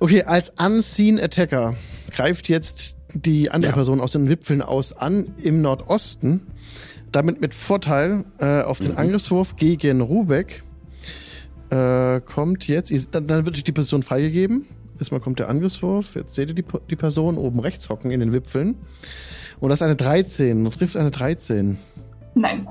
Okay, 0.00 0.22
als 0.24 0.52
Unseen 0.58 1.20
Attacker 1.20 1.76
greift 2.10 2.48
jetzt 2.48 2.96
die 3.14 3.50
andere 3.50 3.70
Ja. 3.70 3.74
Person 3.76 4.00
aus 4.00 4.12
den 4.12 4.28
Wipfeln 4.28 4.60
aus 4.62 4.92
an 4.92 5.30
im 5.40 5.62
Nordosten. 5.62 6.42
Damit 7.12 7.40
mit 7.40 7.54
Vorteil 7.54 8.24
äh, 8.40 8.62
auf 8.62 8.80
den 8.80 8.92
Mhm. 8.92 8.98
Angriffswurf 8.98 9.54
gegen 9.56 10.00
Rubek. 10.00 10.62
Äh, 11.70 12.20
kommt 12.20 12.66
jetzt, 12.68 12.92
dann, 13.12 13.26
dann 13.28 13.44
wird 13.46 13.66
die 13.66 13.72
Position 13.72 14.02
freigegeben. 14.02 14.66
Erstmal 15.02 15.20
kommt 15.20 15.40
der 15.40 15.48
Angriffswurf. 15.48 16.14
Jetzt 16.14 16.34
seht 16.34 16.48
ihr 16.50 16.54
die, 16.54 16.64
die 16.88 16.94
Person 16.94 17.36
oben 17.36 17.58
rechts 17.58 17.88
hocken 17.88 18.12
in 18.12 18.20
den 18.20 18.32
Wipfeln. 18.32 18.76
Und 19.58 19.70
das 19.70 19.80
ist 19.80 19.82
eine 19.82 19.96
13. 19.96 20.64
Und 20.64 20.72
trifft 20.78 20.96
eine 20.96 21.10
13. 21.10 21.76
Nein. 22.36 22.68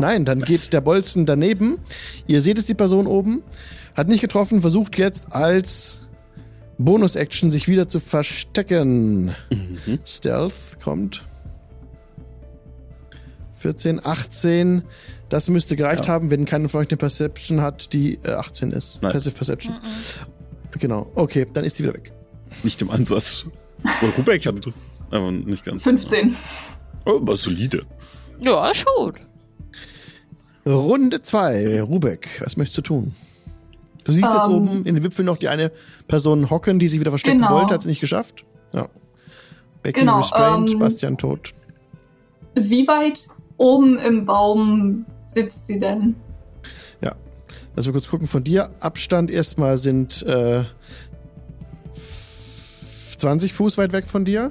Nein, 0.00 0.24
dann 0.24 0.40
geht 0.40 0.72
der 0.72 0.80
Bolzen 0.80 1.26
daneben. 1.26 1.78
Ihr 2.26 2.40
seht 2.40 2.56
es, 2.56 2.64
die 2.64 2.72
Person 2.72 3.06
oben. 3.06 3.42
Hat 3.94 4.08
nicht 4.08 4.22
getroffen, 4.22 4.62
versucht 4.62 4.96
jetzt 4.96 5.30
als 5.30 6.00
Bonus-Action 6.78 7.50
sich 7.50 7.68
wieder 7.68 7.86
zu 7.86 8.00
verstecken. 8.00 9.34
Mhm. 9.50 9.98
Stealth 10.06 10.78
kommt. 10.82 11.22
14, 13.56 14.00
18. 14.06 14.84
Das 15.28 15.50
müsste 15.50 15.76
gereicht 15.76 16.06
Ja. 16.06 16.12
haben, 16.12 16.30
wenn 16.30 16.46
keine 16.46 16.70
von 16.70 16.80
euch 16.80 16.88
eine 16.88 16.96
Perception 16.96 17.60
hat, 17.60 17.92
die 17.92 18.14
äh, 18.22 18.30
18 18.30 18.72
ist. 18.72 19.02
Nein. 19.02 19.12
Passive 19.12 19.34
Perception. 19.34 19.76
Genau. 20.78 21.10
Okay, 21.14 21.46
dann 21.52 21.64
ist 21.64 21.76
sie 21.76 21.84
wieder 21.84 21.94
weg. 21.94 22.12
Nicht 22.62 22.80
im 22.82 22.90
Ansatz. 22.90 23.46
Und 24.02 24.18
Rubek 24.18 24.44
hat 24.46 24.54
aber 25.10 25.30
nicht 25.32 25.64
ganz. 25.64 25.84
15. 25.84 26.36
Oh, 27.06 27.16
aber 27.16 27.36
solide. 27.36 27.84
Ja, 28.40 28.70
gut. 28.96 29.14
Runde 30.66 31.22
2. 31.22 31.82
Rubek, 31.82 32.40
was 32.44 32.56
möchtest 32.56 32.78
du 32.78 32.82
tun? 32.82 33.14
Du 34.04 34.12
siehst 34.12 34.32
jetzt 34.32 34.46
Ähm. 34.46 34.52
oben 34.52 34.84
in 34.84 34.94
den 34.94 35.04
Wipfeln 35.04 35.26
noch 35.26 35.36
die 35.38 35.48
eine 35.48 35.70
Person 36.06 36.50
hocken, 36.50 36.78
die 36.78 36.88
sich 36.88 37.00
wieder 37.00 37.10
verstecken 37.10 37.38
Genau. 37.40 37.52
wollte, 37.52 37.74
hat 37.74 37.82
sie 37.82 37.88
nicht 37.88 38.00
geschafft. 38.00 38.44
Ja. 38.72 38.88
Becky 39.82 40.00
Genau, 40.00 40.18
restrained, 40.18 40.70
ähm, 40.72 40.78
Bastian 40.78 41.16
tot. 41.18 41.52
Wie 42.54 42.86
weit 42.88 43.26
oben 43.56 43.98
im 43.98 44.26
Baum 44.26 45.06
sitzt 45.28 45.66
sie 45.66 45.78
denn? 45.78 46.14
Lass 47.78 47.86
mal 47.86 47.92
kurz 47.92 48.08
gucken. 48.08 48.26
Von 48.26 48.42
dir 48.42 48.70
Abstand 48.80 49.30
erstmal 49.30 49.78
sind 49.78 50.24
äh, 50.24 50.64
20 53.18 53.52
Fuß 53.52 53.78
weit 53.78 53.92
weg 53.92 54.08
von 54.08 54.24
dir. 54.24 54.50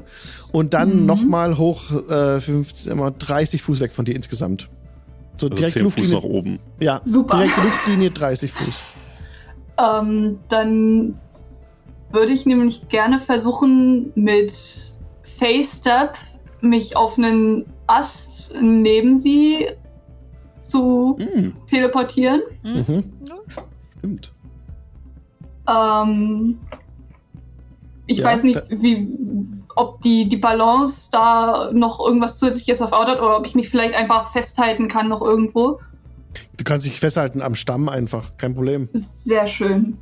Und 0.53 0.73
dann 0.73 1.01
Mhm. 1.01 1.05
nochmal 1.05 1.57
hoch 1.57 1.91
äh, 2.09 2.39
15, 2.39 2.89
immer 2.89 3.11
30 3.11 3.61
Fuß 3.61 3.81
weg 3.81 3.91
von 3.91 4.05
dir 4.05 4.15
insgesamt. 4.15 4.69
So 5.35 5.47
Also 5.47 5.57
direkte 5.57 5.79
10 5.79 5.89
Fuß 5.89 5.97
Luftlinie. 5.97 6.15
nach 6.15 6.23
oben. 6.23 6.59
Ja, 6.79 7.01
Super. 7.03 7.35
direkte 7.37 7.61
Luftlinie 7.63 8.11
30 8.11 8.49
Fuß. 8.51 8.75
Ähm, 9.77 10.39
dann 10.47 11.19
würde 12.13 12.31
ich 12.31 12.45
nämlich 12.45 12.87
gerne 12.87 13.19
versuchen, 13.19 14.13
mit 14.15 14.53
Face 15.37 15.79
Step 15.79 16.13
mich 16.61 16.95
auf 16.95 17.17
einen 17.17 17.65
Ast 17.87 18.53
neben 18.61 19.17
sie 19.17 19.67
zu 20.61 21.17
Hm, 21.19 21.53
teleportieren. 21.69 22.41
Hm? 22.63 22.85
Mhm. 22.87 23.03
Stimmt. 23.99 24.33
Ähm, 25.67 26.57
ich 28.05 28.19
Ja, 28.19 28.25
weiß 28.25 28.43
nicht, 28.43 28.55
da- 28.57 28.63
wie, 28.69 29.07
ob 29.75 30.01
die, 30.01 30.29
die 30.29 30.37
Balance 30.37 31.09
da 31.11 31.71
noch 31.73 31.99
irgendwas 31.99 32.37
zusätzliches 32.37 32.79
erfordert 32.79 33.21
oder 33.21 33.37
ob 33.37 33.45
ich 33.45 33.53
mich 33.55 33.69
vielleicht 33.69 33.95
einfach 33.95 34.31
festhalten 34.31 34.87
kann 34.87 35.09
noch 35.09 35.21
irgendwo. 35.21 35.79
Du 36.57 36.63
kannst 36.63 36.87
dich 36.87 36.99
festhalten 36.99 37.41
am 37.41 37.55
Stamm 37.55 37.89
einfach, 37.89 38.37
kein 38.37 38.53
Problem. 38.55 38.89
Sehr 38.93 39.47
schön. 39.47 39.97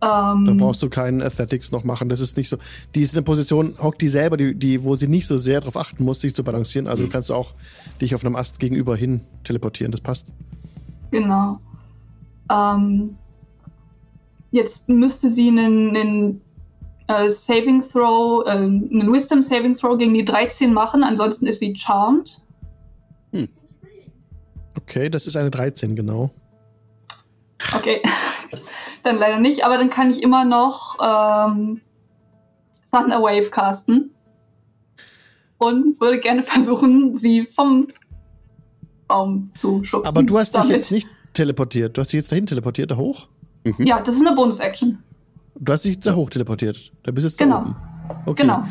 Da 0.00 0.32
Ähm, 0.34 0.56
brauchst 0.56 0.82
du 0.82 0.88
keinen 0.88 1.20
Aesthetics 1.20 1.72
noch 1.72 1.84
machen. 1.84 2.08
Das 2.08 2.20
ist 2.20 2.36
nicht 2.38 2.48
so. 2.48 2.56
Die 2.94 3.02
ist 3.02 3.12
in 3.12 3.16
der 3.16 3.22
Position, 3.22 3.76
hockt 3.78 4.00
die 4.00 4.08
selber, 4.08 4.38
die, 4.38 4.54
die, 4.54 4.82
wo 4.82 4.94
sie 4.94 5.08
nicht 5.08 5.26
so 5.26 5.36
sehr 5.36 5.60
darauf 5.60 5.76
achten 5.76 6.04
muss, 6.04 6.20
sich 6.22 6.34
zu 6.34 6.42
balancieren. 6.42 6.88
Also 6.88 7.04
du 7.04 7.10
kannst 7.10 7.30
auch 7.30 7.52
dich 8.00 8.14
auf 8.14 8.24
einem 8.24 8.34
Ast 8.34 8.58
gegenüber 8.60 8.96
hin 8.96 9.20
teleportieren. 9.44 9.92
Das 9.92 10.00
passt. 10.00 10.26
Genau. 11.10 11.60
Ähm, 12.50 13.16
jetzt 14.50 14.88
müsste 14.88 15.30
sie 15.30 15.48
einen, 15.48 15.96
einen 15.96 16.40
äh, 17.06 17.30
Saving 17.30 17.82
Throw, 17.88 18.44
äh, 18.46 18.50
einen 18.50 19.12
Wisdom 19.12 19.42
Saving 19.42 19.76
Throw 19.76 19.96
gegen 19.96 20.14
die 20.14 20.24
13 20.24 20.72
machen, 20.72 21.04
ansonsten 21.04 21.46
ist 21.46 21.60
sie 21.60 21.74
charmed. 21.76 22.40
Okay, 24.76 25.08
das 25.08 25.26
ist 25.26 25.36
eine 25.36 25.50
13, 25.50 25.94
genau. 25.94 26.30
Okay. 27.76 28.02
dann 29.02 29.18
leider 29.18 29.38
nicht, 29.38 29.64
aber 29.64 29.78
dann 29.78 29.90
kann 29.90 30.10
ich 30.10 30.22
immer 30.22 30.44
noch 30.44 30.98
ähm, 31.00 31.80
Thunder 32.92 33.22
Wave 33.22 33.50
casten. 33.50 34.10
Und 35.58 36.00
würde 36.00 36.20
gerne 36.20 36.42
versuchen, 36.44 37.16
sie 37.16 37.46
vom 37.46 37.86
Baum 39.06 39.50
zu 39.54 39.84
schubsen. 39.84 40.08
Aber 40.08 40.22
du 40.22 40.38
hast 40.38 40.54
dich 40.54 40.62
damit. 40.62 40.76
jetzt 40.76 40.90
nicht 40.90 41.08
teleportiert. 41.40 41.96
Du 41.96 42.00
hast 42.02 42.08
dich 42.12 42.18
jetzt 42.18 42.30
dahin 42.30 42.44
teleportiert, 42.46 42.90
da 42.90 42.96
hoch? 42.96 43.28
Mhm. 43.64 43.86
Ja, 43.86 44.00
das 44.02 44.16
ist 44.16 44.26
eine 44.26 44.36
Bonus-Action. 44.36 44.98
Du 45.58 45.72
hast 45.72 45.84
dich 45.86 45.98
da 46.00 46.14
hoch 46.14 46.28
teleportiert. 46.30 46.92
Da 47.02 47.12
bist 47.12 47.24
du 47.24 47.28
jetzt 47.30 47.38
Genau. 47.38 47.60
da 47.60 47.62
oben. 47.62 47.76
Okay. 48.26 48.42
Genau. 48.42 48.62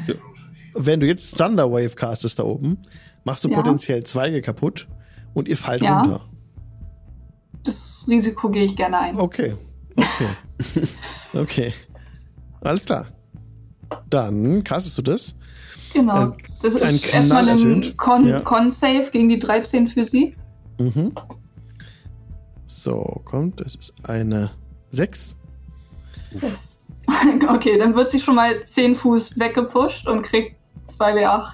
Wenn 0.75 0.99
du 0.99 1.07
jetzt 1.07 1.35
Thunder 1.37 1.71
Wave 1.71 1.95
castest 1.95 2.37
da 2.39 2.43
oben, 2.43 2.77
machst 3.23 3.43
du 3.43 3.49
Ja. 3.49 3.55
potenziell 3.55 4.03
Zweige 4.03 4.41
kaputt 4.41 4.87
und 5.33 5.47
ihr 5.47 5.57
fallt 5.57 5.81
Ja. 5.81 6.01
runter. 6.01 6.21
Das 7.63 8.05
Risiko 8.07 8.49
gehe 8.49 8.65
ich 8.65 8.75
gerne 8.75 8.99
ein. 8.99 9.17
Okay. 9.17 9.55
Okay. 9.95 10.87
okay. 11.33 11.73
Alles 12.61 12.85
klar. 12.85 13.07
Dann 14.09 14.63
castest 14.63 14.97
du 14.97 15.01
das. 15.01 15.35
Genau. 15.93 16.13
Ein- 16.31 16.33
das 16.61 16.75
ein 16.81 16.95
ist 16.95 17.13
erstmal 17.13 17.43
Knall 17.43 17.49
ein 17.49 17.57
ertönt. 17.57 17.97
Con- 17.97 18.27
Ja. 18.27 18.39
Con-Save 18.41 19.09
gegen 19.11 19.29
die 19.29 19.39
13 19.39 19.87
für 19.87 20.05
sie. 20.05 20.35
Mhm. 20.79 21.13
So, 22.81 23.21
kommt. 23.25 23.59
Das 23.59 23.75
ist 23.75 23.93
eine 24.03 24.51
6. 24.91 25.35
Das 26.39 26.87
okay, 27.49 27.77
dann 27.77 27.93
wird 27.93 28.09
sie 28.09 28.21
schon 28.21 28.35
mal 28.35 28.63
10 28.63 28.95
Fuß 28.95 29.37
weggepusht 29.37 30.07
und 30.07 30.23
kriegt 30.23 30.55
2W8. 30.97 31.49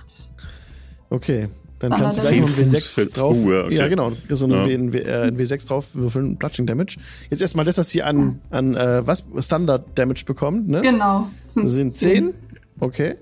Okay. 1.10 1.50
Dann 1.80 1.92
kannst 1.92 2.20
du 2.20 2.22
gleich 2.22 2.42
noch 2.42 2.48
ein 2.48 2.54
Zehn 2.54 2.66
Fuß 2.68 2.76
W6 2.76 2.94
fällt's. 2.94 3.14
drauf. 3.16 3.36
Ja, 3.38 3.66
okay. 3.66 3.76
Ja, 3.76 3.88
genau. 3.88 4.12
So 4.30 4.46
eine 4.46 4.56
Ja. 4.56 4.68
W, 4.68 4.74
ein, 4.76 4.94
W, 4.94 5.00
äh, 5.00 5.28
ein 5.28 5.38
W6 5.38 5.68
drauf 5.68 5.86
würfeln, 5.94 6.38
Bludgeoning 6.38 6.68
Damage. 6.68 6.98
Jetzt 7.32 7.42
erstmal 7.42 7.66
das, 7.66 7.80
was 7.80 7.90
sie 7.90 8.04
an, 8.04 8.42
an 8.52 8.76
äh, 8.76 9.08
was? 9.08 9.26
Thunder 9.50 9.80
Damage 9.80 10.26
bekommt, 10.26 10.68
ne? 10.70 10.82
Genau. 10.84 11.28
Das 11.56 11.72
sind 11.72 11.92
10. 11.92 12.36
Okay. 12.80 13.16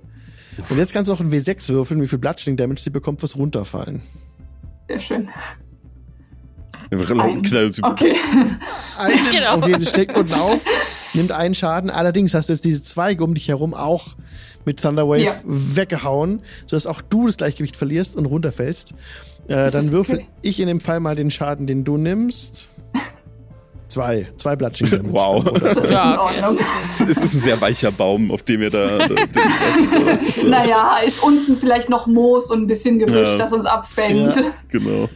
Und 0.70 0.78
jetzt 0.78 0.94
kannst 0.94 1.08
du 1.08 1.14
auch 1.14 1.22
ein 1.22 1.32
W6 1.32 1.70
würfeln, 1.70 2.02
wie 2.02 2.08
viel 2.08 2.20
Bludgeoning 2.20 2.58
Damage 2.58 2.82
sie 2.82 2.90
bekommt, 2.90 3.24
was 3.24 3.38
runterfallen. 3.38 4.02
Sehr 4.90 5.00
schön. 5.00 5.30
Ein. 7.00 7.42
Knall 7.42 7.72
sie 7.72 7.84
Okay. 7.84 8.16
Einen. 8.98 9.20
Genau. 9.32 9.58
Okay, 9.58 9.76
sie 9.80 9.86
schlägt 9.88 10.16
unten 10.16 10.34
auf, 10.34 10.62
nimmt 11.14 11.32
einen 11.32 11.56
Schaden. 11.56 11.90
Allerdings 11.90 12.34
hast 12.34 12.50
du 12.50 12.54
jetzt 12.54 12.66
diese 12.66 12.82
Zweige 12.84 13.24
um 13.24 13.34
dich 13.34 13.48
herum 13.48 13.74
auch 13.74 14.10
mit 14.66 14.82
Thunderwave 14.82 15.22
Ja. 15.24 15.36
weggehauen, 15.44 16.42
sodass 16.68 16.88
auch 16.88 17.02
du 17.02 17.26
das 17.28 17.38
Gleichgewicht 17.38 17.76
verlierst 17.76 18.16
und 18.16 18.26
runterfällst. 18.26 18.94
Äh, 19.48 19.72
dann 19.72 19.92
würfel 19.92 20.20
okay. 20.20 20.28
ich 20.42 20.60
in 20.62 20.68
dem 20.68 20.80
Fall 20.80 21.00
mal 21.02 21.16
den 21.16 21.30
Schaden, 21.32 21.68
den 21.68 21.84
du 21.84 21.98
nimmst. 21.98 22.70
Zwei. 23.90 24.28
Zwei 24.38 24.56
Bludgeoning 24.56 25.12
Damage. 25.12 25.14
Wow. 25.14 25.44
Das 25.60 25.78
ist 25.78 25.92
Ja. 25.92 26.30
Es 26.90 27.00
ist 27.02 27.20
ein 27.20 27.40
sehr 27.42 27.62
weicher 27.62 27.92
Baum, 27.92 28.32
auf 28.32 28.42
dem 28.42 28.62
ihr 28.64 28.72
da. 28.72 29.08
da 29.08 29.16
ist, 30.14 30.38
äh, 30.40 30.46
Naja, 30.46 30.98
ist 31.06 31.22
unten 31.22 31.58
vielleicht 31.58 31.90
noch 31.90 32.08
Moos 32.08 32.50
und 32.50 32.62
ein 32.64 32.68
bisschen 32.68 32.98
Gebüsch, 32.98 33.18
Ja. 33.18 33.38
das 33.38 33.54
uns 33.54 33.66
abfängt. 33.66 34.36
Ja. 34.36 34.52
Genau. 34.70 35.10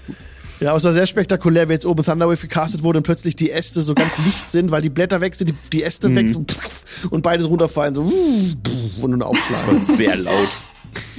Ja, 0.59 0.69
aber 0.69 0.77
es 0.77 0.83
war 0.83 0.91
sehr 0.93 1.05
spektakulär, 1.05 1.69
wie 1.69 1.73
jetzt 1.73 1.85
oben 1.85 2.03
Thunderwave 2.03 2.41
gecastet 2.41 2.81
wurde 2.83 2.97
und 2.97 3.03
plötzlich 3.03 3.35
die 3.35 3.51
Äste 3.51 3.81
so 3.81 3.93
ganz 3.93 4.17
licht 4.19 4.49
sind, 4.49 4.71
weil 4.71 4.81
die 4.81 4.89
Blätter 4.89 5.21
weg 5.21 5.35
sind, 5.35 5.49
die, 5.51 5.55
die 5.71 5.83
Äste 5.83 6.09
Mhm. 6.09 6.15
weg 6.15 6.35
pff, 6.51 7.07
und 7.11 7.21
beide 7.21 7.43
so 7.43 7.49
runterfallen, 7.49 7.93
so 7.93 8.01
und 8.01 9.13
einen 9.13 9.19
War 9.21 9.27
Aufschlag. 9.27 9.59
sehr 9.77 10.15
laut. 10.15 10.47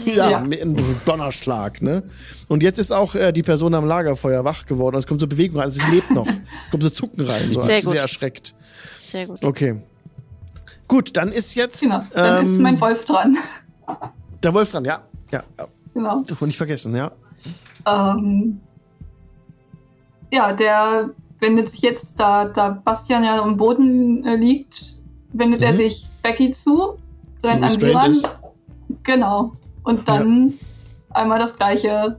Ja, 0.04 0.30
Ja. 0.30 0.38
ein 0.38 0.76
Donnerschlag, 1.04 1.82
ne? 1.82 2.02
Und 2.48 2.62
jetzt 2.64 2.78
ist 2.78 2.90
auch 2.92 3.14
äh, 3.14 3.30
die 3.32 3.42
Person 3.42 3.74
am 3.74 3.84
Lagerfeuer 3.86 4.44
wach 4.44 4.66
geworden 4.66 4.96
und 4.96 5.00
es 5.00 5.06
kommt 5.06 5.20
so 5.20 5.26
Bewegung 5.28 5.60
rein, 5.60 5.68
es 5.68 5.86
lebt 5.88 6.10
noch. 6.10 6.26
kommt 6.70 6.82
so 6.82 6.90
Zucken 6.90 7.24
rein, 7.26 7.52
so 7.52 7.60
Sehr 7.60 7.76
sehr, 7.80 7.82
gut. 7.82 7.94
erschreckt. 7.94 8.54
Sehr 8.98 9.26
gut. 9.26 9.44
Okay. 9.44 9.82
Gut, 10.88 11.16
dann 11.16 11.30
ist 11.30 11.54
jetzt 11.54 11.82
Genau, 11.82 12.00
dann 12.12 12.42
ist 12.42 12.54
ähm, 12.54 12.62
mein 12.62 12.80
Wolf 12.80 13.04
dran. 13.04 13.36
der 14.42 14.54
Wolf 14.54 14.70
dran, 14.72 14.84
ja. 14.84 15.02
Ja, 15.30 15.44
ja. 15.58 15.66
Genau. 15.94 16.22
Darf 16.22 16.40
man 16.40 16.48
nicht 16.48 16.56
vergessen, 16.56 16.96
ja. 16.96 17.12
Ähm, 17.86 18.60
ja, 20.32 20.52
der 20.52 21.10
wendet 21.40 21.70
sich 21.70 21.80
jetzt, 21.80 22.18
da, 22.18 22.46
da 22.46 22.70
Bastian 22.84 23.24
ja 23.24 23.40
am 23.40 23.56
Boden 23.56 24.24
äh, 24.24 24.36
liegt, 24.36 24.96
wendet 25.32 25.62
er 25.62 25.72
Mhm. 25.72 25.76
sich 25.76 26.06
Becky 26.22 26.50
zu, 26.50 26.98
rennt 27.44 27.62
an 27.62 27.70
sie 27.70 27.86
restrained 27.86 27.96
ran. 27.96 28.10
ist. 28.10 28.28
Genau. 29.04 29.52
Und 29.84 30.08
dann 30.08 30.54
einmal 31.10 31.38
das 31.38 31.56
gleiche. 31.56 32.18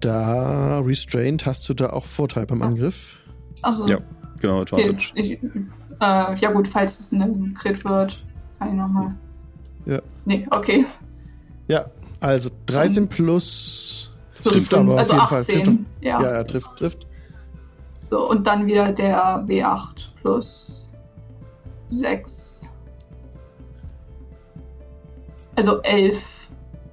Da 0.00 0.80
restrained 0.80 1.46
hast 1.46 1.68
du 1.68 1.74
da 1.74 1.90
auch 1.90 2.04
Vorteil 2.04 2.46
beim 2.46 2.62
Angriff. 2.62 3.18
Also, 3.62 3.86
Ja, 3.86 3.98
genau, 4.40 4.60
okay, 4.60 4.82
Advantage. 4.82 5.12
ich, 5.14 5.30
äh, 6.00 6.36
ja 6.38 6.50
gut, 6.52 6.68
falls 6.68 6.98
es 6.98 7.12
ein 7.12 7.54
Crit 7.54 7.84
wird, 7.84 8.22
kann 8.58 8.68
ich 8.70 8.74
nochmal. 8.74 9.14
Ja. 9.86 10.00
Nee, 10.24 10.46
okay. 10.50 10.86
Ja, 11.68 11.86
also 12.20 12.50
13 12.66 13.08
plus 13.08 14.04
So, 14.06 14.11
trifft 14.34 14.74
aber 14.74 14.98
also 14.98 15.14
auf 15.14 15.20
jeden 15.20 15.28
Fall. 15.28 15.40
18. 15.40 15.64
Trifft, 15.64 15.78
Ja. 16.00 16.22
ja, 16.22 16.32
ja, 16.34 16.44
trifft, 16.44 16.70
trifft. 16.78 17.06
So, 18.10 18.28
und 18.28 18.46
dann 18.46 18.66
wieder 18.66 18.92
der 18.92 19.44
W8 19.46 19.78
plus 20.20 20.92
6. 21.90 22.60
Also 25.56 25.80
11. 25.82 26.18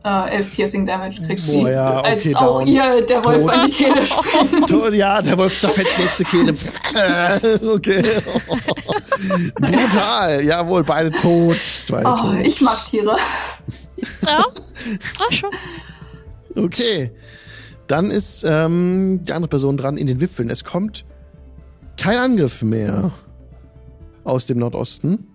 Äh, 0.06 0.30
11 0.38 0.56
Piercing 0.56 0.86
Damage 0.86 1.22
kriegt 1.26 1.40
sie. 1.42 1.58
Boah, 1.62 1.70
ja, 1.70 2.02
Als 2.02 2.24
okay, 2.26 2.36
auch 2.36 2.60
down. 2.60 2.68
ihr 2.68 3.02
der 3.06 3.26
Wolf 3.26 3.42
Tot. 3.42 3.52
an 3.54 3.66
die 3.66 3.72
Kehle 3.74 4.06
springt. 4.06 4.70
To- 4.70 4.90
Ja, 4.90 5.22
der 5.22 5.38
Wolf 5.38 5.60
zerfetzt 5.60 6.00
nächste 6.00 6.24
Kehle. 6.24 6.54
Okay. 7.76 8.02
Brutal. 9.60 10.46
Jawohl, 10.46 10.84
beide 10.84 11.12
tot. 11.12 11.58
Beide 11.90 12.08
Oh, 12.10 12.16
tot. 12.16 12.36
ich 12.44 12.62
mag 12.62 12.78
Tiere. 12.90 13.18
Ja, 14.26 14.38
ah, 14.46 15.32
schon. 15.32 15.50
Okay. 16.60 17.12
Dann 17.88 18.12
ist 18.12 18.44
ähm, 18.48 19.22
die 19.24 19.34
andere 19.34 19.50
Person 19.50 19.78
dran 19.78 19.98
in 19.98 20.08
den 20.08 20.22
Wipfeln. 20.22 20.50
Es 20.50 20.64
kommt 20.64 21.06
kein 21.98 22.18
Angriff 22.18 22.62
mehr 22.62 23.12
aus 24.24 24.46
dem 24.46 24.60
Nordosten. 24.60 25.28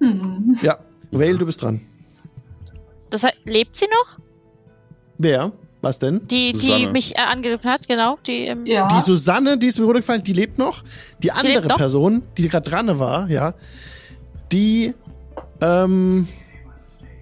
Hm. 0.00 0.58
Ja, 0.62 0.78
Vale, 1.10 1.38
du 1.38 1.46
bist 1.46 1.62
dran. 1.62 1.80
Das 3.10 3.24
heißt, 3.24 3.38
lebt 3.44 3.76
sie 3.76 3.86
noch? 3.86 4.18
Wer? 5.16 5.52
Was 5.80 5.98
denn? 5.98 6.22
Die, 6.24 6.52
die 6.52 6.58
Susanne. 6.58 6.90
mich 6.90 7.16
äh, 7.16 7.20
angegriffen 7.20 7.70
hat, 7.70 7.86
genau. 7.86 8.18
Die, 8.26 8.46
ähm, 8.46 8.66
Ja. 8.66 8.88
Die 8.88 9.00
Susanne, 9.00 9.58
die 9.58 9.68
ist 9.68 9.78
mir 9.78 9.84
runtergefallen, 9.84 10.24
die 10.24 10.32
lebt 10.32 10.58
noch. 10.58 10.82
Die 11.22 11.30
andere 11.30 11.68
noch? 11.68 11.76
Person, 11.76 12.22
die 12.36 12.48
gerade 12.48 12.68
dran 12.68 12.98
war, 12.98 13.30
ja, 13.30 13.54
die, 14.52 14.94
ähm, 15.60 16.26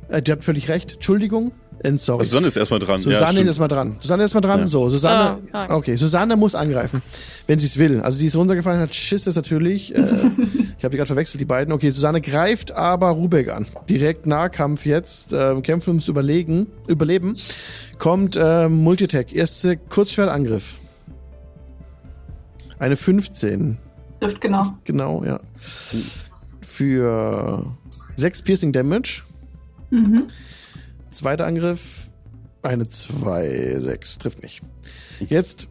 äh, 0.09 0.23
die 0.23 0.33
habt 0.33 0.45
völlig 0.45 0.69
recht. 0.69 0.95
Entschuldigung. 0.95 1.53
Äh, 1.81 1.93
sorry. 1.99 2.21
Also 2.21 2.33
Sonne 2.33 2.47
ist 2.49 2.57
erstmal 2.57 2.81
dran. 2.81 3.01
Susanne 3.01 3.35
ja, 3.35 3.41
ist 3.41 3.47
erstmal 3.47 3.69
dran. 3.69 3.97
Susanne 4.01 4.23
ist 4.23 4.35
erstmal 4.35 4.43
dran. 4.43 4.61
Ja. 4.61 4.69
So, 4.69 4.89
Susanne. 4.89 5.39
Ah, 5.53 5.75
okay. 5.75 5.97
Susanne 5.97 6.37
muss 6.37 6.55
angreifen, 6.55 7.03
wenn 7.47 7.59
sie 7.59 7.67
es 7.67 7.79
will. 7.79 8.01
Also 8.01 8.19
sie 8.19 8.27
ist 8.27 8.37
runtergefallen, 8.37 8.81
hat 8.81 8.95
Schiss 8.95 9.27
ist 9.27 9.37
natürlich. 9.37 9.95
Äh, 9.95 10.01
ich 10.79 10.85
habe 10.85 10.91
die 10.91 10.97
gerade 10.97 11.07
verwechselt, 11.07 11.41
die 11.41 11.45
beiden. 11.45 11.73
Okay, 11.73 11.91
Susanne 11.91 12.21
greift 12.21 12.73
aber 12.73 13.11
Rubek 13.11 13.51
an. 13.51 13.67
Direkt 13.89 14.27
Nahkampf 14.27 14.87
jetzt. 14.87 15.33
Ähm, 15.33 15.63
kämpfen 15.63 15.91
ums 15.91 16.09
Überlegen, 16.09 16.69
Überleben. 16.87 17.37
Kommt 17.99 18.37
äh, 18.37 18.69
Multitech. 18.69 19.35
Erste 19.35 19.77
Kurzschwertangriff. 19.77 20.75
Eine 22.79 22.97
15. 22.97 23.79
Trifft 24.21 24.41
genau. 24.41 24.75
Genau, 24.85 25.25
ja. 25.25 25.41
Für 26.61 27.77
6 28.17 28.43
Piercing 28.43 28.73
Damage. 28.73 29.23
Mhm. 29.91 30.29
Zweiter 31.11 31.47
Angriff. 31.47 32.09
Eine 32.63 32.87
2, 32.87 33.77
6. 33.79 34.19
Trifft 34.19 34.43
nicht. 34.43 34.63
Jetzt 35.21 35.69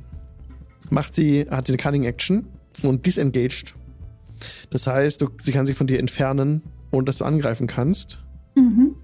macht 0.89 1.13
sie, 1.13 1.47
hat 1.49 1.67
sie 1.67 1.73
eine 1.73 1.77
Cunning 1.77 2.03
Action 2.03 2.47
und 2.83 3.05
disengaged. 3.05 3.73
Das 4.69 4.87
heißt, 4.87 5.21
du, 5.21 5.29
sie 5.41 5.51
kann 5.51 5.65
sich 5.65 5.77
von 5.77 5.87
dir 5.87 5.99
entfernen, 5.99 6.61
ohne 6.91 7.05
dass 7.05 7.17
du 7.17 7.25
angreifen 7.25 7.67
kannst. 7.67 8.19
Mhm. 8.55 8.95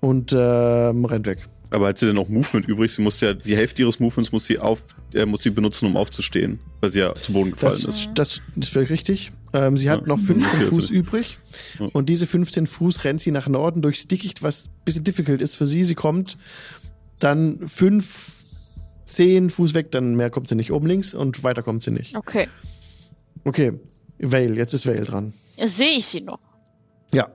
Und 0.00 0.32
ähm, 0.36 1.04
rennt 1.04 1.26
weg. 1.26 1.46
Aber 1.70 1.88
hat 1.88 1.98
sie 1.98 2.06
denn 2.06 2.14
noch 2.14 2.28
Movement 2.28 2.66
übrig? 2.68 2.92
Sie 2.92 3.02
muss 3.02 3.20
ja, 3.20 3.34
die 3.34 3.56
Hälfte 3.56 3.82
ihres 3.82 3.98
Movements 3.98 4.30
muss 4.32 4.46
sie 4.46 4.58
auf, 4.58 4.84
äh, 5.14 5.26
muss 5.26 5.42
sie 5.42 5.50
benutzen, 5.50 5.86
um 5.86 5.96
aufzustehen, 5.96 6.60
weil 6.80 6.90
sie 6.90 7.00
ja 7.00 7.14
zu 7.14 7.32
Boden 7.32 7.50
gefallen 7.50 7.80
Das, 7.84 7.96
ist. 8.06 8.10
das, 8.14 8.40
das 8.54 8.74
wäre 8.74 8.88
richtig. 8.88 9.32
Ähm, 9.52 9.76
sie 9.76 9.90
hat 9.90 10.02
Ja, 10.02 10.06
noch 10.06 10.18
15 10.20 10.46
okay, 10.46 10.66
Fuß 10.66 10.78
also- 10.80 10.94
übrig. 10.94 11.38
Ja. 11.80 11.86
Und 11.92 12.08
diese 12.08 12.26
15 12.26 12.66
Fuß 12.66 13.04
rennt 13.04 13.20
sie 13.20 13.30
nach 13.32 13.48
Norden 13.48 13.82
durchs 13.82 14.06
Dickicht, 14.06 14.42
was 14.42 14.66
ein 14.68 14.84
bisschen 14.84 15.04
difficult 15.04 15.42
ist 15.42 15.56
für 15.56 15.66
sie. 15.66 15.82
Sie 15.84 15.94
kommt 15.94 16.36
dann 17.18 17.66
5, 17.66 18.32
10 19.06 19.50
Fuß 19.50 19.74
weg, 19.74 19.90
dann 19.90 20.14
mehr 20.14 20.30
kommt 20.30 20.48
sie 20.48 20.54
nicht 20.54 20.72
oben 20.72 20.86
links 20.86 21.14
und 21.14 21.42
weiter 21.42 21.62
kommt 21.62 21.82
sie 21.82 21.90
nicht. 21.90 22.16
Okay. 22.16 22.48
Okay, 23.44 23.72
Vale, 24.18 24.54
jetzt 24.56 24.72
ist 24.72 24.86
Vale 24.86 25.04
dran. 25.04 25.32
Sehe 25.64 25.96
ich 25.98 26.06
sie 26.06 26.20
noch. 26.20 26.38
Ja. 27.12 27.28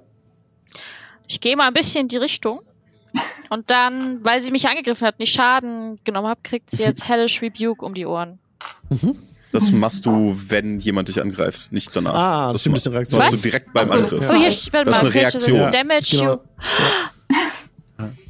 Ich 1.27 1.39
gehe 1.39 1.55
mal 1.55 1.67
ein 1.67 1.73
bisschen 1.73 2.01
in 2.03 2.07
die 2.09 2.17
Richtung. 2.17 2.59
Und 3.49 3.69
dann, 3.69 4.23
weil 4.23 4.39
sie 4.41 4.51
mich 4.51 4.67
angegriffen 4.67 5.05
hat, 5.05 5.19
nicht 5.19 5.33
Schaden 5.33 5.99
genommen 6.03 6.27
hat, 6.29 6.43
kriegt 6.43 6.69
sie 6.69 6.83
jetzt 6.83 7.07
Hellish 7.09 7.41
Rebuke 7.41 7.83
um 7.85 7.93
die 7.93 8.05
Ohren. 8.05 8.39
Das 9.51 9.71
machst 9.71 10.05
du, 10.05 10.35
wenn 10.47 10.79
jemand 10.79 11.09
dich 11.09 11.21
angreift, 11.21 11.71
nicht 11.73 11.93
danach. 11.95 12.13
Ah, 12.13 12.53
das 12.53 12.63
das 12.63 12.73
ist 12.73 12.87
eine 12.87 12.99
Das 13.03 13.11
machst 13.13 13.33
du 13.33 13.37
direkt 13.37 13.73
beim 13.73 13.91
Angriff. 13.91 14.29
Oh, 14.29 14.33
hier 14.33 14.49
Ja. 14.49 14.83
Das 14.85 14.95
ist 14.97 15.01
eine 15.03 15.13
Reaktion. 15.13 15.59
so 15.59 15.69
Damage 15.71 16.17
Genau. 16.17 16.33
you. 16.33 16.39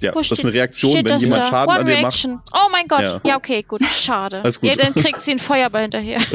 Ja, 0.02 0.14
Wo 0.14 0.20
das 0.20 0.32
ist 0.32 0.44
eine 0.44 0.54
Reaktion, 0.54 0.94
wenn 1.06 1.20
jemand 1.20 1.44
da? 1.44 1.48
Schaden 1.48 1.70
One 1.70 1.80
an 1.80 1.86
dir 1.86 1.92
macht. 1.94 2.02
Reaction. 2.04 2.40
Oh 2.54 2.70
mein 2.72 2.88
Gott. 2.88 3.02
Ja. 3.02 3.22
Ja, 3.24 3.38
okay, 3.38 3.64
gut. 3.64 3.82
Schade. 3.86 4.42
Alles 4.44 4.60
gut. 4.60 4.70
Ja, 4.76 4.84
dann 4.84 4.94
kriegt 4.94 5.22
sie 5.22 5.32
einen 5.32 5.40
Feuerball 5.40 5.84
hinterher. 5.84 6.20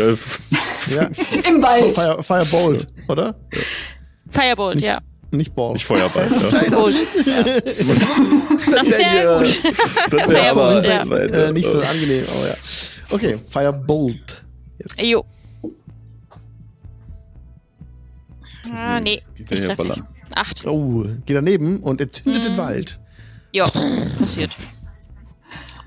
Ja. 0.88 1.10
Im 1.48 1.60
Wald. 1.64 1.92
Fire, 1.96 2.22
Firebolt, 2.22 2.86
oder? 3.08 3.34
Firebolt, 4.30 4.76
Nicht- 4.76 4.84
ja. 4.86 5.00
Nicht 5.36 5.54
Ball. 5.54 5.72
nicht 5.72 5.84
Feuerball. 5.84 6.28
Ja. 6.30 7.42
Das 7.62 7.86
wäre 7.86 9.38
gut. 9.38 10.46
Aber, 10.50 10.84
Ja. 10.84 11.02
äh, 11.48 11.52
nicht 11.52 11.68
so 11.68 11.80
angenehm, 11.80 12.24
aber 12.28 12.48
ja. 12.48 12.54
Okay, 13.10 13.38
Firebolt. 13.48 14.44
Jetzt. 14.78 15.00
Jo. 15.00 15.24
Ah, 18.74 19.00
nee. 19.00 19.22
Die 19.38 19.54
Ich 19.54 19.60
treffe 19.60 19.84
nicht. 19.84 20.02
Acht. 20.34 20.66
Oh, 20.66 21.04
geht 21.24 21.36
daneben 21.36 21.80
und 21.80 22.00
entzündet 22.00 22.42
Mhm. 22.42 22.46
den 22.48 22.56
Wald. 22.58 22.98
Ja, 23.52 23.64
passiert. 24.18 24.50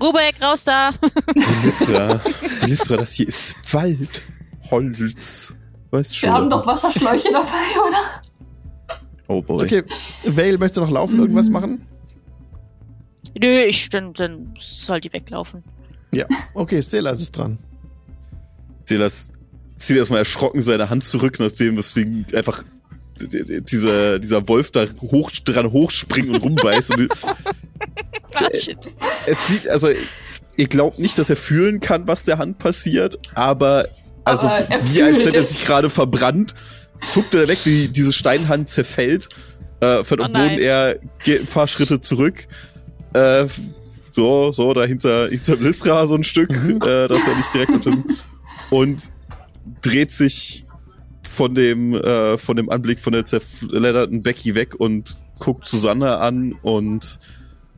Rubek, 0.02 0.36
raus 0.42 0.64
da. 0.64 0.92
Liftra, 1.34 2.20
Liftra, 2.66 2.96
das 2.96 3.12
hier 3.12 3.28
ist 3.28 3.54
Wald. 3.74 4.22
Holz. 4.70 5.54
Weißt 5.90 6.16
schon. 6.16 6.30
Wir 6.30 6.34
haben 6.34 6.48
doch 6.50 6.66
Wasserschläuche 6.66 7.30
dabei, 7.32 7.86
oder? 7.86 8.22
Oh 9.30 9.40
boy. 9.42 9.64
Okay, 9.64 9.84
Vale, 10.24 10.58
möchtest 10.58 10.78
du 10.78 10.80
noch 10.80 10.90
laufen, 10.90 11.20
irgendwas 11.20 11.46
Mhm. 11.46 11.52
machen? 11.52 11.86
Nö, 13.38 13.60
ich, 13.60 13.88
dann, 13.88 14.12
dann 14.12 14.54
soll 14.58 15.00
die 15.00 15.12
weglaufen. 15.12 15.62
Ja. 16.12 16.26
Okay, 16.54 16.80
Silas 16.80 17.20
ist 17.22 17.36
dran. 17.36 17.60
Silas 18.86 19.30
zieht 19.76 19.96
erstmal 19.98 20.18
erschrocken 20.18 20.62
seine 20.62 20.90
Hand 20.90 21.04
zurück, 21.04 21.36
nachdem 21.38 21.76
das 21.76 21.94
Ding 21.94 22.26
einfach 22.34 22.64
dieser, 23.20 24.18
dieser 24.18 24.48
Wolf 24.48 24.72
da 24.72 24.84
hoch, 25.00 25.30
dran 25.30 25.70
hochspringt 25.70 26.28
und 26.30 26.42
rumbeißt. 26.42 26.90
und 26.90 27.08
shit. 28.54 28.78
es 29.26 29.46
sieht, 29.46 29.68
also, 29.68 29.90
ihr 30.56 30.66
glaubt 30.66 30.98
nicht, 30.98 31.18
dass 31.20 31.30
er 31.30 31.36
fühlen 31.36 31.78
kann, 31.78 32.08
was 32.08 32.24
der 32.24 32.38
Hand 32.38 32.58
passiert, 32.58 33.16
aber, 33.36 33.86
also, 34.24 34.48
Aber 34.48 34.58
er 34.70 34.88
wie 34.92 35.02
als 35.02 35.24
hätte 35.24 35.36
er 35.36 35.44
sich 35.44 35.64
gerade 35.64 35.88
verbrannt, 35.88 36.54
zuckt 37.04 37.34
er 37.34 37.48
weg, 37.48 37.58
die, 37.64 37.88
diese 37.88 38.12
Steinhand 38.12 38.68
zerfällt, 38.68 39.28
äh, 39.80 40.04
fällt 40.04 40.20
Oh 40.20 40.24
auf 40.24 40.32
den 40.32 40.42
Boden, 40.42 40.58
er 40.60 40.98
geht 41.24 41.40
ein 41.40 41.46
paar 41.46 41.68
Schritte 41.68 42.00
zurück, 42.00 42.46
äh, 43.14 43.46
so, 44.12 44.52
so, 44.52 44.74
da 44.74 44.84
hinter, 44.84 45.28
hinter 45.28 45.56
Lystra 45.56 46.06
so 46.06 46.14
ein 46.14 46.24
Stück, 46.24 46.50
äh, 46.50 47.08
dass 47.08 47.26
er 47.26 47.36
nicht 47.36 47.54
direkt 47.54 47.72
unter 47.72 47.96
und 48.70 49.10
dreht 49.82 50.10
sich 50.10 50.64
von 51.22 51.54
dem, 51.54 51.94
äh, 51.94 52.38
von 52.38 52.56
dem 52.56 52.70
Anblick 52.70 52.98
von 52.98 53.12
der 53.12 53.24
zerlederten 53.24 54.22
Becky 54.22 54.54
weg 54.54 54.74
und 54.78 55.16
guckt 55.38 55.64
Susanne 55.64 56.18
an 56.18 56.54
und 56.62 57.18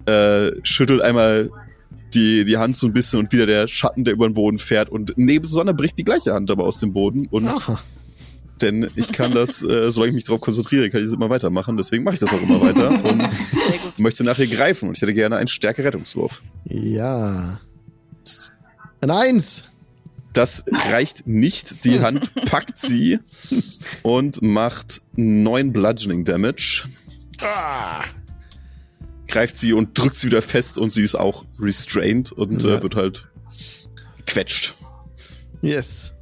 äh, 0.07 0.51
schüttelt 0.63 1.03
einmal 1.03 1.51
die, 2.15 2.45
die 2.45 2.59
Hand 2.59 2.77
so 2.77 2.87
ein 2.87 2.93
bisschen 2.93 3.19
und 3.19 3.33
wieder 3.33 3.47
der 3.47 3.69
Schatten, 3.69 4.05
der 4.05 4.15
über 4.15 4.29
den 4.29 4.35
Boden 4.35 4.59
fährt. 4.59 4.89
Und 4.91 5.15
neben 5.17 5.47
Susanne 5.47 5.75
bricht 5.75 5.99
die 5.99 6.05
gleiche 6.05 6.35
Hand 6.35 6.51
aber 6.51 6.65
aus 6.65 6.79
dem 6.79 6.93
Boden. 6.93 7.27
Und 7.31 7.47
Aha. 7.47 7.81
Denn 8.63 8.89
ich 8.97 9.13
kann 9.13 9.33
das, 9.35 9.63
äh, 9.63 9.91
solange 9.91 10.11
ich 10.11 10.15
mich 10.15 10.25
darauf 10.25 10.41
konzentriere, 10.41 10.89
kann 10.91 11.01
ich 11.01 11.07
das 11.07 11.15
immer 11.15 11.29
weitermachen. 11.31 11.77
Deswegen 11.77 12.05
mache 12.05 12.15
ich 12.15 12.21
das 12.21 12.33
auch 12.33 12.41
immer 12.43 12.61
weiter 12.61 12.89
und 13.05 13.29
möchte 13.99 14.25
nachher 14.25 14.47
greifen. 14.47 14.89
Und 14.89 14.97
ich 14.97 15.03
hätte 15.03 15.13
gerne 15.15 15.37
einen 15.37 15.49
Stärke-Rettungswurf. 15.49 16.43
Ja. 16.65 17.61
Ein 19.01 19.11
Eins. 19.11 19.65
Das 20.33 20.65
reicht 20.91 21.27
nicht. 21.27 21.85
Die 21.85 22.01
Hand 22.01 22.33
packt 22.47 22.79
sie 22.79 23.19
und 24.03 24.41
macht 24.41 25.03
neun 25.15 25.73
Bludgeoning 25.73 26.25
Damage. 26.25 26.85
Ah. 27.41 28.05
Greift 29.29 29.55
sie 29.57 29.73
und 29.75 29.99
drückt 29.99 30.17
sie 30.17 30.29
wieder 30.29 30.41
fest 30.43 30.79
und 30.79 30.91
sie 30.91 31.03
ist 31.03 31.17
auch 31.17 31.45
restrained 31.59 32.33
und 32.33 32.63
Ja. 32.63 32.77
äh, 32.77 32.83
wird 32.83 32.95
halt 32.97 33.29
quetscht. 34.27 34.75
Yes. 35.61 36.15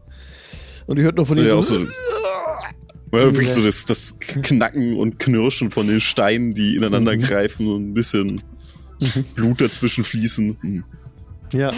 Und 0.86 0.96
ihr 0.98 1.04
hört 1.04 1.16
nur 1.16 1.26
von 1.26 1.38
ihm 1.38 1.46
Ja, 1.46 1.54
auch 1.54 1.62
so. 1.62 1.74
so, 3.12 3.18
ja, 3.18 3.24
wirklich 3.24 3.50
so 3.52 3.62
das, 3.64 3.84
das 3.84 4.14
Knacken 4.18 4.96
und 4.96 5.18
Knirschen 5.18 5.70
von 5.70 5.86
den 5.86 6.00
Steinen, 6.00 6.54
die 6.54 6.76
ineinander 6.76 7.16
Mhm. 7.16 7.22
greifen 7.22 7.72
und 7.74 7.90
ein 7.90 7.94
bisschen 7.94 8.42
Blut 9.34 9.60
dazwischen 9.60 10.04
fließen. 10.04 10.56
Hm. 10.60 10.84
Ja. 11.52 11.72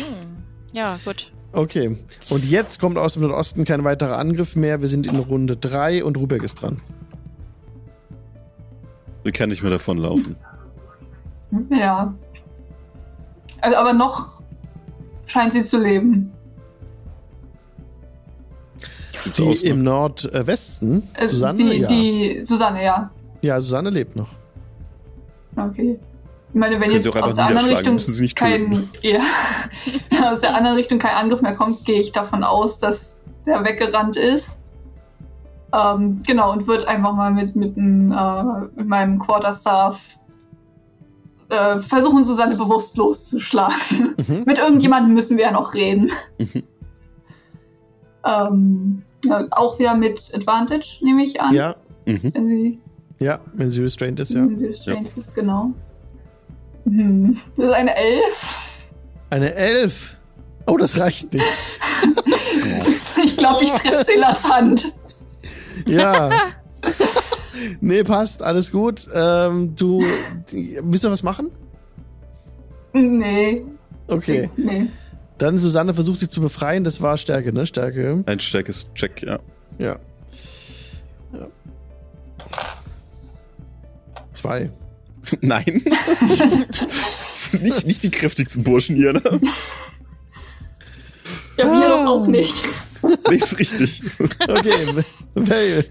Ja, 0.72 0.98
gut. 1.04 1.32
Okay. 1.52 1.96
Und 2.30 2.44
jetzt 2.44 2.80
kommt 2.80 2.96
aus 2.98 3.12
dem 3.14 3.22
Nordosten 3.22 3.64
kein 3.64 3.84
weiterer 3.84 4.18
Angriff 4.18 4.56
mehr. 4.56 4.80
Wir 4.80 4.88
sind 4.88 5.06
in 5.06 5.16
Runde 5.16 5.56
3 5.56 6.02
und 6.04 6.16
Rubeck 6.16 6.42
ist 6.42 6.54
dran. 6.56 6.80
Sie 9.24 9.32
kann 9.32 9.50
nicht 9.50 9.62
mehr 9.62 9.70
davonlaufen. 9.70 10.36
Ja. 11.70 12.14
Also, 13.60 13.76
aber 13.76 13.92
noch 13.92 14.42
scheint 15.26 15.52
sie 15.52 15.64
zu 15.64 15.78
leben. 15.78 16.32
Die 19.36 19.48
aus, 19.48 19.62
ne? 19.62 19.70
im 19.70 19.82
Nordwesten. 19.82 21.02
Äh, 21.14 21.26
Susanne? 21.26 21.58
die, 21.58 21.78
ja. 21.78 21.88
die 21.88 22.42
Susanne, 22.44 22.84
ja. 22.84 23.10
ja, 23.42 23.60
Susanne 23.60 23.90
lebt 23.90 24.16
noch. 24.16 24.28
Okay. 25.56 25.98
Ich 26.48 26.58
meine, 26.58 26.74
wenn 26.74 26.90
Können 26.90 27.02
jetzt 27.02 27.16
aus 27.16 27.34
der 27.34 27.46
anderen 27.46 27.70
Richtung 27.70 27.94
müssen 27.94 28.12
Sie 28.12 28.22
nicht 28.24 28.36
kein, 28.36 28.88
ja, 29.02 29.20
aus 30.30 30.40
der 30.40 30.54
anderen 30.54 30.76
Richtung 30.76 30.98
kein 30.98 31.14
Angriff 31.14 31.40
mehr 31.40 31.54
kommt, 31.54 31.84
gehe 31.86 32.00
ich 32.00 32.12
davon 32.12 32.44
aus, 32.44 32.78
dass 32.78 33.22
der 33.46 33.64
weggerannt 33.64 34.16
ist. 34.16 34.60
Ähm, 35.72 36.22
genau, 36.26 36.52
und 36.52 36.66
wird 36.66 36.86
einfach 36.86 37.14
mal 37.14 37.30
mit, 37.30 37.56
mit, 37.56 37.76
dem, 37.76 38.12
äh, 38.12 38.42
mit 38.76 38.86
meinem 38.86 39.18
Quarterstaff 39.18 40.00
äh, 41.48 41.78
versuchen, 41.80 42.24
Susanne 42.24 42.56
bewusst 42.56 42.98
loszuschlagen. 42.98 44.14
Mhm. 44.26 44.42
mit 44.46 44.58
irgendjemandem 44.58 45.14
müssen 45.14 45.38
wir 45.38 45.44
ja 45.44 45.52
noch 45.52 45.72
reden. 45.72 46.12
Mhm. 46.38 46.64
Ähm, 48.24 49.02
ja, 49.24 49.46
auch 49.50 49.78
wieder 49.78 49.94
mit 49.94 50.34
Advantage, 50.34 50.98
nehme 51.02 51.24
ich 51.24 51.40
an. 51.40 51.54
Ja, 51.54 51.76
Mhm. 52.06 52.32
Wenn 52.34 52.44
sie 52.44 52.78
ja, 53.18 53.38
wenn 53.52 53.70
sie 53.70 53.82
restrained 53.82 54.18
ist, 54.18 54.32
ja. 54.32 54.40
wenn 54.40 54.58
sie 54.58 54.66
restrained 54.66 55.16
ist, 55.16 55.34
genau. 55.34 55.72
Hm. 56.84 57.38
Das 57.56 57.66
ist 57.66 57.72
eine 57.72 57.94
Elf. 57.94 58.58
Eine 59.30 59.54
Elf. 59.54 60.16
Oh, 60.66 60.76
das 60.76 60.98
reicht 60.98 61.32
nicht. 61.32 61.44
Ich 63.24 63.36
glaube, 63.36 63.62
ich 63.64 63.70
treffe 63.70 64.04
Silas 64.04 64.44
Hand. 64.48 64.92
Ja. 65.86 66.30
nee, 67.80 68.02
passt, 68.02 68.42
alles 68.42 68.72
gut. 68.72 69.06
Ähm, 69.14 69.74
du, 69.76 70.04
willst 70.50 71.04
du 71.04 71.10
was 71.10 71.22
machen? 71.22 71.50
Nee. 72.92 73.64
Okay. 74.08 74.50
Nee. 74.56 74.88
Dann 75.38 75.58
Susanne 75.58 75.94
versucht 75.94 76.20
sich 76.20 76.30
zu 76.30 76.40
befreien. 76.40 76.84
Das 76.84 77.00
war 77.00 77.18
Stärke, 77.18 77.52
ne? 77.52 77.66
Stärke. 77.66 78.22
Ein 78.26 78.40
starkes 78.40 78.86
Check, 78.94 79.22
ja. 79.22 79.38
Ja. 79.78 79.98
ja. 81.32 81.48
Zwei. 84.32 84.70
Nein. 85.40 85.82
Das 86.70 87.44
sind 87.50 87.62
nicht, 87.62 87.86
nicht 87.86 88.02
die 88.02 88.10
kräftigsten 88.10 88.62
Burschen 88.62 88.96
hier, 88.96 89.12
ne? 89.12 89.22
Ja, 91.56 91.64
wir 91.64 91.88
doch 91.88 92.06
auch 92.06 92.26
nicht. 92.26 92.54
Nee, 93.28 93.34
ist 93.34 93.58
richtig. 93.58 94.00
Okay, 94.38 95.04
Vale. 95.34 95.86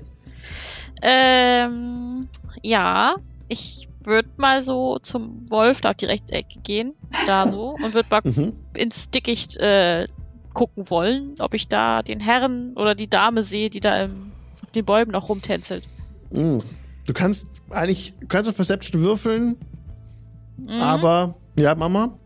Ähm, 1.01 2.29
ja, 2.61 3.15
ich 3.49 3.89
würde 4.03 4.29
mal 4.37 4.61
so 4.61 4.97
zum 4.99 5.49
Wolf 5.49 5.81
da 5.81 5.91
auf 5.91 5.95
die 5.97 6.05
rechte 6.05 6.33
Ecke 6.33 6.59
gehen, 6.61 6.93
da 7.27 7.47
so, 7.47 7.69
und 7.83 7.93
würde 7.93 8.07
mal 8.09 8.21
Mhm. 8.23 8.53
ins 8.75 9.09
Dickicht 9.11 9.57
äh, 9.57 10.07
gucken 10.53 10.89
wollen, 10.89 11.35
ob 11.39 11.53
ich 11.53 11.67
da 11.67 12.01
den 12.03 12.19
Herrn 12.19 12.73
oder 12.75 12.93
die 12.95 13.09
Dame 13.09 13.41
sehe, 13.43 13.69
die 13.69 13.79
da 13.79 14.03
im, 14.03 14.31
auf 14.63 14.71
den 14.71 14.85
Bäumen 14.85 15.11
noch 15.11 15.29
rumtänzelt. 15.29 15.83
Mhm. 16.31 16.59
Du 17.05 17.13
kannst 17.13 17.47
eigentlich, 17.69 18.13
du 18.19 18.27
kannst 18.27 18.49
auf 18.49 18.55
Perception 18.55 19.01
würfeln, 19.01 19.57
Mhm. 20.57 20.69
aber, 20.81 21.35
ja, 21.57 21.73
Mama? 21.75 22.17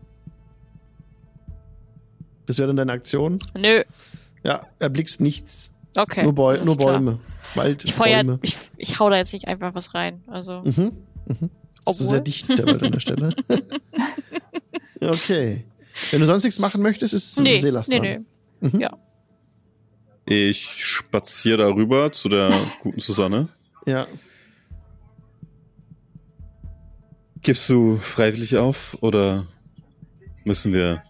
Das 2.46 2.58
wäre 2.58 2.68
dann 2.68 2.76
deine 2.76 2.92
Aktion. 2.92 3.38
Nö, 3.58 3.82
Ja, 4.44 4.60
erblickst 4.78 5.20
nichts. 5.20 5.70
okay. 5.96 6.22
nur, 6.22 6.34
Bäu 6.34 6.62
nur 6.64 6.76
klar. 6.76 6.92
Bäume. 6.94 7.18
Wald, 7.54 7.84
Ich 7.84 7.94
feuer, 7.94 8.22
Bäume. 8.22 8.38
ich, 8.42 8.56
ich 8.76 9.00
hau 9.00 9.08
da 9.10 9.16
jetzt 9.16 9.32
nicht 9.32 9.48
einfach 9.48 9.74
was 9.74 9.94
rein. 9.94 10.22
Also, 10.26 10.60
Mhm. 10.64 10.92
Das 11.86 12.00
ist 12.00 12.06
obwohl. 12.06 12.10
sehr 12.10 12.20
dicht, 12.20 12.48
der 12.48 12.66
Wald 12.66 12.82
an 12.82 12.92
der 12.92 13.00
Stelle. 13.00 13.36
okay. 15.00 15.64
Wenn 16.10 16.20
du 16.20 16.26
sonst 16.26 16.44
nichts 16.44 16.58
machen 16.58 16.82
möchtest, 16.82 17.14
ist 17.14 17.40
nee, 17.40 17.60
Selas 17.60 17.88
nee, 17.88 18.00
nee. 18.00 18.20
Mhm. 18.60 18.80
Ja. 18.80 18.96
Ich 20.26 20.84
spaziere 20.84 21.58
darüber 21.58 22.10
zu 22.10 22.28
der 22.28 22.52
guten 22.80 23.00
Susanne. 23.00 23.48
Ja. 23.86 24.08
Gibst 27.42 27.70
du 27.70 27.96
freiwillig 27.96 28.56
auf 28.56 28.98
oder 29.00 29.46
müssen 30.44 30.72
wir 30.72 31.02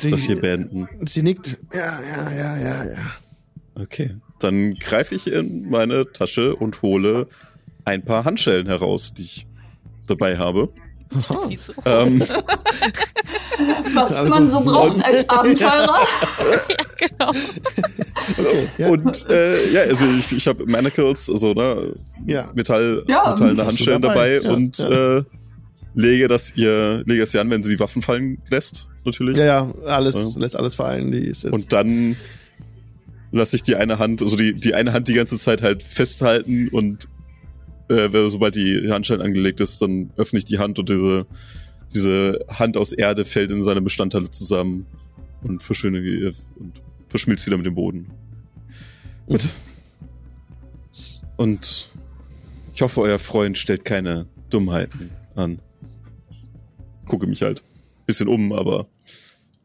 Sie, 0.00 0.10
das 0.10 0.22
hier 0.22 0.40
beenden? 0.40 0.88
sie 1.06 1.22
nickt. 1.22 1.58
Ja, 1.74 2.00
ja, 2.00 2.32
ja, 2.32 2.56
ja, 2.56 2.84
ja. 2.84 3.12
Okay. 3.74 4.16
Dann 4.38 4.74
greife 4.76 5.14
ich 5.14 5.30
in 5.30 5.68
meine 5.68 6.10
Tasche 6.10 6.56
und 6.56 6.80
hole 6.80 7.28
ein 7.84 8.02
paar 8.04 8.24
Handschellen 8.24 8.66
heraus, 8.66 9.12
die 9.12 9.22
ich 9.22 9.46
dabei 10.06 10.36
habe. 10.38 10.68
Wieso? 11.48 11.74
Ähm, 11.84 12.20
Was 13.94 14.12
Also, 14.14 14.30
man 14.30 14.50
so 14.50 14.60
braucht 14.60 14.94
und- 14.94 15.04
als 15.06 15.28
Abenteurer. 15.28 16.06
genau. 16.98 17.30
Okay, 18.38 18.68
ja. 18.78 18.88
Und 18.88 19.30
äh, 19.30 19.70
ja, 19.72 19.80
also 19.82 20.06
ich, 20.18 20.32
ich 20.32 20.46
habe 20.46 20.64
Manacles, 20.66 21.28
also 21.28 21.52
ne, 21.52 21.94
Ja. 22.26 22.50
Metall, 22.54 23.04
Ja, 23.08 23.30
metallene 23.30 23.66
Handschellen 23.66 24.00
dabei, 24.02 24.38
dabei, 24.38 24.48
ja, 24.48 24.54
und 24.54 24.78
ja. 24.78 25.18
Äh, 25.18 25.24
lege 25.94 26.28
das 26.28 26.56
ihr, 26.56 27.02
lege 27.04 27.20
das 27.20 27.34
ihr 27.34 27.40
an, 27.42 27.50
wenn 27.50 27.62
sie 27.62 27.74
die 27.74 27.80
Waffen 27.80 28.00
fallen 28.00 28.38
lässt, 28.48 28.88
natürlich. 29.04 29.36
ja, 29.36 29.44
ja, 29.44 29.74
alles, 29.86 30.14
Ja. 30.14 30.40
lässt 30.40 30.56
alles 30.56 30.74
fallen. 30.74 31.12
Die 31.12 31.18
ist 31.18 31.42
jetzt. 31.44 31.52
Und 31.52 31.72
dann 31.74 32.16
lasse 33.32 33.56
ich 33.56 33.62
die 33.62 33.76
eine 33.76 33.98
Hand, 33.98 34.22
also 34.22 34.36
die, 34.36 34.54
die 34.54 34.74
eine 34.74 34.94
Hand 34.94 35.08
die 35.08 35.14
ganze 35.14 35.36
Zeit 35.38 35.60
halt 35.60 35.82
festhalten 35.82 36.68
und 36.68 37.08
äh, 37.92 38.30
sobald 38.30 38.56
die 38.56 38.90
Handschellen 38.90 39.22
angelegt 39.22 39.60
ist, 39.60 39.80
dann 39.80 40.10
öffne 40.16 40.38
ich 40.38 40.44
die 40.44 40.58
Hand 40.58 40.78
und 40.78 40.88
diese, 40.88 41.26
diese 41.94 42.44
Hand 42.48 42.76
aus 42.76 42.92
Erde 42.92 43.24
fällt 43.24 43.50
in 43.50 43.62
seine 43.62 43.82
Bestandteile 43.82 44.30
zusammen 44.30 44.86
und 45.42 45.62
verschöne 45.62 46.32
und 46.58 46.72
verschmilzt 47.08 47.46
wieder 47.46 47.56
mit 47.56 47.66
dem 47.66 47.74
Boden. 47.74 48.10
Gut. 49.26 49.42
Und 51.36 51.90
ich 52.74 52.82
hoffe, 52.82 53.00
euer 53.00 53.18
Freund 53.18 53.58
stellt 53.58 53.84
keine 53.84 54.26
Dummheiten 54.50 55.10
an. 55.34 55.60
Gucke 57.06 57.26
mich 57.26 57.42
halt 57.42 57.62
bisschen 58.06 58.28
um, 58.28 58.52
aber 58.52 58.86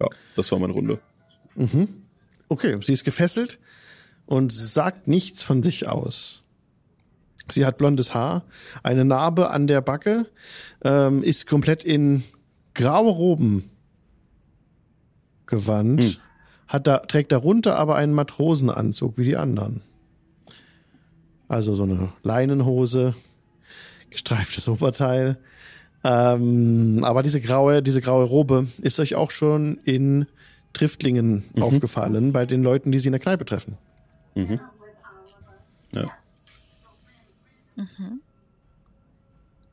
ja, 0.02 0.08
das 0.36 0.52
war 0.52 0.60
meine 0.60 0.74
Runde. 0.74 1.00
Mhm. 1.56 1.88
Okay, 2.50 2.78
sie 2.82 2.94
ist 2.94 3.04
gefesselt 3.04 3.60
und 4.26 4.54
sagt 4.54 5.08
nichts 5.08 5.44
von 5.44 5.64
sich 5.64 5.88
aus. 5.88 6.44
Sie 7.50 7.66
hat 7.66 7.78
blondes 7.78 8.14
Haar, 8.14 8.44
eine 8.84 9.06
Narbe 9.06 9.50
an 9.52 9.68
der 9.68 9.82
Backe, 9.82 10.26
ähm, 10.84 11.24
ist 11.24 11.48
komplett 11.48 11.84
in 11.84 12.24
graue 12.74 13.12
Roben 13.12 13.70
gewandt, 15.46 16.02
Hm. 16.02 16.16
hat 16.68 16.88
da, 16.88 16.98
trägt 17.00 17.32
darunter 17.32 17.78
aber 17.78 17.96
einen 17.96 18.14
Matrosenanzug 18.14 19.18
wie 19.18 19.24
die 19.24 19.38
anderen. 19.38 19.82
Also 21.48 21.76
so 21.76 21.84
eine 21.84 22.12
Leinenhose, 22.24 23.14
gestreiftes 24.10 24.68
Oberteil, 24.70 25.38
Ähm, 26.04 27.04
aber 27.04 27.24
diese 27.24 27.42
graue, 27.42 27.82
diese 27.82 28.02
graue 28.02 28.24
Robe 28.26 28.68
ist 28.82 29.00
euch 29.00 29.16
auch 29.16 29.32
schon 29.32 29.80
in 29.84 30.28
Driftlingen 30.72 31.44
Mhm. 31.56 31.64
aufgefallen, 31.64 32.32
bei 32.32 32.46
den 32.46 32.62
Leuten, 32.62 32.92
die 32.92 33.00
sie 33.00 33.08
in 33.08 33.14
der 33.14 33.20
Kneipe 33.20 33.46
treffen. 33.46 33.78
Mhm. 34.36 34.60
Ja. 35.94 36.06
Mhm. 37.78 38.22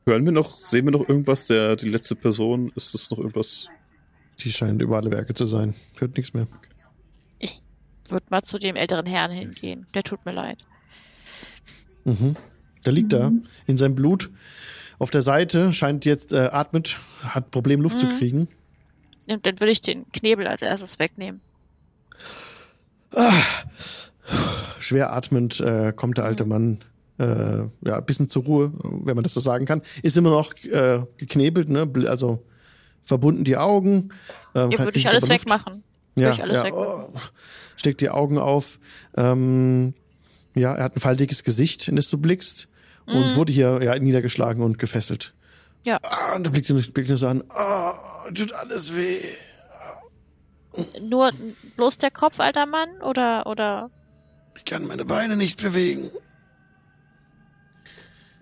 Hören 0.07 0.25
wir 0.25 0.31
noch, 0.31 0.45
sehen 0.59 0.85
wir 0.85 0.91
noch 0.91 1.07
irgendwas, 1.09 1.45
der, 1.47 1.75
die 1.75 1.89
letzte 1.89 2.15
Person? 2.15 2.71
Ist 2.75 2.93
das 2.93 3.09
noch 3.11 3.17
irgendwas? 3.17 3.67
Die 4.39 4.51
scheinen 4.51 4.79
über 4.79 4.97
alle 4.97 5.11
Werke 5.11 5.33
zu 5.33 5.45
sein. 5.45 5.73
Hört 5.97 6.15
nichts 6.15 6.33
mehr. 6.33 6.47
Ich 7.39 7.59
würde 8.09 8.25
mal 8.29 8.43
zu 8.43 8.59
dem 8.59 8.75
älteren 8.75 9.05
Herrn 9.05 9.31
hingehen. 9.31 9.87
Der 9.93 10.03
tut 10.03 10.23
mir 10.25 10.31
leid. 10.33 10.59
Mhm. 12.03 12.35
Da 12.83 12.91
liegt 12.91 13.13
er 13.13 13.31
in 13.65 13.77
seinem 13.77 13.95
Blut. 13.95 14.29
Auf 14.99 15.09
der 15.09 15.23
Seite 15.23 15.73
scheint 15.73 16.05
jetzt 16.05 16.31
äh, 16.33 16.49
atmet, 16.51 16.97
hat 17.23 17.49
Problem 17.51 17.81
Luft 17.81 17.99
zu 17.99 18.05
Mhm. 18.05 18.17
kriegen. 18.17 18.47
Und 19.27 19.45
dann 19.47 19.59
würde 19.59 19.71
ich 19.71 19.81
den 19.81 20.09
Knebel 20.11 20.45
als 20.45 20.61
erstes 20.61 20.99
wegnehmen. 20.99 21.41
Schwer 24.79 25.13
atmend 25.13 25.59
äh, 25.59 25.93
kommt 25.95 26.17
der 26.17 26.25
alte 26.25 26.45
Mann 26.45 26.83
äh, 27.17 27.59
ja, 27.87 27.97
ein 27.97 28.05
bisschen 28.05 28.29
zur 28.29 28.43
Ruhe, 28.43 28.71
wenn 29.03 29.15
man 29.15 29.23
das 29.23 29.33
so 29.33 29.39
sagen 29.39 29.65
kann. 29.65 29.81
Ist 30.03 30.17
immer 30.17 30.29
noch 30.31 30.53
äh, 30.63 31.05
geknebelt, 31.17 31.69
ne? 31.69 31.89
Also 32.07 32.45
verbunden 33.03 33.43
die 33.43 33.57
Augen. 33.57 34.09
Ähm, 34.53 34.71
Ja, 34.71 34.77
kann- 34.77 34.87
würde 34.87 34.97
ich 34.99 35.07
alles 35.07 35.29
wegmachen. 35.29 35.83
Ja, 36.15 36.27
Würde 36.27 36.35
ich 36.35 36.41
alles 36.43 36.57
ja. 36.57 36.63
wegmachen. 36.65 37.05
Oh, 37.13 37.19
steckt 37.75 38.01
die 38.01 38.09
Augen 38.09 38.37
auf. 38.37 38.79
Ähm, 39.17 39.93
ja, 40.55 40.73
er 40.73 40.83
hat 40.85 40.95
ein 40.95 40.99
faltiges 41.01 41.43
Gesicht, 41.43 41.87
in 41.87 41.95
das 41.97 42.09
du 42.09 42.17
blickst. 42.17 42.67
Und 43.05 43.31
Mhm. 43.33 43.35
wurde 43.35 43.53
hier 43.53 43.81
ja, 43.83 43.97
niedergeschlagen 43.99 44.63
und 44.63 44.79
gefesselt. 44.79 45.33
Ja. 45.85 45.99
Ah, 46.01 46.35
und 46.35 46.43
da 46.45 46.49
blickt 46.49 46.69
er 46.71 46.75
blickt 46.75 47.09
er 47.11 47.17
so 47.19 47.27
an. 47.27 47.43
Ah, 47.49 47.93
tut 48.33 48.51
alles 48.53 48.95
weh. 48.95 49.19
Nur 51.07 51.31
bloß 51.77 51.97
der 51.99 52.11
Kopf, 52.11 52.39
alter 52.39 52.65
Mann? 52.65 52.89
Oder, 53.01 53.45
oder, 53.47 53.89
Ich 54.57 54.65
kann 54.65 54.87
meine 54.87 55.05
Beine 55.05 55.37
nicht 55.37 55.61
bewegen. 55.61 56.09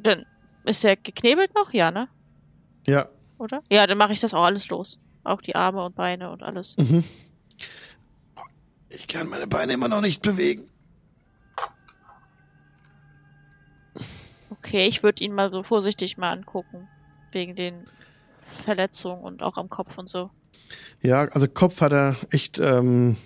Dann 0.04 0.26
ist 0.66 0.84
der 0.84 0.96
geknebelt 0.96 1.54
noch? 1.56 1.74
Ja, 1.74 1.92
ne? 1.92 2.08
Ja. 2.88 3.08
Oder? 3.38 3.62
Ja, 3.70 3.88
dann 3.88 3.98
mache 3.98 4.14
ich 4.14 4.20
das 4.20 4.34
auch 4.34 4.44
alles 4.44 4.70
los. 4.70 5.00
Auch 5.24 5.42
die 5.42 5.56
Arme 5.56 5.84
und 5.86 5.96
Beine 5.96 6.32
und 6.32 6.44
alles. 6.44 6.78
Mhm. 6.78 7.04
Ich 8.90 9.08
kann 9.08 9.28
meine 9.28 9.48
Beine 9.48 9.74
immer 9.74 9.88
noch 9.88 10.02
nicht 10.02 10.22
bewegen. 10.22 10.70
Okay, 14.50 14.88
ich 14.88 15.04
würde 15.04 15.24
ihn 15.24 15.34
mal 15.34 15.52
so 15.52 15.64
vorsichtig 15.64 16.18
mal 16.18 16.32
angucken. 16.32 16.88
Wegen 17.32 17.56
den 17.56 17.86
Verletzungen 18.40 19.24
und 19.24 19.42
auch 19.42 19.58
am 19.58 19.70
Kopf 19.70 19.98
und 19.98 20.08
so. 20.08 20.30
Ja, 21.02 21.26
also 21.26 21.48
Kopf 21.48 21.82
hat 21.82 21.92
er 21.92 22.16
echt 22.30 22.60
ähm, 22.60 23.18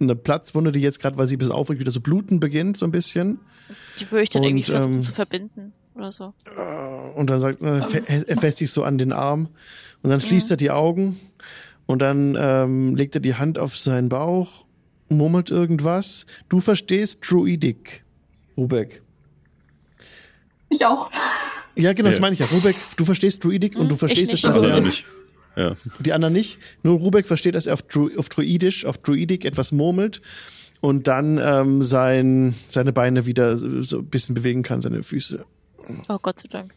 eine 0.00 0.14
Platzwunde, 0.14 0.72
die 0.72 0.80
jetzt 0.80 1.00
gerade, 1.00 1.18
weil 1.18 1.26
sie 1.26 1.36
ein 1.36 1.38
bisschen 1.38 1.54
aufregt, 1.54 1.80
wieder 1.80 1.90
so 1.90 2.00
bluten 2.00 2.40
beginnt, 2.40 2.78
so 2.78 2.86
ein 2.86 2.92
bisschen. 2.92 3.40
Die 3.98 4.10
würde 4.10 4.22
ich 4.22 4.30
dann 4.30 4.42
Und, 4.42 4.48
irgendwie 4.48 4.70
versuchen 4.70 4.94
ähm, 4.94 5.02
zu 5.02 5.12
verbinden 5.12 5.72
oder 5.98 6.12
so. 6.12 6.32
Äh, 6.56 7.18
Und 7.18 7.30
dann 7.30 7.40
sagt 7.40 7.60
er, 7.62 7.82
fe- 7.82 8.02
er 8.06 8.36
fässt 8.36 8.58
sich 8.58 8.70
so 8.70 8.84
an 8.84 8.98
den 8.98 9.12
Arm 9.12 9.48
und 10.02 10.10
dann 10.10 10.20
schließt 10.20 10.50
er 10.50 10.56
die 10.56 10.70
Augen 10.70 11.18
und 11.86 12.00
dann 12.00 12.36
ähm, 12.38 12.94
legt 12.94 13.14
er 13.14 13.20
die 13.20 13.34
Hand 13.34 13.58
auf 13.58 13.76
seinen 13.76 14.08
Bauch, 14.08 14.64
murmelt 15.08 15.50
irgendwas. 15.50 16.26
Du 16.48 16.60
verstehst 16.60 17.20
Druidic, 17.28 18.04
Rubek. 18.56 19.02
Ich 20.68 20.84
auch. 20.84 21.10
Ja, 21.76 21.92
genau, 21.92 22.08
das 22.10 22.18
Ja. 22.18 22.22
meine 22.22 22.34
ich 22.34 22.40
ja. 22.40 22.46
Rubek, 22.46 22.76
du 22.96 23.04
verstehst 23.04 23.42
Druidic 23.44 23.74
und 23.76 23.82
Hm, 23.82 23.88
du 23.88 23.94
ich 23.94 23.98
verstehst 23.98 24.32
es, 24.34 24.44
Also 24.44 24.66
ja 24.66 24.80
nicht. 24.80 25.06
Ja. 25.56 25.76
die 26.00 26.12
anderen 26.12 26.34
nicht. 26.34 26.58
Nur 26.82 26.98
Rubek 26.98 27.26
versteht, 27.26 27.54
dass 27.54 27.66
er 27.66 27.74
auf, 27.74 27.82
Dru 27.82 28.10
auf 28.16 28.28
Druidisch, 28.28 28.84
auf 28.84 28.98
Druidic 28.98 29.44
etwas 29.44 29.72
murmelt 29.72 30.20
und 30.80 31.08
dann 31.08 31.40
ähm, 31.42 31.82
sein, 31.82 32.54
seine 32.70 32.92
Beine 32.92 33.26
wieder 33.26 33.56
so 33.56 33.98
ein 33.98 34.06
bisschen 34.06 34.34
bewegen 34.36 34.62
kann, 34.62 34.80
seine 34.80 35.02
Füße. 35.02 35.44
Oh 36.08 36.18
Gott 36.20 36.40
sei 36.40 36.48
Dank. 36.48 36.74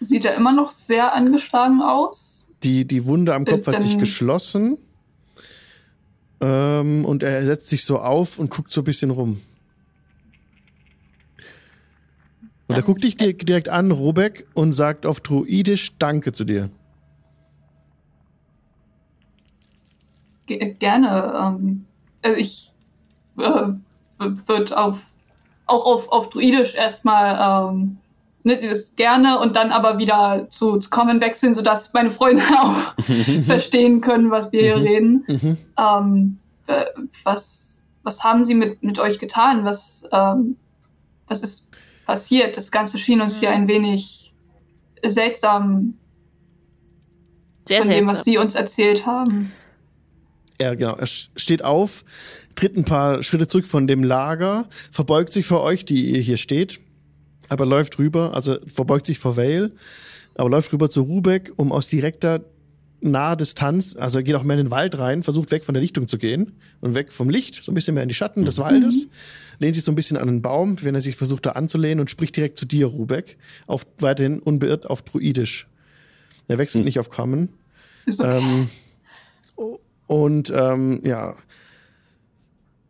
Sieht 0.00 0.24
er 0.24 0.34
immer 0.34 0.52
noch 0.52 0.70
sehr 0.70 1.14
angeschlagen 1.14 1.80
aus? 1.80 2.46
Die, 2.62 2.84
die 2.86 3.04
Wunde 3.04 3.34
am 3.34 3.44
Kopf 3.44 3.66
hat 3.66 3.80
sich 3.80 3.98
geschlossen. 3.98 4.78
Ähm, 6.40 7.04
und 7.04 7.22
er 7.22 7.44
setzt 7.44 7.68
sich 7.68 7.84
so 7.84 7.98
auf 8.00 8.38
und 8.38 8.50
guckt 8.50 8.72
so 8.72 8.80
ein 8.80 8.84
bisschen 8.84 9.10
rum. 9.10 9.40
Und 12.68 12.76
er 12.76 12.82
guckt 12.82 13.04
dich 13.04 13.16
di- 13.16 13.34
direkt 13.36 13.68
an, 13.68 13.90
Robek, 13.90 14.46
und 14.54 14.72
sagt 14.72 15.06
auf 15.06 15.20
Druidisch 15.20 15.96
Danke 15.98 16.32
zu 16.32 16.44
dir. 16.44 16.70
Ge 20.46 20.74
gerne. 20.74 21.32
Ähm, 21.60 21.84
also 22.22 22.36
ich 22.36 22.72
äh, 23.38 23.68
würde 24.18 24.76
auf 24.76 25.06
auch 25.66 25.86
auf, 25.86 26.08
auf 26.10 26.30
Druidisch 26.30 26.74
erstmal 26.74 27.70
ähm, 27.72 27.96
ne, 28.44 28.58
dieses 28.58 28.96
gerne 28.96 29.38
und 29.40 29.56
dann 29.56 29.70
aber 29.70 29.98
wieder 29.98 30.46
zu, 30.50 30.78
zu 30.78 30.90
Common 30.90 31.20
wechseln, 31.20 31.54
sodass 31.54 31.92
meine 31.92 32.10
Freunde 32.10 32.42
auch 32.60 32.94
verstehen 33.46 34.00
können, 34.00 34.30
was 34.30 34.52
wir 34.52 34.62
hier 34.62 34.76
Mhm. 34.78 34.82
reden. 34.86 35.24
Mhm. 35.28 35.56
Ähm, 35.78 36.38
äh, 36.66 36.84
was, 37.24 37.82
was 38.02 38.22
haben 38.24 38.44
sie 38.44 38.54
mit, 38.54 38.82
mit 38.82 38.98
euch 38.98 39.18
getan? 39.18 39.64
Was, 39.64 40.08
ähm, 40.12 40.56
was 41.28 41.42
ist 41.42 41.68
passiert? 42.06 42.56
Das 42.56 42.70
Ganze 42.72 42.98
schien 42.98 43.20
uns 43.20 43.38
hier 43.38 43.50
Mhm. 43.50 43.54
ein 43.54 43.68
wenig 43.68 44.32
seltsam 45.04 45.94
Sehr 47.66 47.82
von 47.82 47.90
dem, 47.90 48.04
was 48.04 48.10
seltsam. 48.18 48.24
sie 48.24 48.38
uns 48.38 48.54
erzählt 48.54 49.06
haben. 49.06 49.52
Er, 50.58 50.76
genau, 50.76 50.94
er 50.94 51.06
steht 51.06 51.64
auf, 51.64 52.04
tritt 52.54 52.76
ein 52.76 52.84
paar 52.84 53.22
Schritte 53.22 53.48
zurück 53.48 53.66
von 53.66 53.86
dem 53.86 54.04
Lager, 54.04 54.68
verbeugt 54.90 55.32
sich 55.32 55.46
vor 55.46 55.62
euch, 55.62 55.84
die 55.84 56.10
ihr 56.10 56.20
hier 56.20 56.36
steht, 56.36 56.80
aber 57.48 57.66
läuft 57.66 57.98
rüber, 57.98 58.34
also 58.34 58.58
verbeugt 58.66 59.06
sich 59.06 59.18
vor 59.18 59.36
Vale, 59.36 59.72
aber 60.34 60.50
läuft 60.50 60.72
rüber 60.72 60.90
zu 60.90 61.02
Rubek, 61.02 61.52
um 61.56 61.72
aus 61.72 61.86
direkter 61.88 62.44
naher 63.02 63.36
Distanz, 63.36 63.96
also 63.96 64.20
er 64.20 64.22
geht 64.22 64.36
auch 64.36 64.44
mehr 64.44 64.56
in 64.56 64.66
den 64.66 64.70
Wald 64.70 64.96
rein, 64.98 65.22
versucht 65.22 65.50
weg 65.50 65.64
von 65.64 65.74
der 65.74 65.82
Lichtung 65.82 66.06
zu 66.06 66.18
gehen 66.18 66.52
und 66.80 66.94
weg 66.94 67.12
vom 67.12 67.30
Licht, 67.30 67.62
so 67.64 67.72
ein 67.72 67.74
bisschen 67.74 67.94
mehr 67.94 68.04
in 68.04 68.08
die 68.08 68.14
Schatten 68.14 68.44
des 68.44 68.58
Waldes, 68.58 69.08
lehnt 69.58 69.74
sich 69.74 69.84
so 69.84 69.90
ein 69.90 69.96
bisschen 69.96 70.16
an 70.16 70.28
einen 70.28 70.42
Baum, 70.42 70.76
wenn 70.82 70.94
er 70.94 71.00
sich 71.00 71.16
versucht 71.16 71.46
da 71.46 71.52
anzulehnen 71.52 72.00
und 72.00 72.10
spricht 72.10 72.36
direkt 72.36 72.58
zu 72.58 72.64
dir, 72.64 72.86
Rubek, 72.86 73.36
auf, 73.66 73.86
weiterhin 73.98 74.38
unbeirrt 74.38 74.88
auf 74.88 75.02
Druidisch. 75.02 75.66
Er 76.48 76.58
wechselt 76.58 76.84
nicht 76.84 76.98
auf 76.98 77.10
Common. 77.10 77.48
Ist 78.06 78.20
okay. 78.20 78.38
Ähm, 78.38 78.68
und 80.06 80.52
ähm, 80.54 81.00
ja, 81.02 81.34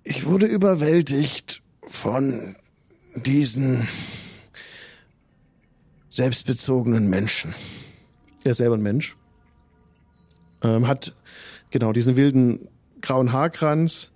ich 0.04 0.26
wurde 0.26 0.46
überwältigt 0.46 1.62
von 1.86 2.56
diesen 3.14 3.86
selbstbezogenen 6.08 7.08
Menschen. 7.08 7.54
Er 8.44 8.52
ist 8.52 8.58
selber 8.58 8.76
ein 8.76 8.82
Mensch. 8.82 9.16
Ähm, 10.62 10.86
hat 10.86 11.14
genau 11.70 11.92
diesen 11.92 12.16
wilden 12.16 12.68
grauen 13.00 13.32
Haarkranz. 13.32 14.10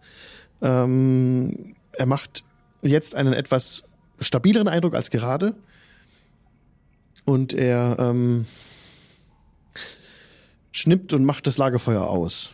Ähm, 0.63 1.75
er 1.93 2.07
macht 2.07 2.45
jetzt 2.83 3.15
einen 3.15 3.33
etwas 3.33 3.83
stabileren 4.21 4.69
Eindruck 4.69 4.95
als 4.95 5.11
gerade. 5.11 5.55
Und 7.25 7.53
er 7.53 7.97
ähm, 7.99 8.47
schnippt 10.73 11.13
und 11.13 11.25
macht 11.25 11.47
das 11.47 11.59
Lagerfeuer 11.59 12.03
aus. 12.03 12.51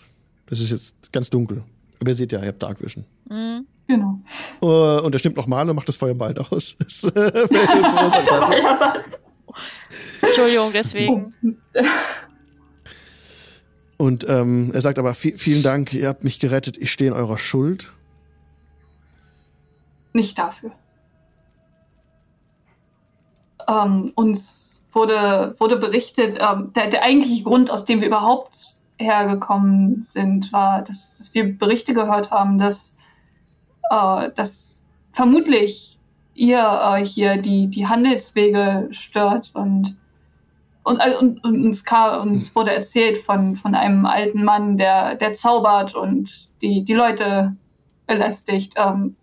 Das 0.52 0.60
ist 0.60 0.70
jetzt 0.70 1.12
ganz 1.14 1.30
dunkel. 1.30 1.64
Aber 1.98 2.10
ihr 2.10 2.14
seht 2.14 2.30
ja, 2.30 2.42
ihr 2.42 2.48
habt 2.48 2.62
Dark 2.62 2.78
Vision. 2.82 3.06
Mhm. 3.30 3.66
genau. 3.86 4.20
Uh, 4.60 5.00
und 5.02 5.14
er 5.14 5.18
stimmt 5.18 5.36
nochmal 5.36 5.66
und 5.66 5.74
macht 5.74 5.88
das 5.88 5.96
Feuer 5.96 6.12
bald 6.14 6.38
aus. 6.38 6.76
Das, 6.78 7.04
äh. 7.04 7.08
Ja, 7.50 8.78
was? 8.78 9.22
Entschuldigung, 10.20 10.70
deswegen. 10.74 11.34
und 13.96 14.26
ähm, 14.28 14.72
er 14.74 14.82
sagt 14.82 14.98
aber, 14.98 15.12
"Vi- 15.12 15.38
vielen 15.38 15.62
Dank, 15.62 15.94
ihr 15.94 16.08
habt 16.08 16.22
mich 16.22 16.38
gerettet, 16.38 16.76
ich 16.76 16.92
stehe 16.92 17.10
in 17.10 17.16
eurer 17.16 17.38
Schuld. 17.38 17.90
Nicht 20.12 20.38
dafür. 20.38 20.72
Ähm, 23.66 24.12
uns 24.16 24.82
wurde, 24.92 25.54
wurde 25.58 25.76
berichtet, 25.78 26.36
ähm, 26.40 26.72
der, 26.74 26.88
der 26.88 27.02
eigentliche 27.04 27.42
Grund, 27.44 27.70
aus 27.70 27.86
dem 27.86 28.00
wir 28.02 28.08
überhaupt 28.08 28.76
hergekommen 29.02 30.04
sind, 30.06 30.52
war, 30.52 30.82
dass, 30.82 31.18
dass 31.18 31.34
wir 31.34 31.56
Berichte 31.56 31.94
gehört 31.94 32.30
haben, 32.30 32.58
dass, 32.58 32.96
äh, 33.90 34.30
dass 34.34 34.82
vermutlich 35.12 35.98
ihr 36.34 36.58
äh, 36.58 37.04
hier 37.04 37.36
die, 37.36 37.68
die 37.68 37.86
Handelswege 37.86 38.88
stört 38.92 39.50
und 39.54 39.96
und, 40.84 41.00
also, 41.00 41.20
und, 41.20 41.44
und 41.44 41.64
uns, 41.64 41.84
kam, 41.84 42.28
uns 42.28 42.52
wurde 42.56 42.72
erzählt 42.72 43.18
von, 43.18 43.54
von 43.54 43.76
einem 43.76 44.04
alten 44.04 44.42
Mann, 44.42 44.78
der, 44.78 45.14
der 45.14 45.32
zaubert 45.32 45.94
und 45.94 46.60
die, 46.60 46.84
die 46.84 46.94
Leute 46.94 47.54
belästigt. 48.08 48.74
Ähm, 48.76 49.14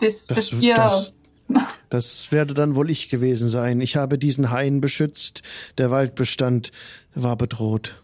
wisst, 0.00 0.32
Das, 0.32 0.52
ihr, 0.52 0.74
das, 0.74 1.14
Das 1.90 2.32
werde 2.32 2.54
dann 2.54 2.74
wohl 2.74 2.90
ich 2.90 3.08
gewesen 3.08 3.48
sein. 3.48 3.80
Ich 3.80 3.96
habe 3.96 4.18
diesen 4.18 4.50
Hain 4.50 4.80
beschützt. 4.80 5.42
Der 5.78 5.90
Waldbestand 5.90 6.72
war 7.14 7.36
bedroht. 7.36 8.02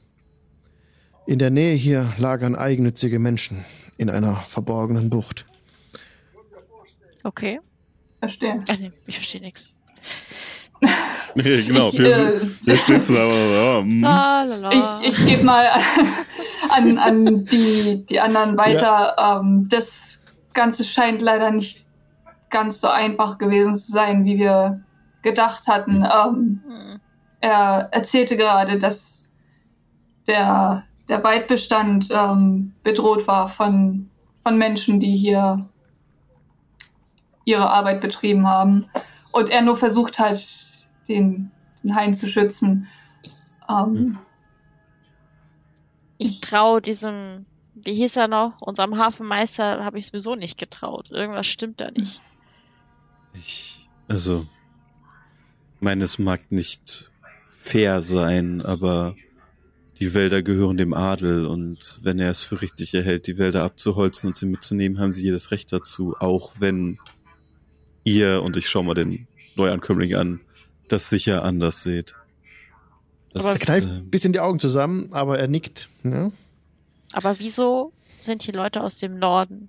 In 1.26 1.38
der 1.38 1.50
Nähe 1.50 1.74
hier 1.74 2.12
lagern 2.18 2.54
eigennützige 2.56 3.18
Menschen 3.18 3.64
in 3.96 4.10
einer 4.10 4.36
verborgenen 4.36 5.08
Bucht. 5.10 5.46
Okay. 7.24 7.60
Verstehe. 8.20 8.62
Ach 8.68 8.78
nee, 8.78 8.92
ich 9.06 9.16
verstehe 9.16 9.40
nichts. 9.40 9.76
Nee, 11.34 11.62
genau. 11.62 11.88
Ich, 11.88 11.98
wir, 11.98 12.08
äh, 12.08 12.40
wir 12.64 12.76
sitzen 12.76 13.16
aber 13.16 13.30
so, 13.30 13.80
hm. 13.80 14.06
Ich, 15.02 15.08
ich 15.08 15.26
gebe 15.26 15.44
mal 15.44 15.66
an, 16.70 16.98
an 16.98 17.44
die, 17.46 18.04
die 18.04 18.20
anderen 18.20 18.58
weiter. 18.58 19.16
Ähm, 19.18 19.66
das 19.70 20.26
Ganze 20.52 20.84
scheint 20.84 21.22
leider 21.22 21.50
nicht 21.50 21.86
ganz 22.50 22.82
so 22.82 22.88
einfach 22.88 23.38
gewesen 23.38 23.74
zu 23.74 23.92
sein, 23.92 24.26
wie 24.26 24.36
wir 24.38 24.84
gedacht 25.22 25.66
hatten. 25.68 26.04
Ähm, 26.04 26.60
Hm. 26.66 27.00
er 27.40 27.88
erzählte 27.92 28.36
gerade, 28.36 28.78
dass 28.78 29.30
der, 30.26 30.84
der 31.12 31.22
Waldbestand 31.22 32.08
ähm, 32.10 32.72
bedroht 32.84 33.26
war 33.26 33.50
von, 33.50 34.08
von 34.42 34.56
Menschen, 34.56 34.98
die 34.98 35.14
hier 35.14 35.68
ihre 37.44 37.68
Arbeit 37.68 38.00
betrieben 38.00 38.48
haben. 38.48 38.86
Und 39.30 39.50
er 39.50 39.60
nur 39.60 39.76
versucht 39.76 40.18
hat, 40.18 40.42
den, 41.08 41.50
den 41.82 41.94
Hain 41.94 42.14
zu 42.14 42.28
schützen. 42.28 42.88
Ähm, 43.68 44.20
Ich 46.16 46.40
traue 46.40 46.80
diesem, 46.80 47.44
wie 47.74 47.94
hieß 47.94 48.16
er 48.16 48.28
noch, 48.28 48.62
unserem 48.62 48.96
Hafenmeister, 48.96 49.84
habe 49.84 49.98
ich 49.98 50.06
sowieso 50.06 50.34
nicht 50.34 50.56
getraut. 50.56 51.10
Irgendwas 51.10 51.46
stimmt 51.46 51.82
da 51.82 51.90
nicht. 51.90 52.22
Ich, 53.34 53.86
also, 54.08 54.46
meine, 55.78 56.04
es 56.04 56.18
mag 56.18 56.40
nicht 56.50 57.10
fair 57.44 58.00
sein, 58.00 58.62
aber 58.64 59.14
die 60.02 60.14
Wälder 60.14 60.42
gehören 60.42 60.76
dem 60.76 60.94
Adel 60.94 61.46
und 61.46 62.00
wenn 62.02 62.18
er 62.18 62.32
es 62.32 62.42
für 62.42 62.60
richtig 62.60 62.92
erhält, 62.92 63.28
die 63.28 63.38
Wälder 63.38 63.62
abzuholzen 63.62 64.26
und 64.26 64.34
sie 64.34 64.46
mitzunehmen, 64.46 64.98
haben 64.98 65.12
sie 65.12 65.22
jedes 65.22 65.52
Recht 65.52 65.72
dazu, 65.72 66.16
auch 66.18 66.54
wenn 66.58 66.98
ihr, 68.02 68.42
und 68.42 68.56
ich 68.56 68.68
schau 68.68 68.82
mal 68.82 68.94
den 68.94 69.28
Neuankömmling 69.54 70.16
an, 70.16 70.40
das 70.88 71.08
sicher 71.08 71.44
anders 71.44 71.84
seht. 71.84 72.16
Das, 73.32 73.46
Aber 73.46 73.54
Er 73.54 73.60
kneift 73.60 73.86
äh, 73.86 73.90
ein 73.92 74.10
bisschen 74.10 74.32
die 74.32 74.40
Augen 74.40 74.58
zusammen, 74.58 75.12
aber 75.12 75.38
er 75.38 75.46
nickt. 75.46 75.88
Ja? 76.02 76.32
Aber 77.12 77.38
wieso 77.38 77.92
sind 78.18 78.42
hier 78.42 78.54
Leute 78.54 78.82
aus 78.82 78.98
dem 78.98 79.20
Norden? 79.20 79.68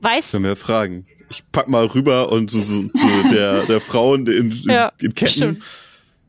Weiß, 0.00 0.30
können 0.30 0.44
wir 0.44 0.56
fragen. 0.56 1.06
Ich 1.28 1.42
pack 1.52 1.68
mal 1.68 1.84
rüber 1.84 2.32
und 2.32 2.50
zu, 2.50 2.88
zu 2.88 3.28
der, 3.30 3.66
der 3.66 3.82
Frau 3.82 4.14
in, 4.14 4.26
in, 4.26 4.52
Ja, 4.64 4.90
in 5.02 5.14
Ketten. 5.14 5.62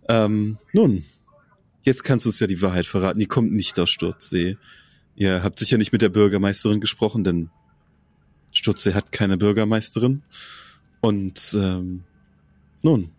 Ähm, 0.10 0.58
nun, 0.74 1.06
jetzt 1.84 2.03
kannst 2.03 2.26
du 2.26 2.30
uns 2.30 2.40
ja 2.40 2.48
die 2.48 2.62
Wahrheit 2.62 2.86
verraten. 2.86 3.20
Die 3.20 3.26
kommt 3.26 3.53
nicht 3.53 3.80
aus 3.80 3.90
Sturzsee. 3.90 4.58
Ihr 5.16 5.44
habt 5.44 5.60
sicher 5.60 5.78
nicht 5.78 5.91
mit 5.91 6.02
der 6.02 6.10
Bürgermeisterin 6.10 6.80
gesprochen, 6.80 7.24
denn 7.24 7.49
Sturzsee 8.52 8.94
hat 8.94 9.12
keine 9.12 9.38
Bürgermeisterin. 9.38 10.24
Und 10.99 11.58
ähm, 11.60 12.03
nun, 12.82 13.12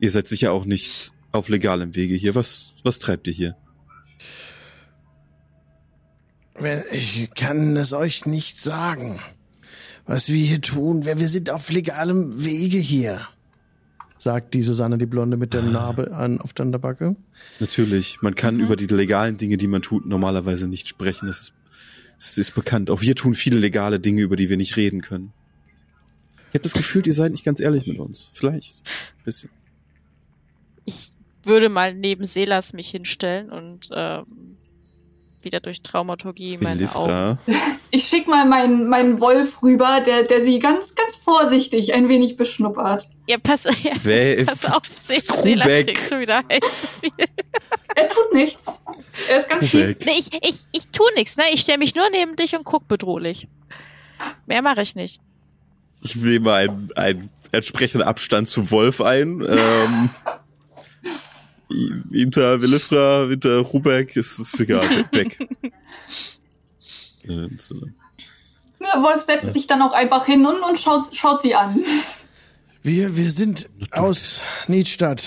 ihr 0.00 0.10
seid 0.10 0.28
sicher 0.28 0.52
auch 0.52 0.64
nicht 0.64 1.12
auf 1.30 1.48
legalem 1.48 1.94
Wege 1.94 2.14
hier. 2.14 2.34
Was, 2.34 2.74
was 2.84 2.98
treibt 2.98 3.26
ihr 3.26 3.32
hier? 3.32 3.56
Ich 6.92 7.30
kann 7.34 7.76
es 7.76 7.92
euch 7.92 8.26
nicht 8.26 8.60
sagen, 8.60 9.20
was 10.06 10.28
wir 10.28 10.44
hier 10.44 10.60
tun. 10.60 11.04
Wir 11.04 11.18
wir 11.18 11.28
sind 11.28 11.50
auf 11.50 11.70
legalem 11.70 12.44
Wege 12.44 12.78
hier, 12.78 13.26
sagt 14.18 14.54
die 14.54 14.62
Susanne, 14.62 14.98
die 14.98 15.06
Blonde 15.06 15.36
mit 15.36 15.54
der 15.54 15.62
Narbe 15.62 16.12
an 16.12 16.40
auf 16.40 16.52
der 16.52 16.64
Backe. 16.64 17.16
Natürlich, 17.60 18.22
man 18.22 18.34
kann 18.34 18.56
Mhm. 18.56 18.62
über 18.64 18.76
die 18.76 18.86
legalen 18.86 19.36
Dinge, 19.36 19.56
die 19.56 19.66
man 19.68 19.82
tut, 19.82 20.06
normalerweise 20.06 20.68
nicht 20.68 20.88
sprechen. 20.88 21.26
Das 21.26 21.40
ist, 21.42 21.54
das 22.16 22.38
ist 22.38 22.54
bekannt. 22.54 22.90
Auch 22.90 23.00
wir 23.02 23.14
tun 23.14 23.34
viele 23.34 23.58
legale 23.58 24.00
Dinge, 24.00 24.22
über 24.22 24.36
die 24.36 24.48
wir 24.48 24.56
nicht 24.56 24.76
reden 24.76 25.00
können. 25.00 25.32
Ich 26.48 26.54
habe 26.54 26.62
das 26.64 26.72
Gefühl, 26.74 27.06
ihr 27.06 27.14
seid 27.14 27.32
nicht 27.32 27.44
ganz 27.44 27.60
ehrlich 27.60 27.86
mit 27.86 27.98
uns. 27.98 28.30
Vielleicht. 28.32 28.78
Ein 29.18 29.24
bisschen. 29.24 29.50
ich 30.84 31.12
würde 31.44 31.68
mal 31.68 31.94
neben 31.94 32.24
Selas 32.24 32.72
mich 32.72 32.88
hinstellen 32.90 33.50
und 33.50 33.88
ähm, 33.92 34.26
wieder 35.44 35.60
durch 35.60 35.82
Traumaturgie 35.82 36.58
meine 36.60 36.94
Augen. 36.94 37.38
Ich 37.94 38.06
schicke 38.08 38.30
mal 38.30 38.46
meinen, 38.46 38.88
meinen 38.88 39.20
Wolf 39.20 39.62
rüber, 39.62 40.00
der, 40.00 40.22
der 40.22 40.40
sie 40.40 40.58
ganz, 40.60 40.94
ganz 40.94 41.14
vorsichtig 41.14 41.92
ein 41.92 42.08
wenig 42.08 42.38
beschnuppert. 42.38 43.06
Ja, 43.28 43.36
pass, 43.36 43.64
ja, 43.82 43.92
Wer 44.02 44.46
pass 44.46 44.64
auf, 44.64 44.80
Se- 44.86 45.20
Selas 45.20 45.66
Strubeck. 45.66 45.86
kriegt 45.88 46.08
schon 46.08 46.20
wieder 46.20 46.42
heiß. 46.50 47.02
Er 47.94 48.08
tut 48.08 48.32
nichts. 48.32 48.80
Er 49.28 49.36
ist 49.36 49.48
ganz 49.50 49.68
viel. 49.68 49.94
Strubeck. 49.94 50.06
Nee, 50.06 50.12
ich, 50.40 50.48
ich, 50.48 50.56
ich 50.72 50.88
tu 50.88 51.02
nix, 51.16 51.36
ne? 51.36 51.44
Ich 51.52 51.60
stelle 51.60 51.76
mich 51.76 51.94
nur 51.94 52.08
neben 52.10 52.34
dich 52.36 52.56
und 52.56 52.64
guck 52.64 52.88
bedrohlich. 52.88 53.46
Mehr 54.46 54.62
mache 54.62 54.80
ich 54.80 54.94
nicht. 54.96 55.20
Ich 56.00 56.16
nehme 56.16 56.50
einen, 56.54 56.88
einen 56.96 57.30
entsprechenden 57.52 58.06
Abstand 58.08 58.48
zu 58.48 58.70
Wolf 58.70 59.02
ein. 59.02 59.46
Ähm, 59.46 60.08
hinter 62.12 62.60
Willifra, 62.60 63.26
hinter 63.28 63.58
Rubeck 63.58 64.16
ist 64.16 64.38
es 64.38 64.58
egal. 64.60 64.88
Weg. 65.12 65.38
Ja, 67.24 69.02
Wolf 69.02 69.22
setzt 69.22 69.54
sich 69.54 69.66
dann 69.66 69.80
auch 69.82 69.92
einfach 69.92 70.26
hin 70.26 70.44
und, 70.44 70.60
und 70.60 70.78
schaut, 70.78 71.14
schaut 71.14 71.42
sie 71.42 71.54
an. 71.54 71.82
Wir, 72.82 73.16
wir 73.16 73.30
sind 73.30 73.70
aus 73.92 74.48
Niedstadt. 74.66 75.22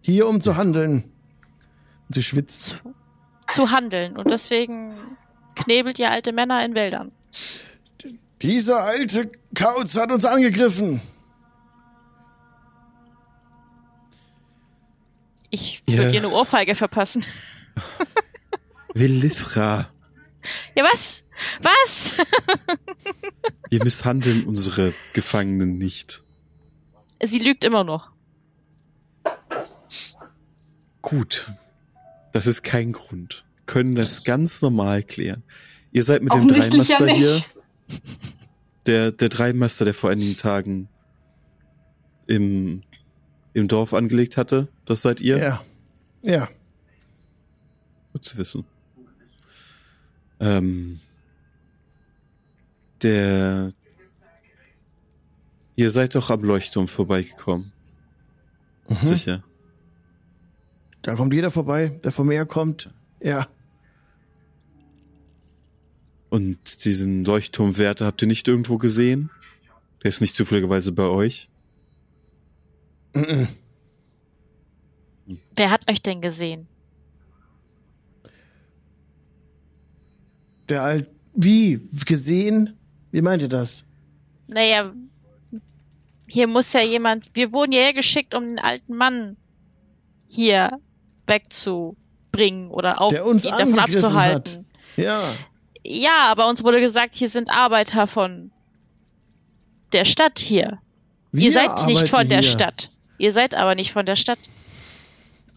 Hier, 0.00 0.26
um 0.26 0.40
zu 0.40 0.56
handeln. 0.56 1.04
Und 2.08 2.14
sie 2.14 2.22
schwitzt. 2.22 2.76
Zu, 2.82 2.94
zu 3.48 3.70
handeln. 3.70 4.16
Und 4.16 4.30
deswegen 4.30 4.94
knebelt 5.54 5.98
ihr 5.98 6.10
alte 6.10 6.32
Männer 6.32 6.64
in 6.64 6.74
Wäldern. 6.74 7.12
Dieser 8.40 8.82
alte 8.82 9.30
Kauz 9.54 9.96
hat 9.96 10.10
uns 10.10 10.24
angegriffen. 10.24 11.00
Ich 15.54 15.82
würde 15.86 16.04
Ja. 16.04 16.08
ihr 16.10 16.20
eine 16.20 16.30
Ohrfeige 16.30 16.74
verpassen. 16.74 17.24
Willifra, 18.94 19.86
Ja, 20.74 20.84
was? 20.84 21.24
Was? 21.60 22.16
wir 23.70 23.84
misshandeln 23.84 24.44
unsere 24.44 24.94
Gefangenen 25.12 25.76
nicht. 25.78 26.22
Sie 27.22 27.38
lügt 27.38 27.64
immer 27.64 27.84
noch. 27.84 28.10
Gut. 31.02 31.52
Das 32.32 32.46
ist 32.46 32.62
kein 32.62 32.92
Grund. 32.92 33.44
Können 33.66 33.94
das 33.94 34.24
ganz 34.24 34.62
normal 34.62 35.02
klären. 35.02 35.42
Ihr 35.92 36.02
seid 36.02 36.22
mit 36.22 36.32
dem 36.32 36.46
Offensichtlich 36.46 36.88
ja 36.88 36.96
Dreimaster 36.98 37.14
hier. 37.14 37.44
Der, 38.86 39.12
der 39.12 39.28
Dreimaster, 39.28 39.84
der 39.84 39.94
vor 39.94 40.10
einigen 40.10 40.36
Tagen 40.36 40.88
im, 42.26 42.82
im 43.54 43.68
Dorf 43.68 43.94
angelegt 43.94 44.36
hatte. 44.36 44.68
Das 44.84 45.02
seid 45.02 45.20
ihr? 45.20 45.38
Ja. 45.38 45.64
Ja. 46.22 46.48
Gut 48.12 48.24
zu 48.24 48.36
wissen. 48.38 48.64
Ähm, 50.40 51.00
der, 53.02 53.72
ihr 55.76 55.90
seid 55.90 56.14
doch 56.14 56.30
am 56.30 56.42
Leuchtturm 56.42 56.88
vorbeigekommen. 56.88 57.72
Mhm. 58.88 59.06
Sicher. 59.06 59.44
Da 61.02 61.14
kommt 61.14 61.34
jeder 61.34 61.50
vorbei, 61.50 62.00
der 62.04 62.12
vom 62.12 62.28
Meer 62.28 62.46
kommt. 62.46 62.90
Ja. 63.20 63.48
Und 66.30 66.84
diesen 66.84 67.24
Leuchtturmwärter 67.24 68.06
habt 68.06 68.22
ihr 68.22 68.28
nicht 68.28 68.48
irgendwo 68.48 68.78
gesehen? 68.78 69.30
Der 70.02 70.08
ist 70.08 70.20
nicht 70.20 70.34
zufälligerweise 70.34 70.92
bei 70.92 71.04
euch? 71.04 71.48
Mhm. 73.14 73.48
Wer 75.54 75.70
hat 75.70 75.88
euch 75.90 76.02
denn 76.02 76.20
gesehen? 76.20 76.66
Der 80.68 80.82
alt. 80.82 81.08
Wie? 81.34 81.88
Gesehen? 82.06 82.78
Wie 83.10 83.22
meint 83.22 83.42
ihr 83.42 83.48
das? 83.48 83.84
Naja, 84.50 84.92
hier 86.26 86.46
muss 86.46 86.72
ja 86.72 86.82
jemand. 86.82 87.30
Wir 87.34 87.52
wurden 87.52 87.72
hierher 87.72 87.92
geschickt, 87.92 88.34
um 88.34 88.44
den 88.44 88.58
alten 88.58 88.94
Mann 88.94 89.36
hier 90.28 90.78
wegzubringen 91.26 92.70
oder 92.70 93.00
auf 93.00 93.12
Der 93.12 93.26
uns 93.26 93.44
ihn 93.44 93.50
davon 93.50 93.78
abzuhalten. 93.78 94.66
Ja. 94.96 95.20
Ja, 95.84 96.30
aber 96.30 96.48
uns 96.48 96.62
wurde 96.64 96.80
gesagt, 96.80 97.16
hier 97.16 97.28
sind 97.28 97.50
Arbeiter 97.50 98.06
von 98.06 98.50
der 99.92 100.04
Stadt 100.04 100.38
hier. 100.38 100.78
Wir 101.32 101.46
Ihr 101.46 101.52
seid 101.52 101.86
nicht 101.86 102.08
von 102.08 102.28
der 102.28 102.40
hier. 102.40 102.48
Stadt. 102.48 102.90
Ihr 103.18 103.32
seid 103.32 103.54
aber 103.54 103.74
nicht 103.74 103.92
von 103.92 104.06
der 104.06 104.16
Stadt. 104.16 104.38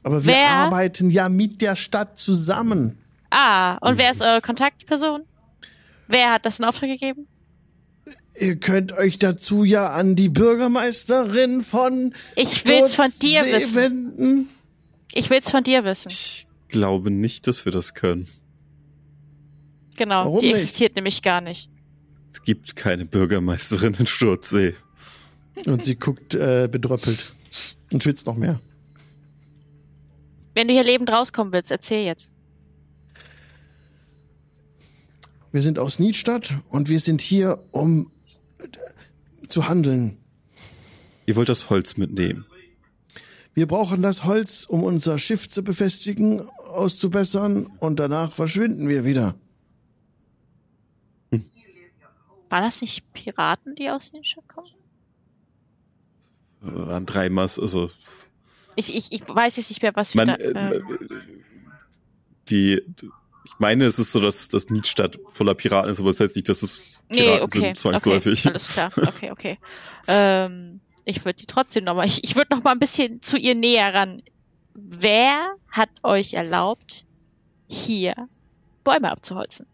Aber 0.03 0.23
wir 0.26 0.34
Wer? 0.34 0.49
arbeiten 0.49 1.10
ja 1.10 1.30
mit 1.30 1.61
der 1.61 1.76
Stadt 1.76 2.19
zusammen. 2.19 2.98
Ah, 3.32 3.76
und 3.77 3.98
wer 3.98 4.11
ist 4.11 4.22
eure 4.22 4.41
Kontaktperson? 4.41 5.23
Wer 6.07 6.32
hat 6.32 6.45
das 6.45 6.60
in 6.60 6.65
Auftrag 6.65 6.90
gegeben? 6.90 7.27
Ihr 8.40 8.57
könnt 8.57 8.91
euch 8.91 9.18
dazu 9.18 9.64
ja 9.64 9.91
an 9.91 10.15
die 10.15 10.30
Bürgermeisterin 10.30 11.64
von 11.64 12.14
Ich 12.36 12.65
will's 12.68 12.95
von 12.95 13.10
dir 13.22 13.40
Sturzsee 13.40 13.53
wissen. 13.56 13.76
wenden. 13.76 14.49
Ich 15.14 15.30
will's 15.30 15.49
von 15.49 15.64
dir 15.64 15.84
wissen. 15.86 16.10
Ich 16.11 16.48
glaube 16.68 17.10
nicht, 17.10 17.48
dass 17.48 17.65
wir 17.65 17.72
das 17.72 17.94
können. 17.94 18.27
Genau, 19.98 20.26
Warum 20.26 20.40
die 20.41 20.48
nicht? 20.48 20.56
existiert 20.57 20.95
nämlich 20.95 21.22
gar 21.22 21.41
nicht. 21.41 21.69
Es 22.32 22.44
gibt 22.44 22.76
keine 22.76 23.06
Bürgermeisterin 23.06 23.94
in 23.98 24.06
Sturzsee. 24.06 24.76
Und 25.65 25.86
sie 25.86 25.95
guckt 25.95 26.36
äh, 26.36 26.68
bedröppelt 26.69 27.32
und 27.96 28.04
schwitzt 28.04 28.28
noch 28.28 28.36
mehr. 28.36 28.60
Wenn 30.54 30.68
du 30.68 30.74
hier 30.74 30.84
lebend 30.84 31.10
rauskommen 31.10 31.54
willst, 31.54 31.72
erzähl 31.72 32.06
jetzt. 32.06 32.36
Wir 35.54 35.62
sind 35.62 35.80
aus 35.80 35.98
Niedstadt 35.98 36.56
und 36.68 36.90
wir 36.90 37.00
sind 37.00 37.22
hier, 37.22 37.64
um 37.72 38.12
zu 39.48 39.70
handeln. 39.70 40.18
Ihr 41.26 41.38
wollt 41.38 41.48
das 41.48 41.70
Holz 41.70 41.96
mitnehmen. 41.96 42.46
Wir 43.54 43.66
brauchen 43.66 44.02
das 44.02 44.26
Holz, 44.26 44.66
um 44.66 44.84
unser 44.84 45.18
Schiff 45.18 45.48
zu 45.48 45.64
befestigen, 45.64 46.42
auszubessern 46.74 47.68
und 47.80 47.98
danach 48.02 48.34
verschwinden 48.34 48.90
wir 48.90 49.06
wieder. 49.06 49.36
War 52.50 52.60
das 52.60 52.82
nicht 52.82 53.14
Piraten, 53.14 53.74
die 53.76 53.90
aus 53.90 54.12
Schiff 54.22 54.46
kommen? 54.50 54.68
An 56.90 57.06
drei 57.06 57.30
Mast, 57.30 57.60
also 57.60 57.90
Ich, 58.76 58.94
ich, 58.94 59.12
ich 59.12 59.22
weiß 59.28 59.58
jetzt 59.58 59.70
nicht 59.70 59.82
mehr, 59.82 59.96
was 59.96 60.14
wir 60.16 60.26
man, 60.26 60.28
da. 60.28 60.36
äh, 60.36 60.76
Äh, 60.78 60.82
die, 62.50 62.82
ich 63.46 63.54
meine, 63.60 63.86
es 63.86 64.00
ist 64.00 64.12
so, 64.12 64.20
dass 64.20 64.48
das 64.50 64.70
Niedstadt 64.70 65.20
voller 65.34 65.56
Piraten 65.56 65.92
ist, 65.92 66.00
aber 66.00 66.10
das 66.10 66.20
heißt 66.20 66.36
nicht, 66.36 66.50
dass 66.50 66.62
es 66.64 67.02
nee, 67.10 67.22
Piraten 67.22 67.44
okay. 67.44 67.60
sind 67.60 67.78
zwangsläufig. 67.78 68.40
Okay, 68.40 68.50
alles 68.50 68.68
klar. 68.70 68.92
Okay, 68.96 69.32
okay. 69.32 69.60
ähm, 70.08 70.82
ich 71.06 71.24
würde 71.24 71.38
die 71.38 71.46
trotzdem 71.46 71.84
noch 71.84 71.96
mal. 71.96 72.06
Ich, 72.06 72.24
ich 72.24 72.36
würde 72.36 72.56
noch 72.56 72.64
mal 72.64 72.72
ein 72.72 72.80
bisschen 72.80 73.22
zu 73.22 73.38
ihr 73.38 73.56
näher 73.56 73.94
ran. 73.94 74.22
Wer 74.74 75.56
hat 75.72 75.90
euch 76.04 76.34
erlaubt, 76.34 77.06
hier 77.68 78.16
Bäume 78.84 79.10
abzuholzen? 79.12 79.68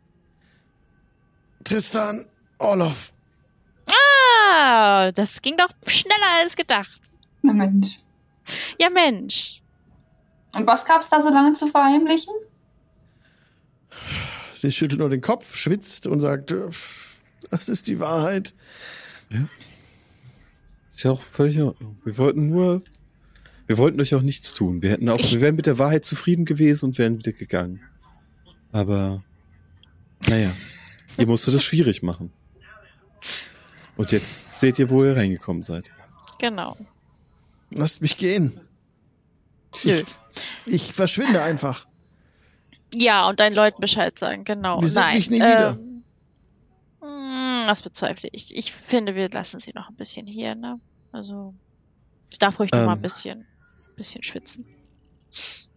Tristan, 1.64 2.26
Orloff, 2.60 3.14
Ah, 3.92 5.12
das 5.12 5.42
ging 5.42 5.58
doch 5.58 5.70
schneller 5.88 6.40
als 6.42 6.56
gedacht. 6.56 7.02
Na 7.42 7.54
Mensch. 7.54 8.00
Ja, 8.80 8.90
Mensch. 8.90 9.62
Und 10.54 10.68
was 10.68 10.86
gab's 10.86 11.10
da 11.10 11.22
so 11.22 11.30
lange 11.30 11.54
zu 11.54 11.68
verheimlichen? 11.68 12.34
sie 14.62 14.72
schüttelt 14.72 15.00
nur 15.00 15.10
den 15.10 15.22
Kopf, 15.22 15.56
schwitzt 15.56 16.08
und 16.08 16.22
sagt, 16.22 16.54
das 17.50 17.70
ist 17.70 17.88
die 17.88 18.00
Wahrheit. 18.00 18.54
Ist 20.92 21.04
ja 21.04 21.12
auch 21.12 21.22
völlig 21.22 21.58
in 21.58 21.64
Ordnung. 21.64 21.98
Wir 22.04 22.18
wollten 22.18 22.50
nur, 22.50 22.82
wir 23.68 23.78
wollten 23.78 24.00
euch 24.00 24.14
auch 24.14 24.22
nichts 24.22 24.54
tun. 24.54 24.82
Wir 24.82 24.92
hätten 24.92 25.10
auch, 25.10 25.20
wir 25.20 25.42
wären 25.42 25.56
mit 25.56 25.66
der 25.66 25.80
Wahrheit 25.80 26.06
zufrieden 26.06 26.46
gewesen 26.46 26.86
und 26.86 26.98
wären 26.98 27.18
wieder 27.18 27.32
gegangen. 27.32 27.82
Aber, 28.72 29.24
naja, 30.28 30.52
ihr 31.18 31.28
musstet 31.28 31.56
es 31.56 31.64
schwierig 31.64 32.04
machen. 32.04 32.32
Und 34.02 34.12
jetzt 34.12 34.60
seht 34.60 34.80
ihr, 34.80 34.90
wo 34.90 35.04
ihr 35.06 35.16
reingekommen 35.16 35.62
seid. 35.62 35.92
Genau. 36.40 36.76
Lasst 37.70 38.02
mich 38.02 38.18
gehen. 38.18 38.60
Nö. 39.84 40.02
Ich, 40.66 40.74
ich 40.88 40.94
verschwinde 40.94 41.44
einfach. 41.44 41.86
Ja, 42.96 43.30
und 43.30 43.40
deinen 43.40 43.54
Leuten 43.56 43.80
Bescheid 43.80 44.18
sagen, 44.18 44.44
genau. 44.44 44.82
Wir 44.82 44.88
sehen 44.90 45.02
Nein. 45.04 45.18
mich 45.18 45.30
nie 45.30 45.36
wieder. 45.38 45.78
ähm, 45.80 46.04
mh, 47.02 47.68
Das 47.68 47.84
bezweifle 47.84 48.28
ich. 48.32 48.56
Ich 48.56 48.72
finde, 48.74 49.14
wir 49.14 49.30
lassen 49.30 49.60
sie 49.60 49.72
noch 49.76 49.88
ein 49.90 49.96
bisschen 49.96 50.26
hier, 50.26 50.56
ne? 50.56 50.80
Also, 51.12 51.54
ich 52.32 52.40
darf 52.40 52.58
ruhig 52.60 52.72
noch 52.72 52.80
mal 52.80 52.94
ein 52.94 52.98
Ähm. 52.98 53.02
bisschen, 53.04 53.46
bisschen 53.98 54.24
schwitzen. 54.24 54.66
Ich 55.30 55.68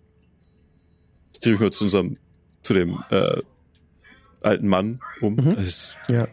drehe 1.43 1.53
mich 1.53 1.61
mal 1.61 1.73
zu 1.73 1.85
unserem, 1.85 2.17
zu 2.63 2.73
dem 2.73 3.05
äh, 3.11 3.43
alten 4.41 4.67
Mann 4.67 5.01
um. 5.21 5.35
Mhm. 5.35 5.57
Es, 5.59 5.99
Ja. 6.09 6.27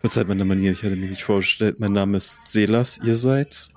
Verzeiht 0.00 0.28
meine 0.28 0.44
Manier, 0.44 0.72
ich 0.72 0.82
hatte 0.82 0.96
mich 0.96 1.10
nicht 1.10 1.24
vorgestellt. 1.24 1.78
Mein 1.78 1.92
Name 1.92 2.16
ist 2.16 2.50
Selas, 2.52 2.98
ihr 3.04 3.16
seid? 3.16 3.68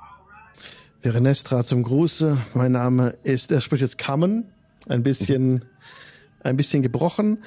Verenestra 1.01 1.65
zum 1.65 1.83
Gruße. 1.83 2.37
Mein 2.53 2.71
Name 2.71 3.09
ist, 3.23 3.51
er 3.51 3.59
spricht 3.59 3.81
jetzt 3.81 3.97
Kammen, 3.97 4.45
ein 4.87 5.03
bisschen, 5.03 5.65
ein 6.41 6.55
bisschen 6.55 6.81
gebrochen. 6.81 7.43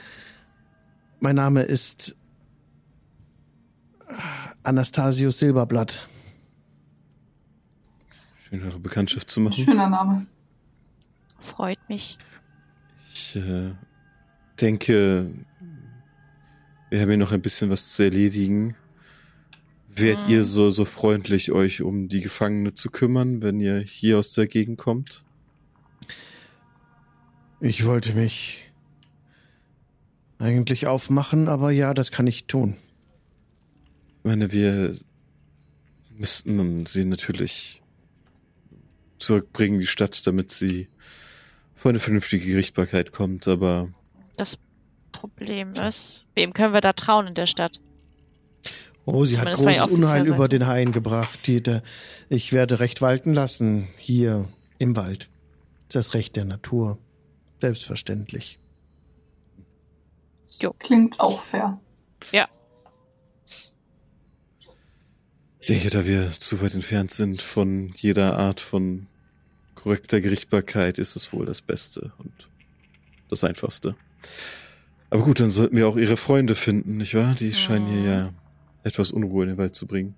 Mein 1.21 1.37
Name 1.37 1.63
ist 1.63 2.17
Anastasius 4.63 5.39
Silberblatt. 5.39 6.07
Schön, 8.37 8.63
eure 8.63 8.79
Bekanntschaft 8.79 9.31
zu 9.31 9.41
machen. 9.41 9.65
Schöner 9.65 9.89
Name. 9.89 10.27
Freut 11.41 11.79
mich. 11.89 12.19
Ich 13.15 13.37
äh, 13.37 13.73
denke, 14.61 15.31
wir 16.97 17.03
haben 17.03 17.11
hier 17.11 17.19
noch 17.19 17.33
ein 17.33 17.43
bisschen 17.43 17.69
was 17.69 17.93
zu 17.93 18.05
erledigen. 18.05 18.75
Wärt 19.89 20.25
Mhm. 20.25 20.31
ihr 20.31 20.45
so, 20.45 20.71
so 20.71 20.87
freundlich, 20.87 21.53
euch 21.53 21.83
um 21.83 22.09
die 22.09 22.23
Gefangene 22.23 22.73
zu 22.73 22.89
kümmern, 22.91 23.43
wenn 23.43 23.61
ihr 23.61 23.81
hier 23.81 24.19
aus 24.19 24.33
der 24.33 24.47
Gegend 24.47 24.79
kommt? 24.79 25.23
Ich 27.61 27.85
wollte 27.85 28.15
mich 28.15 28.73
eigentlich 30.39 30.87
aufmachen, 30.87 31.49
aber 31.49 31.71
ja, 31.71 31.93
das 31.93 32.11
kann 32.11 32.27
ich 32.27 32.47
tun. 32.47 32.77
Ich 34.19 34.25
meine, 34.25 34.53
wir 34.53 34.97
müssten 36.17 36.87
sie 36.87 37.05
natürlich 37.05 37.83
zurückbringen, 39.19 39.81
die 39.81 39.87
Stadt, 39.87 40.27
damit 40.27 40.51
sie 40.51 40.89
vor 41.75 41.91
eine 41.91 42.01
vernünftige 42.01 42.47
Gerichtsbarkeit 42.47 43.13
kommt, 43.13 43.49
aber 43.49 43.93
Das 44.39 44.59
Problem 45.19 45.73
ist, 45.73 46.27
wem 46.35 46.53
können 46.53 46.73
wir 46.73 46.81
da 46.81 46.93
trauen 46.93 47.27
in 47.27 47.35
der 47.35 47.47
Stadt? 47.47 47.81
Oh, 49.05 49.25
sie 49.25 49.39
hat 49.39 49.57
Zumindest 49.57 49.81
großes 49.81 49.93
Unheil 49.93 50.21
Seite. 50.21 50.35
über 50.35 50.49
den 50.49 50.67
Hain 50.67 50.93
gebracht. 50.93 51.47
Die, 51.47 51.63
der, 51.63 51.83
ich 52.29 52.53
werde 52.53 52.81
Recht 52.81 53.01
walten 53.01 53.35
lassen, 53.35 53.89
hier 53.99 54.49
im 54.79 54.97
Wald. 54.97 55.29
Das 55.93 56.15
Recht 56.15 56.35
der 56.35 56.45
Natur. 56.45 56.99
Selbstverständlich. 57.61 58.59
Klingt 60.79 61.21
auch 61.21 61.41
fair. 61.41 61.79
ich 65.61 65.67
denke, 65.67 65.91
da 65.91 66.07
wir 66.07 66.31
zu 66.31 66.61
weit 66.61 66.75
entfernt 66.75 67.11
sind 67.11 67.43
von 67.43 67.93
jeder 67.97 68.39
Art 68.39 68.61
von 68.61 69.07
korrekter 69.75 70.21
Gerichtsbarkeit, 70.21 70.99
ist 70.99 71.17
es 71.17 71.33
wohl 71.33 71.47
das 71.47 71.61
Beste 71.61 72.13
und 72.19 72.49
das 73.29 73.45
Einfachste. 73.45 73.95
Aber 75.11 75.23
gut, 75.23 75.41
dann 75.41 75.51
sollten 75.51 75.77
wir 75.77 75.87
auch 75.89 75.97
ihre 75.97 76.17
Freunde 76.17 76.55
finden, 76.55 76.97
nicht 76.97 77.15
wahr? 77.15 77.35
Die 77.35 77.53
scheinen 77.53 77.87
hier 77.87 78.03
ja 78.03 78.33
etwas 78.83 79.11
Unruhe 79.13 79.45
in 79.45 79.51
den 79.51 79.59
Wald 79.59 79.75
zu 79.75 79.87
bringen. 79.87 80.15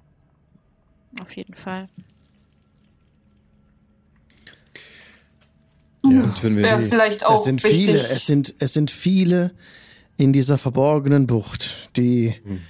Auf 1.20 1.32
jeden 1.36 1.54
Fall. 1.54 1.84
Ja. 6.04 6.22
Und 6.22 6.44
wenn 6.44 6.56
wir 6.56 6.78
sie, 6.78 6.88
vielleicht 6.88 7.24
auch 7.26 7.36
es 7.38 7.44
sind 7.44 7.62
wichtig. 7.64 7.78
viele, 7.86 8.08
es 8.08 8.26
sind, 8.26 8.54
es 8.58 8.72
sind 8.72 8.90
viele 8.90 9.52
in 10.16 10.32
dieser 10.32 10.56
verborgenen 10.58 11.26
Bucht, 11.26 11.90
die 11.96 12.34
Mhm. 12.44 12.60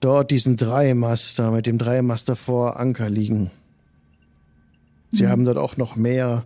dort 0.00 0.30
diesen 0.30 0.56
Dreimaster 0.56 1.50
mit 1.50 1.66
dem 1.66 1.78
Dreimaster 1.78 2.36
vor 2.36 2.78
Anker 2.78 3.10
liegen. 3.10 3.50
Sie 5.10 5.24
Mhm. 5.24 5.28
haben 5.28 5.44
dort 5.44 5.58
auch 5.58 5.76
noch 5.76 5.96
mehr 5.96 6.44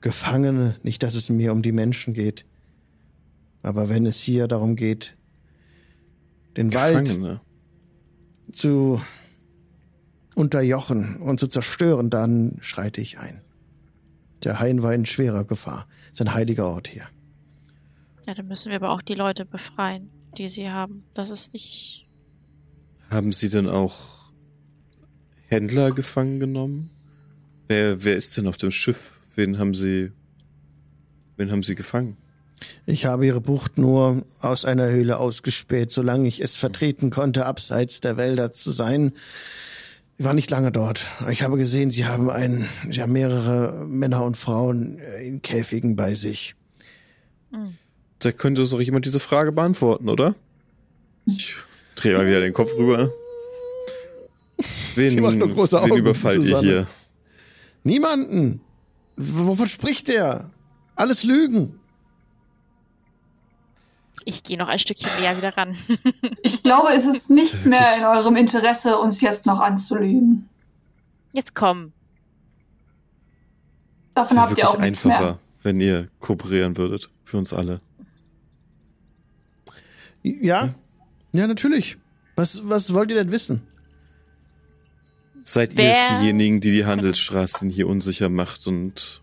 Gefangene. 0.00 0.76
Nicht, 0.82 1.02
dass 1.02 1.14
es 1.14 1.30
mir 1.30 1.52
um 1.52 1.62
die 1.62 1.72
Menschen 1.72 2.14
geht. 2.14 2.44
Aber 3.62 3.88
wenn 3.88 4.06
es 4.06 4.20
hier 4.20 4.48
darum 4.48 4.76
geht, 4.76 5.16
den 6.56 6.74
Wald 6.74 7.06
Gefangene. 7.06 7.40
zu 8.52 9.00
unterjochen 10.34 11.20
und 11.22 11.38
zu 11.40 11.46
zerstören, 11.46 12.10
dann 12.10 12.58
schreite 12.60 13.00
ich 13.00 13.18
ein. 13.18 13.42
Der 14.42 14.58
Hain 14.58 14.82
war 14.82 14.92
in 14.94 15.06
schwerer 15.06 15.44
Gefahr. 15.44 15.86
Es 16.06 16.12
ist 16.12 16.22
ein 16.22 16.34
heiliger 16.34 16.66
Ort 16.66 16.88
hier. 16.88 17.06
Ja, 18.26 18.34
dann 18.34 18.48
müssen 18.48 18.70
wir 18.70 18.76
aber 18.76 18.90
auch 18.90 19.02
die 19.02 19.14
Leute 19.14 19.44
befreien, 19.44 20.10
die 20.36 20.48
sie 20.48 20.70
haben. 20.70 21.04
Das 21.14 21.30
ist 21.30 21.52
nicht. 21.52 22.08
Haben 23.10 23.32
Sie 23.32 23.50
denn 23.50 23.68
auch 23.68 24.32
Händler 25.46 25.92
gefangen 25.92 26.40
genommen? 26.40 26.90
Wer, 27.68 28.04
wer 28.04 28.16
ist 28.16 28.36
denn 28.36 28.46
auf 28.46 28.56
dem 28.56 28.70
Schiff? 28.70 29.20
Wen 29.34 29.58
haben 29.58 29.74
Sie, 29.74 30.12
wen 31.36 31.50
haben 31.50 31.62
Sie 31.62 31.74
gefangen? 31.74 32.16
Ich 32.86 33.04
habe 33.04 33.26
ihre 33.26 33.40
Bucht 33.40 33.78
nur 33.78 34.24
aus 34.40 34.64
einer 34.64 34.88
Höhle 34.88 35.18
ausgespäht, 35.18 35.90
solange 35.90 36.28
ich 36.28 36.40
es 36.40 36.56
vertreten 36.56 37.10
konnte, 37.10 37.46
abseits 37.46 38.00
der 38.00 38.16
Wälder 38.16 38.52
zu 38.52 38.70
sein. 38.70 39.12
Ich 40.18 40.24
war 40.24 40.34
nicht 40.34 40.50
lange 40.50 40.70
dort. 40.72 41.06
Ich 41.30 41.42
habe 41.42 41.56
gesehen, 41.56 41.90
sie 41.90 42.06
haben 42.06 42.30
einen, 42.30 42.68
sie 42.90 43.02
haben 43.02 43.12
mehrere 43.12 43.84
Männer 43.86 44.24
und 44.24 44.36
Frauen 44.36 44.98
in 45.20 45.42
Käfigen 45.42 45.96
bei 45.96 46.14
sich. 46.14 46.54
Da 48.18 48.32
könnte 48.32 48.60
uns 48.60 48.70
doch 48.70 48.80
jemand 48.80 49.04
diese 49.06 49.20
Frage 49.20 49.52
beantworten, 49.52 50.08
oder? 50.08 50.34
Ich 51.26 51.56
drehe 51.96 52.16
mal 52.16 52.26
wieder 52.26 52.40
den 52.40 52.52
Kopf 52.52 52.72
rüber. 52.76 53.10
Wen, 54.94 55.16
wen 55.16 55.42
Augen, 55.74 55.96
überfallt 55.96 56.42
ihr 56.42 56.48
Susanne. 56.48 56.62
hier? 56.62 56.86
Niemanden. 57.84 58.60
Wovon 59.16 59.66
spricht 59.66 60.08
der? 60.08 60.50
Alles 60.94 61.24
Lügen. 61.24 61.80
Ich 64.24 64.42
gehe 64.42 64.56
noch 64.58 64.68
ein 64.68 64.78
Stückchen 64.78 65.08
näher 65.20 65.36
wieder 65.36 65.56
ran. 65.56 65.76
Ich 66.44 66.62
glaube, 66.62 66.92
es 66.92 67.06
ist 67.06 67.30
nicht 67.30 67.64
mehr 67.66 67.84
in 67.98 68.04
eurem 68.04 68.36
Interesse, 68.36 68.98
uns 68.98 69.20
jetzt 69.20 69.46
noch 69.46 69.60
anzulügen. 69.60 70.48
Jetzt 71.32 71.54
komm. 71.54 71.92
Davon 74.14 74.36
Wäre 74.36 74.42
habt 74.46 74.50
ihr 74.52 74.56
wirklich 74.64 74.66
auch 74.66 74.78
nichts 74.78 75.06
einfacher, 75.06 75.24
mehr. 75.24 75.38
wenn 75.62 75.80
ihr 75.80 76.08
kooperieren 76.18 76.76
würdet. 76.76 77.10
Für 77.22 77.38
uns 77.38 77.52
alle. 77.52 77.80
Ja? 80.22 80.68
Ja, 81.32 81.46
natürlich. 81.46 81.96
Was, 82.36 82.60
was 82.68 82.92
wollt 82.92 83.10
ihr 83.10 83.16
denn 83.16 83.30
wissen? 83.30 83.62
Seid 85.40 85.72
ihr 85.74 85.78
Wer- 85.78 85.92
es 85.92 86.20
diejenigen, 86.20 86.60
die 86.60 86.70
die 86.72 86.84
Handelsstraßen 86.86 87.68
hier 87.70 87.88
unsicher 87.88 88.28
macht 88.28 88.66
und 88.66 89.20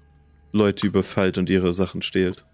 Leute 0.51 0.88
überfallt 0.88 1.38
und 1.38 1.49
ihre 1.49 1.73
Sachen 1.73 2.01
stehlt? 2.01 2.45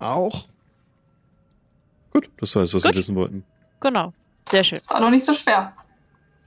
Auch? 0.00 0.46
Gut, 2.12 2.28
das 2.38 2.54
war 2.56 2.62
es, 2.64 2.74
was 2.74 2.82
Gut. 2.82 2.92
wir 2.92 2.98
wissen 2.98 3.14
wollten. 3.14 3.44
Genau. 3.80 4.12
Sehr 4.48 4.64
schön. 4.64 4.80
War 4.88 5.00
doch 5.00 5.10
nicht 5.10 5.24
so 5.24 5.32
schwer. 5.32 5.72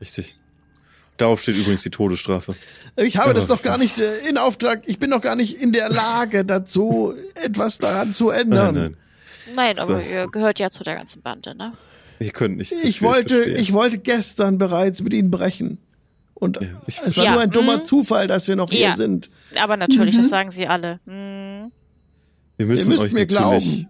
Richtig. 0.02 0.36
Darauf 1.18 1.42
steht 1.42 1.56
übrigens 1.56 1.84
die 1.84 1.90
Todesstrafe. 1.92 2.56
Ich 2.98 3.16
habe 3.18 3.28
Aber- 3.28 3.34
das 3.36 3.48
doch 3.48 3.62
gar 3.62 3.78
nicht 3.78 4.00
äh, 4.00 4.28
in 4.28 4.38
Auftrag. 4.38 4.82
Ich 4.88 5.00
bin 5.00 5.12
doch 5.12 5.22
gar 5.22 5.36
nicht 5.36 5.62
in 5.62 5.72
der 5.72 5.90
Lage 5.90 6.44
dazu, 6.46 7.14
etwas 7.36 7.78
daran 7.78 8.12
zu 8.12 8.30
ändern. 8.32 8.74
Nein, 8.76 8.84
nein. 8.84 8.98
Nein, 9.56 9.80
aber 9.80 9.98
Das- 10.00 10.12
ihr 10.12 10.28
gehört 10.28 10.60
ja 10.60 10.70
zu 10.70 10.84
der 10.84 10.96
ganzen 10.96 11.22
Bande, 11.22 11.56
ne? 11.56 11.74
Ihr 12.20 12.32
könnt 12.32 12.58
nicht 12.58 12.76
so 12.76 12.86
Ich 12.88 13.00
viel 13.00 13.08
wollte, 13.08 13.36
verstehen. 13.36 13.58
ich 13.60 13.74
wollte 13.74 13.98
gestern 14.00 14.58
bereits 14.58 15.02
mit 15.02 15.14
ihnen 15.14 15.30
brechen. 15.32 15.80
Und 16.36 16.60
Ja, 16.62 16.68
ich 16.88 17.00
es 17.06 17.18
war 17.18 17.24
Ja, 17.26 17.32
nur 17.34 17.42
ein 17.42 17.52
dummer 17.52 17.78
mhm. 17.78 17.84
Zufall, 17.84 18.28
dass 18.28 18.48
wir 18.48 18.56
noch 18.56 18.70
hier 18.70 18.80
Ja. 18.82 18.96
sind. 18.96 19.30
Aber 19.62 19.78
natürlich, 19.78 20.16
Mhm. 20.16 20.22
das 20.22 20.30
sagen 20.30 20.52
sie 20.52 20.68
alle. 20.68 21.00
Hm, 21.06 21.43
Wir 22.64 22.68
müssen 22.68 22.86
Ihr 22.86 22.90
müsst 22.92 23.04
euch 23.04 23.14
mir 23.14 23.20
natürlich 23.22 23.38
glauben. 23.38 23.88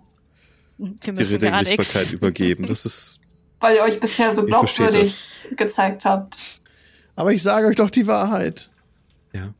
wir 0.77 0.95
die 1.05 1.11
müssen 1.11 1.39
gar 1.39 1.61
Redlichkeit 1.61 2.11
übergeben. 2.13 2.65
Das 2.65 2.85
ist, 2.85 3.19
Weil 3.59 3.75
ihr 3.77 3.83
euch 3.83 3.99
bisher 3.99 4.35
so 4.35 4.45
glaubwürdig 4.45 5.17
gezeigt 5.55 6.05
habt. 6.05 6.61
Aber 7.15 7.31
ich 7.31 7.43
sage 7.43 7.67
euch 7.67 7.75
doch 7.75 7.89
die 7.89 8.07
Wahrheit. 8.07 8.69
ja. 9.33 9.53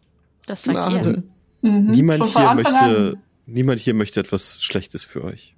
Das 0.45 0.63
sagt 0.63 0.77
Gnade. 0.77 1.23
ihr. 1.61 1.69
Mhm. 1.69 1.91
Niemand 1.91 2.25
hier 2.25 2.53
möchte, 2.53 2.73
an. 3.15 3.21
niemand 3.45 3.79
hier 3.79 3.93
möchte 3.93 4.19
etwas 4.19 4.61
Schlechtes 4.61 5.03
für 5.03 5.23
euch. 5.23 5.55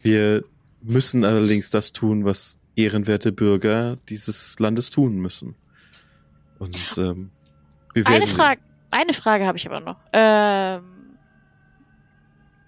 Wir 0.00 0.44
müssen 0.80 1.24
allerdings 1.24 1.68
das 1.70 1.92
tun, 1.92 2.24
was 2.24 2.58
ehrenwerte 2.74 3.32
Bürger 3.32 3.96
dieses 4.08 4.58
Landes 4.58 4.90
tun 4.90 5.16
müssen. 5.16 5.56
Und 6.58 6.78
ähm, 6.96 7.30
wir 7.92 8.04
werden 8.06 8.14
Eine 8.14 8.26
Frage, 8.26 8.60
eine 8.90 9.12
Frage 9.12 9.44
habe 9.46 9.58
ich 9.58 9.66
aber 9.66 9.80
noch. 9.80 9.98
Ähm, 10.14 10.82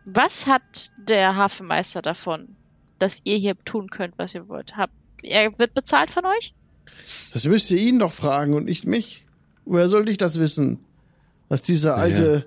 was 0.04 0.46
hat 0.46 0.92
der 0.96 1.36
Hafenmeister 1.36 2.02
davon, 2.02 2.56
dass 2.98 3.20
ihr 3.24 3.36
hier 3.36 3.56
tun 3.58 3.90
könnt, 3.90 4.18
was 4.18 4.34
ihr 4.34 4.48
wollt? 4.48 4.76
Hab, 4.76 4.90
er 5.22 5.58
wird 5.58 5.74
bezahlt 5.74 6.10
von 6.10 6.24
euch? 6.26 6.54
Das 7.32 7.44
müsst 7.44 7.70
ihr 7.70 7.78
ihn 7.78 7.98
doch 7.98 8.12
fragen 8.12 8.54
und 8.54 8.64
nicht 8.64 8.86
mich. 8.86 9.24
Woher 9.64 9.88
sollte 9.88 10.12
ich 10.12 10.18
das 10.18 10.38
wissen? 10.38 10.84
Was 11.48 11.62
dieser 11.62 11.96
alte 11.96 12.46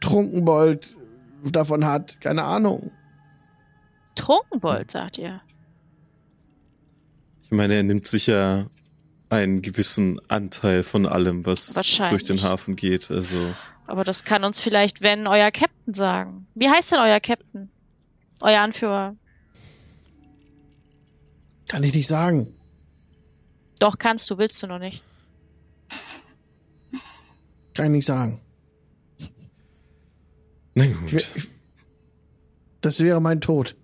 Trunkenbold 0.00 0.96
davon 1.44 1.84
hat? 1.84 2.20
Keine 2.20 2.44
Ahnung. 2.44 2.92
Trunkenbold, 4.14 4.90
sagt 4.90 5.18
ihr. 5.18 5.40
Ich 7.44 7.50
meine, 7.50 7.74
er 7.74 7.82
nimmt 7.82 8.06
sicher 8.06 8.70
einen 9.30 9.62
gewissen 9.62 10.20
Anteil 10.28 10.82
von 10.82 11.06
allem, 11.06 11.46
was 11.46 11.74
durch 12.10 12.24
den 12.24 12.42
Hafen 12.42 12.76
geht. 12.76 13.10
Also 13.10 13.54
Aber 13.88 14.04
das 14.04 14.22
kann 14.24 14.44
uns 14.44 14.60
vielleicht, 14.60 15.00
wenn 15.00 15.26
euer 15.26 15.50
Captain 15.50 15.94
sagen. 15.94 16.46
Wie 16.54 16.68
heißt 16.68 16.92
denn 16.92 16.98
euer 17.00 17.20
Captain? 17.20 17.70
Euer 18.42 18.60
Anführer? 18.60 19.16
Kann 21.68 21.82
ich 21.82 21.94
nicht 21.94 22.06
sagen. 22.06 22.54
Doch, 23.80 23.96
kannst 23.98 24.30
du, 24.30 24.36
willst 24.38 24.62
du 24.62 24.66
noch 24.66 24.78
nicht. 24.78 25.02
Kann 27.72 27.86
ich 27.86 27.90
nicht 27.92 28.06
sagen. 28.06 28.40
na 30.74 30.86
gut. 30.86 31.12
ich- 31.14 31.48
Das 32.82 33.00
wäre 33.00 33.20
mein 33.22 33.40
Tod. 33.40 33.74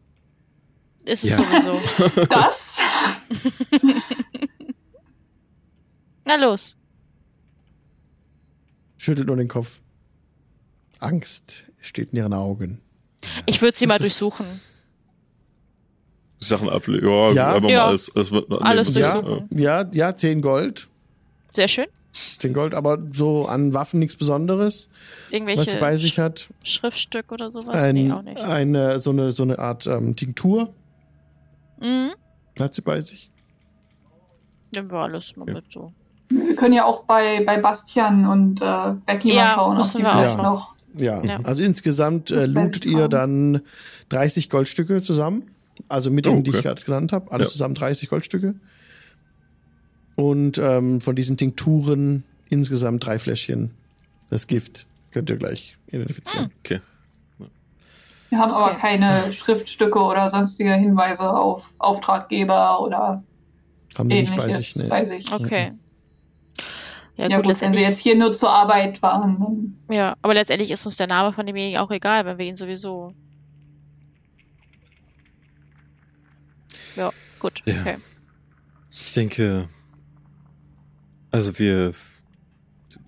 Ist 1.07 1.25
es 1.25 1.31
Ja. 1.31 1.37
sowieso. 1.37 2.27
Das? 2.29 2.77
Na 6.27 6.37
los. 6.37 6.77
Schüttelt 8.97 9.27
nur 9.29 9.37
den 9.37 9.49
Kopf. 9.49 9.81
Angst 11.05 11.65
steht 11.81 12.13
in 12.13 12.19
ihren 12.19 12.33
Augen. 12.33 12.81
Ich 13.47 13.63
würde 13.63 13.77
sie 13.77 13.87
Das 13.87 13.95
mal 13.95 13.99
durchsuchen. 13.99 14.47
Sachen 16.41 16.69
ablegen. 16.69 17.09
Ja, 17.09 17.33
Ja? 17.33 17.55
einfach 17.55 17.71
Ja. 17.71 17.79
mal 17.83 17.89
alles, 17.89 18.15
alles, 18.15 18.33
Alles 18.61 18.89
nehmen. 18.95 19.01
Ja, 19.05 19.23
durchsuchen. 19.23 19.59
ja, 19.59 19.85
ja, 19.93 20.17
10 20.17 20.43
Gold. 20.43 20.89
Sehr 21.55 21.69
schön. 21.69 21.87
10 22.39 22.53
Gold, 22.53 22.75
aber 22.75 22.99
so 23.13 23.47
an 23.47 23.75
Waffen 23.75 23.99
nichts 23.99 24.17
Besonderes, 24.17 24.89
Irgendwelche 25.31 25.61
was 25.63 25.71
sie 25.71 25.79
bei 25.79 25.97
sich 25.97 26.19
hat. 26.19 26.49
Sch 26.63 26.75
Schriftstück 26.75 27.33
oder 27.33 27.51
sowas? 27.51 27.71
Ein, 27.75 27.95
nee, 27.95 28.13
auch 28.13 28.23
nicht. 28.23 28.41
eine, 28.41 28.99
so 29.01 29.11
eine, 29.11 29.31
so 29.33 29.43
eine 29.43 29.59
Art 29.59 29.87
ähm, 29.87 30.15
Tinktur 30.17 30.73
Mhm. 31.81 32.13
hat 32.59 32.73
sie 32.75 32.83
bei 32.83 33.01
sich. 33.01 33.31
Nehmen 34.75 34.91
wir 34.93 34.99
alles 34.99 35.35
mal 35.37 35.49
Ja. 35.49 35.55
mit 35.55 35.73
so. 35.73 35.93
Wir 36.29 36.55
können 36.57 36.75
ja 36.75 36.85
auch 36.85 37.05
bei, 37.05 37.43
bei 37.45 37.59
Bastian 37.61 38.27
und 38.27 38.61
äh, 38.63 38.95
Becky 39.07 39.35
Ja, 39.35 39.45
mal 39.45 39.55
schauen, 39.55 39.77
ob 39.79 39.83
die 39.85 39.91
vielleicht 39.99 40.37
noch. 40.39 40.75
Ja, 40.97 41.23
Ja. 41.25 41.41
also 41.45 41.63
insgesamt 41.63 42.31
äh, 42.31 42.47
lootet 42.47 42.85
ihr 42.87 43.09
dann 43.09 43.61
30 44.11 44.49
Goldstücke 44.51 45.03
zusammen. 45.03 45.43
Also 45.89 46.11
mit 46.11 46.27
Oh, 46.27 46.31
denen, 46.31 46.45
die 46.45 46.51
okay. 46.51 46.59
ich 46.59 46.65
gerade 46.65 46.83
genannt 46.83 47.13
habe. 47.13 47.31
Alles 47.33 47.49
Ja. 47.49 47.53
zusammen 47.53 47.75
30 47.75 48.09
Goldstücke. 48.09 48.55
Und 50.17 50.59
ähm, 50.59 51.01
von 51.01 51.17
diesen 51.17 51.37
Tinkturen 51.37 52.25
insgesamt 52.49 53.05
drei 53.05 53.19
Fläschchen. 53.19 53.73
Das 54.31 54.47
Gift 54.47 54.87
könnt 55.11 55.29
ihr 55.31 55.37
gleich 55.37 55.77
identifizieren. 55.89 56.51
Okay. 56.61 56.81
Wir 58.31 58.39
haben 58.39 58.53
aber 58.53 58.73
Okay. 58.73 58.81
keine 58.81 59.33
Schriftstücke 59.33 59.99
oder 59.99 60.29
sonstige 60.31 60.75
Hinweise 60.75 61.29
auf 61.31 61.73
Auftraggeber 61.79 62.81
oder 62.81 63.23
Haben 63.99 64.11
sie 64.11 64.21
nicht 64.21 64.37
bei 64.37 64.43
ähnliches 64.45 64.59
sich. 64.59 64.77
Ne. 64.77 64.85
bei 64.89 65.05
sich. 65.05 65.33
Okay. 65.33 65.73
Ja, 67.17 67.29
Ja, 67.29 67.37
gut, 67.37 67.37
gut, 67.37 67.45
wenn 67.45 67.49
letztendlich. 67.51 67.83
jetzt 67.83 67.99
hier 67.99 68.17
nur 68.17 68.33
zur 68.33 68.51
Arbeit 68.51 69.01
waren, 69.03 69.39
dann 69.39 69.95
ja, 69.97 70.17
aber 70.23 70.35
letztendlich 70.35 70.71
ist 70.71 70.85
uns 70.87 70.97
der 70.97 71.07
Name 71.07 71.33
von 71.33 71.47
demjenigen 71.47 71.79
auch 71.79 71.91
egal, 71.91 72.25
wenn 72.27 72.39
wir 72.39 72.47
ihn 72.47 72.57
sowieso. 72.57 73.13
Ja, 76.97 77.11
gut, 77.39 77.63
Ja. 77.67 77.81
okay. 77.81 77.97
Ich 78.91 79.13
denke, 79.13 79.69
also 81.33 81.59
wir, 81.59 81.93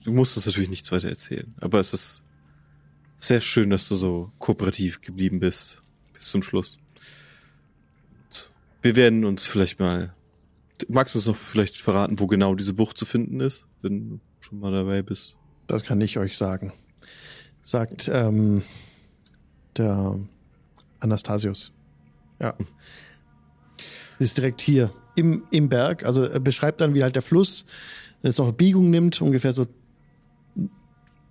du 0.04 0.12
musst 0.12 0.36
uns 0.36 0.46
natürlich 0.46 0.68
nichts 0.68 0.90
weiter 0.90 1.08
erzählen, 1.08 1.54
aber 1.60 1.78
es 1.78 1.92
ist 1.94 2.24
sehr 3.16 3.40
schön, 3.40 3.70
dass 3.70 3.88
du 3.88 3.94
so 3.94 4.32
kooperativ 4.38 5.00
geblieben 5.00 5.38
bist 5.38 5.84
bis 6.12 6.28
zum 6.28 6.42
Schluss. 6.42 6.78
Und 8.28 8.50
wir 8.82 8.96
werden 8.96 9.24
uns 9.24 9.46
vielleicht 9.46 9.78
mal, 9.78 10.12
magst 10.88 11.14
du 11.14 11.18
uns 11.18 11.26
noch 11.26 11.36
vielleicht 11.36 11.76
verraten, 11.76 12.18
wo 12.18 12.26
genau 12.26 12.54
diese 12.54 12.74
Bucht 12.74 12.96
zu 12.98 13.04
finden 13.04 13.40
ist, 13.40 13.66
wenn 13.82 14.08
du 14.08 14.20
schon 14.40 14.60
mal 14.60 14.72
dabei 14.72 15.02
bist? 15.02 15.36
Das 15.66 15.82
kann 15.82 16.00
ich 16.00 16.18
euch 16.18 16.36
sagen. 16.36 16.72
Sagt 17.62 18.08
ähm, 18.12 18.62
der 19.76 20.18
Anastasius. 21.00 21.72
Ja. 22.40 22.54
Ist 24.18 24.38
direkt 24.38 24.60
hier 24.60 24.92
im, 25.16 25.44
im 25.50 25.68
Berg. 25.68 26.04
Also 26.04 26.22
er 26.22 26.40
beschreibt 26.40 26.80
dann, 26.80 26.94
wie 26.94 27.02
halt 27.02 27.16
der 27.16 27.22
Fluss 27.22 27.64
jetzt 28.22 28.38
noch 28.38 28.46
eine 28.46 28.54
Biegung 28.54 28.90
nimmt, 28.90 29.20
ungefähr 29.20 29.52
so 29.52 29.66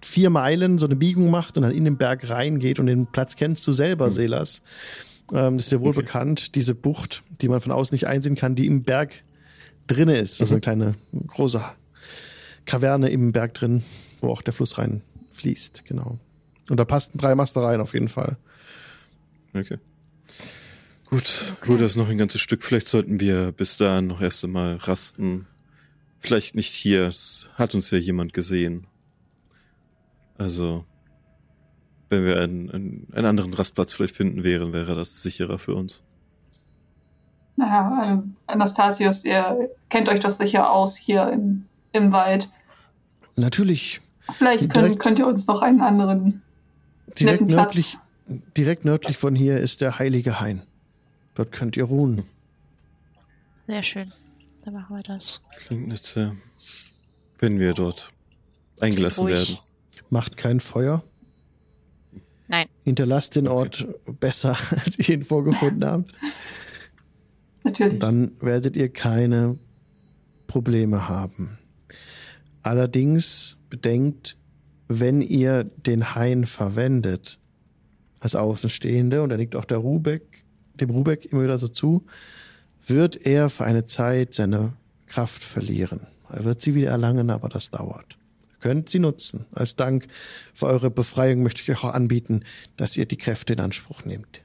vier 0.02 0.30
Meilen 0.30 0.78
so 0.78 0.86
eine 0.86 0.96
Biegung 0.96 1.32
macht 1.32 1.58
und 1.58 1.64
dann 1.64 1.72
in 1.72 1.84
den 1.84 1.98
Berg 1.98 2.30
reingeht 2.30 2.80
und 2.80 2.86
den 2.86 3.08
Platz 3.08 3.36
kennst 3.36 3.66
du 3.66 3.72
selber, 3.72 4.12
Selas. 4.12 4.62
Ähm, 5.34 5.58
das 5.58 5.66
ist 5.66 5.72
dir 5.72 5.82
wohl 5.82 5.90
Okay. 5.90 6.02
bekannt, 6.02 6.56
diese 6.56 6.76
Bucht, 6.76 7.24
die 7.42 7.50
man 7.50 7.60
von 7.60 7.72
außen 7.72 7.96
nicht 7.96 8.06
einsehen 8.06 8.36
kann, 8.36 8.56
die 8.56 8.68
im 8.68 8.84
Berg 8.84 9.24
drinne 9.88 10.18
ist. 10.18 10.42
Also 10.42 10.56
eine 10.56 10.62
kleine, 10.62 10.96
große 11.28 11.64
Kaverne 12.66 13.10
im 13.10 13.32
Berg 13.32 13.54
drin, 13.54 13.84
wo 14.22 14.30
auch 14.30 14.42
der 14.42 14.54
Fluss 14.54 14.78
rein 14.78 15.02
fließt, 15.32 15.86
genau. 15.86 16.20
Und 16.70 16.80
da 16.80 16.86
passten 16.86 17.18
drei 17.18 17.36
Master 17.36 17.62
rein 17.62 17.82
auf 17.82 17.94
jeden 17.94 18.08
Fall. 18.08 18.38
Okay. 19.54 19.78
Gut, 21.06 21.56
gut, 21.62 21.82
das 21.82 21.92
ist 21.92 21.98
noch 21.98 22.10
ein 22.10 22.18
ganzes 22.18 22.42
Stück. 22.42 22.64
Vielleicht 22.64 22.88
sollten 22.88 23.20
wir 23.20 23.52
bis 23.52 23.78
dahin 23.78 24.08
noch 24.08 24.22
erst 24.22 24.44
einmal 24.44 24.76
rasten. 24.78 25.46
Vielleicht 26.18 26.56
nicht 26.56 26.74
hier. 26.74 27.08
Es 27.08 27.52
hat 27.54 27.76
uns 27.76 27.92
ja 27.92 28.00
jemand 28.00 28.34
gesehen. 28.34 28.88
Also, 30.38 30.86
wenn 32.10 32.26
wir 32.26 32.42
einen, 32.42 32.72
einen, 32.72 33.08
einen 33.14 33.26
anderen 33.26 33.54
Rastplatz 33.54 33.94
vielleicht 33.94 34.16
finden 34.16 34.44
wären, 34.44 34.74
wäre 34.74 34.96
das 34.96 35.22
sicherer 35.22 35.60
für 35.60 35.76
uns. 35.76 36.04
Naja, 37.56 38.16
äh, 38.16 38.52
Anastasius, 38.52 39.24
ihr 39.24 39.70
kennt 39.90 40.10
euch 40.10 40.20
doch 40.20 40.32
sicher 40.32 40.72
aus 40.72 40.96
hier 40.96 41.30
im, 41.30 41.66
im 41.94 42.12
Wald. 42.12 42.50
Natürlich. 43.36 44.02
Vielleicht 44.32 44.70
könnt, 44.70 45.00
könnt 45.00 45.20
ihr 45.20 45.28
uns 45.28 45.48
noch 45.48 45.62
einen 45.62 45.82
anderen 45.82 46.42
Direkt 47.20 47.42
netten 47.42 47.48
Platz. 47.48 47.58
nördlich, 47.58 47.98
direkt 48.58 48.86
nördlich 48.86 49.18
von 49.18 49.36
hier 49.36 49.60
ist 49.60 49.82
der 49.82 50.00
Heilige 50.00 50.40
Hain. 50.40 50.64
Dort 51.36 51.52
könnt 51.52 51.78
ihr 51.78 51.84
ruhen. 51.84 52.24
Sehr 53.68 53.84
schön. 53.84 54.12
Dann 54.64 54.74
machen 54.74 54.96
wir 54.96 55.04
das. 55.04 55.42
Klingt 55.58 55.88
nett, 55.88 56.04
sehr. 56.04 56.36
Wenn 57.40 57.60
wir 57.60 57.74
dort 57.74 58.12
eingelassen 58.80 59.28
werden. 59.28 59.58
Macht 60.10 60.38
kein 60.38 60.60
Feuer. 60.60 61.04
Nein. 62.48 62.68
Hinterlasst 62.84 63.36
den 63.36 63.48
Ort 63.48 63.88
besser, 64.20 64.58
als 64.86 65.00
ihr 65.00 65.16
ihn 65.16 65.24
vorgefunden 65.24 65.86
habt. 65.86 66.14
Natürlich. 67.80 68.00
Dann 68.00 68.32
werdet 68.40 68.76
ihr 68.76 68.90
keine 68.90 69.58
Probleme 70.48 71.10
haben. 71.10 71.58
Allerdings 72.64 73.58
bedenkt, 73.70 74.38
wenn 74.88 75.22
ihr 75.22 75.64
den 75.64 76.16
Hain 76.16 76.46
verwendet, 76.46 77.40
als 78.20 78.36
Außenstehende, 78.36 79.22
und 79.22 79.30
da 79.30 79.36
liegt 79.36 79.56
auch 79.56 79.66
der 79.66 79.78
Rubeck, 79.78 80.46
dem 80.80 80.90
Rubeck 80.90 81.26
immer 81.26 81.44
wieder 81.44 81.60
so 81.60 81.68
zu, 81.68 82.06
wird 82.88 83.26
er 83.26 83.50
für 83.50 83.66
eine 83.66 83.86
Zeit 83.86 84.34
seine 84.34 84.74
Kraft 85.08 85.44
verlieren. 85.44 86.08
Er 86.32 86.44
wird 86.44 86.62
sie 86.62 86.76
wieder 86.76 86.92
erlangen, 86.92 87.30
aber 87.30 87.50
das 87.50 87.70
dauert. 87.70 88.18
Ihr 88.52 88.60
könnt 88.60 88.90
sie 88.90 89.00
nutzen. 89.00 89.46
Als 89.52 89.76
Dank 89.76 90.08
für 90.54 90.66
eure 90.68 90.90
Befreiung 90.90 91.44
möchte 91.44 91.62
ich 91.62 91.70
euch 91.70 91.84
auch 91.84 91.94
anbieten, 91.94 92.44
dass 92.78 92.98
ihr 92.98 93.06
die 93.06 93.18
Kräfte 93.18 93.54
in 93.54 93.60
Anspruch 93.60 94.06
nehmt. 94.06 94.45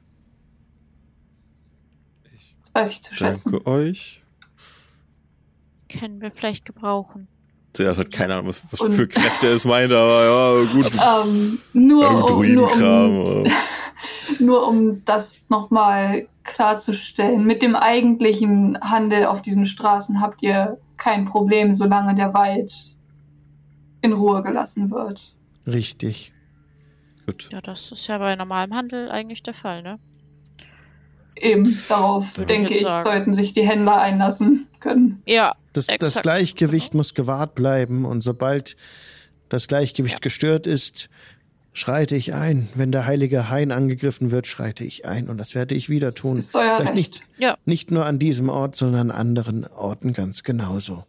Das 2.73 2.83
weiß 2.83 2.91
ich 2.93 3.03
zu 3.03 3.15
schätzen. 3.15 3.53
Danke 3.53 3.67
euch. 3.67 4.23
Können 5.89 6.21
wir 6.21 6.31
vielleicht 6.31 6.65
gebrauchen. 6.65 7.27
Zuerst 7.73 8.01
hat 8.01 8.11
keine 8.11 8.35
Ahnung, 8.35 8.49
was, 8.49 8.73
was 8.73 8.81
Und- 8.81 8.93
für 8.93 9.07
Kräfte 9.09 9.49
es 9.49 9.65
meint, 9.65 9.93
aber 9.93 10.25
ja, 10.25 10.73
gut. 10.73 10.91
Ähm, 11.25 11.59
nur, 11.73 12.31
um, 12.31 12.53
nur, 12.53 12.73
um, 12.73 13.47
nur 14.41 14.69
um 14.69 15.05
das 15.05 15.47
nochmal 15.49 16.29
klarzustellen. 16.43 17.45
Mit 17.45 17.63
dem 17.63 17.77
eigentlichen 17.77 18.79
Handel 18.81 19.27
auf 19.27 19.43
diesen 19.43 19.67
Straßen 19.67 20.21
habt 20.21 20.43
ihr 20.43 20.79
kein 20.97 21.25
Problem, 21.27 21.75
solange 21.75 22.15
der 22.15 22.35
Wald 22.35 22.73
in 24.03 24.13
Ruhe 24.13 24.43
gelassen 24.43 24.91
wird. 24.91 25.35
Richtig. 25.67 26.33
Gut. 27.27 27.49
Ja, 27.53 27.61
das 27.61 27.93
ist 27.93 28.07
ja 28.07 28.19
bei 28.19 28.35
normalem 28.35 28.75
Handel 28.75 29.11
eigentlich 29.11 29.43
der 29.43 29.55
Fall, 29.55 29.83
ne? 29.83 29.99
Eben 31.37 31.65
darauf, 31.89 32.27
Ja. 32.37 32.45
denke 32.45 32.71
Ich 32.73 32.81
ich, 32.81 32.87
sagen. 32.87 33.05
sollten 33.05 33.35
sich 33.35 33.53
die 33.53 33.67
Händler 33.67 34.01
einlassen 34.01 34.67
können. 34.81 35.23
Ja, 35.27 35.55
Das, 35.73 35.87
das. 35.87 36.21
Gleichgewicht 36.23 36.95
muss 36.95 37.15
gewahrt 37.15 37.55
bleiben 37.55 38.05
und 38.05 38.23
sobald 38.23 38.77
das 39.49 39.69
Gleichgewicht 39.69 40.15
Ja. 40.17 40.21
gestört 40.21 40.67
ist, 40.67 41.09
schreite 41.73 42.17
ich 42.17 42.35
ein. 42.35 42.69
Wenn 42.75 42.91
der 42.93 43.07
heilige 43.07 43.49
Hain 43.49 43.71
angegriffen 43.73 44.31
wird, 44.33 44.47
schreite 44.49 44.85
ich 44.85 45.07
ein 45.07 45.29
und 45.29 45.39
das 45.39 45.55
werde 45.55 45.75
ich 45.75 45.89
wieder 45.89 46.13
tun. 46.13 46.37
Das 46.37 46.47
ist 46.47 46.55
euer 46.57 46.77
Vielleicht 46.77 46.89
Recht. 46.89 46.95
nicht, 46.97 47.23
Ja. 47.39 47.57
nicht 47.65 47.91
nur 47.91 48.07
an 48.07 48.19
diesem 48.19 48.49
Ort, 48.49 48.75
sondern 48.77 49.11
an 49.11 49.17
anderen 49.17 49.67
Orten 49.67 50.13
ganz 50.13 50.43
genauso. 50.43 51.05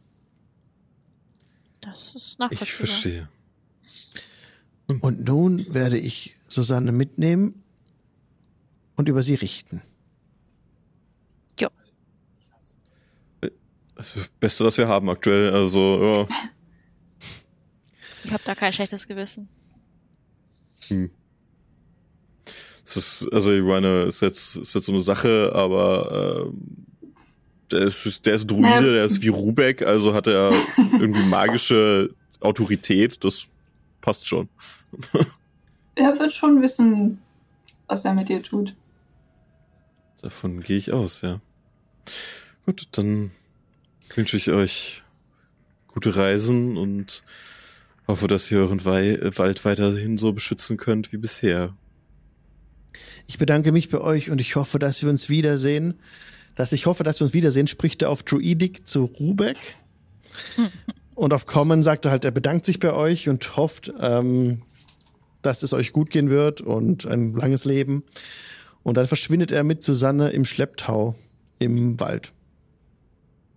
das 1.82 2.14
ist 2.16 2.16
Ich 2.34 2.38
nachvollziehbar. 2.40 2.68
verstehe. 2.68 3.30
Und 5.02 5.26
nun 5.28 5.66
werde 5.74 5.98
ich 5.98 6.36
Susanne 6.48 6.92
mitnehmen 6.92 7.64
und 8.98 9.10
über 9.10 9.24
sie 9.24 9.36
richten. 9.36 9.82
Beste, 14.40 14.66
was 14.66 14.78
wir 14.78 14.88
haben 14.88 15.10
aktuell. 15.10 15.54
Also, 15.54 16.28
ja. 16.30 16.36
Ich 18.24 18.32
habe 18.32 18.44
da 18.46 18.56
kein 18.56 18.74
schlechtes 18.74 19.08
Gewissen. 19.08 19.50
Hm. 20.88 21.10
Es 22.86 22.98
ist, 22.98 23.34
also 23.34 23.54
ich 23.54 23.64
meine, 23.64 24.04
ist 24.04 24.22
jetzt, 24.22 24.58
ist 24.58 24.76
jetzt 24.76 24.86
so 24.86 24.92
eine 24.92 25.02
Sache, 25.02 25.52
aber 25.56 26.50
ähm, 26.52 26.86
der 27.72 27.82
ist, 27.84 28.26
der 28.26 28.36
ist 28.36 28.48
Druide, 28.52 28.94
der 28.94 29.06
ist 29.06 29.22
wie 29.22 29.30
Rubeck, 29.30 29.82
also 29.82 30.14
hat 30.14 30.28
er 30.28 30.52
irgendwie 30.78 31.24
magische 31.24 32.14
Autorität, 32.42 33.24
das 33.24 33.48
passt 34.02 34.28
schon. 34.28 34.50
Er 35.96 36.20
wird 36.20 36.34
schon 36.34 36.62
wissen, 36.62 37.20
was 37.88 38.04
er 38.04 38.14
mit 38.14 38.30
dir 38.30 38.44
tut. 38.44 38.76
Davon 40.22 40.60
gehe 40.62 40.78
ich 40.78 40.92
aus, 40.92 41.22
ja. 41.22 41.40
Gut, 42.66 42.88
dann 42.92 43.32
wünsche 44.18 44.38
ich 44.38 44.52
euch 44.52 45.04
gute 45.88 46.16
Reisen 46.16 46.78
und 46.78 47.24
hoffe, 48.08 48.28
dass 48.28 48.52
ihr 48.52 48.60
euren 48.60 48.84
Wei 48.86 49.20
Wald 49.38 49.64
weiterhin 49.66 50.18
so 50.18 50.34
beschützen 50.34 50.78
könnt 50.78 51.12
wie 51.12 51.18
bisher. 51.18 51.76
Ich 53.28 53.38
bedanke 53.38 53.72
mich 53.72 53.90
bei 53.90 54.00
euch 54.00 54.30
und 54.30 54.42
ich 54.42 54.56
hoffe, 54.56 54.80
dass 54.80 55.02
wir 55.02 55.10
uns 55.10 55.30
wiedersehen. 55.30 56.00
Dass 56.56 56.74
ich 56.74 56.86
hoffe, 56.86 57.04
dass 57.04 57.20
wir 57.20 57.26
uns 57.26 57.34
wiedersehen, 57.34 57.68
spricht 57.68 58.02
er 58.02 58.10
auf 58.10 58.24
Druidic 58.24 58.88
zu 58.88 59.06
Rubeck. 59.06 59.58
Und 61.14 61.34
auf 61.34 61.46
Common 61.46 61.84
sagt 61.84 62.06
er 62.06 62.12
halt, 62.12 62.26
er 62.26 62.32
bedankt 62.32 62.66
sich 62.66 62.80
bei 62.80 62.94
euch 62.94 63.30
und 63.30 63.56
hofft, 63.56 63.94
ähm, 64.00 64.64
dass 65.44 65.62
es 65.62 65.72
euch 65.72 65.94
gut 65.94 66.10
gehen 66.10 66.32
wird 66.32 66.62
und 66.62 67.06
ein 67.06 67.34
langes 67.34 67.66
Leben. 67.66 68.04
Und 68.82 68.96
dann 68.96 69.08
verschwindet 69.08 69.52
er 69.52 69.64
mit 69.64 69.84
Susanne 69.84 70.30
im 70.30 70.46
Schlepptau 70.46 71.16
im 71.60 72.00
Wald. 72.00 72.32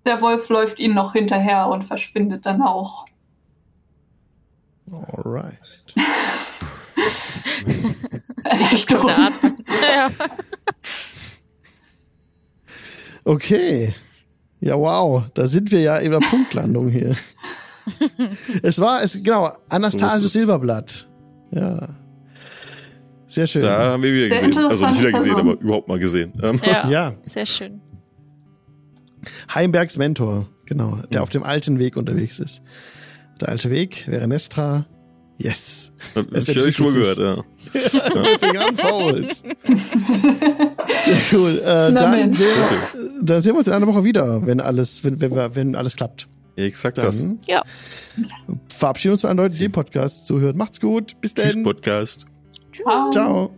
Der 0.07 0.21
Wolf 0.21 0.49
läuft 0.49 0.79
ihnen 0.79 0.95
noch 0.95 1.13
hinterher 1.15 1.69
und 1.69 1.85
verschwindet 1.85 2.45
dann 2.47 2.63
auch. 2.63 3.07
Alright. 4.91 5.59
Atmen. 8.45 9.55
ja. 9.95 10.11
Okay. 13.27 13.95
Ja, 14.61 14.79
wow. 14.79 15.25
Da 15.33 15.47
sind 15.47 15.71
wir 15.73 15.81
ja 15.81 15.97
in 15.97 16.11
der 16.11 16.21
Punktlandung 16.21 16.91
hier. 16.91 17.17
es 18.63 18.79
war, 18.79 19.03
es, 19.03 19.15
genau, 19.15 19.47
So 19.49 19.57
Anastasius 19.71 20.25
es. 20.25 20.33
Silberblatt. 20.35 21.09
Ja. 21.51 21.89
Sehr 23.27 23.47
schön. 23.47 23.63
Da 23.63 23.79
haben 23.93 24.03
wir 24.03 24.13
wieder 24.13 24.29
gesehen. 24.29 24.57
Also 24.67 24.87
nicht 24.87 25.01
wieder 25.01 25.13
gesehen, 25.13 25.37
aber 25.37 25.53
überhaupt 25.55 25.89
mal 25.89 25.99
gesehen. 25.99 26.35
Ähm, 26.43 26.61
ja, 26.65 26.89
Ja. 26.89 27.15
sehr 27.23 27.47
schön. 27.47 27.81
Heimbergs 29.55 29.97
Mentor, 29.99 30.49
genau, 30.67 30.99
der 31.13 31.23
auf 31.23 31.31
dem 31.31 31.43
alten 31.43 31.79
Weg 31.79 31.97
unterwegs 31.97 32.39
ist. 32.39 32.63
Der 33.41 33.49
alte 33.49 33.71
Weg 33.71 34.05
wäre 34.07 34.27
Nestra. 34.29 34.87
Yes. 35.37 35.91
Hab 36.15 36.31
Es 36.33 36.49
ich 36.55 36.77
schon 36.77 36.95
gehört, 36.95 37.19
ja. 37.19 37.43
Finger 38.39 38.69
an 38.69 38.77
Fouls. 38.77 39.43
Sehr 41.05 41.17
cool. 41.33 41.59
Äh, 41.65 41.91
Na 41.91 41.91
dann, 41.91 42.35
sehen, 42.35 42.47
wir- 42.49 43.11
dann 43.23 43.43
sehen 43.43 43.53
wir 43.55 43.59
uns 43.59 43.67
in 43.67 43.73
einer 43.73 43.87
Woche 43.89 44.05
wieder, 44.05 44.47
wenn 44.47 44.61
alles, 44.61 45.03
wenn, 45.03 45.21
wenn, 45.21 45.33
wenn 45.55 45.75
alles 45.75 45.97
klappt. 45.97 46.29
Exakt 46.57 46.99
das. 46.99 47.21
Dann 47.23 47.41
Ja. 47.49 47.63
verabschieden 48.73 49.11
wir 49.11 49.15
uns 49.15 49.21
von 49.23 49.31
einem 49.31 49.39
Leute, 49.41 49.55
die 49.57 49.63
den 49.65 49.73
Podcast 49.73 50.27
zuhört. 50.27 50.57
Macht's 50.57 50.81
gut. 50.81 51.21
Bis 51.21 51.35
Tschüss, 51.35 51.53
dann. 51.55 51.65
Podcast. 51.65 52.27
Ciao. 52.73 53.11
Ciao. 53.11 53.51